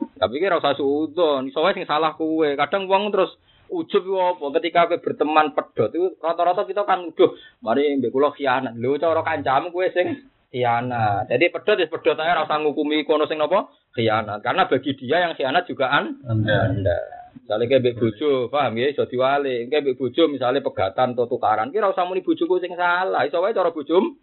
Tapi 0.00 0.40
kira 0.40 0.60
usah 0.60 0.76
suudon, 0.76 1.48
iso 1.48 1.60
sing 1.72 1.84
salah 1.84 2.16
kuwe. 2.16 2.56
Kadang 2.56 2.88
wong 2.88 3.12
terus 3.12 3.36
ujub 3.70 4.02
apa 4.18 4.44
ketika 4.58 4.90
kowe 4.90 4.98
berteman 4.98 5.54
pedot 5.54 5.94
itu 5.94 6.18
rata-rata 6.18 6.66
kita 6.66 6.82
kan 6.82 7.06
udah 7.06 7.30
mari 7.62 7.94
mbek 7.96 8.12
kula 8.12 8.34
khianat. 8.34 8.76
Lho 8.76 8.98
cara 8.98 9.22
kancamu 9.22 9.72
kowe 9.72 9.86
sing 9.92 10.28
khianat. 10.50 11.30
Jadi 11.30 11.52
pedot 11.52 11.76
ya 11.78 11.86
pedot 11.86 12.16
ae 12.18 12.30
ora 12.32 12.44
usah 12.44 12.58
ngukumi 12.60 13.06
kono 13.06 13.24
sing 13.30 13.38
napa 13.38 13.70
khianat. 13.94 14.42
Karena 14.42 14.66
bagi 14.66 14.96
dia 14.98 15.24
yang 15.24 15.36
khianat 15.38 15.64
juga 15.68 15.88
an 15.88 16.20
anda. 16.26 16.58
anda. 16.68 17.19
Misalnya 17.34 17.66
kayak 17.66 17.98
bojo, 17.98 18.46
paham 18.46 18.78
ya, 18.78 18.94
jadi 18.94 19.16
wali. 19.18 19.56
Kayak 19.70 19.98
bojo, 19.98 20.22
misalnya 20.30 20.62
pegatan 20.62 21.14
atau 21.14 21.26
tukaran, 21.26 21.74
kira 21.74 21.90
usah 21.90 22.06
muni 22.06 22.22
bojoku 22.22 22.62
sing 22.62 22.74
salah. 22.74 23.26
Iso 23.26 23.42
wae 23.42 23.54
cara 23.54 23.74
bojom, 23.74 24.14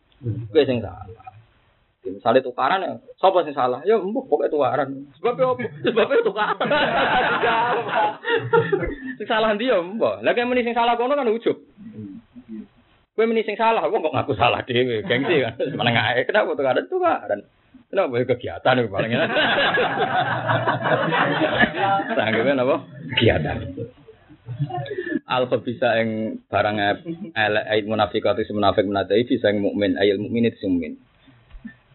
kowe 0.52 0.64
sing 0.64 0.80
salah. 0.80 1.08
Misalnya 2.08 2.40
tukaran 2.40 2.88
ya, 2.88 2.96
siapa 3.20 3.44
sing 3.44 3.52
salah? 3.52 3.84
Ya, 3.84 4.00
mbok 4.00 4.32
pokoknya 4.32 4.54
tukaran. 4.54 4.90
Sebabnya 5.20 5.52
apa? 5.52 5.64
Sebabnya 5.84 6.24
tukaran. 6.24 6.58
sing 9.20 9.28
salah 9.28 9.52
dia, 9.60 9.76
mbok. 9.84 10.24
Lagi 10.24 10.48
muni 10.48 10.64
sing 10.64 10.72
salah 10.72 10.96
kono 10.96 11.20
kan 11.20 11.28
ujub. 11.28 11.60
Kowe 13.18 13.26
muni 13.28 13.44
sing 13.44 13.60
salah, 13.60 13.84
kok 13.84 14.00
kok 14.00 14.14
ngaku 14.14 14.34
salah 14.40 14.64
dhewe, 14.64 15.04
gengsi 15.04 15.44
kan. 15.44 15.60
Mana 15.76 15.92
ngae, 15.92 16.24
kenapa 16.24 16.56
tukaran 16.56 16.88
tukaran? 16.88 17.44
Kenapa 17.88 18.19
kegiatan 18.35 18.84
itu 18.84 18.89
paling 18.91 19.11
enak? 19.15 19.30
Sanggupnya 22.19 22.64
apa? 22.68 22.76
Kegiatan. 23.15 23.55
Alfa 25.27 25.57
bisa 25.59 25.95
yang 25.99 26.39
barang 26.47 26.77
ayat 27.35 27.85
munafik 27.88 28.23
atau 28.27 28.43
si 28.43 28.51
munafik 28.51 28.84
menatai 28.84 29.27
bisa 29.27 29.51
yang 29.51 29.64
mukmin 29.64 29.95
ayat 29.95 30.19
mukmin 30.19 30.51
itu 30.51 30.68
mukmin. 30.68 30.99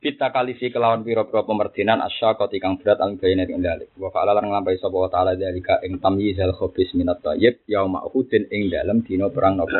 Kita 0.02 0.35
kali 0.35 0.59
si 0.59 0.73
kelawan 0.74 1.06
piro 1.06 1.31
piro 1.31 1.47
pemerdinan 1.47 2.02
asya 2.02 2.35
kau 2.35 2.51
tikang 2.51 2.81
berat 2.82 2.98
al 2.98 3.14
bayinat 3.14 3.47
ing 3.47 3.62
dalik. 3.62 3.94
Wa 3.94 4.10
fa'ala 4.10 4.35
lan 4.35 4.51
nglampahi 4.51 4.82
sapa 4.82 4.97
wa 4.98 5.06
ta'ala 5.06 5.39
dalika 5.39 5.78
ing 5.86 6.02
tamyizal 6.02 6.56
khabis 6.59 6.90
minat 6.98 7.23
tayyib 7.23 7.62
yauma 7.70 8.02
uhudin 8.10 8.51
ing 8.51 8.66
dalam 8.73 9.06
dino 9.06 9.31
perang 9.31 9.60
nopo. 9.60 9.78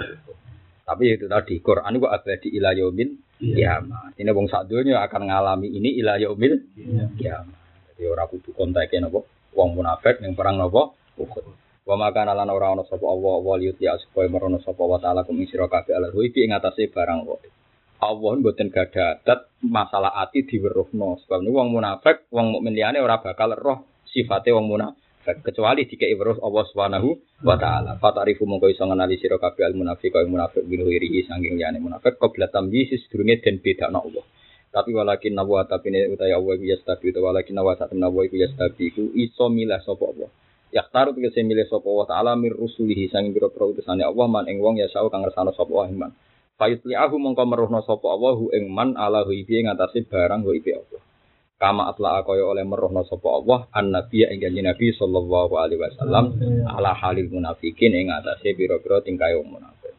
Tapi 0.87 1.19
itu 1.19 1.27
tadi 1.27 1.59
Quran 1.59 1.99
itu 1.99 2.07
abadi 2.07 2.49
ila 2.55 2.71
yaumil 2.71 3.11
kiamat. 3.43 4.15
Ini 4.15 4.31
wong 4.31 4.47
sak 4.47 4.71
akan 4.71 5.23
ngalami 5.27 5.69
ini 5.75 5.99
ila 5.99 6.23
yaumil 6.23 6.63
kiamat. 7.19 7.59
Jadi 7.93 8.07
ora 8.07 8.31
kudu 8.31 8.55
konteke 8.55 9.03
napa 9.03 9.27
wong 9.59 9.69
munafik 9.75 10.23
ning 10.23 10.39
perang 10.39 10.63
napa 10.63 10.95
Uhud. 11.19 11.45
Wa 11.83 11.99
maka 11.99 12.23
lan 12.23 12.47
ora 12.47 12.79
ana 12.79 12.87
sapa 12.87 13.03
Allah 13.03 13.37
wa 13.43 13.55
liyuti 13.59 13.91
supaya 14.07 14.31
merono 14.31 14.63
sapa 14.63 14.87
wa 14.87 15.03
taala 15.03 15.27
kum 15.27 15.43
sira 15.45 15.67
kabeh 15.67 15.99
ala 15.99 16.15
ruhi 16.15 16.31
ing 16.31 16.55
atase 16.55 16.87
barang 16.89 17.27
wae. 17.27 17.51
Allah 18.03 18.31
mboten 18.39 18.71
gadah 18.71 19.23
adat 19.23 19.51
masalah 19.63 20.15
ati 20.23 20.47
diweruhno. 20.47 21.23
Sebab 21.23 21.43
wong 21.47 21.69
munafik, 21.75 22.27
wong 22.31 22.55
mukmin 22.55 22.75
liyane 22.75 22.99
ora 23.03 23.19
bakal 23.19 23.55
roh 23.59 23.83
sifate 24.11 24.51
wong 24.55 24.67
munafik 24.71 25.03
kecuali 25.23 25.87
jika 25.87 26.03
ibrus 26.11 26.43
Allah 26.43 26.65
Subhanahu 26.67 27.09
wa 27.47 27.55
taala. 27.55 27.97
Fatarifu 28.03 28.43
mongko 28.43 28.67
iso 28.75 28.83
ngenali 28.83 29.17
sira 29.23 29.39
kabeh 29.39 29.63
al 29.63 29.75
munafiq 29.79 30.11
kaya 30.11 30.27
munafik 30.27 30.67
bin 30.67 30.83
wirihi 30.83 31.23
sanging 31.31 31.55
liyane 31.55 31.79
munafik 31.79 32.19
qabla 32.19 32.51
tamyiz 32.51 32.91
sedurunge 33.07 33.39
den 33.39 33.63
bedakno 33.63 34.03
Allah. 34.03 34.25
Tapi 34.73 34.91
walakin 34.97 35.37
nawa 35.37 35.69
tapi 35.69 35.95
ne 35.95 36.11
utawa 36.11 36.33
Allah 36.33 36.53
iku 36.59 36.67
yastabi 36.75 37.05
utawa 37.15 37.31
walakin 37.31 37.55
nawa 37.55 37.79
sak 37.79 37.95
nawa 37.95 38.21
iku 38.27 38.37
yastabi 38.41 38.91
iku 38.91 39.03
iso 39.15 39.47
milah 39.47 39.79
sapa 39.87 40.05
Allah. 40.11 40.31
Yaktaru 40.73 41.15
tegese 41.15 41.45
milih 41.45 41.69
sapa 41.71 41.87
Allah 41.87 42.07
taala 42.09 42.33
mir 42.35 42.57
rusulihi 42.57 43.13
sanging 43.13 43.37
pira-pira 43.37 43.69
utusane 43.69 44.03
Allah 44.03 44.27
man 44.27 44.49
ing 44.51 44.59
wong 44.59 44.81
ya 44.81 44.89
sau 44.91 45.07
kang 45.13 45.23
ngersano 45.23 45.55
sapa 45.55 45.71
Allah 45.71 45.93
iman. 45.93 46.11
Fayutli'ahu 46.57 47.15
mongko 47.21 47.45
meruhna 47.47 47.85
sapa 47.85 48.07
Allah 48.11 48.37
ing 48.59 48.73
man 48.73 48.97
ala 48.99 49.23
hu 49.23 49.31
ibi 49.31 49.61
ing 49.61 49.71
atase 49.71 50.03
barang 50.09 50.43
hu 50.43 50.51
ibi 50.57 50.73
Allah 50.75 51.12
kama 51.63 51.95
atla 51.95 52.27
kaya 52.27 52.43
oleh 52.43 52.67
merohna 52.67 53.07
sapa 53.07 53.39
Allah 53.39 53.71
an 53.71 53.95
nabi 53.95 54.27
ing 54.27 54.43
kanjeng 54.43 54.67
Nabi 54.67 54.91
sallallahu 54.91 55.55
alaihi 55.55 55.79
wasallam 55.79 56.35
ala 56.67 56.91
halil 56.91 57.31
munafikin 57.31 57.95
ing 57.95 58.11
atase 58.11 58.59
pira-pira 58.59 58.99
tingkae 58.99 59.39
munafik. 59.47 59.95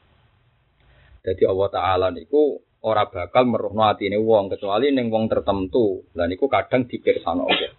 Jadi 1.24 1.44
Allah 1.48 1.68
taala 1.72 2.08
niku 2.12 2.60
ora 2.84 3.08
bakal 3.08 3.48
merohno 3.48 3.88
atine 3.88 4.20
wong 4.20 4.52
kecuali 4.52 4.92
ning 4.92 5.08
wong 5.08 5.32
tertentu. 5.32 6.04
Lah 6.20 6.28
niku 6.28 6.52
kadang 6.52 6.84
dipirsano 6.84 7.48
Allah. 7.48 7.72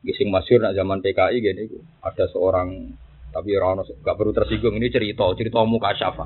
Gising 0.00 0.32
masyur 0.32 0.64
nak 0.64 0.72
zaman 0.72 1.04
PKI 1.04 1.36
gini 1.44 1.64
ada 2.00 2.24
seorang 2.32 2.88
tapi 3.36 3.52
orang 3.52 3.84
gak 3.84 4.16
perlu 4.16 4.32
tersinggung 4.32 4.80
ini 4.80 4.88
cerita 4.88 5.28
cerita 5.36 5.60
muka 5.68 5.92
syafa. 5.92 6.24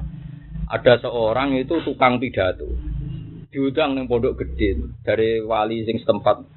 Ada 0.70 1.02
seorang 1.02 1.58
itu 1.58 1.82
tukang 1.82 2.22
pidato 2.22 2.70
diundang 3.50 3.94
neng 3.94 4.10
pondok 4.10 4.34
gede 4.34 4.82
dari 5.06 5.38
wali 5.38 5.86
sing 5.86 6.02
setempat 6.02 6.53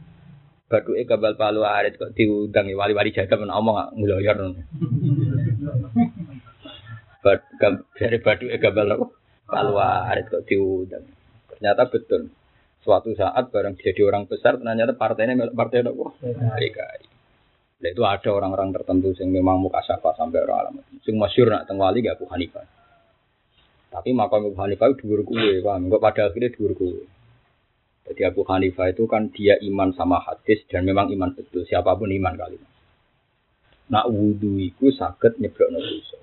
Batu 0.67 0.91
e 0.99 1.07
kabal 1.07 1.39
palu 1.39 1.63
arit 1.63 1.95
kok 1.95 2.11
diundang 2.11 2.67
wali-wali 2.75 3.15
jaga 3.15 3.39
men 3.39 3.47
omong 3.47 3.95
ngloyor. 3.95 4.35
dari 7.95 8.17
badu 8.19 8.45
gambar 8.51 8.85
apa? 8.99 9.05
Keluar 9.47 10.17
kok 10.27 10.43
diundang. 10.43 11.07
Ternyata 11.55 11.87
betul. 11.87 12.31
Suatu 12.83 13.11
saat 13.15 13.51
bareng 13.51 13.75
jadi 13.79 13.99
orang 14.07 14.27
besar, 14.31 14.59
ternyata 14.59 14.95
partainya 14.95 15.35
partai 15.51 15.83
apa? 15.83 16.07
PKI. 16.55 17.03
Nah, 17.77 17.89
itu 17.93 18.01
ada 18.01 18.29
orang-orang 18.33 18.73
tertentu 18.73 19.13
yang 19.21 19.29
memang 19.29 19.61
muka 19.61 19.85
syafa 19.85 20.17
sampai 20.17 20.41
orang 20.41 20.57
alam. 20.65 20.73
Sing 21.05 21.13
masyur 21.13 21.53
nak 21.53 21.69
tengwali 21.69 22.01
gak 22.01 22.17
Abu 22.17 22.25
Hanifah. 22.25 22.65
Tapi 23.93 24.17
makam 24.17 24.49
Abu 24.49 24.57
Hanifah 24.57 24.97
dhuwur 24.97 25.21
kuwe, 25.21 25.61
paham? 25.61 25.87
Enggak 25.87 26.01
pada 26.01 26.21
akhirnya 26.31 26.49
dhuwur 26.57 26.73
kuwe. 26.73 27.05
Jadi 28.07 28.21
Abu 28.23 28.47
Hanifah 28.47 28.87
itu 28.95 29.03
kan 29.03 29.27
dia 29.35 29.59
iman 29.67 29.91
sama 29.91 30.23
hadis 30.23 30.63
dan 30.71 30.87
memang 30.87 31.11
iman 31.11 31.35
betul. 31.35 31.67
Siapa 31.67 31.91
pun 31.99 32.07
iman 32.07 32.33
kali. 32.39 32.55
Nak 33.91 34.05
wudhu 34.07 34.63
itu 34.63 34.91
sakit 34.95 35.39
nyeblok 35.43 35.69
dosa. 35.75 36.19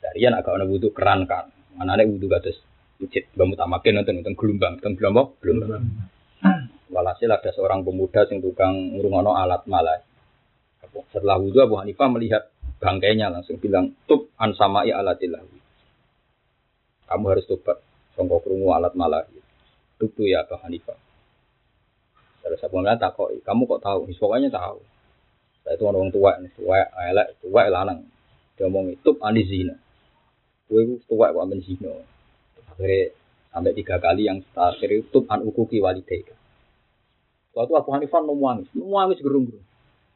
Seharian 0.00 0.32
agak 0.36 0.56
ana 0.56 0.64
wudhu 0.64 0.92
keran 0.96 1.28
kan. 1.28 1.52
Anane 1.76 2.08
wudhu 2.08 2.28
kados 2.28 2.56
masjid 2.96 3.28
bangun 3.36 3.58
tamakin 3.58 4.00
nonton 4.00 4.14
nonton 4.20 4.34
gelombang, 4.36 4.72
nonton 4.80 4.94
gelombang, 4.96 5.28
gelombang. 5.44 5.84
Walhasil 6.88 7.28
ada 7.28 7.50
seorang 7.52 7.84
pemuda 7.84 8.24
yang 8.28 8.40
tukang 8.40 8.96
ngurungono 8.96 9.36
alat 9.36 9.64
malah. 9.68 10.00
Setelah 11.12 11.36
wudhu 11.36 11.60
Abu 11.64 11.76
Hanifah 11.80 12.08
melihat 12.08 12.48
bangkainya 12.80 13.28
langsung 13.28 13.60
bilang 13.60 13.92
tub 14.08 14.32
an 14.40 14.56
samai 14.56 14.88
alatillah. 14.88 15.42
Kamu 17.04 17.24
harus 17.28 17.44
tobat 17.44 17.80
songkok 18.16 18.48
krungu 18.48 18.72
alat 18.72 18.96
malah. 18.96 19.26
Tubuh 20.00 20.26
ya 20.26 20.42
Abu 20.42 20.58
Hanifah. 20.58 20.98
Terus 22.42 22.60
Abu 22.64 22.82
Hanifah 22.82 22.98
takut, 23.10 23.30
kamu 23.42 23.62
kok 23.70 23.82
tahu? 23.82 24.00
Pokoknya 24.14 24.50
tahu. 24.50 24.82
Saya 25.64 25.80
itu 25.80 25.84
orang 25.88 26.12
tua, 26.12 26.36
tua, 26.60 26.78
elek, 27.08 27.40
tua, 27.40 27.62
lanang. 27.72 28.04
Dia 28.54 28.68
ngomong 28.68 28.92
itu 28.92 29.10
anis 29.24 29.48
zina. 29.48 29.74
Itu 30.68 31.00
tua 31.08 31.32
kok 31.32 31.42
amin 31.42 31.64
zina. 31.64 31.88
Akhirnya 32.68 33.16
sampai 33.48 33.72
tiga 33.72 33.96
kali 34.02 34.28
yang 34.28 34.44
terakhir 34.52 34.90
itu 34.92 35.18
an 35.30 35.40
ukuki 35.46 35.80
walidayka. 35.80 36.36
Waktu 37.54 37.72
Abu 37.78 37.90
Hanifah 37.94 38.20
nangis, 38.26 38.68
nangis 38.74 39.18
gerung-gerung. 39.22 39.64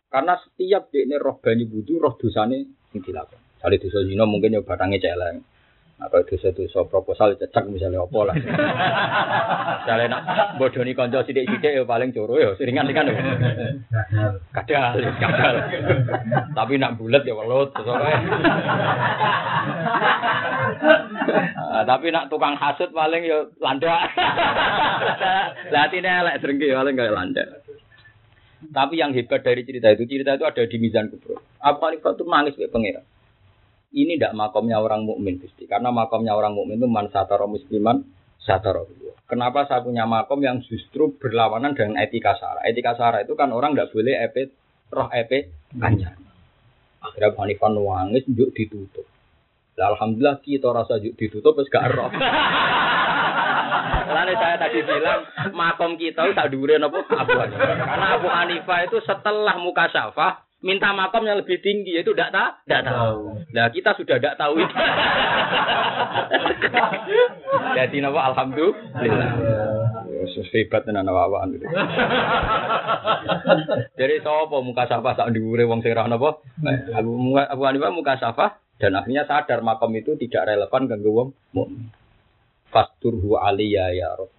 Karena 0.08 0.40
setiap 0.40 0.88
dia 0.90 1.04
ini 1.04 1.16
roh 1.20 1.36
banyu 1.38 1.68
budu, 1.68 2.00
roh 2.00 2.16
dosane 2.16 2.66
yang 2.96 3.00
dilakukan. 3.04 3.40
Kali 3.60 3.76
dosa 3.76 4.00
zina 4.08 4.24
mungkin 4.24 4.56
ya 4.56 4.62
barangnya 4.64 4.98
celeng. 4.98 5.44
Apa 5.98 6.22
dosa-dosa 6.22 6.86
proposal 6.86 7.34
cecak 7.34 7.66
misalnya 7.66 8.06
apa 8.06 8.20
lah. 8.22 8.36
Misalnya 9.82 10.06
nak 10.14 10.22
bodoni 10.54 10.94
konco 10.94 11.26
sidik-sidik 11.26 11.74
ya 11.74 11.82
paling 11.82 12.14
coro 12.14 12.38
ya 12.38 12.54
seringan 12.54 12.86
kan. 12.94 13.10
Kadal, 14.54 14.94
kadal. 15.18 15.54
Tapi 16.54 16.78
nak 16.78 17.02
bulat 17.02 17.26
ya 17.26 17.34
welut 17.34 17.74
Ah, 21.58 21.82
tapi 21.82 22.14
nak 22.14 22.30
tukang 22.30 22.54
hasut 22.54 22.94
paling 22.94 23.26
ya 23.26 23.50
landak. 23.58 24.14
Lah 25.74 25.82
atine 25.90 26.06
elek 26.06 26.38
paling 26.38 26.94
kayak 26.94 27.10
landak. 27.10 27.48
Tapi 28.70 29.02
yang 29.02 29.10
hebat 29.18 29.42
dari 29.42 29.66
cerita 29.66 29.90
itu, 29.90 30.06
cerita 30.06 30.38
itu 30.38 30.46
ada 30.46 30.62
di 30.62 30.76
Mizan 30.78 31.10
Kubro. 31.10 31.42
Apa 31.58 31.90
itu 31.90 32.22
nangis 32.22 32.54
kayak 32.54 32.70
pangeran 32.70 33.02
ini 33.92 34.20
tidak 34.20 34.36
makomnya 34.36 34.76
orang 34.80 35.08
mukmin 35.08 35.40
Gusti. 35.40 35.64
Karena 35.64 35.88
makomnya 35.88 36.36
orang 36.36 36.52
mukmin 36.52 36.76
itu 36.76 36.88
man 36.88 37.08
satara 37.08 37.48
musliman 37.48 38.04
satara 38.44 38.84
Kenapa 39.28 39.68
saya 39.68 39.84
punya 39.84 40.08
makom 40.08 40.40
yang 40.40 40.64
justru 40.64 41.12
berlawanan 41.20 41.76
dengan 41.76 42.00
etika 42.00 42.32
sara? 42.40 42.64
Etika 42.64 42.96
sara 42.96 43.20
itu 43.20 43.36
kan 43.36 43.52
orang 43.52 43.76
tidak 43.76 43.92
boleh 43.92 44.16
EP 44.24 44.36
roh 44.88 45.12
EP 45.12 45.52
kanjang. 45.76 46.16
Akhirnya 47.04 47.28
Abu 47.36 47.38
Hanifah 47.44 47.68
nuangis 47.68 48.24
juk 48.24 48.56
ditutup. 48.56 49.04
Lah, 49.76 49.92
Alhamdulillah 49.92 50.40
kita 50.40 50.72
rasa 50.72 50.96
juk 50.96 51.12
ditutup 51.20 51.60
terus 51.60 51.68
gak 51.68 51.92
roh. 51.92 52.08
Lalu 54.08 54.32
saya 54.40 54.56
tadi 54.56 54.80
bilang 54.80 55.28
makom 55.52 56.00
kita 56.00 56.32
tak 56.32 56.48
dhuwure 56.48 56.80
apa 56.80 56.98
Abu 57.20 57.32
Hanifah. 57.36 57.68
Karena 57.84 58.06
Abu 58.16 58.28
Hanifah 58.32 58.78
itu 58.88 58.96
setelah 59.04 59.60
muka 59.60 59.92
syafah 59.92 60.47
minta 60.58 60.90
makam 60.90 61.22
yang 61.22 61.38
lebih 61.38 61.62
tinggi 61.62 61.94
yaitu 61.94 62.10
tidak 62.14 62.34
tahu 62.34 62.50
tidak 62.66 62.82
tahu 62.90 63.18
nah 63.54 63.66
kita 63.70 63.90
sudah 63.94 64.18
tidak 64.18 64.34
tahu 64.34 64.58
itu 64.58 64.74
jadi 67.78 67.96
nama 68.02 68.34
alhamdulillah 68.34 69.30
hebat 70.36 70.84
tenan 70.84 71.08
awak 71.08 71.48
gitu. 71.56 71.64
Jadi 74.00 74.14
sapa 74.22 74.56
muka 74.60 74.84
safa 74.86 75.10
sak 75.16 75.32
dhuwure 75.32 75.64
wong 75.64 75.80
sing 75.80 75.96
ra 75.96 76.06
napa? 76.06 76.42
Abu 76.94 77.38
Abu 77.38 77.62
muka 77.94 78.20
safa 78.20 78.60
dan 78.78 78.94
akhirnya 78.94 79.26
sadar 79.26 79.64
makom 79.64 79.90
itu 79.96 80.14
tidak 80.20 80.46
relevan 80.46 80.86
kanggo 80.86 81.10
wong 81.10 81.28
mukmin. 81.54 81.90
Fasturhu 82.68 83.40
aliyya 83.40 83.96
ya 83.96 84.08
Rabb. 84.14 84.32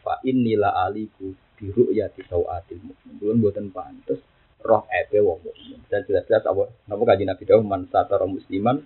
Fa 0.00 0.18
innila 0.24 0.72
aliku 0.88 1.36
bi 1.60 1.70
ru'yati 1.70 2.24
sawatil 2.26 2.80
mukmin. 2.82 3.14
Belum 3.20 3.44
boten 3.44 3.68
pantes 3.70 4.18
roh 4.64 4.88
ebe 4.88 5.20
wong 5.20 5.44
mukmin. 5.44 5.78
Dan 5.92 6.08
jelas-jelas 6.08 6.48
apa 6.48 6.72
napa 6.88 7.02
kanjeng 7.04 7.28
Nabi 7.28 7.44
dawuh 7.44 7.64
man 7.64 7.86
satara 7.92 8.24
musliman 8.24 8.80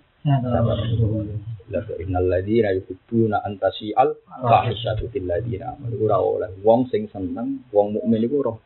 La 1.69 1.81
innal 2.03 2.27
ladzina 2.27 2.75
yuhibbuna 2.75 3.39
an 3.47 3.55
tasi'al 3.63 4.19
fahishatu 4.43 5.07
fil 5.15 5.31
ladzina 5.31 5.79
amanu 5.79 5.95
ora 6.11 6.19
oleh 6.19 6.51
wong 6.67 6.91
sing 6.91 7.07
seneng 7.07 7.63
wong 7.71 7.95
mukmin 7.95 8.27
iku 8.27 8.43
roh 8.43 8.59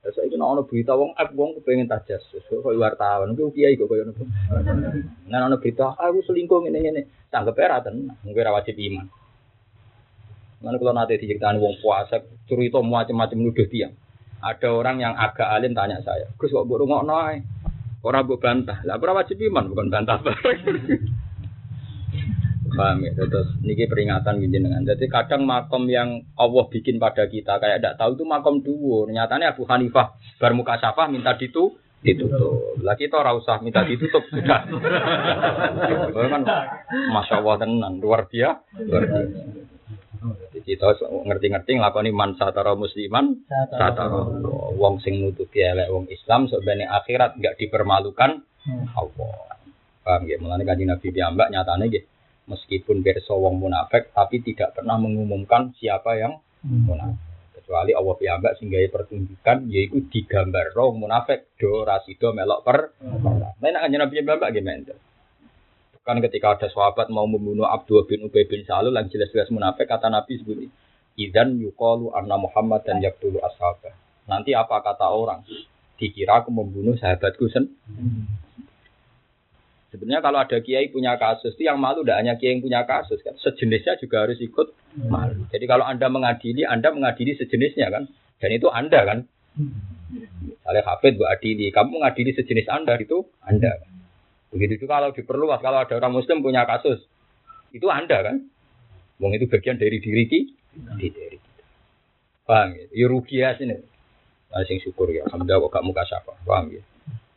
Terus 0.00 0.16
saiki 0.16 0.40
nek 0.40 0.48
ana 0.48 0.62
berita 0.64 0.96
wong 0.96 1.12
app 1.12 1.36
wong 1.36 1.60
kepengin 1.60 1.84
tajasus 1.84 2.40
kok 2.48 2.64
wartawan 2.64 3.36
ku 3.36 3.52
kiai 3.52 3.76
kok 3.76 3.84
koyo 3.84 4.08
ngono. 4.08 4.24
Nek 5.28 5.40
ana 5.44 5.60
berita 5.60 5.92
aku 5.92 6.24
selingkuh 6.24 6.64
ngene-ngene, 6.64 7.28
tanggep 7.28 7.60
ora 7.60 7.84
tenan, 7.84 8.16
mung 8.24 8.32
ora 8.32 8.56
wajib 8.56 8.80
iman. 8.80 9.04
Mana 10.64 10.80
kalau 10.80 10.96
nanti 10.96 11.20
diceritakan 11.20 11.60
wong 11.60 11.84
puasa, 11.84 12.24
cerita 12.48 12.80
macam-macam 12.80 13.44
nuduh 13.44 13.68
tiang. 13.68 13.92
Ada 14.40 14.68
orang 14.72 14.96
yang 15.04 15.14
agak 15.16 15.48
alim 15.52 15.76
tanya 15.76 16.00
saya, 16.00 16.32
Gus 16.40 16.52
kok 16.52 16.64
burung 16.64 16.92
noy? 17.04 17.44
Orang 18.00 18.24
bu 18.24 18.40
bantah, 18.40 18.80
lah 18.88 18.96
berapa 18.96 19.20
wajib 19.20 19.36
iman 19.44 19.68
bukan 19.68 19.92
bantah 19.92 20.24
Paham 22.70 23.02
ya, 23.02 23.12
terus 23.12 23.50
niki 23.60 23.90
peringatan 23.90 24.40
gini 24.40 24.62
dengan. 24.62 24.86
Jadi 24.86 25.10
kadang 25.10 25.42
makom 25.42 25.90
yang 25.90 26.22
Allah 26.38 26.64
bikin 26.70 27.02
pada 27.02 27.26
kita 27.26 27.58
kayak 27.58 27.82
tidak 27.82 27.98
tahu 27.98 28.14
itu 28.14 28.24
makom 28.24 28.62
dua. 28.62 29.10
Nyatanya 29.10 29.52
Abu 29.52 29.66
Hanifah 29.66 30.14
bermuka 30.38 30.78
safah 30.78 31.10
minta 31.10 31.34
ditu 31.34 31.74
ditutup. 32.00 32.80
Lah 32.80 32.94
kita 32.96 33.20
ora 33.20 33.34
usah 33.36 33.60
minta 33.60 33.82
ditutup 33.84 34.22
sudah. 34.30 34.70
kan 36.32 36.42
masya 37.10 37.42
Allah 37.42 37.54
tenan 37.58 37.98
luar 37.98 38.30
biasa. 38.30 38.62
Luar 38.86 39.02
biasa. 39.04 39.59
Kita 40.62 40.96
ngerti-ngerti 41.00 41.76
nglakoni 41.76 42.10
man 42.12 42.36
satara 42.36 42.76
musliman 42.78 43.44
satara 43.68 44.20
wong 44.76 45.00
sing 45.04 45.20
nutupi 45.20 45.60
elek 45.60 45.90
wong 45.90 46.06
Islam 46.08 46.46
sebenarnya 46.46 46.92
akhirat 47.02 47.40
enggak 47.40 47.56
dipermalukan 47.58 48.44
hmm. 48.66 48.96
Allah. 48.96 49.58
Paham 50.00 50.22
ya? 50.24 50.36
Mulane 50.40 50.64
kanjeng 50.64 50.88
Nabi 50.88 51.08
piyambak 51.12 51.48
nyatane 51.52 51.84
nggih 51.90 52.04
meskipun 52.48 53.04
pirsa 53.04 53.36
wong 53.36 53.60
munafik 53.60 54.10
tapi 54.16 54.42
tidak 54.42 54.74
pernah 54.74 54.96
mengumumkan 54.96 55.76
siapa 55.76 56.16
yang 56.16 56.40
hmm. 56.64 56.86
munafik. 56.86 57.28
Kecuali 57.60 57.92
Allah 57.94 58.14
piyambak 58.16 58.52
sehingga 58.58 58.80
pertunjukan 58.90 59.68
yaitu 59.68 60.06
digambar 60.08 60.72
wong 60.72 61.02
munafik 61.02 61.52
do 61.60 61.82
rasido 61.82 62.32
melok 62.32 62.60
per. 62.62 62.78
Hmm. 63.02 63.42
Nah, 63.60 63.80
kanjeng 63.84 64.00
Nabi 64.00 64.20
piyambak 64.22 64.50
gimana? 64.54 65.09
Kan 66.00 66.16
ketika 66.24 66.56
ada 66.56 66.68
sahabat 66.72 67.12
mau 67.12 67.28
membunuh 67.28 67.68
Abdul 67.68 68.08
bin 68.08 68.24
Ubay 68.24 68.48
bin 68.48 68.64
Salul 68.64 68.96
yang 68.96 69.12
jelas-jelas 69.12 69.52
munafik, 69.52 69.84
kata 69.84 70.08
Nabi 70.08 70.40
sebut 70.40 70.56
Idan 71.20 71.60
yukalu 71.60 72.16
anna 72.16 72.40
Muhammad 72.40 72.80
dan 72.88 73.04
yaktulu 73.04 73.36
ashabah. 73.44 73.92
Nanti 74.24 74.56
apa 74.56 74.80
kata 74.80 75.04
orang? 75.12 75.44
Dikira 76.00 76.40
aku 76.40 76.48
membunuh 76.48 76.96
sahabatku 76.96 77.52
sen. 77.52 77.76
Sebenarnya 79.90 80.22
kalau 80.22 80.38
ada 80.40 80.56
kiai 80.62 80.88
punya 80.88 81.18
kasus, 81.18 81.52
itu 81.58 81.66
yang 81.66 81.76
malu 81.76 82.06
tidak 82.06 82.22
hanya 82.22 82.34
kiai 82.38 82.56
yang 82.56 82.62
punya 82.62 82.80
kasus 82.86 83.20
kan, 83.26 83.34
sejenisnya 83.42 83.98
juga 83.98 84.22
harus 84.22 84.38
ikut 84.38 84.70
malu. 85.10 85.44
Jadi 85.50 85.66
kalau 85.66 85.82
anda 85.82 86.06
mengadili, 86.06 86.62
anda 86.62 86.94
mengadili 86.94 87.34
sejenisnya 87.34 87.90
kan, 87.90 88.06
dan 88.38 88.50
itu 88.54 88.70
anda 88.70 89.02
kan. 89.02 89.18
Misalnya 90.46 90.82
Hafid, 90.86 91.18
Bu 91.18 91.26
Adili, 91.26 91.74
kamu 91.74 92.00
mengadili 92.00 92.30
sejenis 92.32 92.70
anda 92.70 92.94
itu 93.02 93.26
anda. 93.42 93.82
Kan? 93.82 93.99
Begitu 94.50 94.82
juga 94.82 94.98
kalau 94.98 95.14
diperluas, 95.14 95.62
kalau 95.62 95.78
ada 95.86 95.94
orang 95.94 96.14
Muslim 96.14 96.42
punya 96.42 96.66
kasus, 96.66 96.98
itu 97.70 97.86
Anda 97.86 98.26
kan? 98.26 98.36
Wong 99.22 99.30
itu 99.38 99.46
bagian 99.46 99.78
dari 99.78 100.02
diri 100.02 100.26
kita, 100.26 100.98
di 100.98 101.06
diri 101.06 101.38
kita. 101.38 101.64
Paham 102.48 102.74
ya? 102.74 102.84
Ya 102.90 103.06
rugi 103.06 103.36
ya 103.38 103.54
sini. 103.54 103.78
Nah, 104.50 104.66
sing 104.66 104.82
syukur 104.82 105.06
ya, 105.14 105.22
alhamdulillah 105.30 105.70
kok 105.70 105.72
gak 105.78 105.86
muka 105.86 106.02
syafa, 106.02 106.34
paham 106.42 106.74
ya? 106.74 106.82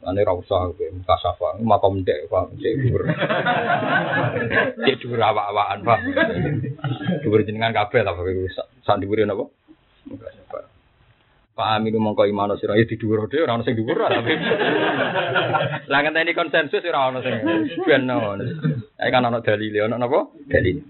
Ane 0.03 0.19
ra 0.25 0.33
usah 0.35 0.73
kowe 0.73 0.89
muka 0.89 1.15
syafa, 1.21 1.61
makom 1.61 2.01
ndek 2.01 2.27
paham 2.27 2.49
cek 2.57 2.73
dhuwur. 2.81 3.07
Cek 4.81 4.95
dhuwur 4.99 5.21
awak-awakan, 5.21 5.79
paham. 5.85 6.01
Dhuwur 7.21 7.45
jenengan 7.45 7.77
kabeh 7.77 8.01
lah 8.01 8.17
sak 8.83 8.97
dhuwure? 8.99 9.23
Muka. 9.29 10.72
Pak 11.53 11.77
Aminu 11.77 12.01
mongko 12.01 12.25
imano 12.25 12.57
sira 12.57 12.73
ya 12.73 12.81
dhuwur 12.89 13.29
dhewe 13.29 13.45
ora 13.45 13.53
ono 13.53 13.61
sing 13.61 13.77
dhuwur 13.77 13.93
tapi. 13.93 14.33
Lah 15.85 15.99
ngenteni 16.01 16.33
konsensus 16.33 16.81
ora 16.81 17.13
ono 17.13 17.21
sing 17.21 17.45
ben 17.85 18.09
ono. 18.09 18.41
Ae 18.97 19.13
kan 19.13 19.21
ono 19.21 19.37
dalile 19.45 19.85
ono 19.85 20.01
napa? 20.01 20.33
Dalil. 20.49 20.81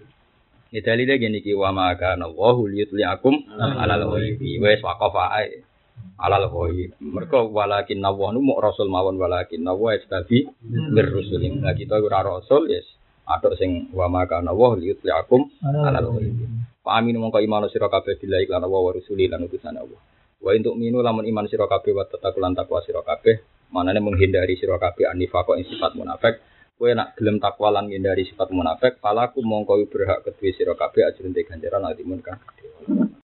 Ya 0.72 0.80
dalile 0.80 1.20
gini 1.20 1.44
ki 1.44 1.52
wa 1.52 1.76
ma 1.76 1.92
kana 2.00 2.32
Allahu 2.32 2.72
liyutliakum 2.72 3.60
alal 3.60 4.08
ghaibi. 4.16 4.64
Wis 4.64 4.80
waqafa 4.80 5.36
ae. 5.44 5.68
Alal 6.16 6.48
ghaib. 6.48 6.96
Mergo 7.04 7.52
walakin 7.52 8.00
nawah 8.00 8.32
nu 8.32 8.40
muk 8.40 8.64
rasul 8.64 8.88
mawon 8.88 9.20
walakin 9.20 9.68
nawah 9.68 10.00
istabi 10.00 10.48
bir 10.64 11.12
rusulin. 11.12 11.60
Lah 11.60 11.76
kita 11.76 12.00
ora 12.00 12.24
rasul 12.24 12.72
yes. 12.72 12.88
Atok 13.28 13.60
sing 13.60 13.92
wa 13.92 14.08
ma 14.08 14.24
kana 14.32 14.56
Allahu 14.56 14.80
liyutliakum 14.80 15.60
alal 15.60 16.08
ghaibi. 16.08 16.48
Pak 16.88 17.04
Aminu 17.04 17.20
mongko 17.20 17.44
imano 17.44 17.68
sira 17.68 17.92
kabeh 17.92 18.16
billahi 18.16 18.48
lan 18.48 18.64
wa 18.64 18.96
rusuli 18.96 19.28
lan 19.28 19.44
utusan 19.44 19.76
Allah. 19.76 20.13
Wa 20.44 20.52
untuk 20.52 20.76
minu 20.76 21.00
lamun 21.00 21.24
iman 21.24 21.48
sira 21.48 21.72
kabeh 21.72 21.96
wa 21.96 22.04
tatakulan 22.04 22.52
takwa 22.52 22.84
sira 22.84 23.00
kabeh, 23.00 23.40
manane 23.72 24.04
menghindari 24.04 24.60
sira 24.60 24.76
kabeh 24.76 25.08
anifaqo 25.08 25.56
ing 25.56 25.64
sifat 25.64 25.96
munafik. 25.96 26.44
Kowe 26.76 26.92
nak 26.92 27.16
gelem 27.16 27.40
takwa 27.40 27.72
lan 27.72 27.88
menghindari 27.88 28.28
sifat 28.28 28.52
munafik, 28.52 29.00
palaku 29.00 29.40
mongko 29.40 29.88
berhak 29.88 30.28
kedue 30.28 30.52
sira 30.52 30.76
kabeh 30.76 31.08
ajrun 31.08 31.32
te 31.32 31.48
ganjaran 31.48 31.88
atimun 31.88 32.20
kang. 32.20 32.44